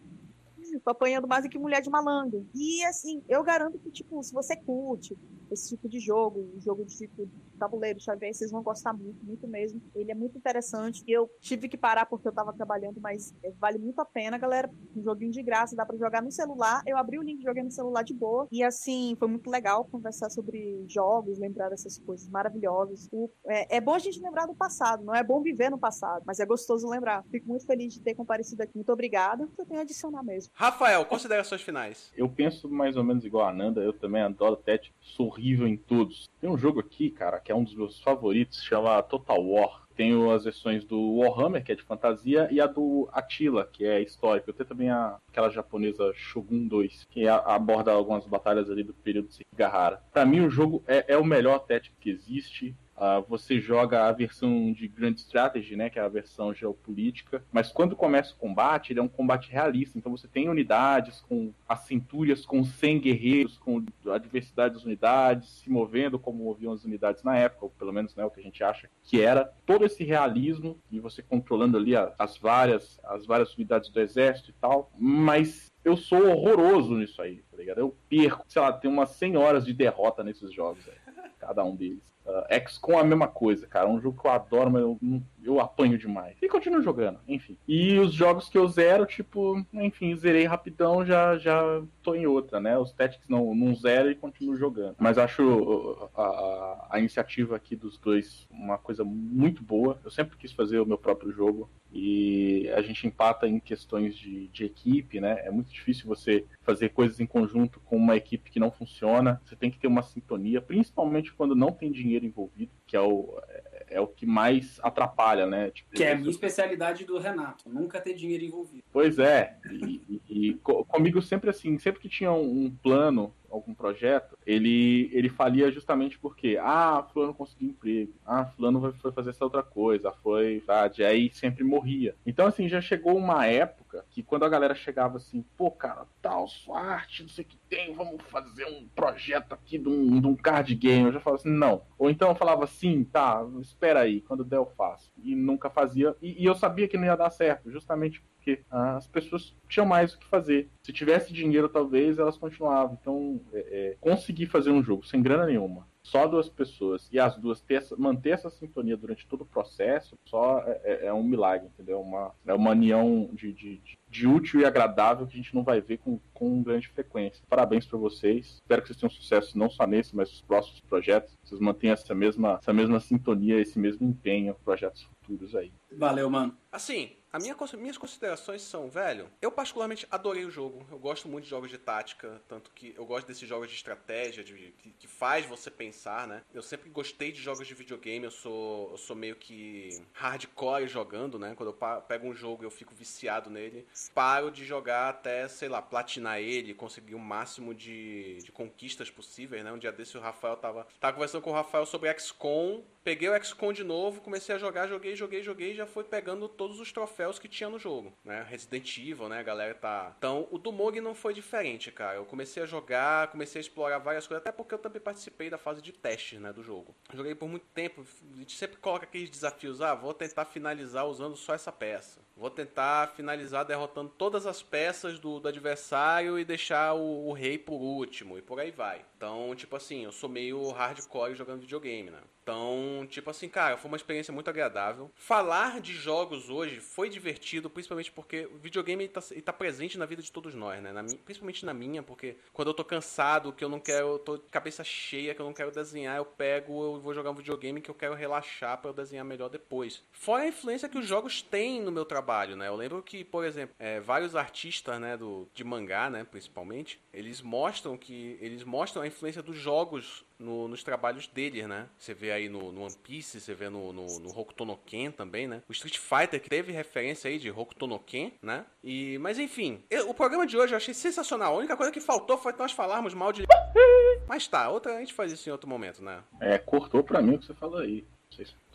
tô 0.83 0.91
apanhando 0.91 1.29
mais 1.29 1.45
do 1.45 1.51
que 1.51 1.59
mulher 1.59 1.81
de 1.83 1.91
malandro. 1.91 2.47
E 2.55 2.83
assim, 2.85 3.23
eu 3.29 3.45
garanto 3.45 3.79
que, 3.79 3.91
tipo, 3.91 4.21
se 4.23 4.33
você 4.33 4.57
curte 4.57 5.17
esse 5.51 5.71
tipo 5.71 5.89
de 5.89 5.99
jogo, 5.99 6.41
um 6.57 6.61
jogo 6.61 6.85
de 6.85 6.97
tipo 6.97 7.29
tabuleiro, 7.59 8.01
xadrez, 8.01 8.37
vocês 8.37 8.51
vão 8.51 8.63
gostar 8.63 8.93
muito, 8.93 9.25
muito 9.25 9.47
mesmo. 9.49 9.81
Ele 9.95 10.11
é 10.11 10.15
muito 10.15 10.37
interessante. 10.37 11.03
Eu 11.07 11.31
tive 11.41 11.69
que 11.69 11.77
parar 11.77 12.07
porque 12.07 12.29
eu 12.29 12.33
tava 12.33 12.53
trabalhando, 12.53 13.01
mas 13.01 13.35
é, 13.43 13.51
vale 13.53 13.79
muito 13.79 14.01
a 14.01 14.05
pena, 14.05 14.37
galera. 14.37 14.71
Um 14.97 15.03
joguinho 15.03 15.31
de 15.31 15.43
graça, 15.43 15.77
dá 15.77 15.87
para 15.87 15.97
jogar 15.97 16.23
no 16.23 16.31
celular. 16.31 16.83
Eu 16.87 16.97
abri 16.97 17.19
o 17.19 17.23
link, 17.23 17.43
joguei 17.43 17.63
no 17.63 17.71
celular 17.71 18.03
de 18.03 18.15
boa. 18.15 18.49
E 18.51 18.63
assim, 18.63 19.17
foi 19.19 19.29
muito 19.29 19.51
legal 19.51 19.85
conversar 19.85 20.31
sobre 20.31 20.85
jogos, 20.89 21.39
lembrar 21.39 21.69
dessas 21.69 21.99
coisas 21.99 22.29
maravilhosas. 22.29 23.09
O, 23.13 23.31
é, 23.47 23.77
é 23.77 23.81
bom 23.81 23.95
a 23.95 23.99
gente 23.99 24.21
lembrar 24.21 24.47
do 24.47 24.55
passado, 24.55 25.05
não 25.05 25.15
é 25.15 25.23
bom 25.23 25.41
viver 25.43 25.71
no 25.71 25.79
passado, 25.79 26.23
mas 26.27 26.41
é 26.41 26.47
gostoso 26.47 26.89
lembrar. 26.89 27.25
Fico 27.31 27.49
muito 27.49 27.67
feliz 27.67 27.95
de 27.95 28.01
ter 28.01 28.15
comparecido 28.15 28.63
aqui. 28.63 28.73
Muito 28.75 28.93
obrigada. 28.93 29.49
Eu 29.59 29.67
tenho 29.67 29.81
a 29.81 29.83
adicionar 29.83 30.23
mesmo. 30.23 30.53
Rafael, 30.55 31.05
considerações 31.07 31.63
finais. 31.63 32.13
Eu 32.17 32.29
penso 32.29 32.69
mais 32.69 32.97
ou 32.97 33.05
menos 33.05 33.25
igual 33.25 33.49
a 33.49 33.53
Nanda, 33.53 33.81
eu 33.81 33.93
também 33.93 34.23
adoro 34.23 34.57
Tete, 34.57 34.95
sou 35.01 35.29
horrível 35.35 35.67
em 35.67 35.77
todos. 35.77 36.29
Tem 36.41 36.49
um 36.49 36.57
jogo 36.57 36.81
aqui, 36.81 37.11
cara, 37.11 37.41
que 37.41 37.51
é 37.51 37.55
um 37.55 37.65
dos 37.65 37.75
meus 37.75 38.01
favoritos, 38.01 38.63
chama 38.63 39.03
Total 39.03 39.45
War. 39.45 39.83
Tenho 39.97 40.31
as 40.33 40.43
versões 40.43 40.85
do 40.85 41.19
Warhammer, 41.19 41.63
que 41.63 41.71
é 41.71 41.75
de 41.75 41.83
fantasia, 41.83 42.49
e 42.51 42.61
a 42.61 42.67
do 42.67 43.09
Attila, 43.13 43.69
que 43.73 43.85
é 43.85 44.03
histórica. 44.03 44.51
Eu 44.51 44.55
tenho 44.55 44.69
também 44.69 44.91
a, 44.91 45.19
aquela 45.29 45.51
japonesa 45.51 46.13
Shogun 46.15 46.67
2, 46.67 47.07
que 47.11 47.29
aborda 47.29 47.93
algumas 47.93 48.27
batalhas 48.27 48.69
ali 48.71 48.83
do 48.83 48.93
período 48.93 49.29
de 49.29 49.35
Sekigahara. 49.35 50.03
Para 50.13 50.27
mim, 50.27 50.41
o 50.41 50.51
jogo 50.51 50.83
é, 50.87 51.13
é 51.15 51.17
o 51.17 51.25
melhor 51.25 51.61
Tactics 51.61 51.97
que 52.01 52.11
existe. 52.11 52.77
Uh, 52.97 53.25
você 53.29 53.61
joga 53.61 54.07
a 54.07 54.13
versão 54.13 54.73
de 54.73 54.87
Grand 54.87 55.15
Strategy, 55.15 55.75
né, 55.75 55.91
que 55.91 55.99
é 55.99 56.03
a 56.03 56.09
versão 56.09 56.55
geopolítica, 56.55 57.45
mas 57.53 57.73
quando 57.73 57.97
começa 57.97 58.33
o 58.33 58.37
combate, 58.37 58.93
ele 58.93 59.01
é 59.01 59.03
um 59.03 59.09
combate 59.09 59.51
realista, 59.51 59.99
então 59.99 60.13
você 60.17 60.29
tem 60.29 60.49
unidades 60.49 61.21
com 61.21 61.53
as 61.69 61.81
centúrias, 61.81 62.47
com 62.47 62.63
100 62.63 63.01
guerreiros, 63.01 63.59
com 63.59 63.85
a 64.07 64.19
diversidade 64.19 64.75
das 64.75 64.85
unidades, 64.85 65.49
se 65.49 65.69
movendo 65.69 66.21
como 66.21 66.45
moviam 66.45 66.73
as 66.73 66.85
unidades 66.85 67.25
na 67.25 67.37
época, 67.37 67.65
ou 67.65 67.71
pelo 67.71 67.93
menos 67.93 68.15
né, 68.15 68.25
o 68.25 68.31
que 68.31 68.39
a 68.39 68.43
gente 68.43 68.63
acha 68.63 68.89
que 69.03 69.21
era, 69.21 69.53
todo 69.67 69.85
esse 69.85 70.05
realismo, 70.05 70.79
e 70.91 71.01
você 71.01 71.21
controlando 71.21 71.77
ali 71.77 71.95
as 71.97 72.39
várias, 72.39 73.01
as 73.05 73.27
várias 73.27 73.55
unidades 73.55 73.91
do 73.91 74.01
exército 74.01 74.51
e 74.51 74.55
tal, 74.55 74.93
mas 74.97 75.73
eu 75.85 75.97
sou 75.97 76.29
horroroso 76.29 76.95
nisso 76.97 77.21
aí, 77.21 77.43
tá 77.51 77.57
ligado? 77.57 77.79
Eu 77.79 77.97
perco, 78.09 78.45
sei 78.49 78.63
lá, 78.63 78.73
tem 78.73 78.91
umas 78.91 79.11
100 79.11 79.37
horas 79.37 79.65
de 79.65 79.73
derrota 79.73 80.23
nesses 80.23 80.53
jogos, 80.53 80.89
aí, 80.89 81.31
cada 81.39 81.65
um 81.65 81.75
deles. 81.75 82.14
Uh, 82.25 82.69
XCOM 82.69 82.99
é 82.99 83.01
a 83.01 83.05
mesma 83.05 83.29
coisa, 83.29 83.67
cara. 83.67 83.89
Um 83.89 84.01
jogo 84.01 84.21
que 84.21 84.27
eu 84.27 84.31
adoro, 84.31 84.71
mas 84.71 84.83
eu, 84.83 84.99
eu 85.43 85.61
apanho 85.61 85.99
demais. 85.99 86.37
E 86.41 86.49
continuo 86.49 86.83
jogando, 86.83 87.19
enfim. 87.29 87.57
E 87.69 87.99
os 87.99 88.15
jogos 88.15 88.49
que 88.49 88.57
eu 88.57 88.67
zero, 88.67 89.05
tipo, 89.05 89.65
enfim, 89.75 90.17
zerei 90.17 90.45
rapidão, 90.47 91.05
já, 91.05 91.37
já 91.37 91.83
tô 92.03 92.15
em 92.15 92.27
outra, 92.27 92.59
né? 92.59 92.79
Os 92.79 92.93
Tactics 92.93 93.29
não, 93.29 93.55
não 93.55 93.75
zero 93.75 94.11
e 94.11 94.15
continuo 94.15 94.57
jogando. 94.57 94.97
Mas 94.99 95.19
acho 95.19 95.43
uh, 95.43 96.11
a, 96.17 96.23
a, 96.23 96.87
a 96.93 96.99
iniciativa 96.99 97.57
aqui 97.57 97.77
dos 97.77 97.99
dois 97.99 98.49
uma 98.51 98.79
coisa 98.79 99.05
muito 99.05 99.63
boa. 99.63 100.01
Eu 100.03 100.11
sempre 100.11 100.39
quis 100.39 100.53
fazer 100.53 100.79
o 100.81 100.87
meu 100.87 100.97
próprio 100.97 101.31
jogo 101.31 101.69
e 101.95 102.69
a 102.75 102.83
gente 102.83 103.07
empata 103.07 103.47
em 103.47 103.61
questões 103.61 104.17
de, 104.17 104.49
de, 104.49 104.65
equipe, 104.65 105.21
né? 105.21 105.47
É 105.47 105.51
muito 105.51 105.73
difícil 105.73 106.09
você 106.09 106.45
fazer 106.63 106.89
coisas 106.89 107.21
em 107.21 107.27
conjunto 107.27 107.79
com 107.85 107.97
uma 107.97 108.17
equipe 108.17 108.51
que 108.51 108.59
não 108.59 108.73
funciona. 108.73 109.41
Você 109.45 109.55
tem 109.55 109.71
que 109.71 109.79
ter 109.79 109.87
uma 109.87 110.03
sintonia, 110.03 110.61
principalmente 110.61 111.33
quando 111.33 111.55
não 111.55 111.71
tem 111.71 111.93
dinheiro 111.93 112.27
envolvido, 112.27 112.73
que 112.85 112.97
é 112.97 113.01
o, 113.01 113.39
é, 113.49 113.85
é 113.91 114.01
o 114.01 114.09
que 114.09 114.27
mais 114.27 114.81
atrapalha, 114.83 115.47
né? 115.47 115.71
Tipo, 115.71 115.95
que 115.95 116.03
é 116.03 116.13
a 116.13 116.17
minha 116.17 116.31
especialidade 116.31 117.05
do 117.05 117.17
Renato, 117.17 117.69
nunca 117.69 118.01
ter 118.01 118.15
dinheiro 118.15 118.45
envolvido. 118.45 118.83
Pois 118.93 119.21
é, 119.21 119.57
e, 119.71 120.21
e, 120.29 120.49
e 120.49 120.55
comigo 120.55 121.23
sempre 121.23 121.49
assim, 121.49 121.79
sempre 121.79 122.01
que 122.01 122.09
tinha 122.09 122.33
um, 122.33 122.65
um 122.65 122.71
plano 122.71 123.33
algum 123.55 123.75
projeto, 123.75 124.37
ele, 124.47 125.11
ele 125.13 125.29
falia 125.29 125.71
justamente 125.71 126.19
porque, 126.19 126.59
ah, 126.61 127.07
fulano 127.13 127.35
conseguiu 127.35 127.71
emprego, 127.71 128.13
ah, 128.27 128.45
fulano 128.45 128.93
foi 128.95 129.13
fazer 129.13 129.31
essa 129.31 129.45
outra 129.45 129.63
coisa, 129.63 130.13
foi, 130.23 130.63
sabe, 130.67 131.05
aí 131.05 131.31
sempre 131.33 131.65
morria. 131.65 132.15
Então, 132.27 132.47
assim, 132.47 132.69
já 132.69 132.81
chegou 132.81 133.17
uma 133.17 133.47
época 133.47 134.05
que 134.11 134.23
quando 134.23 134.45
a 134.45 134.49
galera 134.49 134.75
chegava 134.75 135.17
assim, 135.17 135.45
pô, 135.57 135.71
cara, 135.71 136.07
tal, 136.21 136.49
sua 136.49 136.81
arte, 136.81 137.23
não 137.23 137.29
sei 137.29 137.45
o 137.45 137.49
que 137.49 137.57
tem, 137.69 137.95
vamos 137.95 138.23
fazer 138.25 138.65
um 138.67 138.89
projeto 138.95 139.53
aqui 139.53 139.79
de 139.79 139.89
um, 139.89 140.21
de 140.21 140.27
um 140.27 140.35
card 140.35 140.75
game, 140.75 141.07
eu 141.07 141.13
já 141.13 141.21
falava 141.21 141.41
assim, 141.41 141.57
não. 141.57 141.83
Ou 141.99 142.11
então 142.11 142.29
eu 142.29 142.35
falava 142.35 142.65
assim, 142.65 143.05
tá, 143.05 143.47
espera 143.61 144.01
aí, 144.01 144.21
quando 144.21 144.45
der 144.45 144.57
eu 144.57 144.67
faço. 144.77 145.13
E 145.23 145.35
nunca 145.35 145.71
fazia, 145.71 146.15
e, 146.21 146.43
e 146.43 146.45
eu 146.45 146.55
sabia 146.55 146.89
que 146.89 146.97
não 146.97 147.05
ia 147.05 147.17
dar 147.17 147.31
certo, 147.31 147.71
justamente 147.71 148.23
porque 148.45 148.61
as 148.71 149.07
pessoas 149.07 149.55
tinham 149.69 149.87
mais 149.87 150.13
o 150.13 150.19
que 150.19 150.27
fazer. 150.27 150.71
Se 150.83 150.93
tivesse 150.93 151.33
dinheiro, 151.33 151.69
talvez 151.69 152.19
elas 152.19 152.37
continuavam. 152.37 152.99
Então, 153.01 153.41
é, 153.53 153.59
é, 153.59 153.97
conseguir 153.99 154.47
fazer 154.47 154.71
um 154.71 154.83
jogo 154.83 155.07
sem 155.07 155.23
grana 155.23 155.47
nenhuma, 155.47 155.89
só 156.03 156.27
duas 156.27 156.51
pessoas, 156.51 157.09
e 157.11 157.19
as 157.19 157.35
duas 157.39 157.63
ter 157.63 157.77
essa, 157.77 157.97
manter 157.97 158.31
essa 158.31 158.51
sintonia 158.51 158.95
durante 158.95 159.27
todo 159.27 159.41
o 159.41 159.47
processo, 159.47 160.19
só 160.27 160.59
é, 160.67 160.81
é, 160.85 161.07
é 161.07 161.13
um 161.15 161.23
milagre, 161.23 161.69
entendeu? 161.69 162.03
Uma, 162.03 162.35
é 162.47 162.53
uma 162.53 162.73
união 162.73 163.31
de, 163.33 163.55
de, 163.55 163.81
de, 164.11 164.27
útil 164.27 164.61
e 164.61 164.67
agradável 164.67 165.27
que 165.27 165.33
a 165.33 165.37
gente 165.39 165.55
não 165.55 165.65
vai 165.65 165.81
ver 165.81 165.97
com, 165.97 166.21
com 166.35 166.63
grande 166.63 166.89
frequência. 166.89 167.43
Parabéns 167.49 167.87
para 167.87 167.99
vocês. 167.99 168.57
Espero 168.57 168.83
que 168.83 168.89
vocês 168.89 169.01
tenham 169.01 169.11
sucesso 169.11 169.59
não 169.59 169.71
só 169.71 169.87
nesse, 169.87 170.15
mas 170.15 170.31
nos 170.31 170.43
próximos 170.43 170.81
projetos. 170.81 171.35
Vocês 171.43 171.59
mantenham 171.59 171.95
essa 171.95 172.15
mesma, 172.15 172.59
essa 172.61 172.73
mesma 172.75 173.01
sintonia, 173.01 173.59
esse 173.59 173.79
mesmo 173.79 174.07
empenho 174.07 174.51
em 174.51 174.65
projetos 174.65 175.03
futuros 175.05 175.57
aí. 175.57 175.73
Valeu, 175.97 176.29
mano. 176.29 176.55
Assim, 176.71 177.17
a 177.35 177.39
minha, 177.41 177.57
minhas 177.77 177.99
considerações 177.99 178.63
são, 178.63 178.89
velho, 178.89 179.29
eu 179.43 179.51
particularmente 179.51 180.07
adorei 180.09 180.45
o 180.45 180.51
jogo. 180.53 180.87
Eu 180.89 181.01
gosto 181.01 181.27
muito 181.27 181.43
de 181.43 181.51
jogos 181.51 181.69
de 181.69 181.77
tática, 181.77 182.41
tanto 182.47 182.71
que 182.71 182.95
eu 182.97 183.05
gosto 183.05 183.27
desses 183.27 183.49
jogos 183.49 183.69
de 183.69 183.75
estratégia, 183.75 184.45
de, 184.45 184.73
que, 184.79 184.91
que, 184.91 185.09
faz 185.09 185.45
você 185.45 185.69
pensar, 185.69 186.29
né? 186.29 186.43
Eu 186.55 186.63
sempre 186.63 186.89
gostei 186.89 187.33
de 187.33 187.43
jogos 187.43 187.67
de 187.67 187.75
videogame, 187.75 188.25
eu 188.25 188.31
sou, 188.31 188.93
eu 188.93 188.97
sou 188.97 189.17
meio 189.17 189.35
que 189.35 190.01
hardcore 190.13 190.87
jogando, 190.87 191.37
né? 191.37 191.55
Quando 191.57 191.71
eu 191.71 192.03
pego 192.03 192.29
um 192.29 192.35
jogo 192.35 192.63
eu 192.63 192.71
fico 192.71 192.95
viciado 192.95 193.51
nele, 193.51 193.85
paro 194.15 194.49
de 194.49 194.65
jogar 194.65 195.09
até, 195.09 195.49
sei 195.49 195.69
lá, 195.69 195.83
platinar 195.83 196.39
ele, 196.39 196.73
conseguir 196.73 197.17
o 197.17 197.19
máximo 197.19 197.75
de, 197.75 198.39
de 198.45 198.53
conquistas 198.53 199.11
possíveis, 199.11 199.65
né? 199.65 199.73
Um 199.73 199.79
dia 199.79 199.91
desse 199.91 200.17
o 200.17 200.21
Rafael 200.21 200.57
tava, 200.57 200.87
tava 201.01 201.15
conversando 201.15 201.43
com 201.43 201.51
o 201.51 201.55
Rafael 201.55 201.85
sobre 201.85 202.17
XCOM, 202.17 202.85
peguei 203.05 203.29
o 203.29 203.45
XCOM 203.45 203.73
de 203.73 203.85
novo, 203.85 204.21
comecei 204.21 204.55
a 204.55 204.59
jogar, 204.59 204.89
joguei, 204.89 205.15
joguei, 205.15 205.43
joguei, 205.43 205.73
e 205.73 205.77
já 205.77 205.87
foi 205.87 206.03
pegando 206.03 206.49
todos 206.49 206.81
os 206.81 206.91
troféus 206.91 207.05
troféus 207.05 207.39
que 207.39 207.49
tinha 207.49 207.69
no 207.69 207.79
jogo, 207.79 208.13
né? 208.25 208.45
Resident 208.49 208.97
Evil, 208.99 209.29
né? 209.29 209.39
A 209.39 209.43
galera 209.43 209.75
tá. 209.75 210.15
Então, 210.19 210.49
o 210.51 210.59
do 210.59 210.73
Mog 210.73 210.99
não 211.01 211.15
foi 211.15 211.33
diferente, 211.35 211.93
cara. 211.93 212.17
Eu 212.17 212.25
comecei 212.25 212.63
a 212.63 212.67
jogar, 212.67 213.29
comecei 213.29 213.61
a 213.61 213.63
explorar 213.63 213.99
várias 213.99 214.27
coisas, 214.27 214.43
até 214.43 214.51
porque 214.51 214.75
eu 214.75 214.79
também 214.79 215.01
participei 215.01 215.51
da 215.51 215.59
fase 215.59 215.81
de 215.81 215.93
teste, 215.93 216.39
né? 216.39 216.53
Do 216.53 216.63
jogo. 216.63 216.95
Joguei 217.13 217.35
por 217.35 217.49
muito 217.49 217.67
tempo, 217.75 218.05
a 218.35 218.39
gente 218.39 218.57
sempre 218.57 218.77
coloca 218.79 219.05
aqueles 219.05 219.31
desafios, 219.31 219.81
ah, 219.81 219.95
vou 219.95 220.13
tentar 220.13 220.45
finalizar 220.45 221.07
usando 221.07 221.37
só 221.37 221.55
essa 221.55 221.71
peça. 221.71 222.21
Vou 222.37 222.51
tentar 222.51 223.13
finalizar 223.15 223.65
derrotando 223.65 224.11
todas 224.19 224.45
as 224.45 224.61
peças 224.61 225.21
do, 225.21 225.39
do 225.39 225.49
adversário 225.49 226.37
e 226.39 226.45
deixar 226.45 226.95
o, 226.95 227.29
o, 227.29 227.33
rei 227.33 227.57
por 227.57 227.81
último, 227.81 228.37
e 228.37 228.43
por 228.43 228.59
aí 228.59 228.73
vai. 228.73 229.05
Então, 229.17 229.55
tipo 229.55 229.77
assim, 229.77 230.05
eu 230.05 230.11
sou 230.11 230.29
meio 230.29 230.71
hardcore 230.71 231.37
jogando 231.37 231.61
videogame, 231.61 232.11
né? 232.11 232.19
Então, 232.45 233.07
tipo 233.09 233.31
assim, 233.31 233.49
cara, 233.49 233.79
foi 233.79 233.91
uma 233.91 233.97
experiência 233.97 234.31
muito 234.31 234.51
agradável. 234.51 235.11
Falar 235.15 235.81
de 235.81 235.95
jogos 235.95 236.51
hoje 236.51 236.79
foi 236.79 237.09
divertido, 237.09 237.71
principalmente 237.71 238.13
porque 238.13 238.45
o 238.45 238.59
videogame 238.59 239.05
está 239.05 239.23
tá 239.43 239.53
presente 239.53 239.97
na 239.97 240.05
vida 240.05 240.21
de 240.21 240.31
todos 240.31 240.55
nós, 240.55 240.83
né? 240.83 240.93
Na, 240.93 241.03
principalmente 241.25 241.65
na 241.65 241.73
minha, 241.73 242.03
porque 242.03 242.37
quando 242.53 242.69
eu 242.69 242.75
tô 242.75 242.85
cansado, 242.85 243.51
que 243.51 243.65
eu 243.65 243.69
não 243.71 243.81
quero, 243.81 244.09
eu 244.09 244.19
tô 244.19 244.39
cabeça 244.51 244.85
cheia, 244.85 245.35
que 245.35 245.41
eu 245.41 245.47
não 245.47 245.55
quero 245.55 245.71
desenhar, 245.71 246.19
eu 246.19 246.27
pego, 246.27 246.85
eu 246.85 247.01
vou 247.01 247.15
jogar 247.15 247.31
um 247.31 247.35
videogame 247.35 247.81
que 247.81 247.91
eu 247.91 247.95
quero 247.95 248.15
relaxar 248.15 248.77
para 248.77 248.91
eu 248.91 248.95
desenhar 248.95 249.25
melhor 249.25 249.49
depois. 249.49 250.03
Fora 250.13 250.43
a 250.43 250.49
influência 250.49 250.87
que 250.87 250.99
os 250.99 251.07
jogos 251.07 251.41
têm 251.41 251.81
no 251.81 251.91
meu 251.91 252.05
trabalho, 252.05 252.57
né? 252.57 252.69
Eu 252.69 252.77
lembro 252.77 253.03
que, 253.03 253.25
por 253.25 253.43
exemplo, 253.43 253.75
é, 253.79 254.01
vários 254.01 254.37
artistas, 254.37 255.01
né, 255.01 255.17
do, 255.17 255.49
de 255.55 255.65
mangá, 255.65 256.11
né, 256.11 256.25
principalmente, 256.25 257.01
eles 257.11 257.41
mostram 257.41 257.97
que 257.97 258.37
eles 258.39 258.65
mostram 258.65 259.03
a 259.03 259.07
influência 259.07 259.43
dos 259.43 259.57
jogos 259.57 260.27
no, 260.39 260.69
nos 260.69 260.83
trabalhos 260.83 261.27
deles, 261.27 261.67
né? 261.67 261.89
Você 261.99 262.15
vê 262.15 262.33
aí 262.33 262.49
no, 262.49 262.73
no 262.73 262.83
One 262.83 262.95
Piece, 263.03 263.41
você 263.41 263.55
vê 263.55 263.69
no, 263.69 263.93
no, 263.93 264.19
no 264.21 264.39
Hokuto 264.39 264.65
no 264.65 264.77
Ken 264.77 265.11
também, 265.11 265.47
né? 265.47 265.63
O 265.69 265.73
Street 265.73 265.99
Fighter 265.99 266.41
que 266.41 266.49
teve 266.49 266.73
referência 266.73 267.29
aí 267.29 267.39
de 267.39 267.51
Hokuto 267.51 267.87
no 267.87 267.99
Ken, 267.99 268.33
né? 268.43 268.65
E, 268.83 269.19
mas 269.19 269.39
enfim, 269.39 269.83
eu, 269.91 270.11
o 270.11 270.15
programa 270.15 270.47
de 270.47 270.57
hoje 270.57 270.73
eu 270.73 270.77
achei 270.77 270.95
sensacional. 270.95 271.55
A 271.55 271.59
única 271.59 271.77
coisa 271.77 271.93
que 271.93 272.01
faltou 272.01 272.37
foi 272.37 272.53
nós 272.59 272.73
falarmos 272.73 273.15
mal 273.15 273.33
de... 273.33 273.45
Mas 274.27 274.47
tá, 274.49 274.71
outra, 274.71 274.97
a 274.97 275.01
gente 275.01 275.13
faz 275.13 275.31
isso 275.31 275.49
em 275.49 275.53
outro 275.53 275.69
momento, 275.69 276.03
né? 276.03 276.23
É, 276.41 276.57
cortou 276.57 277.05
pra 277.05 277.21
mim 277.21 277.35
o 277.35 277.39
que 277.39 277.47
você 277.47 277.55
falou 277.55 277.81
aí. 277.81 278.05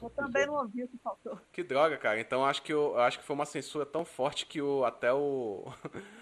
Eu 0.01 0.09
também 0.11 0.45
não 0.45 0.53
ouvi 0.53 0.83
o 0.83 0.87
que 0.87 0.97
faltou. 0.97 1.37
Que 1.51 1.63
droga, 1.63 1.97
cara. 1.97 2.19
Então 2.19 2.45
acho 2.45 2.61
que 2.61 2.71
eu, 2.71 2.97
acho 2.97 3.19
que 3.19 3.25
foi 3.25 3.35
uma 3.35 3.45
censura 3.45 3.85
tão 3.85 4.05
forte 4.05 4.45
que 4.45 4.61
o 4.61 4.85
até 4.85 5.11
o 5.11 5.65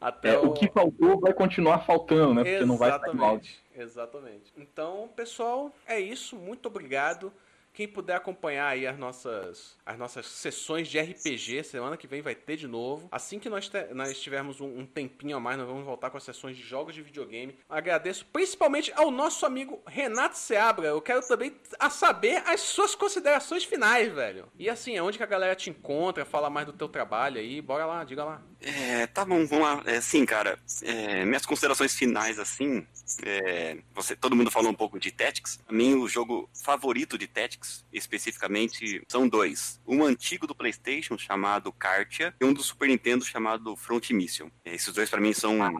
até 0.00 0.34
é, 0.34 0.38
o... 0.38 0.46
o... 0.46 0.52
que 0.52 0.68
faltou 0.68 1.20
vai 1.20 1.32
continuar 1.32 1.80
faltando, 1.80 2.34
né? 2.34 2.42
Porque 2.42 2.56
exatamente, 2.56 2.68
não 2.68 2.76
vai 2.76 2.88
Exatamente. 2.88 3.60
Exatamente. 3.74 4.52
Então, 4.56 5.10
pessoal, 5.14 5.72
é 5.86 6.00
isso. 6.00 6.36
Muito 6.36 6.66
obrigado. 6.66 7.32
Quem 7.72 7.86
puder 7.86 8.16
acompanhar 8.16 8.66
aí 8.66 8.84
as 8.84 8.98
nossas, 8.98 9.78
as 9.86 9.96
nossas 9.96 10.26
sessões 10.26 10.88
de 10.88 10.98
RPG, 10.98 11.62
semana 11.62 11.96
que 11.96 12.06
vem 12.06 12.20
vai 12.20 12.34
ter 12.34 12.56
de 12.56 12.66
novo. 12.66 13.08
Assim 13.12 13.38
que 13.38 13.48
nós, 13.48 13.68
te, 13.68 13.94
nós 13.94 14.20
tivermos 14.20 14.60
um, 14.60 14.80
um, 14.80 14.84
tempinho 14.84 15.36
a 15.36 15.40
mais, 15.40 15.56
nós 15.56 15.68
vamos 15.68 15.84
voltar 15.84 16.10
com 16.10 16.16
as 16.16 16.24
sessões 16.24 16.56
de 16.56 16.64
jogos 16.64 16.94
de 16.94 17.02
videogame. 17.02 17.56
Agradeço 17.68 18.26
principalmente 18.32 18.92
ao 18.96 19.10
nosso 19.12 19.46
amigo 19.46 19.80
Renato 19.86 20.36
Seabra. 20.36 20.88
Eu 20.88 21.00
quero 21.00 21.26
também 21.26 21.54
a 21.78 21.88
saber 21.88 22.42
as 22.44 22.60
suas 22.60 22.96
considerações 22.96 23.62
finais, 23.62 24.12
velho. 24.12 24.48
E 24.58 24.68
assim, 24.68 24.96
é 24.96 25.02
onde 25.02 25.16
que 25.16 25.24
a 25.24 25.26
galera 25.26 25.54
te 25.54 25.70
encontra, 25.70 26.24
fala 26.24 26.50
mais 26.50 26.66
do 26.66 26.72
teu 26.72 26.88
trabalho 26.88 27.38
aí. 27.38 27.62
Bora 27.62 27.86
lá, 27.86 28.02
diga 28.02 28.24
lá. 28.24 28.42
É, 28.60 29.06
tá 29.06 29.24
bom, 29.24 29.46
vamos 29.46 29.64
lá. 29.64 29.82
É, 29.86 30.00
sim, 30.00 30.24
cara, 30.26 30.58
é, 30.82 31.24
minhas 31.24 31.46
considerações 31.46 31.94
finais, 31.94 32.38
assim, 32.38 32.86
é, 33.22 33.78
você, 33.94 34.14
todo 34.14 34.36
mundo 34.36 34.50
falou 34.50 34.70
um 34.70 34.74
pouco 34.74 34.98
de 34.98 35.10
Tactics. 35.10 35.58
A 35.66 35.72
mim, 35.72 35.94
o 35.94 36.08
jogo 36.08 36.48
favorito 36.52 37.16
de 37.16 37.26
Tactics, 37.26 37.84
especificamente, 37.92 39.02
são 39.08 39.28
dois. 39.28 39.80
Um 39.86 40.04
antigo 40.04 40.46
do 40.46 40.54
PlayStation, 40.54 41.16
chamado 41.16 41.72
Kartia, 41.72 42.34
e 42.40 42.44
um 42.44 42.52
do 42.52 42.62
Super 42.62 42.88
Nintendo, 42.88 43.24
chamado 43.24 43.74
Front 43.76 44.10
Mission. 44.10 44.50
É, 44.64 44.74
esses 44.74 44.92
dois, 44.92 45.08
para 45.08 45.20
mim, 45.20 45.32
são 45.32 45.62
ah, 45.62 45.72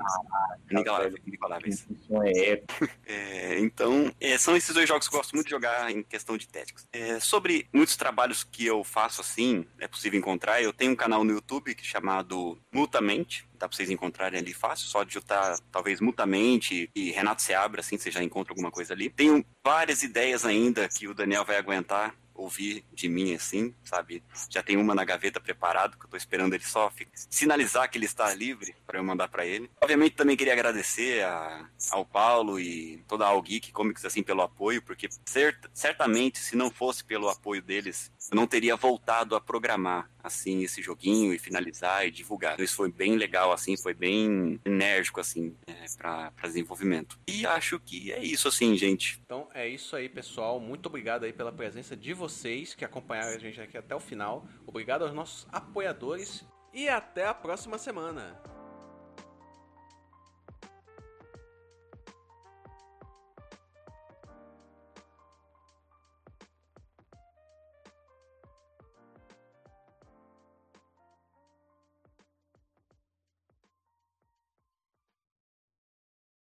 inigualáveis. 0.70 1.86
É, 2.24 2.62
é, 3.06 3.58
então, 3.60 4.12
são 4.38 4.56
esses 4.56 4.74
dois 4.74 4.88
jogos 4.88 5.06
que 5.06 5.14
eu 5.14 5.18
gosto 5.18 5.34
muito 5.34 5.46
de 5.46 5.50
jogar 5.50 5.90
em 5.90 6.02
questão 6.02 6.36
de 6.36 6.48
Tactics. 6.48 6.88
Sobre 7.20 7.68
muitos 7.72 7.96
trabalhos 7.96 8.42
que 8.42 8.64
eu 8.64 8.82
faço 8.82 9.20
assim, 9.20 9.66
é 9.78 9.86
possível 9.86 10.18
encontrar, 10.18 10.62
eu 10.62 10.72
tenho 10.72 10.92
um 10.92 10.96
canal 10.96 11.24
no 11.24 11.32
YouTube 11.32 11.76
chamado 11.82 12.58
Multamente, 12.72 13.46
dá 13.58 13.68
pra 13.68 13.76
vocês 13.76 13.90
encontrarem 13.90 14.38
ali 14.38 14.54
fácil, 14.54 14.86
só 14.86 15.02
digitar 15.02 15.58
talvez 15.72 16.00
Multamente 16.00 16.88
e 16.94 17.10
Renato 17.10 17.42
Seabra, 17.42 17.80
assim, 17.80 17.98
você 17.98 18.10
já 18.10 18.22
encontra 18.22 18.52
alguma 18.52 18.70
coisa 18.70 18.94
ali. 18.94 19.10
Tenho 19.10 19.44
várias 19.64 20.02
ideias 20.02 20.44
ainda 20.44 20.88
que 20.88 21.08
o 21.08 21.14
Daniel 21.14 21.44
vai 21.44 21.56
aguentar 21.56 22.14
ouvir 22.40 22.84
de 22.92 23.08
mim, 23.08 23.34
assim, 23.34 23.74
sabe? 23.84 24.22
Já 24.48 24.62
tem 24.62 24.76
uma 24.76 24.94
na 24.94 25.04
gaveta 25.04 25.38
preparado, 25.38 25.98
que 25.98 26.06
eu 26.06 26.10
tô 26.10 26.16
esperando 26.16 26.54
ele 26.54 26.64
só 26.64 26.90
sinalizar 27.28 27.90
que 27.90 27.98
ele 27.98 28.06
está 28.06 28.32
livre 28.34 28.74
para 28.86 28.98
eu 28.98 29.04
mandar 29.04 29.28
para 29.28 29.44
ele. 29.44 29.70
Obviamente 29.80 30.16
também 30.16 30.36
queria 30.36 30.54
agradecer 30.54 31.22
a, 31.24 31.68
ao 31.90 32.04
Paulo 32.04 32.58
e 32.58 33.04
toda 33.06 33.24
a 33.24 33.28
All 33.28 33.42
Geek 33.42 33.72
Comics, 33.72 34.04
assim, 34.04 34.22
pelo 34.22 34.42
apoio, 34.42 34.82
porque 34.82 35.08
cert, 35.26 35.56
certamente 35.72 36.38
se 36.38 36.56
não 36.56 36.70
fosse 36.70 37.04
pelo 37.04 37.28
apoio 37.28 37.62
deles, 37.62 38.10
eu 38.30 38.36
não 38.36 38.46
teria 38.46 38.76
voltado 38.76 39.36
a 39.36 39.40
programar, 39.40 40.10
assim, 40.22 40.62
esse 40.62 40.82
joguinho 40.82 41.34
e 41.34 41.38
finalizar 41.38 42.06
e 42.06 42.10
divulgar. 42.10 42.58
Isso 42.58 42.76
foi 42.76 42.90
bem 42.90 43.16
legal, 43.16 43.52
assim, 43.52 43.76
foi 43.76 43.92
bem 43.92 44.58
enérgico, 44.64 45.20
assim, 45.20 45.54
é, 45.66 45.84
para 45.96 46.32
desenvolvimento. 46.42 47.18
E 47.28 47.44
acho 47.44 47.78
que 47.78 48.12
é 48.12 48.22
isso, 48.22 48.48
assim, 48.48 48.76
gente. 48.76 49.20
Então 49.24 49.48
é 49.52 49.68
isso 49.68 49.94
aí, 49.94 50.08
pessoal. 50.08 50.58
Muito 50.58 50.86
obrigado 50.86 51.24
aí 51.24 51.32
pela 51.32 51.52
presença 51.52 51.96
de 51.96 52.14
vocês 52.14 52.29
vocês 52.30 52.74
que 52.74 52.84
acompanharam 52.84 53.34
a 53.34 53.38
gente 53.38 53.60
aqui 53.60 53.76
até 53.76 53.94
o 53.94 54.00
final. 54.00 54.46
Obrigado 54.64 55.02
aos 55.02 55.12
nossos 55.12 55.46
apoiadores 55.50 56.46
e 56.72 56.88
até 56.88 57.26
a 57.26 57.34
próxima 57.34 57.76
semana. 57.76 58.40